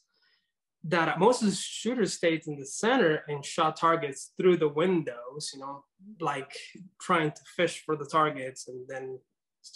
that 0.83 1.19
most 1.19 1.41
of 1.41 1.49
the 1.49 1.55
shooters 1.55 2.13
stayed 2.13 2.47
in 2.47 2.57
the 2.57 2.65
center 2.65 3.23
and 3.27 3.43
shot 3.43 3.75
targets 3.75 4.31
through 4.37 4.55
the 4.57 4.67
windows, 4.67 5.51
you 5.53 5.59
know, 5.59 5.83
like 6.21 6.55
trying 7.01 7.31
to 7.31 7.41
fish 7.55 7.83
for 7.85 7.97
the 7.97 8.05
targets 8.05 8.67
and 8.67 8.87
then 8.87 9.19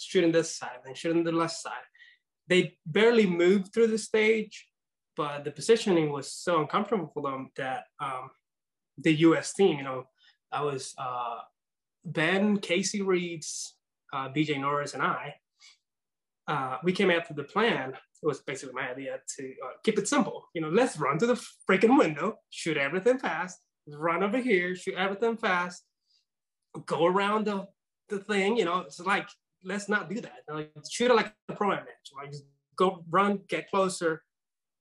shooting 0.00 0.32
this 0.32 0.56
side 0.56 0.78
and 0.86 0.96
shooting 0.96 1.22
the 1.22 1.32
left 1.32 1.56
side. 1.56 1.72
They 2.48 2.78
barely 2.86 3.26
moved 3.26 3.72
through 3.72 3.88
the 3.88 3.98
stage, 3.98 4.66
but 5.14 5.44
the 5.44 5.50
positioning 5.50 6.10
was 6.10 6.32
so 6.32 6.60
uncomfortable 6.60 7.10
for 7.12 7.22
them 7.22 7.50
that 7.56 7.84
um, 8.00 8.30
the 8.96 9.14
US 9.16 9.52
team, 9.52 9.78
you 9.78 9.84
know, 9.84 10.04
I 10.50 10.62
was 10.62 10.94
uh, 10.96 11.40
Ben, 12.04 12.58
Casey 12.58 13.02
Reeds, 13.02 13.73
uh, 14.14 14.28
BJ 14.28 14.60
Norris 14.60 14.94
and 14.94 15.02
I, 15.02 15.34
uh, 16.46 16.78
we 16.84 16.92
came 16.92 17.08
with 17.08 17.26
the 17.34 17.44
plan. 17.44 17.90
It 17.90 18.26
was 18.26 18.40
basically 18.40 18.74
my 18.74 18.90
idea 18.90 19.18
to 19.36 19.44
uh, 19.64 19.72
keep 19.82 19.98
it 19.98 20.08
simple. 20.08 20.48
You 20.54 20.62
know, 20.62 20.68
let's 20.68 20.98
run 20.98 21.18
to 21.18 21.26
the 21.26 21.46
freaking 21.68 21.98
window, 21.98 22.36
shoot 22.50 22.76
everything 22.76 23.18
fast, 23.18 23.58
run 23.88 24.22
over 24.22 24.38
here, 24.38 24.74
shoot 24.76 24.94
everything 24.94 25.36
fast, 25.36 25.82
go 26.86 27.06
around 27.06 27.46
the, 27.46 27.66
the 28.08 28.18
thing. 28.18 28.56
You 28.56 28.66
know, 28.66 28.80
it's 28.80 29.00
like, 29.00 29.28
let's 29.64 29.88
not 29.88 30.08
do 30.08 30.20
that. 30.20 30.40
Like, 30.48 30.70
shoot 30.90 31.10
it 31.10 31.14
like 31.14 31.32
a 31.48 31.54
pro 31.54 31.68
match. 31.70 31.86
Like, 32.16 32.30
just 32.30 32.44
go 32.76 33.04
run, 33.10 33.40
get 33.48 33.70
closer, 33.70 34.22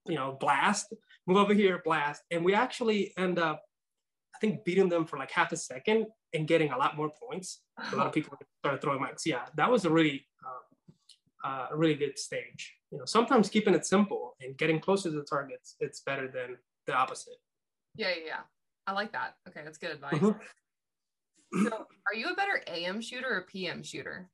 you 0.06 0.16
know, 0.16 0.38
blast, 0.40 0.94
move 1.28 1.38
over 1.38 1.54
here, 1.54 1.82
blast. 1.84 2.22
And 2.32 2.46
we 2.46 2.54
actually 2.54 3.14
end 3.18 3.40
up, 3.40 3.62
I 4.36 4.40
think, 4.40 4.66
beating 4.66 4.90
them 4.90 5.06
for 5.06 5.18
like 5.18 5.32
half 5.32 5.52
a 5.52 5.58
second 5.58 6.08
and 6.34 6.48
getting 6.48 6.72
a 6.72 6.78
lot 6.78 6.98
more 6.98 7.12
points. 7.12 7.62
A 7.92 7.96
lot 7.96 8.08
of 8.08 8.14
people 8.14 8.38
started 8.60 8.82
throwing 8.82 9.02
mikes. 9.02 9.26
Yeah, 9.26 9.44
that 9.56 9.70
was 9.70 9.86
a 9.86 9.90
really, 9.90 10.26
uh, 10.46 11.48
uh, 11.48 11.68
really 11.76 11.96
good 11.96 12.18
stage. 12.18 12.74
You 12.92 12.98
know, 12.98 13.06
sometimes 13.06 13.50
keeping 13.50 13.74
it 13.74 13.86
simple 13.86 14.36
and 14.42 14.58
getting 14.58 14.80
closer 14.80 15.10
to 15.10 15.16
the 15.16 15.24
targets, 15.24 15.76
it's 15.80 16.02
better 16.02 16.28
than 16.28 16.58
the 16.88 16.94
opposite. 16.94 17.36
Yeah, 17.96 18.10
yeah, 18.10 18.26
yeah. 18.26 18.40
I 18.88 18.94
like 18.94 19.12
that. 19.14 19.36
Okay, 19.48 19.62
that's 19.64 19.78
good 19.78 19.92
advice. 19.92 20.16
Mm-hmm. 20.16 21.68
so, 21.68 21.86
are 22.08 22.16
you 22.16 22.28
a 22.28 22.36
better 22.36 22.62
AM 22.68 23.02
shooter 23.02 23.28
or 23.30 23.46
PM 23.50 23.84
shooter? 23.84 24.30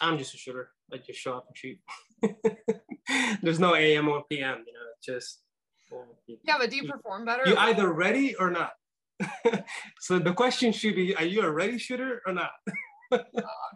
I'm 0.00 0.18
just 0.18 0.34
a 0.34 0.38
shooter. 0.38 0.70
I 0.92 0.96
just 0.96 1.20
show 1.20 1.36
up 1.36 1.46
and 1.48 1.56
shoot. 1.56 1.78
There's 3.42 3.60
no 3.60 3.74
AM 3.74 4.08
or 4.08 4.24
PM, 4.24 4.64
you 4.66 4.72
know, 4.72 4.80
just. 5.04 5.40
Yeah, 6.44 6.56
but 6.58 6.70
do 6.70 6.76
you 6.76 6.90
perform 6.90 7.24
better? 7.24 7.42
You 7.46 7.56
either 7.56 7.92
ready 7.92 8.34
or 8.36 8.50
not. 8.50 8.72
so 10.00 10.18
the 10.18 10.32
question 10.32 10.72
should 10.72 10.94
be: 10.94 11.14
Are 11.16 11.24
you 11.24 11.42
a 11.42 11.50
ready 11.50 11.78
shooter 11.78 12.22
or 12.26 12.32
not? 12.32 12.50
uh, 13.12 13.18
I'm 13.18 13.22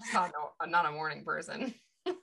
just 0.01 0.15
not, 0.15 0.33
no, 0.33 0.67
not 0.67 0.87
a 0.87 0.93
morning 0.93 1.25
person. 1.25 1.75
well, 2.07 2.17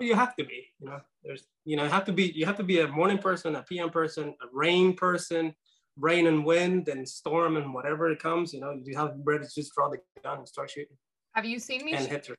you 0.00 0.14
have 0.14 0.36
to 0.36 0.44
be. 0.44 0.66
You 0.80 0.88
know, 0.88 1.00
there's 1.24 1.44
you 1.64 1.76
know, 1.76 1.84
you 1.84 1.90
have 1.90 2.04
to 2.06 2.12
be. 2.12 2.32
You 2.34 2.46
have 2.46 2.56
to 2.56 2.64
be 2.64 2.80
a 2.80 2.88
morning 2.88 3.18
person, 3.18 3.56
a 3.56 3.62
PM 3.62 3.90
person, 3.90 4.34
a 4.42 4.46
rain 4.52 4.94
person, 4.94 5.54
rain 5.98 6.26
and 6.26 6.44
wind 6.44 6.88
and 6.88 7.08
storm 7.08 7.56
and 7.56 7.72
whatever 7.72 8.10
it 8.10 8.20
comes. 8.20 8.52
You 8.52 8.60
know, 8.60 8.78
you 8.84 8.96
have 8.96 9.08
to 9.08 9.20
ready 9.24 9.44
to 9.44 9.50
just 9.54 9.74
draw 9.74 9.88
the 9.88 9.98
gun 10.22 10.38
and 10.38 10.48
start 10.48 10.70
shooting. 10.70 10.96
Have 11.34 11.44
you 11.44 11.58
seen 11.58 11.84
me? 11.84 11.92
And 11.92 12.02
shoot? 12.02 12.10
hit 12.10 12.26
her. 12.26 12.36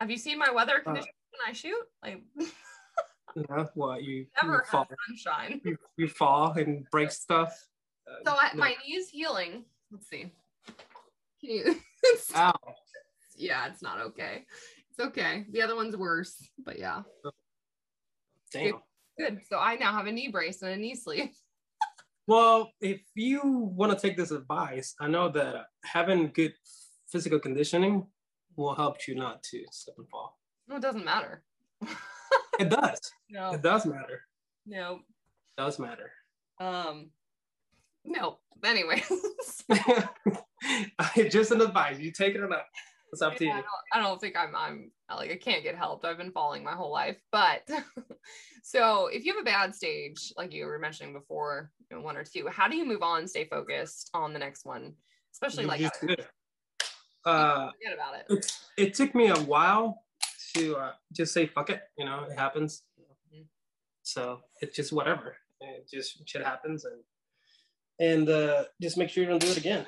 Have 0.00 0.10
you 0.10 0.16
seen 0.16 0.38
my 0.38 0.50
weather 0.50 0.78
uh, 0.78 0.82
conditions 0.82 1.08
uh, 1.08 1.36
when 1.44 1.50
I 1.50 1.52
shoot? 1.52 1.82
Like. 2.02 2.22
yeah, 3.34 3.66
what 3.74 4.02
you 4.02 4.26
never 4.42 4.64
you 4.64 4.70
fall. 4.70 4.88
sunshine. 5.06 5.60
You, 5.64 5.76
you, 5.96 6.08
fall 6.08 6.52
and 6.52 6.88
break 6.90 7.10
stuff. 7.10 7.68
Uh, 8.06 8.30
so 8.30 8.36
I, 8.36 8.50
no. 8.54 8.60
my 8.60 8.74
knee's 8.86 9.08
healing. 9.08 9.64
Let's 9.90 10.08
see. 10.08 10.32
Can 11.40 11.50
you? 11.50 11.76
Ow. 12.36 12.54
Yeah, 13.36 13.66
it's 13.68 13.82
not 13.82 14.00
okay. 14.00 14.44
It's 14.90 15.00
okay. 15.00 15.46
The 15.50 15.62
other 15.62 15.76
one's 15.76 15.96
worse, 15.96 16.48
but 16.64 16.78
yeah. 16.78 17.02
Damn. 18.52 18.64
Good. 18.64 18.74
Good. 19.18 19.40
So 19.48 19.58
I 19.58 19.76
now 19.76 19.92
have 19.92 20.06
a 20.06 20.12
knee 20.12 20.28
brace 20.28 20.62
and 20.62 20.70
a 20.70 20.76
knee 20.76 20.94
sleeve. 20.94 21.30
well, 22.26 22.72
if 22.80 23.00
you 23.14 23.42
want 23.44 23.92
to 23.92 23.98
take 23.98 24.16
this 24.16 24.30
advice, 24.30 24.94
I 25.00 25.08
know 25.08 25.28
that 25.30 25.66
having 25.84 26.30
good 26.32 26.54
physical 27.10 27.38
conditioning 27.38 28.06
will 28.56 28.74
help 28.74 29.06
you 29.06 29.14
not 29.14 29.42
to 29.44 29.64
slip 29.70 29.96
and 29.98 30.08
fall. 30.08 30.38
No, 30.68 30.76
it 30.76 30.82
doesn't 30.82 31.04
matter. 31.04 31.42
It 32.58 32.70
does. 32.70 33.00
No. 33.30 33.52
It 33.52 33.62
does 33.62 33.86
matter. 33.86 34.20
No. 34.66 34.96
It 34.96 35.60
does 35.60 35.78
matter. 35.78 36.10
Um 36.60 37.10
no. 38.04 38.38
Anyway. 38.64 39.02
Just 41.30 41.52
an 41.52 41.60
advice. 41.60 41.98
You 41.98 42.12
take 42.12 42.34
it 42.34 42.40
or 42.40 42.48
not. 42.48 42.64
It's 43.12 43.22
up 43.22 43.36
to 43.36 43.44
you. 43.44 43.50
I 43.50 43.54
don't, 43.54 43.64
I 43.94 44.00
don't, 44.00 44.20
think 44.20 44.36
I'm 44.36 44.54
I'm 44.54 44.90
like 45.10 45.30
I 45.30 45.36
can't 45.36 45.62
get 45.62 45.76
helped. 45.76 46.04
I've 46.04 46.18
been 46.18 46.32
falling 46.32 46.62
my 46.62 46.72
whole 46.72 46.92
life. 46.92 47.20
But 47.32 47.68
so 48.62 49.06
if 49.06 49.24
you 49.24 49.34
have 49.34 49.40
a 49.40 49.44
bad 49.44 49.74
stage, 49.74 50.32
like 50.36 50.52
you 50.52 50.66
were 50.66 50.78
mentioning 50.78 51.14
before, 51.14 51.70
you 51.90 51.96
know, 51.96 52.02
one 52.02 52.16
or 52.16 52.24
two, 52.24 52.48
how 52.48 52.68
do 52.68 52.76
you 52.76 52.84
move 52.84 53.02
on, 53.02 53.26
stay 53.26 53.44
focused 53.44 54.10
on 54.12 54.32
the 54.32 54.38
next 54.38 54.66
one? 54.66 54.94
Especially 55.32 55.64
you 55.64 55.68
like 55.68 55.80
uh, 57.24 57.70
forget 57.70 57.94
about 57.94 58.14
it. 58.14 58.26
it. 58.28 58.52
It 58.76 58.94
took 58.94 59.14
me 59.14 59.28
a 59.28 59.38
while 59.40 60.02
to 60.58 60.76
uh, 60.76 60.92
just 61.12 61.32
say 61.32 61.46
fuck 61.46 61.70
it. 61.70 61.82
You 61.96 62.04
know, 62.04 62.26
it 62.30 62.38
happens. 62.38 62.82
Mm-hmm. 63.00 63.42
So 64.02 64.40
it's 64.60 64.76
just 64.76 64.92
whatever. 64.92 65.36
It 65.60 65.88
just 65.92 66.28
shit 66.28 66.44
happens, 66.44 66.84
and 66.84 67.02
and 68.00 68.28
uh, 68.28 68.64
just 68.80 68.96
make 68.96 69.10
sure 69.10 69.24
you 69.24 69.30
don't 69.30 69.42
do 69.42 69.48
it 69.48 69.56
again. 69.56 69.86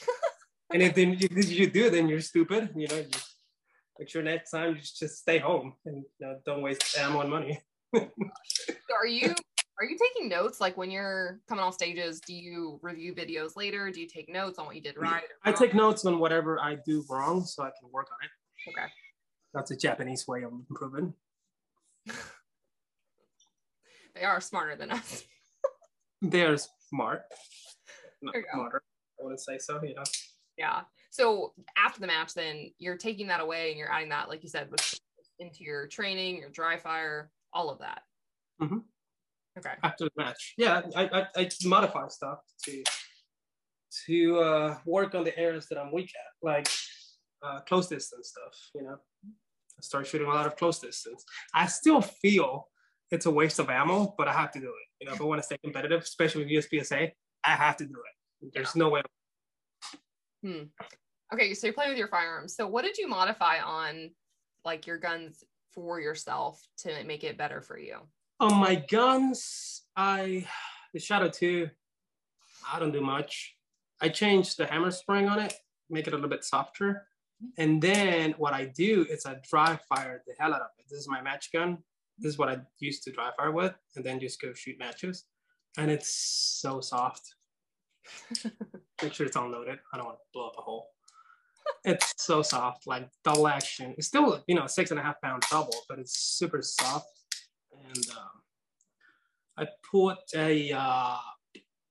and 0.72 0.82
if 0.82 0.94
then 0.94 1.12
you, 1.18 1.28
you 1.30 1.70
do, 1.70 1.90
then 1.90 2.08
you're 2.08 2.20
stupid. 2.20 2.70
You 2.74 2.88
know, 2.88 3.04
make 3.98 4.08
sure 4.08 4.22
next 4.22 4.50
time 4.50 4.76
you 4.76 4.80
just 4.80 5.18
stay 5.18 5.38
home 5.38 5.74
and 5.84 6.04
you 6.18 6.26
know, 6.26 6.38
don't 6.46 6.62
waste 6.62 6.96
ammo 6.98 7.20
and 7.20 7.30
money. 7.30 7.60
are 7.94 9.06
you 9.06 9.34
are 9.78 9.84
you 9.84 9.96
taking 9.98 10.28
notes 10.28 10.60
like 10.60 10.76
when 10.76 10.90
you're 10.90 11.40
coming 11.48 11.62
off 11.62 11.74
stages 11.74 12.20
do 12.20 12.34
you 12.34 12.78
review 12.82 13.14
videos 13.14 13.56
later 13.56 13.90
do 13.90 14.00
you 14.00 14.06
take 14.06 14.28
notes 14.28 14.58
on 14.58 14.66
what 14.66 14.74
you 14.74 14.80
did 14.80 14.96
right 14.96 15.22
i 15.44 15.52
take 15.52 15.74
notes 15.74 16.04
on 16.04 16.18
whatever 16.18 16.60
i 16.60 16.76
do 16.86 17.04
wrong 17.08 17.44
so 17.44 17.62
i 17.62 17.70
can 17.78 17.90
work 17.92 18.08
on 18.10 18.18
it 18.24 18.70
okay 18.70 18.90
that's 19.54 19.70
a 19.70 19.76
japanese 19.76 20.26
way 20.28 20.42
of 20.42 20.52
improving. 20.52 21.14
They 24.14 24.22
are 24.22 24.40
smarter 24.40 24.76
than 24.76 24.90
us. 24.90 25.24
They're 26.22 26.56
smart. 26.88 27.22
Not 28.22 28.34
smarter 28.52 28.82
i 29.20 29.22
wouldn't 29.22 29.40
say 29.40 29.58
so 29.58 29.80
you 29.82 29.94
know 29.94 30.02
yeah. 30.56 30.82
So 31.10 31.52
after 31.76 32.00
the 32.00 32.06
match 32.06 32.34
then 32.34 32.70
you're 32.78 32.96
taking 32.96 33.26
that 33.28 33.40
away 33.40 33.70
and 33.70 33.78
you're 33.78 33.90
adding 33.90 34.08
that 34.10 34.28
like 34.28 34.42
you 34.42 34.48
said 34.48 34.70
with, 34.70 35.00
into 35.38 35.64
your 35.64 35.86
training 35.88 36.38
your 36.38 36.50
dry 36.50 36.76
fire 36.76 37.30
all 37.52 37.70
of 37.70 37.78
that. 37.80 38.02
Mm-hmm. 38.60 38.78
Okay. 39.58 39.74
After 39.82 40.04
the 40.04 40.10
match, 40.16 40.54
yeah, 40.58 40.82
I, 40.96 41.04
I, 41.04 41.26
I 41.36 41.50
modify 41.64 42.08
stuff 42.08 42.38
to 42.64 42.82
to 44.06 44.38
uh, 44.40 44.78
work 44.84 45.14
on 45.14 45.22
the 45.22 45.38
areas 45.38 45.66
that 45.68 45.78
I'm 45.78 45.92
weak 45.92 46.10
at, 46.16 46.46
like 46.46 46.68
uh, 47.42 47.60
close 47.60 47.86
distance 47.86 48.30
stuff. 48.30 48.70
You 48.74 48.82
know, 48.82 48.96
start 49.80 50.06
shooting 50.06 50.26
a 50.26 50.30
lot 50.30 50.46
of 50.46 50.56
close 50.56 50.78
distance. 50.78 51.24
I 51.52 51.66
still 51.66 52.00
feel 52.00 52.68
it's 53.10 53.26
a 53.26 53.30
waste 53.30 53.58
of 53.58 53.70
ammo, 53.70 54.14
but 54.16 54.28
I 54.28 54.32
have 54.32 54.50
to 54.52 54.60
do 54.60 54.66
it. 54.66 54.88
You 55.00 55.06
know, 55.06 55.14
if 55.14 55.20
I 55.20 55.24
want 55.24 55.40
to 55.40 55.44
stay 55.44 55.58
competitive, 55.62 56.02
especially 56.02 56.44
with 56.44 56.64
USPSA, 56.64 57.10
I 57.44 57.50
have 57.50 57.76
to 57.78 57.84
do 57.84 57.94
it. 57.94 58.52
There's 58.54 58.74
yeah. 58.74 58.80
no 58.80 58.88
way. 58.90 59.02
Hmm. 60.42 60.62
Okay, 61.32 61.54
so 61.54 61.66
you're 61.66 61.74
playing 61.74 61.90
with 61.90 61.98
your 61.98 62.08
firearms. 62.08 62.54
So 62.54 62.66
what 62.66 62.84
did 62.84 62.98
you 62.98 63.08
modify 63.08 63.60
on, 63.60 64.10
like 64.64 64.86
your 64.86 64.98
guns 64.98 65.42
for 65.72 66.00
yourself 66.00 66.60
to 66.78 67.04
make 67.04 67.24
it 67.24 67.38
better 67.38 67.60
for 67.60 67.78
you? 67.78 67.98
On 68.40 68.54
my 68.56 68.74
guns, 68.74 69.82
I 69.96 70.46
the 70.92 71.00
Shadow 71.00 71.28
2, 71.28 71.68
I 72.72 72.78
don't 72.78 72.92
do 72.92 73.00
much. 73.00 73.56
I 74.00 74.08
changed 74.08 74.58
the 74.58 74.66
hammer 74.66 74.90
spring 74.90 75.28
on 75.28 75.40
it, 75.40 75.54
make 75.90 76.06
it 76.06 76.12
a 76.12 76.16
little 76.16 76.30
bit 76.30 76.44
softer. 76.44 77.06
And 77.58 77.80
then 77.80 78.34
what 78.38 78.54
I 78.54 78.66
do 78.66 79.06
is 79.10 79.26
I 79.26 79.36
dry 79.48 79.78
fire 79.88 80.22
the 80.26 80.34
hell 80.38 80.54
out 80.54 80.60
of 80.60 80.68
it. 80.78 80.86
This 80.88 81.00
is 81.00 81.08
my 81.08 81.20
match 81.20 81.50
gun. 81.52 81.78
This 82.18 82.32
is 82.32 82.38
what 82.38 82.48
I 82.48 82.58
used 82.78 83.02
to 83.04 83.12
dry 83.12 83.30
fire 83.36 83.50
with, 83.50 83.74
and 83.96 84.04
then 84.04 84.20
just 84.20 84.40
go 84.40 84.52
shoot 84.54 84.78
matches. 84.78 85.24
And 85.76 85.90
it's 85.90 86.14
so 86.60 86.80
soft. 86.80 87.34
Make 89.02 89.12
sure 89.12 89.26
it's 89.26 89.36
unloaded. 89.36 89.78
I 89.92 89.96
don't 89.96 90.06
want 90.06 90.18
to 90.18 90.24
blow 90.32 90.46
up 90.48 90.54
a 90.58 90.62
hole. 90.62 90.86
It's 91.84 92.14
so 92.18 92.42
soft, 92.42 92.86
like 92.86 93.08
double 93.24 93.48
action. 93.48 93.94
It's 93.96 94.06
still, 94.06 94.42
you 94.46 94.54
know, 94.54 94.66
six 94.66 94.90
and 94.90 95.00
a 95.00 95.02
half 95.02 95.20
pound 95.22 95.42
double, 95.50 95.74
but 95.88 95.98
it's 95.98 96.18
super 96.18 96.60
soft 96.62 97.08
and 97.94 98.06
um, 98.16 98.42
I 99.56 99.66
put 99.90 100.18
a 100.34 100.72
uh, 100.72 101.16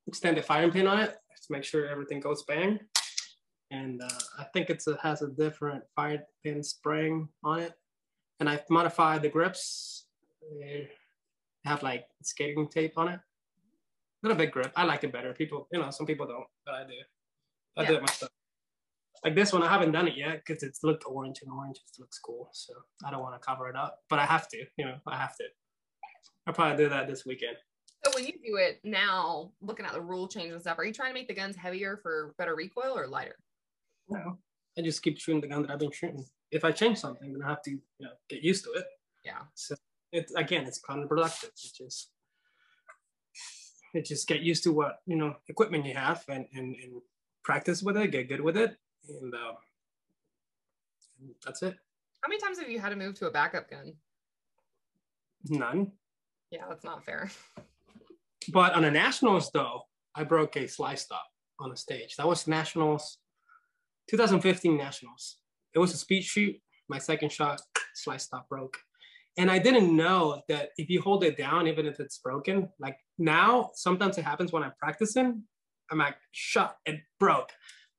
extended 0.08 0.46
firing 0.46 0.72
pin 0.72 0.88
on 0.88 1.00
it 1.00 1.12
to 1.12 1.52
make 1.52 1.64
sure 1.64 1.88
everything 1.88 2.20
goes 2.20 2.44
bang. 2.44 2.80
And 3.74 4.04
uh, 4.04 4.20
I 4.38 4.44
think 4.54 4.70
it 4.70 4.84
has 5.02 5.24
a 5.24 5.30
different 5.30 5.84
fire 5.96 6.24
pin 6.44 6.64
spring 6.64 7.28
on 7.44 7.60
it. 7.60 7.74
And 8.40 8.48
I've 8.48 8.70
modified 8.70 9.24
the 9.24 9.30
grips. 9.30 10.06
They 10.60 10.90
have 11.66 11.82
like 11.82 12.06
skating 12.22 12.68
tape 12.68 12.94
on 12.98 13.08
it. 13.08 13.20
Not 14.22 14.32
a 14.32 14.36
big 14.36 14.52
grip. 14.52 14.72
I 14.76 14.84
like 14.84 15.04
it 15.04 15.12
better. 15.12 15.34
People, 15.34 15.68
you 15.72 15.80
know, 15.80 15.90
some 15.90 16.06
people 16.06 16.28
don't, 16.28 16.46
but 16.66 16.76
I 16.76 16.84
do. 16.84 16.94
I 17.78 17.82
yeah. 17.82 17.88
do 17.88 17.96
it 17.96 18.02
myself. 18.02 18.32
Like 19.26 19.36
this 19.36 19.52
one, 19.52 19.64
I 19.64 19.70
haven't 19.70 19.92
done 19.92 20.08
it 20.08 20.18
yet 20.18 20.44
because 20.46 20.62
it's 20.62 20.84
looked 20.84 21.06
orange 21.08 21.40
and 21.42 21.52
orange 21.52 21.78
just 21.82 22.00
looks 22.00 22.20
cool. 22.20 22.50
So 22.54 22.74
I 23.06 23.10
don't 23.10 23.22
want 23.22 23.42
to 23.42 23.46
cover 23.46 23.70
it 23.70 23.76
up, 23.76 24.00
but 24.10 24.20
I 24.20 24.26
have 24.26 24.48
to, 24.50 24.58
you 24.78 24.86
know, 24.86 24.98
I 25.08 25.18
have 25.18 25.36
to. 25.38 25.46
I'll 26.46 26.54
probably 26.54 26.84
do 26.84 26.90
that 26.90 27.08
this 27.08 27.26
weekend. 27.26 27.58
So 28.06 28.12
when 28.14 28.26
you 28.26 28.34
do 28.34 28.58
it 28.58 28.82
now, 28.84 29.52
looking 29.62 29.86
at 29.86 29.94
the 29.94 30.02
rule 30.02 30.28
change 30.28 30.52
and 30.52 30.62
stuff, 30.62 30.78
are 30.78 30.86
you 30.86 30.94
trying 30.94 31.10
to 31.10 31.14
make 31.14 31.30
the 31.30 31.34
guns 31.34 31.56
heavier 31.56 31.98
for 32.04 32.36
better 32.38 32.56
recoil 32.56 32.98
or 32.98 33.08
lighter? 33.08 33.38
No, 34.10 34.38
I 34.78 34.82
just 34.82 35.02
keep 35.02 35.20
shooting 35.20 35.42
the 35.42 35.48
gun 35.48 35.64
that 35.64 35.72
I've 35.72 35.80
been 35.80 35.92
shooting. 35.92 36.26
If 36.52 36.64
I 36.64 36.72
change 36.72 37.00
something, 37.00 37.34
then 37.34 37.42
I 37.42 37.50
have 37.50 37.62
to, 37.64 37.72
you 37.72 37.82
know, 38.00 38.12
get 38.30 38.44
used 38.44 38.64
to 38.66 38.72
it. 38.72 38.86
Yeah. 39.26 39.40
So 39.56 39.76
it 40.12 40.32
again, 40.36 40.66
it's 40.66 40.82
counterproductive. 40.82 41.46
It's 41.46 41.72
just 41.72 42.10
it 43.94 44.06
just 44.06 44.28
get 44.28 44.42
used 44.42 44.64
to 44.64 44.74
what 44.74 45.00
you 45.06 45.16
know 45.16 45.36
equipment 45.48 45.86
you 45.86 45.94
have 45.96 46.24
and 46.28 46.46
and, 46.54 46.76
and 46.76 47.02
practice 47.44 47.84
with 47.84 47.98
it, 47.98 48.12
get 48.12 48.30
good 48.30 48.42
with 48.42 48.58
it, 48.58 48.78
and, 49.08 49.34
uh, 49.34 49.54
that's 51.46 51.62
it. 51.62 51.76
How 52.22 52.30
many 52.30 52.40
times 52.40 52.60
have 52.60 52.70
you 52.70 52.80
had 52.80 52.90
to 52.90 52.96
move 52.96 53.16
to 53.16 53.28
a 53.28 53.32
backup 53.32 53.70
gun? 53.70 53.94
None. 55.50 55.92
Yeah, 56.52 56.64
that's 56.70 56.86
not 56.86 57.04
fair. 57.04 57.30
But 58.52 58.74
on 58.74 58.84
the 58.84 58.92
nationals, 58.92 59.52
though, 59.52 59.82
I 60.16 60.24
broke 60.24 60.56
a 60.56 60.68
slide 60.68 61.00
stop 61.00 61.26
on 61.60 61.70
the 61.70 61.78
stage. 61.78 62.16
That 62.16 62.28
was 62.28 62.48
nationals, 62.48 63.18
2015 64.10 64.78
nationals. 64.78 65.38
It 65.74 65.80
was 65.80 65.94
a 65.94 65.98
speed 65.98 66.24
shoot. 66.24 66.56
My 66.90 66.98
second 66.98 67.32
shot, 67.32 67.62
slide 67.96 68.22
stop 68.22 68.48
broke. 68.50 68.78
And 69.38 69.50
I 69.50 69.58
didn't 69.58 69.96
know 69.96 70.42
that 70.48 70.70
if 70.78 70.90
you 70.90 71.02
hold 71.02 71.24
it 71.24 71.38
down, 71.38 71.68
even 71.68 71.88
if 71.88 72.00
it's 72.00 72.20
broken, 72.20 72.70
like 72.80 72.98
now, 73.18 73.72
sometimes 73.74 74.18
it 74.18 74.26
happens 74.26 74.52
when 74.52 74.64
I'm 74.64 74.74
practicing. 74.80 75.44
I'm 75.92 75.98
like, 75.98 76.16
shot, 76.32 76.78
it 76.86 77.02
broke. 77.20 77.50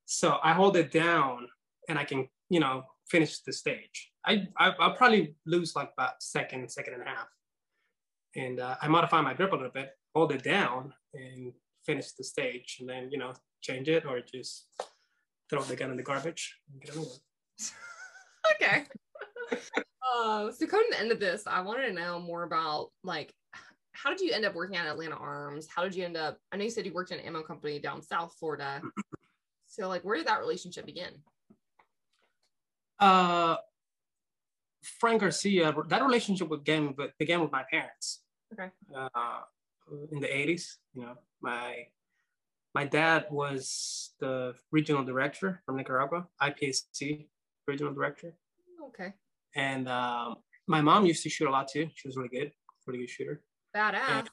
So 0.05 0.37
I 0.43 0.53
hold 0.53 0.77
it 0.77 0.91
down 0.91 1.47
and 1.89 1.99
I 1.99 2.05
can, 2.05 2.29
you 2.49 2.61
know, 2.61 2.83
finish 3.09 3.39
the 3.39 3.51
stage. 3.51 4.11
I, 4.25 4.47
I 4.57 4.69
will 4.69 4.95
probably 4.95 5.35
lose 5.45 5.75
like 5.75 5.91
about 5.97 6.21
second, 6.21 6.71
second 6.71 6.93
and 6.93 7.03
a 7.03 7.05
half 7.05 7.27
and 8.35 8.59
uh, 8.59 8.75
I 8.81 8.87
modify 8.87 9.21
my 9.21 9.33
grip 9.33 9.53
a 9.53 9.55
little 9.55 9.71
bit, 9.71 9.91
hold 10.13 10.31
it 10.31 10.43
down, 10.43 10.93
and 11.13 11.53
finish 11.85 12.11
the 12.11 12.23
stage, 12.23 12.77
and 12.79 12.89
then 12.89 13.09
you 13.11 13.17
know 13.17 13.33
change 13.61 13.87
it 13.87 14.05
or 14.05 14.19
just 14.19 14.67
throw 15.49 15.61
the 15.63 15.75
gun 15.75 15.91
in 15.91 15.97
the 15.97 16.03
garbage 16.03 16.57
and 16.71 16.81
get 16.81 16.95
okay. 18.55 18.83
Uh, 19.51 20.51
so 20.51 20.65
coming 20.67 20.87
to 20.87 20.91
the 20.91 20.99
end 20.99 21.11
of 21.11 21.19
this, 21.19 21.43
I 21.47 21.61
wanted 21.61 21.87
to 21.87 21.93
know 21.93 22.19
more 22.19 22.43
about 22.43 22.89
like 23.03 23.33
how 23.91 24.09
did 24.09 24.19
you 24.19 24.33
end 24.33 24.45
up 24.45 24.53
working 24.53 24.75
at 24.75 24.85
Atlanta 24.85 25.15
Arms? 25.15 25.67
How 25.73 25.83
did 25.83 25.95
you 25.95 26.03
end 26.03 26.17
up? 26.17 26.37
I 26.51 26.57
know 26.57 26.65
you 26.65 26.69
said 26.69 26.85
you 26.85 26.93
worked 26.93 27.11
in 27.11 27.19
an 27.19 27.25
ammo 27.25 27.41
company 27.41 27.79
down 27.79 28.01
South 28.01 28.35
Florida. 28.39 28.81
So 29.67 29.89
like, 29.89 30.05
where 30.05 30.15
did 30.15 30.27
that 30.27 30.39
relationship 30.39 30.85
begin? 30.85 31.11
Uh, 32.97 33.57
Frank 34.81 35.19
Garcia. 35.19 35.75
That 35.89 36.03
relationship 36.03 36.49
began 36.49 36.95
with 36.95 37.11
began 37.19 37.41
with 37.41 37.51
my 37.51 37.63
parents. 37.69 38.21
Okay. 38.53 38.69
Uh, 38.95 39.41
in 40.13 40.21
the 40.21 40.27
'80s, 40.27 40.75
you 40.93 41.01
know, 41.01 41.15
my 41.41 41.87
my 42.75 42.83
dad 42.83 43.25
was 43.31 44.11
the 44.19 44.53
regional 44.69 45.03
director 45.05 45.61
from 45.65 45.77
Nicaragua, 45.77 46.27
IPSC 46.41 47.27
regional 47.67 47.93
director. 47.93 48.33
Okay. 48.87 49.13
And 49.55 49.87
um, 49.87 50.35
my 50.67 50.81
mom 50.81 51.05
used 51.05 51.23
to 51.23 51.29
shoot 51.29 51.47
a 51.47 51.51
lot 51.51 51.69
too. 51.69 51.89
She 51.95 52.07
was 52.07 52.17
really 52.17 52.29
good, 52.29 52.51
really 52.85 52.99
good 52.99 53.09
shooter. 53.09 53.41
Badass. 53.75 54.09
And 54.09 54.29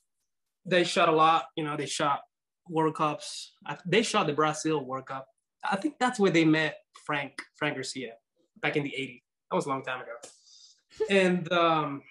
they 0.67 0.83
shot 0.83 1.09
a 1.09 1.13
lot. 1.13 1.45
You 1.57 1.63
know, 1.63 1.77
they 1.77 1.87
shot 1.87 2.23
World 2.69 2.97
Cups. 2.97 3.53
They 3.87 4.03
shot 4.03 4.27
the 4.27 4.33
Brazil 4.33 4.85
World 4.85 5.07
Cup. 5.07 5.29
I 5.65 5.77
think 5.77 5.95
that's 6.01 6.19
where 6.19 6.33
they 6.33 6.45
met 6.45 6.79
Frank 7.07 7.41
Frank 7.57 7.77
Garcia 7.77 8.15
back 8.61 8.77
in 8.77 8.83
the 8.83 8.91
80s. 8.91 9.23
That 9.51 9.57
was 9.57 9.67
a 9.67 9.69
long 9.69 9.85
time 9.85 10.01
ago. 10.01 10.17
and 11.11 11.51
um, 11.53 12.03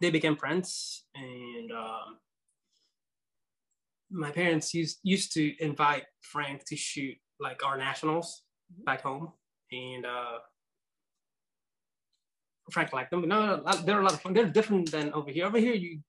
they 0.00 0.10
became 0.10 0.36
friends. 0.36 1.04
And 1.14 1.70
um, 1.70 2.18
my 4.12 4.30
parents 4.30 4.74
used 4.74 4.98
used 5.02 5.32
to 5.32 5.54
invite 5.64 6.04
Frank 6.20 6.64
to 6.66 6.76
shoot 6.76 7.16
like 7.40 7.64
our 7.64 7.76
nationals 7.76 8.42
back 8.84 9.02
home. 9.02 9.32
And 9.72 10.04
uh, 10.04 10.38
Frank 12.70 12.92
liked 12.92 13.10
them, 13.10 13.20
but 13.20 13.28
no, 13.28 13.56
no, 13.56 13.72
they're 13.84 14.00
a 14.00 14.04
lot 14.04 14.12
of 14.12 14.20
fun. 14.20 14.34
They're 14.34 14.46
different 14.46 14.90
than 14.90 15.12
over 15.12 15.30
here. 15.30 15.46
Over 15.46 15.58
here, 15.58 15.74
you 15.74 16.00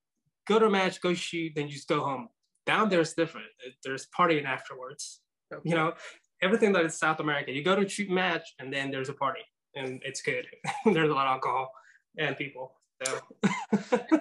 go 0.46 0.58
to 0.58 0.66
a 0.66 0.70
match, 0.70 1.00
go 1.00 1.14
shoot, 1.14 1.52
then 1.54 1.66
you 1.66 1.72
just 1.72 1.88
go 1.88 2.00
home. 2.00 2.28
Down 2.66 2.88
there, 2.88 3.00
it's 3.00 3.14
different. 3.14 3.46
There's 3.82 4.06
partying 4.18 4.44
afterwards. 4.44 5.20
Okay. 5.52 5.68
You 5.68 5.74
know, 5.74 5.94
everything 6.42 6.72
that 6.72 6.84
is 6.84 6.98
South 6.98 7.20
America. 7.20 7.52
You 7.52 7.62
go 7.62 7.76
to 7.76 7.88
shoot 7.88 8.10
match, 8.10 8.54
and 8.58 8.72
then 8.72 8.90
there's 8.90 9.08
a 9.08 9.14
party, 9.14 9.40
and 9.74 10.00
it's 10.04 10.22
good. 10.22 10.46
there's 10.84 11.10
a 11.10 11.14
lot 11.14 11.26
of 11.26 11.32
alcohol 11.32 11.70
and 12.18 12.36
people. 12.36 12.72
So 13.04 13.18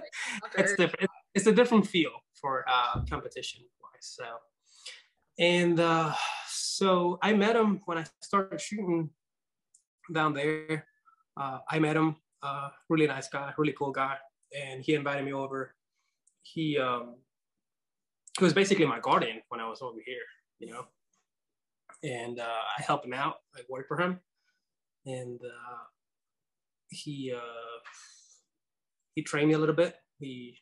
it's 0.57 0.75
different. 0.75 1.09
It's 1.35 1.47
a 1.47 1.53
different 1.53 1.87
feel 1.87 2.11
for 2.43 2.65
uh, 2.67 2.99
competition 3.09 3.61
wise. 3.81 4.01
So, 4.01 4.25
and 5.39 5.79
uh, 5.79 6.13
so 6.47 7.17
I 7.23 7.31
met 7.33 7.55
him 7.55 7.79
when 7.85 7.97
I 7.97 8.03
started 8.21 8.59
shooting 8.59 9.09
down 10.13 10.33
there. 10.33 10.85
Uh, 11.37 11.59
I 11.69 11.79
met 11.79 11.95
him, 11.95 12.17
uh, 12.43 12.69
really 12.89 13.07
nice 13.07 13.29
guy, 13.29 13.51
really 13.57 13.73
cool 13.73 13.91
guy, 13.91 14.17
and 14.55 14.83
he 14.83 14.93
invited 14.93 15.23
me 15.23 15.31
over. 15.31 15.73
He 16.43 16.77
um, 16.77 17.15
he 18.37 18.43
was 18.43 18.53
basically 18.53 18.85
my 18.85 18.99
guardian 18.99 19.41
when 19.47 19.61
I 19.61 19.69
was 19.69 19.81
over 19.81 19.99
here, 20.05 20.27
you 20.59 20.69
know, 20.71 20.83
and 22.03 22.39
uh, 22.39 22.61
I 22.77 22.81
helped 22.81 23.05
him 23.05 23.13
out. 23.13 23.37
I 23.55 23.61
worked 23.69 23.87
for 23.87 23.99
him, 23.99 24.19
and 25.05 25.39
uh, 25.41 25.83
he 26.89 27.33
uh, 27.33 27.79
he 29.15 29.23
trained 29.23 29.47
me 29.47 29.53
a 29.53 29.59
little 29.59 29.75
bit. 29.75 29.95
He 30.19 30.57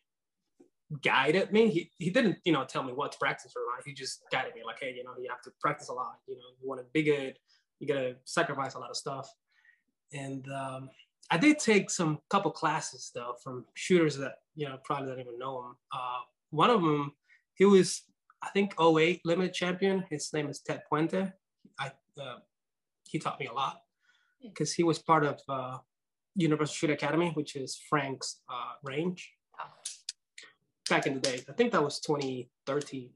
guided 1.01 1.51
me. 1.51 1.69
He, 1.69 1.91
he 1.97 2.09
didn't, 2.09 2.37
you 2.43 2.51
know, 2.51 2.65
tell 2.65 2.83
me 2.83 2.93
what 2.93 3.11
to 3.13 3.17
practice 3.17 3.53
or 3.55 3.61
not. 3.73 3.85
He 3.85 3.93
just 3.93 4.23
guided 4.31 4.55
me 4.55 4.61
like, 4.65 4.77
hey, 4.81 4.93
you 4.95 5.03
know, 5.03 5.11
you 5.21 5.29
have 5.29 5.41
to 5.43 5.51
practice 5.61 5.89
a 5.89 5.93
lot. 5.93 6.19
You 6.27 6.35
know, 6.35 6.41
you 6.61 6.67
want 6.67 6.81
to 6.81 6.87
be 6.93 7.03
good, 7.03 7.37
you 7.79 7.87
got 7.87 7.95
to 7.95 8.15
sacrifice 8.25 8.73
a 8.75 8.79
lot 8.79 8.89
of 8.89 8.97
stuff. 8.97 9.29
And 10.13 10.45
um, 10.51 10.89
I 11.29 11.37
did 11.37 11.59
take 11.59 11.89
some 11.89 12.19
couple 12.29 12.51
classes 12.51 13.11
though 13.15 13.35
from 13.41 13.65
shooters 13.73 14.17
that 14.17 14.35
you 14.55 14.67
know 14.67 14.77
probably 14.83 15.07
don't 15.07 15.19
even 15.19 15.39
know 15.39 15.63
him. 15.63 15.75
Uh, 15.93 16.19
one 16.49 16.69
of 16.69 16.81
them, 16.81 17.13
he 17.53 17.65
was 17.65 18.03
I 18.43 18.49
think 18.49 18.73
08 18.79 19.21
limited 19.23 19.53
champion. 19.53 20.03
His 20.09 20.31
name 20.33 20.49
is 20.49 20.59
Ted 20.59 20.81
Puente. 20.91 21.31
I 21.79 21.91
uh, 22.21 22.39
he 23.07 23.19
taught 23.19 23.39
me 23.39 23.47
a 23.47 23.53
lot 23.53 23.81
because 24.43 24.73
he 24.73 24.83
was 24.83 24.99
part 24.99 25.23
of 25.23 25.39
uh, 25.47 25.77
Universal 26.35 26.73
Shoot 26.73 26.89
Academy, 26.89 27.31
which 27.33 27.55
is 27.55 27.79
Frank's 27.89 28.41
uh, 28.49 28.73
range. 28.83 29.31
Back 30.89 31.07
in 31.07 31.15
the 31.15 31.19
day, 31.19 31.43
I 31.47 31.53
think 31.53 31.71
that 31.71 31.83
was 31.83 31.99
2013. 31.99 33.09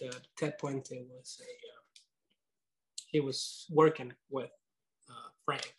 The 0.00 0.14
Ted 0.36 0.54
Puente 0.60 1.04
was 1.08 1.38
a 1.40 1.44
uh, 1.44 1.82
he 3.12 3.20
was 3.20 3.66
working 3.70 4.12
with 4.30 4.50
uh, 5.08 5.28
Frank 5.44 5.74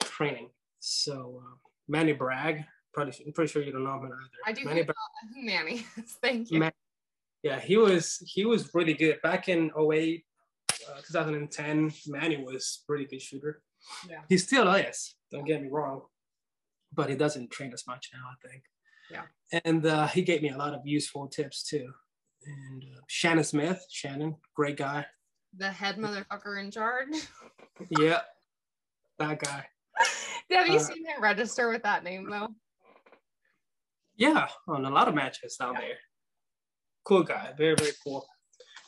training. 0.00 0.48
So 0.80 1.42
uh, 1.44 1.54
Manny 1.88 2.12
Bragg, 2.12 2.64
probably 2.92 3.14
I'm 3.24 3.32
pretty 3.32 3.52
sure 3.52 3.62
you 3.62 3.72
don't 3.72 3.84
know 3.84 3.94
him 3.94 4.06
either. 4.06 4.18
I 4.46 4.52
do. 4.52 4.64
Manny, 4.64 4.82
Bragg, 4.82 4.96
Manny. 5.36 5.86
Thank 6.22 6.50
you. 6.50 6.58
Man, 6.58 6.72
yeah, 7.42 7.60
he 7.60 7.76
was 7.76 8.22
he 8.26 8.44
was 8.44 8.74
really 8.74 8.94
good 8.94 9.20
back 9.22 9.48
in 9.48 9.70
08, 9.78 10.24
uh, 10.88 11.00
2010. 11.06 11.92
Manny 12.08 12.42
was 12.42 12.82
pretty 12.86 13.04
good 13.06 13.22
shooter. 13.22 13.62
Yeah. 14.08 14.20
He 14.28 14.38
still 14.38 14.72
is. 14.72 15.14
Don't 15.30 15.44
get 15.44 15.62
me 15.62 15.68
wrong, 15.70 16.02
but 16.92 17.10
he 17.10 17.16
doesn't 17.16 17.50
train 17.50 17.72
as 17.72 17.86
much 17.86 18.10
now. 18.12 18.24
I 18.30 18.48
think. 18.48 18.62
Yeah. 19.10 19.22
And 19.64 19.86
uh, 19.86 20.06
he 20.08 20.22
gave 20.22 20.42
me 20.42 20.50
a 20.50 20.56
lot 20.56 20.74
of 20.74 20.80
useful 20.84 21.28
tips 21.28 21.62
too. 21.62 21.86
And 22.46 22.82
uh, 22.82 23.00
Shannon 23.06 23.44
Smith, 23.44 23.84
Shannon, 23.90 24.36
great 24.54 24.76
guy. 24.76 25.06
The 25.56 25.70
head 25.70 25.96
motherfucker 25.96 26.60
in 26.60 26.70
charge. 26.70 27.14
yeah, 27.98 28.20
that 29.18 29.38
guy. 29.38 29.66
Have 30.50 30.68
you 30.68 30.76
uh, 30.76 30.80
seen 30.80 31.06
him 31.06 31.22
register 31.22 31.70
with 31.70 31.82
that 31.84 32.04
name 32.04 32.28
though? 32.28 32.48
Yeah, 34.16 34.48
on 34.68 34.84
a 34.84 34.90
lot 34.90 35.08
of 35.08 35.14
matches 35.14 35.56
down 35.56 35.74
yeah. 35.74 35.80
there. 35.80 35.98
Cool 37.04 37.22
guy, 37.22 37.52
very 37.56 37.74
very 37.76 37.92
cool. 38.02 38.26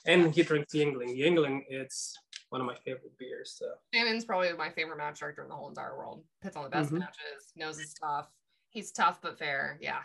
And 0.07 0.33
he 0.33 0.43
drinks 0.43 0.73
Yuengling. 0.73 1.19
Yuengling, 1.19 1.63
it's 1.69 2.17
one 2.51 2.61
of 2.61 2.67
my 2.67 2.77
favorite 2.85 3.17
beers. 3.19 3.57
So 3.59 3.67
Shannon's 3.93 4.25
probably 4.25 4.53
my 4.53 4.71
favorite 4.71 4.99
match 4.99 5.19
director 5.19 5.43
in 5.43 5.49
the 5.49 5.55
whole 5.55 5.69
entire 5.69 5.97
world. 5.97 6.23
Puts 6.43 6.57
on 6.57 6.65
the 6.65 6.71
best 6.71 6.89
mm-hmm. 6.89 7.01
matches, 7.01 7.53
knows 7.57 7.79
his 7.79 7.91
stuff. 7.91 8.29
He's 8.77 8.93
tough 8.93 9.21
but 9.23 9.39
fair. 9.39 9.79
Yeah. 9.81 10.01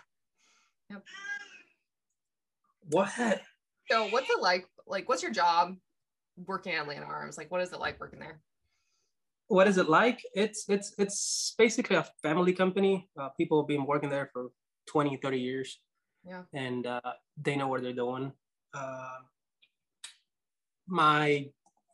Yep. 0.90 1.04
What? 2.90 3.42
So 3.90 4.08
what's 4.08 4.30
it 4.30 4.42
like? 4.42 4.66
Like, 4.88 5.10
what's 5.10 5.22
your 5.22 5.34
job 5.34 5.76
working 6.46 6.74
at 6.74 6.84
Atlanta 6.84 7.06
Arms? 7.06 7.38
Like, 7.38 7.52
what 7.52 7.62
is 7.62 7.74
it 7.74 7.80
like 7.80 8.00
working 8.00 8.20
there? 8.20 8.40
what 9.52 9.68
is 9.68 9.78
it 9.78 9.90
like? 9.90 10.24
It's 10.34 10.70
it's 10.70 10.94
it's 10.98 11.54
basically 11.58 11.98
a 11.98 12.08
family 12.24 12.54
company. 12.54 13.10
Uh, 13.20 13.30
people 13.38 13.62
have 13.62 13.68
been 13.68 13.86
working 13.86 14.10
there 14.10 14.30
for 14.32 14.52
20, 14.88 15.18
30 15.18 15.38
years. 15.38 15.78
Yeah. 16.24 16.44
And 16.54 16.88
uh, 16.88 17.02
they 17.36 17.58
know 17.58 17.68
what 17.68 17.84
they're 17.84 17.92
doing. 17.92 18.32
Uh, 18.74 19.20
my 20.88 21.50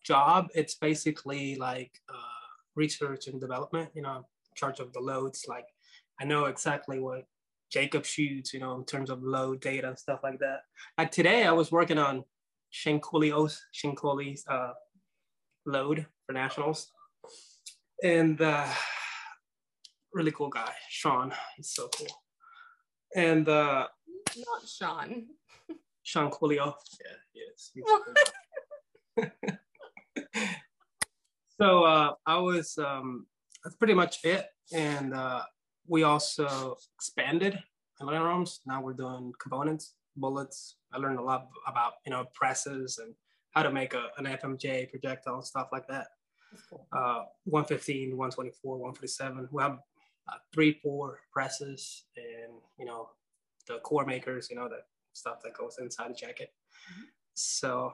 job, 0.05 0.49
it's 0.53 0.75
basically 0.75 1.55
like 1.55 1.91
uh, 2.07 2.45
research 2.75 3.25
and 3.25 3.41
development, 3.41 3.89
you 3.95 4.03
know, 4.03 4.27
charge 4.55 4.79
of 4.79 4.93
the 4.93 4.99
loads. 4.99 5.45
Like 5.47 5.65
I 6.19 6.26
know 6.26 6.45
exactly 6.45 6.99
what 6.99 7.26
Jacob 7.72 8.06
shoots, 8.06 8.53
you 8.53 8.60
know, 8.60 8.76
in 8.76 8.85
terms 8.85 9.10
of 9.10 9.23
load 9.23 9.61
data 9.61 9.89
and 9.89 9.99
stuff 9.99 10.22
like 10.23 10.39
that. 10.39 10.61
Like 10.98 11.11
today 11.11 11.45
I 11.45 11.52
was 11.52 11.72
working 11.72 11.98
on 11.98 12.23
Shane 12.69 12.99
Cooley's, 12.99 13.61
Shane 13.72 13.95
Cooley's 13.95 14.45
uh, 14.49 14.73
load 15.65 16.06
for 16.26 16.34
nationals 16.34 16.91
and 18.03 18.39
uh, 18.41 18.68
really 20.14 20.31
cool 20.31 20.49
guy, 20.49 20.72
Sean. 20.89 21.34
He's 21.56 21.72
so 21.73 21.89
cool. 21.89 22.07
And 23.15 23.48
uh, 23.48 23.88
not 24.38 24.68
Sean. 24.68 25.26
Sean 26.03 26.31
Coolio. 26.31 26.73
Yeah, 27.02 27.18
he 27.34 27.39
is. 27.39 29.31
so 31.60 31.84
uh, 31.84 32.14
I 32.26 32.38
was. 32.38 32.77
Um, 32.77 33.27
that's 33.64 33.76
pretty 33.76 33.94
much 33.94 34.23
it. 34.23 34.45
And 34.73 35.14
uh, 35.14 35.41
we 35.88 36.03
also 36.03 36.77
expanded 36.95 37.59
Atlanta 37.99 38.26
Arms. 38.26 38.61
Now 38.65 38.81
we're 38.81 38.93
doing 38.93 39.34
components, 39.39 39.93
bullets. 40.15 40.76
I 40.93 40.97
learned 40.97 41.19
a 41.19 41.23
lot 41.23 41.47
about 41.68 41.93
you 42.05 42.11
know 42.11 42.26
presses 42.34 42.99
and 42.99 43.14
how 43.51 43.64
to 43.64 43.72
make 43.72 43.93
a, 43.93 44.07
an 44.18 44.26
FMJ 44.26 44.89
projectile 44.89 45.35
and 45.35 45.45
stuff 45.45 45.69
like 45.72 45.88
that 45.88 46.07
uh, 46.91 47.23
115, 47.45 48.18
124, 48.18 48.77
147. 48.77 49.49
We 49.51 49.61
have 49.61 49.80
uh, 50.27 50.38
three, 50.53 50.80
four 50.84 51.19
presses 51.31 52.05
and, 52.15 52.53
you 52.77 52.85
know, 52.85 53.09
the 53.68 53.80
core 53.80 54.05
makers, 54.05 54.49
you 54.49 54.55
know, 54.55 54.68
the 54.68 54.80
stuff 55.14 55.38
that 55.43 55.53
goes 55.53 55.77
inside 55.80 56.11
the 56.11 56.15
jacket. 56.15 56.53
Mm-hmm. 56.91 57.03
So 57.34 57.93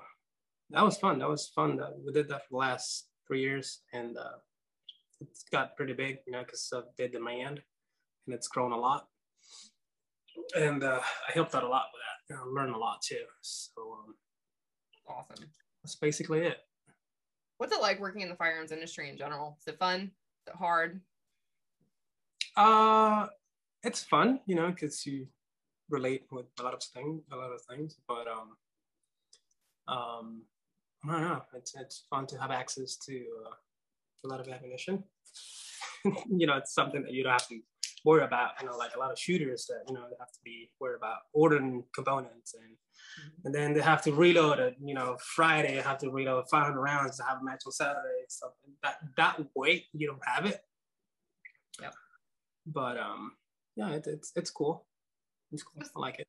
that 0.72 0.84
was 0.84 0.98
fun. 0.98 1.20
That 1.20 1.30
was 1.30 1.48
fun. 1.48 1.80
we 2.06 2.14
did 2.14 2.28
that 2.30 2.48
for 2.48 2.52
the 2.52 2.58
last 2.58 3.08
three 3.28 3.42
years 3.42 3.82
and 3.94 4.18
uh, 4.18 4.38
it's 5.22 5.44
got 5.52 5.76
pretty 5.76 5.94
big, 5.94 6.20
you 6.26 6.34
know, 6.34 6.44
because 6.44 6.70
of 6.74 6.86
the 6.98 7.08
demand 7.08 7.62
and 8.26 8.36
it's 8.36 8.48
grown 8.48 8.72
a 8.72 8.78
lot. 8.78 9.08
And 10.56 10.84
uh, 10.84 11.00
I 11.28 11.32
helped 11.34 11.56
out 11.56 11.64
a 11.64 11.68
lot 11.68 11.86
with 11.94 12.02
that. 12.02 12.42
I 12.42 12.46
learned 12.50 12.76
a 12.76 12.78
lot 12.78 13.02
too. 13.02 13.24
So 13.42 13.72
um, 13.80 14.16
awesome. 15.08 15.46
That's 15.84 15.96
basically 15.96 16.40
it. 16.40 16.58
What's 17.58 17.74
it 17.74 17.82
like 17.82 18.00
working 18.00 18.22
in 18.22 18.30
the 18.30 18.36
firearms 18.36 18.72
industry 18.72 19.10
in 19.10 19.18
general? 19.18 19.58
Is 19.62 19.74
it 19.74 19.80
fun? 19.80 20.02
Is 20.02 20.54
it 20.54 20.56
hard? 20.56 21.02
Uh, 22.56 23.28
it's 23.84 24.04
fun, 24.04 24.40
you 24.46 24.56
know, 24.56 24.70
because 24.70 25.06
you 25.06 25.28
relate 25.90 26.24
with 26.32 26.46
a 26.60 26.64
lot 26.64 26.74
of 26.74 26.84
things, 26.84 27.22
a 27.32 27.36
lot 27.36 27.52
of 27.52 27.62
things. 27.70 27.96
But 28.08 28.28
um, 28.28 28.58
um, 29.88 30.42
I 31.08 31.12
don't 31.12 31.22
know. 31.22 31.42
It's 31.56 31.76
it's 31.76 32.06
fun 32.10 32.28
to 32.28 32.40
have 32.40 32.52
access 32.52 32.96
to 33.06 33.26
uh, 33.46 33.56
a 34.26 34.28
lot 34.28 34.40
of 34.40 34.48
ammunition. 34.48 35.04
you 36.06 36.48
know, 36.48 36.58
it's 36.58 36.74
something 36.74 37.04
that 37.04 37.14
you 37.14 37.24
don't 37.24 37.34
have 37.34 37.48
to 37.50 37.60
worry 38.04 38.24
about. 38.24 38.52
You 38.62 38.68
know, 38.68 38.78
like 38.78 38.96
a 38.96 39.00
lot 39.00 39.12
of 39.12 39.20
shooters 39.20 39.66
that 39.68 39.84
you 39.88 39.94
know 39.94 40.02
they 40.10 40.16
have 40.20 40.32
to 40.32 40.40
be 40.44 40.70
worried 40.80 40.98
about 40.98 41.18
ordering 41.34 41.84
components 41.94 42.54
and 42.54 42.74
mm-hmm. 42.74 43.46
and 43.46 43.56
then 43.56 43.74
they 43.74 43.82
have 43.82 44.02
to 44.04 44.14
reload 44.14 44.60
it. 44.60 44.76
You 44.84 44.94
know, 44.94 45.18
Friday 45.36 45.82
have 45.82 45.98
to 46.00 46.10
reload 46.10 46.46
500 46.50 46.80
rounds 46.80 47.18
to 47.18 47.24
have 47.24 47.40
a 47.42 47.44
match 47.44 47.64
on 47.66 47.72
Saturday. 47.72 48.26
So 48.30 48.52
that 48.84 48.98
that 49.18 49.40
weight 49.56 49.86
you 49.94 50.08
don't 50.08 50.26
have 50.26 50.46
it. 50.46 50.60
Yeah. 51.82 51.92
But 52.66 52.98
um, 52.98 53.34
yeah, 53.76 53.90
it, 53.90 54.08
it's 54.08 54.32
it's 54.36 54.52
cool. 54.52 54.86
It's 55.52 55.64
cool. 55.64 55.84
I 55.84 56.00
like 56.00 56.20
it. 56.20 56.28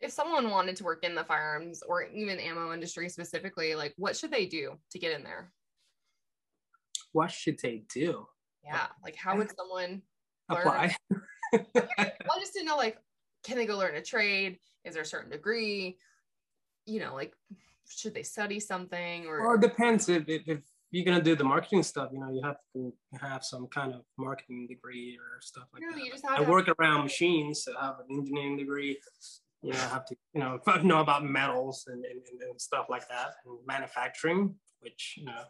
If 0.00 0.12
someone 0.12 0.50
wanted 0.50 0.76
to 0.76 0.84
work 0.84 1.02
in 1.02 1.16
the 1.16 1.24
firearms 1.24 1.82
or 1.82 2.04
even 2.04 2.38
ammo 2.38 2.72
industry 2.72 3.08
specifically, 3.08 3.74
like 3.74 3.94
what 3.96 4.16
should 4.16 4.30
they 4.30 4.46
do 4.46 4.78
to 4.92 4.98
get 4.98 5.12
in 5.12 5.24
there? 5.24 5.52
What 7.12 7.32
should 7.32 7.58
they 7.58 7.82
do? 7.92 8.26
Yeah, 8.64 8.86
like 9.02 9.16
how 9.16 9.36
would 9.36 9.50
someone 9.56 10.02
apply? 10.48 10.94
I 11.54 12.12
just 12.38 12.52
didn't 12.52 12.66
know 12.66 12.76
like 12.76 12.98
can 13.44 13.56
they 13.56 13.66
go 13.66 13.78
learn 13.78 13.94
a 13.96 14.02
trade? 14.02 14.58
Is 14.84 14.94
there 14.94 15.02
a 15.02 15.06
certain 15.06 15.30
degree? 15.30 15.96
You 16.86 17.00
know, 17.00 17.14
like 17.14 17.34
should 17.88 18.14
they 18.14 18.22
study 18.22 18.60
something 18.60 19.26
or? 19.26 19.40
Or 19.40 19.54
it 19.54 19.60
depends 19.60 20.08
if, 20.08 20.28
if, 20.28 20.42
if 20.46 20.60
you're 20.90 21.04
gonna 21.04 21.22
do 21.22 21.36
the 21.36 21.44
marketing 21.44 21.82
stuff, 21.82 22.10
you 22.12 22.20
know, 22.20 22.30
you 22.30 22.42
have 22.42 22.56
to 22.74 22.92
have 23.20 23.44
some 23.44 23.66
kind 23.68 23.94
of 23.94 24.02
marketing 24.16 24.66
degree 24.66 25.18
or 25.18 25.40
stuff 25.40 25.64
like 25.72 25.82
no, 25.82 25.96
that. 25.96 26.04
You 26.04 26.10
just 26.10 26.26
have 26.26 26.40
I 26.40 26.50
work 26.50 26.68
around 26.78 27.02
machines, 27.02 27.64
so 27.64 27.72
I 27.78 27.86
have 27.86 27.96
an 28.08 28.16
engineering 28.16 28.56
degree. 28.56 28.98
You 29.62 29.72
know, 29.72 29.78
I 29.78 29.88
have 29.88 30.06
to, 30.06 30.16
you 30.34 30.40
know, 30.40 30.60
know 30.84 31.00
about 31.00 31.24
metals 31.24 31.84
and, 31.88 32.04
and, 32.04 32.22
and 32.48 32.60
stuff 32.60 32.86
like 32.88 33.08
that, 33.08 33.34
and 33.44 33.58
manufacturing, 33.66 34.54
which 34.80 35.14
you 35.16 35.24
know, 35.24 35.42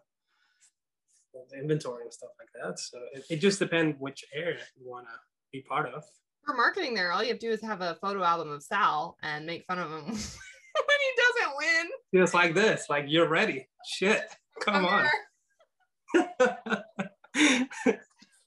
inventory 1.58 2.04
and 2.04 2.12
stuff 2.12 2.30
like 2.38 2.48
that. 2.62 2.78
So 2.78 2.98
it, 3.12 3.24
it 3.30 3.36
just 3.36 3.58
depends 3.58 3.96
which 3.98 4.24
area 4.34 4.60
you 4.76 4.88
want 4.88 5.06
to 5.06 5.14
be 5.52 5.62
part 5.62 5.92
of. 5.92 6.04
For 6.44 6.54
marketing, 6.54 6.94
there, 6.94 7.12
all 7.12 7.22
you 7.22 7.28
have 7.28 7.38
to 7.38 7.46
do 7.46 7.52
is 7.52 7.62
have 7.62 7.80
a 7.80 7.98
photo 8.00 8.22
album 8.22 8.50
of 8.50 8.62
Sal 8.62 9.16
and 9.22 9.44
make 9.46 9.64
fun 9.66 9.78
of 9.78 9.90
him 9.90 10.04
when 10.04 10.14
he 10.14 11.12
doesn't 11.16 11.56
win. 11.56 11.86
Just 12.14 12.34
like 12.34 12.54
this, 12.54 12.86
like 12.88 13.04
you're 13.08 13.28
ready. 13.28 13.68
Shit, 13.86 14.22
come, 14.60 14.74
come 14.74 14.86
on. 14.86 15.06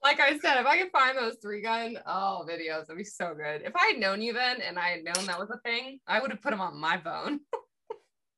like 0.03 0.19
I 0.19 0.38
said, 0.39 0.59
if 0.59 0.65
I 0.65 0.80
could 0.80 0.91
find 0.91 1.18
those 1.18 1.38
three 1.41 1.61
gun 1.61 1.99
oh 2.05 2.45
videos, 2.49 2.88
that'd 2.88 2.97
be 2.97 3.03
so 3.03 3.34
good. 3.35 3.61
If 3.63 3.76
I 3.76 3.88
had 3.88 3.99
known 3.99 4.22
you 4.22 4.34
then 4.34 4.61
and 4.61 4.80
I 4.80 4.89
had 4.89 5.03
known 5.03 5.26
that 5.27 5.39
was 5.39 5.49
a 5.51 5.59
thing, 5.59 5.99
I 6.07 6.19
would 6.19 6.31
have 6.31 6.41
put 6.41 6.51
them 6.51 6.61
on 6.61 6.80
my 6.80 6.97
phone. 6.97 7.41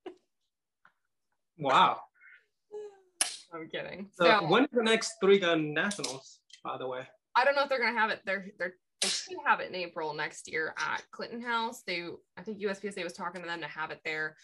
wow. 1.57 1.99
I'm 3.53 3.69
kidding. 3.69 4.09
So, 4.13 4.25
so 4.25 4.47
when 4.47 4.63
is 4.63 4.69
the 4.71 4.83
next 4.83 5.13
three 5.21 5.39
gun 5.39 5.73
nationals, 5.73 6.39
by 6.63 6.77
the 6.77 6.87
way? 6.87 7.01
I 7.35 7.45
don't 7.45 7.55
know 7.55 7.63
if 7.63 7.69
they're 7.69 7.79
gonna 7.79 7.97
have 7.97 8.09
it. 8.09 8.21
They're 8.25 8.47
they're 8.57 8.73
they 9.01 9.09
should 9.09 9.37
have 9.45 9.59
it 9.59 9.69
in 9.69 9.75
April 9.75 10.13
next 10.13 10.49
year 10.51 10.73
at 10.77 11.03
Clinton 11.11 11.41
House. 11.41 11.83
They 11.85 12.05
I 12.37 12.41
think 12.41 12.59
USPSA 12.59 13.03
was 13.03 13.13
talking 13.13 13.41
to 13.41 13.47
them 13.47 13.61
to 13.61 13.67
have 13.67 13.91
it 13.91 14.01
there. 14.05 14.35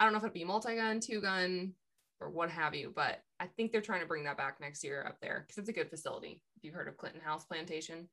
I 0.00 0.04
don't 0.04 0.12
know 0.12 0.18
if 0.18 0.24
it'd 0.24 0.34
be 0.34 0.44
multi-gun, 0.44 1.00
two-gun, 1.00 1.72
or 2.20 2.30
what 2.30 2.50
have 2.50 2.74
you. 2.74 2.92
But 2.94 3.22
I 3.40 3.46
think 3.46 3.72
they're 3.72 3.80
trying 3.80 4.00
to 4.00 4.06
bring 4.06 4.24
that 4.24 4.36
back 4.36 4.60
next 4.60 4.84
year 4.84 5.04
up 5.08 5.18
there 5.20 5.44
because 5.46 5.58
it's 5.58 5.68
a 5.68 5.72
good 5.72 5.90
facility. 5.90 6.42
If 6.56 6.64
you've 6.64 6.74
heard 6.74 6.88
of 6.88 6.96
Clinton 6.96 7.20
House 7.20 7.44
Plantation, 7.44 8.08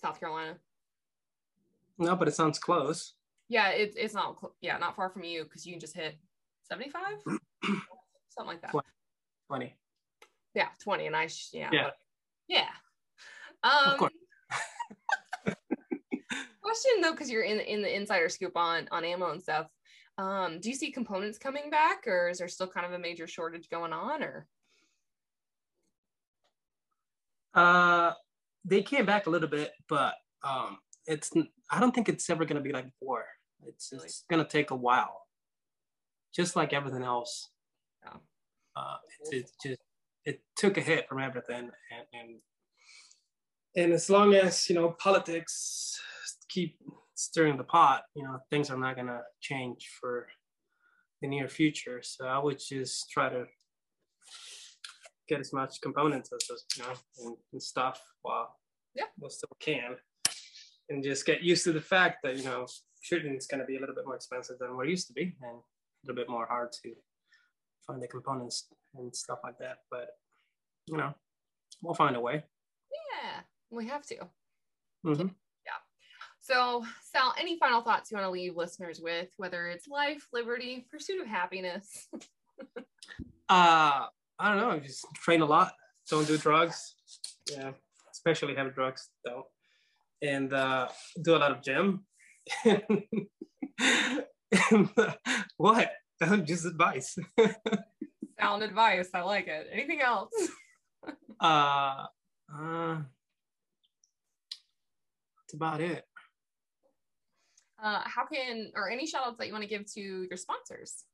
South 0.00 0.20
Carolina. 0.20 0.56
No, 1.98 2.14
but 2.14 2.28
it 2.28 2.34
sounds 2.34 2.58
close. 2.58 3.14
Yeah, 3.48 3.70
it's 3.70 3.96
it's 3.96 4.14
not 4.14 4.36
yeah 4.60 4.76
not 4.76 4.94
far 4.94 5.10
from 5.10 5.24
you 5.24 5.44
because 5.44 5.66
you 5.66 5.72
can 5.72 5.80
just 5.80 5.96
hit 5.96 6.18
seventy 6.62 6.90
five, 6.90 7.14
something 8.28 8.46
like 8.46 8.62
that. 8.62 8.74
Twenty. 9.46 9.74
Yeah, 10.54 10.68
twenty, 10.82 11.06
and 11.06 11.16
I 11.16 11.26
sh- 11.26 11.50
yeah 11.52 11.70
yeah 11.72 11.90
yeah. 12.48 12.68
Um, 13.62 13.92
of 13.92 13.98
course. 13.98 14.12
question 16.68 17.00
though, 17.00 17.12
because 17.12 17.30
you're 17.30 17.42
in 17.42 17.60
in 17.60 17.82
the 17.82 17.94
insider 17.94 18.28
scoop 18.28 18.56
on 18.56 18.88
on 18.90 19.04
ammo 19.04 19.30
and 19.30 19.42
stuff. 19.42 19.66
Um, 20.16 20.58
do 20.60 20.68
you 20.68 20.74
see 20.74 20.90
components 20.90 21.38
coming 21.38 21.70
back, 21.70 22.06
or 22.06 22.28
is 22.28 22.38
there 22.38 22.48
still 22.48 22.66
kind 22.66 22.86
of 22.86 22.92
a 22.92 22.98
major 22.98 23.26
shortage 23.26 23.68
going 23.70 23.92
on, 23.92 24.22
or? 24.22 24.46
Uh, 27.54 28.12
they 28.64 28.82
came 28.82 29.06
back 29.06 29.26
a 29.26 29.30
little 29.30 29.48
bit, 29.48 29.72
but 29.88 30.14
um, 30.42 30.78
it's 31.06 31.30
I 31.70 31.80
don't 31.80 31.94
think 31.94 32.08
it's 32.08 32.28
ever 32.30 32.44
gonna 32.44 32.60
be 32.60 32.72
like 32.72 32.86
before. 32.86 33.24
It's 33.66 33.92
it's 33.92 34.24
gonna 34.28 34.44
take 34.44 34.70
a 34.70 34.76
while, 34.76 35.22
just 36.34 36.56
like 36.56 36.72
everything 36.72 37.02
else. 37.02 37.48
Yeah. 38.04 38.18
Uh, 38.76 38.96
it's, 39.20 39.32
it's 39.32 39.52
just 39.62 39.80
it 40.28 40.42
took 40.56 40.76
a 40.76 40.82
hit 40.82 41.08
from 41.08 41.20
everything, 41.20 41.70
and, 41.94 42.06
and 42.12 42.30
and 43.76 43.92
as 43.92 44.10
long 44.10 44.34
as 44.34 44.68
you 44.68 44.74
know 44.74 44.90
politics 44.98 45.98
keep 46.50 46.76
stirring 47.14 47.56
the 47.56 47.64
pot, 47.64 48.02
you 48.14 48.22
know, 48.22 48.38
things 48.50 48.70
are 48.70 48.76
not 48.76 48.96
gonna 48.96 49.22
change 49.40 49.88
for 49.98 50.26
the 51.22 51.28
near 51.28 51.48
future. 51.48 52.00
So 52.02 52.26
I 52.26 52.38
would 52.38 52.58
just 52.58 53.10
try 53.10 53.30
to 53.30 53.46
get 55.28 55.40
as 55.40 55.52
much 55.52 55.80
components 55.80 56.30
as 56.32 56.46
you 56.76 56.82
know 56.82 56.92
and, 57.24 57.36
and 57.52 57.62
stuff 57.62 58.00
while 58.22 58.54
yeah. 58.94 59.04
we 59.18 59.30
still 59.30 59.56
can, 59.60 59.96
and 60.90 61.02
just 61.02 61.24
get 61.24 61.42
used 61.42 61.64
to 61.64 61.72
the 61.72 61.80
fact 61.80 62.18
that 62.22 62.36
you 62.36 62.44
know 62.44 62.66
shooting 63.00 63.34
is 63.34 63.46
gonna 63.46 63.64
be 63.64 63.76
a 63.76 63.80
little 63.80 63.94
bit 63.94 64.04
more 64.04 64.16
expensive 64.16 64.58
than 64.58 64.76
what 64.76 64.86
it 64.86 64.90
used 64.90 65.06
to 65.06 65.14
be, 65.14 65.34
and 65.42 65.56
a 65.56 66.02
little 66.04 66.20
bit 66.22 66.28
more 66.28 66.46
hard 66.46 66.70
to 66.82 66.92
find 67.86 68.02
the 68.02 68.08
components 68.08 68.68
and 68.94 69.14
stuff 69.14 69.38
like 69.44 69.58
that. 69.58 69.78
But 69.90 70.08
you 70.86 70.96
know, 70.96 71.14
we'll 71.82 71.94
find 71.94 72.16
a 72.16 72.20
way. 72.20 72.44
Yeah, 72.90 73.40
we 73.70 73.86
have 73.86 74.06
to. 74.06 74.16
Mm-hmm. 75.06 75.28
So, 76.48 76.82
Sal, 77.02 77.34
any 77.38 77.58
final 77.58 77.82
thoughts 77.82 78.10
you 78.10 78.16
want 78.16 78.26
to 78.26 78.30
leave 78.30 78.56
listeners 78.56 79.02
with, 79.02 79.28
whether 79.36 79.66
it's 79.66 79.86
life, 79.86 80.26
liberty, 80.32 80.86
pursuit 80.90 81.20
of 81.20 81.26
happiness? 81.26 82.08
uh, 82.78 82.80
I 83.50 84.08
don't 84.40 84.56
know. 84.56 84.78
Just 84.78 85.04
train 85.16 85.42
a 85.42 85.44
lot. 85.44 85.72
Don't 86.08 86.26
do 86.26 86.38
drugs. 86.38 86.94
Yeah, 87.52 87.72
especially 88.10 88.54
heavy 88.54 88.70
drugs. 88.70 89.10
Don't. 89.26 89.44
And 90.22 90.50
uh, 90.54 90.88
do 91.22 91.36
a 91.36 91.38
lot 91.38 91.50
of 91.50 91.62
gym. 91.62 92.06
and, 92.64 93.02
uh, 94.96 95.12
what? 95.58 95.90
Just 96.44 96.64
advice. 96.64 97.18
Sound 98.40 98.62
advice. 98.62 99.08
I 99.14 99.22
like 99.22 99.48
it. 99.48 99.68
Anything 99.72 100.00
else? 100.00 100.32
uh, 101.40 102.06
uh, 102.54 102.96
that's 105.48 105.54
about 105.54 105.80
it 105.80 106.04
uh, 107.82 108.02
how 108.04 108.26
can 108.26 108.70
or 108.74 108.90
any 108.90 109.06
shout 109.06 109.22
outs 109.26 109.38
that 109.38 109.46
you 109.46 109.52
want 109.52 109.62
to 109.62 109.68
give 109.68 109.90
to 109.94 110.26
your 110.28 110.36
sponsors 110.36 111.04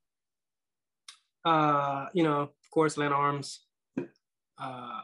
uh 1.45 2.07
you 2.15 2.23
know 2.23 2.41
of 2.41 2.71
course 2.71 2.97
Land 2.97 3.13
Arms, 3.13 3.67
uh 4.59 5.01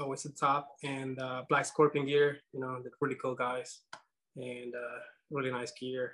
always 0.00 0.24
at 0.26 0.32
the 0.32 0.38
top 0.38 0.68
and 0.82 1.18
uh 1.18 1.42
black 1.48 1.64
scorpion 1.64 2.06
gear 2.06 2.38
you 2.52 2.60
know 2.60 2.82
the 2.82 2.90
really 3.00 3.16
cool 3.16 3.34
guys 3.34 3.80
and 4.36 4.74
uh 4.74 4.98
really 5.30 5.50
nice 5.50 5.72
gear 5.78 6.12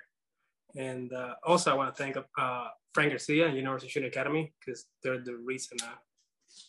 and 0.75 1.11
uh, 1.13 1.33
also 1.45 1.71
i 1.71 1.73
want 1.73 1.93
to 1.93 2.03
thank 2.03 2.15
uh 2.17 2.67
frank 2.93 3.11
garcia 3.11 3.47
and 3.47 3.55
Universal 3.55 3.89
Shooting 3.89 4.09
Academy 4.09 4.53
because 4.59 4.85
they're 5.03 5.19
the 5.19 5.35
reason 5.35 5.77
uh 5.83 5.95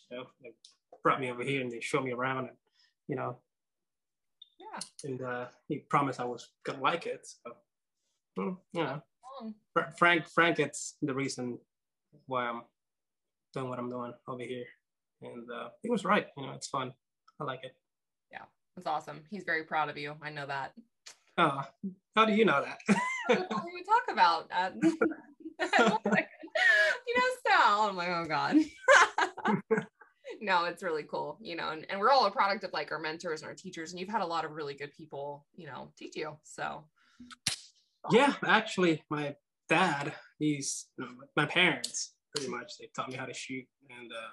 you 0.09 0.17
know 0.17 0.23
they 0.41 0.51
brought 1.03 1.19
me 1.19 1.31
over 1.31 1.43
here 1.43 1.61
and 1.61 1.71
they 1.71 1.81
showed 1.81 2.03
me 2.03 2.11
around 2.11 2.45
and 2.49 2.57
you 3.07 3.15
know 3.15 3.37
yeah. 4.75 5.09
And 5.09 5.21
uh, 5.21 5.45
he 5.67 5.79
promised 5.89 6.19
I 6.19 6.25
was 6.25 6.49
gonna 6.63 6.81
like 6.81 7.05
it. 7.05 7.27
So, 8.35 8.57
you 8.73 8.83
know, 8.83 9.01
Fr- 9.73 9.91
Frank, 9.97 10.27
Frank, 10.27 10.59
it's 10.59 10.97
the 11.01 11.13
reason 11.13 11.57
why 12.27 12.45
I'm 12.45 12.63
doing 13.53 13.69
what 13.69 13.79
I'm 13.79 13.89
doing 13.89 14.13
over 14.27 14.43
here. 14.43 14.65
And 15.21 15.49
uh, 15.49 15.69
he 15.81 15.89
was 15.89 16.03
right. 16.03 16.27
You 16.37 16.47
know, 16.47 16.53
it's 16.53 16.67
fun. 16.67 16.93
I 17.39 17.43
like 17.43 17.63
it. 17.63 17.75
Yeah, 18.31 18.43
it's 18.77 18.87
awesome. 18.87 19.21
He's 19.29 19.43
very 19.43 19.63
proud 19.63 19.89
of 19.89 19.97
you. 19.97 20.15
I 20.21 20.29
know 20.29 20.45
that. 20.45 20.73
Oh, 21.37 21.61
how 22.15 22.25
do 22.25 22.33
you 22.33 22.45
know 22.45 22.63
that? 22.63 22.79
we 23.29 23.83
talk 23.83 24.03
about. 24.09 24.49
Uh, 26.57 26.91
you 27.05 27.15
know, 27.17 27.23
Sal. 27.47 27.81
I'm 27.89 27.95
like, 27.97 28.07
oh 28.07 28.25
god 28.25 28.55
no, 30.41 30.65
it's 30.65 30.81
really 30.83 31.03
cool, 31.03 31.37
you 31.41 31.55
know, 31.55 31.69
and, 31.69 31.85
and 31.89 31.99
we're 31.99 32.09
all 32.11 32.25
a 32.25 32.31
product 32.31 32.63
of 32.63 32.71
like 32.73 32.91
our 32.91 32.99
mentors 32.99 33.41
and 33.41 33.49
our 33.49 33.55
teachers, 33.55 33.91
and 33.91 33.99
you've 33.99 34.09
had 34.09 34.21
a 34.21 34.25
lot 34.25 34.45
of 34.45 34.51
really 34.51 34.73
good 34.73 34.91
people, 34.95 35.45
you 35.55 35.67
know, 35.67 35.91
teach 35.97 36.15
you. 36.15 36.37
So, 36.43 36.85
yeah, 38.11 38.33
actually, 38.45 39.03
my 39.09 39.35
dad, 39.69 40.13
he's 40.39 40.85
my 41.35 41.45
parents 41.45 42.13
pretty 42.33 42.49
much. 42.49 42.77
They 42.79 42.89
taught 42.95 43.09
me 43.09 43.15
how 43.15 43.25
to 43.25 43.33
shoot, 43.33 43.65
and 43.89 44.11
uh, 44.11 44.31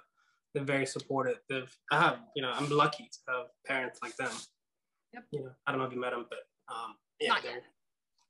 they're 0.55 0.65
very 0.65 0.87
supportive. 0.87 1.39
They've, 1.49 1.77
I 1.91 2.01
have, 2.01 2.19
you 2.37 2.43
know, 2.43 2.53
I'm 2.53 2.71
lucky 2.71 3.05
to 3.13 3.33
have 3.33 3.47
parents 3.67 3.99
like 4.03 4.17
them. 4.17 4.33
Yep. 5.13 5.25
You 5.31 5.41
know, 5.45 5.51
I 5.67 5.73
don't 5.73 5.81
know 5.81 5.87
if 5.87 5.93
you 5.93 6.01
met 6.01 6.11
them, 6.13 6.27
but 6.29 6.39
um, 6.73 6.95
yeah, 7.21 7.29
Not 7.29 7.45
yet. 7.45 7.63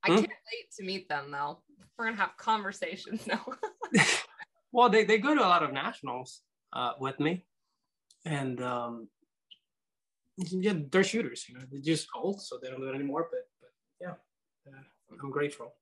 I 0.05 0.09
Hmm? 0.09 0.15
can't 0.17 0.29
wait 0.29 0.73
to 0.79 0.85
meet 0.85 1.09
them 1.09 1.31
though. 1.31 1.63
We're 1.99 2.07
gonna 2.07 2.17
have 2.17 2.37
conversations 2.37 3.27
now. 3.27 3.45
well, 4.73 4.89
they, 4.89 5.05
they 5.05 5.19
go 5.19 5.35
to 5.35 5.41
a 5.41 5.47
lot 5.47 5.63
of 5.63 5.73
nationals 5.73 6.43
uh, 6.73 6.93
with 6.99 7.21
me, 7.21 7.45
and 8.25 8.63
um, 8.63 9.09
yeah, 10.37 10.75
they're 10.91 11.05
shooters. 11.05 11.47
You 11.49 11.57
know, 11.57 11.65
they're 11.71 11.81
just 11.81 12.09
old, 12.15 12.41
so 12.41 12.59
they 12.61 12.69
don't 12.69 12.81
do 12.81 12.89
it 12.89 12.95
anymore. 12.95 13.29
But 13.31 13.41
but 13.61 13.71
yeah, 14.01 14.73
uh, 14.73 14.83
I'm 15.23 15.31
grateful, 15.31 15.75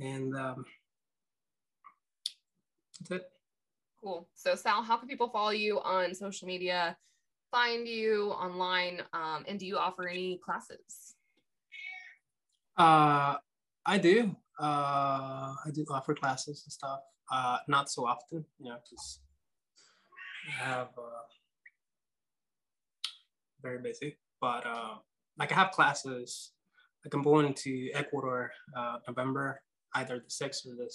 and 0.00 0.34
um, 0.36 0.64
that's 3.00 3.22
it. 3.22 3.30
cool. 4.02 4.28
So 4.34 4.54
Sal, 4.56 4.82
how 4.82 4.96
can 4.96 5.08
people 5.08 5.28
follow 5.28 5.50
you 5.50 5.80
on 5.80 6.14
social 6.14 6.48
media, 6.48 6.96
find 7.50 7.86
you 7.86 8.32
online, 8.32 9.02
um, 9.12 9.44
and 9.46 9.58
do 9.58 9.66
you 9.66 9.78
offer 9.78 10.08
any 10.08 10.40
classes? 10.44 11.14
Uh, 12.76 13.36
I 13.86 13.98
do. 13.98 14.34
Uh, 14.60 15.54
I 15.64 15.70
do 15.72 15.84
offer 15.90 16.14
classes 16.14 16.62
and 16.64 16.72
stuff. 16.72 17.00
Uh, 17.30 17.58
not 17.68 17.90
so 17.90 18.06
often, 18.06 18.44
you 18.58 18.70
know, 18.70 18.76
because 18.76 19.20
I 20.48 20.64
have 20.64 20.88
uh, 20.98 21.24
very 23.62 23.78
busy. 23.78 24.16
But 24.40 24.66
uh, 24.66 24.96
like 25.38 25.52
I 25.52 25.54
have 25.56 25.70
classes. 25.70 26.52
Like 27.04 27.14
I'm 27.14 27.22
going 27.22 27.52
to 27.54 27.90
Ecuador 27.92 28.50
uh, 28.76 28.96
November, 29.08 29.60
either 29.94 30.18
the 30.18 30.30
sixth 30.30 30.66
or 30.66 30.74
the 30.74 30.90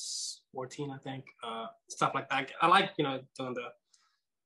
14th, 0.56 0.96
I 0.96 0.98
think. 0.98 1.26
Uh, 1.44 1.68
stuff 1.90 2.14
like 2.16 2.30
that. 2.30 2.52
I 2.62 2.68
like 2.68 2.92
you 2.98 3.04
know 3.04 3.20
doing 3.38 3.54
the 3.54 3.70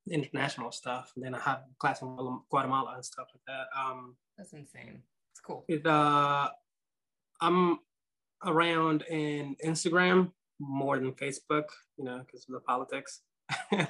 international 0.09 0.71
stuff. 0.71 1.11
And 1.15 1.23
then 1.23 1.35
I 1.35 1.39
have 1.39 1.61
class 1.79 2.01
in 2.01 2.39
Guatemala 2.49 2.93
and 2.95 3.05
stuff 3.05 3.27
like 3.33 3.43
that. 3.47 3.67
Um, 3.79 4.15
That's 4.37 4.53
insane. 4.53 5.01
It's 5.31 5.39
cool. 5.39 5.65
it, 5.67 5.85
uh, 5.85 6.49
I'm 7.41 7.79
around 8.45 9.03
in 9.03 9.55
Instagram 9.65 10.31
more 10.59 10.97
than 10.97 11.11
Facebook, 11.13 11.65
you 11.97 12.05
know, 12.05 12.19
because 12.25 12.45
of 12.47 12.53
the 12.53 12.59
politics. 12.61 13.21
uh, 13.71 13.87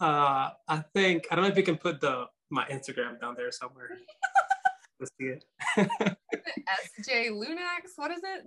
I 0.00 0.84
think 0.94 1.26
I 1.30 1.34
don't 1.34 1.44
know 1.44 1.50
if 1.50 1.56
you 1.56 1.62
can 1.62 1.76
put 1.76 2.00
the 2.00 2.26
my 2.50 2.64
Instagram 2.66 3.20
down 3.20 3.34
there 3.36 3.50
somewhere. 3.52 3.88
Let's 5.00 5.10
see 5.20 5.26
it. 5.26 5.44
SJ 5.78 7.30
Lunax, 7.30 7.92
what 7.96 8.10
is 8.12 8.20
it? 8.22 8.44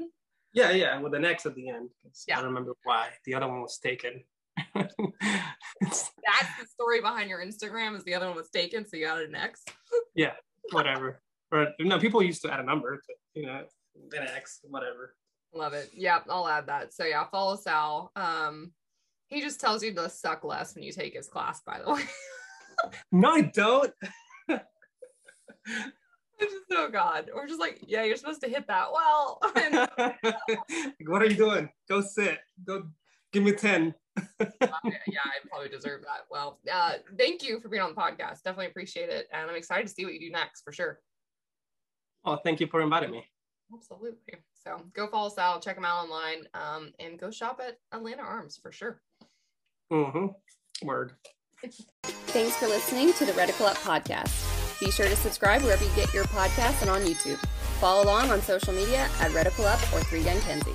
yeah, 0.53 0.71
yeah, 0.71 0.97
with 0.99 1.13
an 1.13 1.25
X 1.25 1.45
at 1.45 1.55
the 1.55 1.69
end. 1.69 1.89
I 2.05 2.09
Yeah. 2.27 2.35
don't 2.37 2.45
remember 2.45 2.73
why 2.83 3.09
the 3.25 3.33
other 3.35 3.47
one 3.47 3.61
was 3.61 3.77
taken. 3.77 4.23
That's 4.73 4.91
the 5.81 6.65
story 6.67 7.01
behind 7.01 7.29
your 7.29 7.43
Instagram. 7.45 7.95
Is 7.95 8.03
the 8.03 8.15
other 8.15 8.27
one 8.27 8.35
was 8.35 8.49
taken, 8.49 8.85
so 8.87 8.97
you 8.97 9.05
got 9.05 9.21
an 9.21 9.35
X. 9.35 9.63
Yeah, 10.15 10.33
whatever. 10.71 11.21
Or 11.51 11.67
no, 11.79 11.99
people 11.99 12.23
used 12.23 12.41
to 12.43 12.51
add 12.51 12.59
a 12.59 12.63
number, 12.63 13.01
but, 13.07 13.15
you 13.33 13.45
know, 13.45 13.63
an 14.13 14.27
X, 14.27 14.59
whatever. 14.63 15.15
Love 15.53 15.73
it. 15.73 15.89
Yeah, 15.93 16.19
I'll 16.29 16.47
add 16.47 16.67
that. 16.67 16.93
So 16.93 17.05
yeah, 17.05 17.25
follow 17.31 17.55
Sal. 17.55 18.11
Um, 18.15 18.71
he 19.27 19.41
just 19.41 19.59
tells 19.59 19.83
you 19.83 19.93
to 19.93 20.09
suck 20.09 20.43
less 20.43 20.75
when 20.75 20.83
you 20.83 20.91
take 20.91 21.13
his 21.13 21.27
class. 21.27 21.61
By 21.65 21.79
the 21.79 21.93
way, 21.93 22.01
No, 23.11 23.29
I 23.31 23.41
don't. 23.41 23.93
It's 26.39 26.53
just 26.53 26.65
oh 26.71 26.87
god, 26.91 27.31
we're 27.33 27.47
just 27.47 27.59
like 27.59 27.79
yeah, 27.87 28.03
you're 28.03 28.15
supposed 28.15 28.41
to 28.41 28.47
hit 28.47 28.67
that 28.67 28.89
well. 28.93 29.39
What 31.07 31.23
are 31.23 31.25
you 31.25 31.35
doing? 31.35 31.67
Go 31.89 32.01
sit. 32.01 32.37
Go 32.63 32.83
give 33.33 33.41
me 33.41 33.53
10. 33.53 33.93
yeah, 34.39 34.57
I 34.61 35.47
probably 35.49 35.69
deserve 35.69 36.01
that. 36.01 36.25
Well, 36.29 36.59
uh, 36.71 36.93
thank 37.17 37.41
you 37.41 37.59
for 37.59 37.69
being 37.69 37.81
on 37.81 37.95
the 37.95 37.99
podcast. 37.99 38.43
Definitely 38.43 38.67
appreciate 38.67 39.09
it, 39.09 39.27
and 39.33 39.49
I'm 39.49 39.57
excited 39.57 39.87
to 39.87 39.93
see 39.93 40.05
what 40.05 40.13
you 40.13 40.19
do 40.19 40.29
next 40.29 40.61
for 40.61 40.71
sure. 40.71 40.99
Oh, 42.23 42.37
thank 42.43 42.59
you 42.59 42.67
for 42.67 42.81
inviting 42.81 43.09
me. 43.09 43.25
Absolutely. 43.73 44.39
So 44.63 44.81
go 44.93 45.07
follow 45.07 45.29
Sal, 45.29 45.59
check 45.59 45.77
him 45.77 45.85
out 45.85 46.05
online, 46.05 46.47
um, 46.53 46.91
and 46.99 47.19
go 47.19 47.31
shop 47.31 47.61
at 47.65 47.79
Atlanta 47.91 48.21
Arms 48.21 48.57
for 48.61 48.71
sure. 48.71 49.01
Mm-hmm. 49.91 50.85
Word. 50.85 51.13
Thanks 52.27 52.55
for 52.57 52.67
listening 52.67 53.13
to 53.13 53.25
the 53.25 53.31
Reticle 53.33 53.65
Up 53.65 53.77
podcast. 53.77 54.79
Be 54.79 54.91
sure 54.91 55.07
to 55.07 55.15
subscribe 55.15 55.63
wherever 55.63 55.83
you 55.83 55.91
get 55.95 56.13
your 56.13 56.25
podcasts 56.25 56.81
and 56.81 56.89
on 56.89 57.01
YouTube. 57.01 57.37
Follow 57.79 58.03
along 58.03 58.29
on 58.29 58.41
social 58.41 58.73
media 58.73 59.07
at 59.19 59.31
Reticle 59.31 59.65
Up 59.65 59.81
or 59.93 60.03
Three 60.03 60.23
Gun 60.23 60.39
Kenzie. 60.41 60.71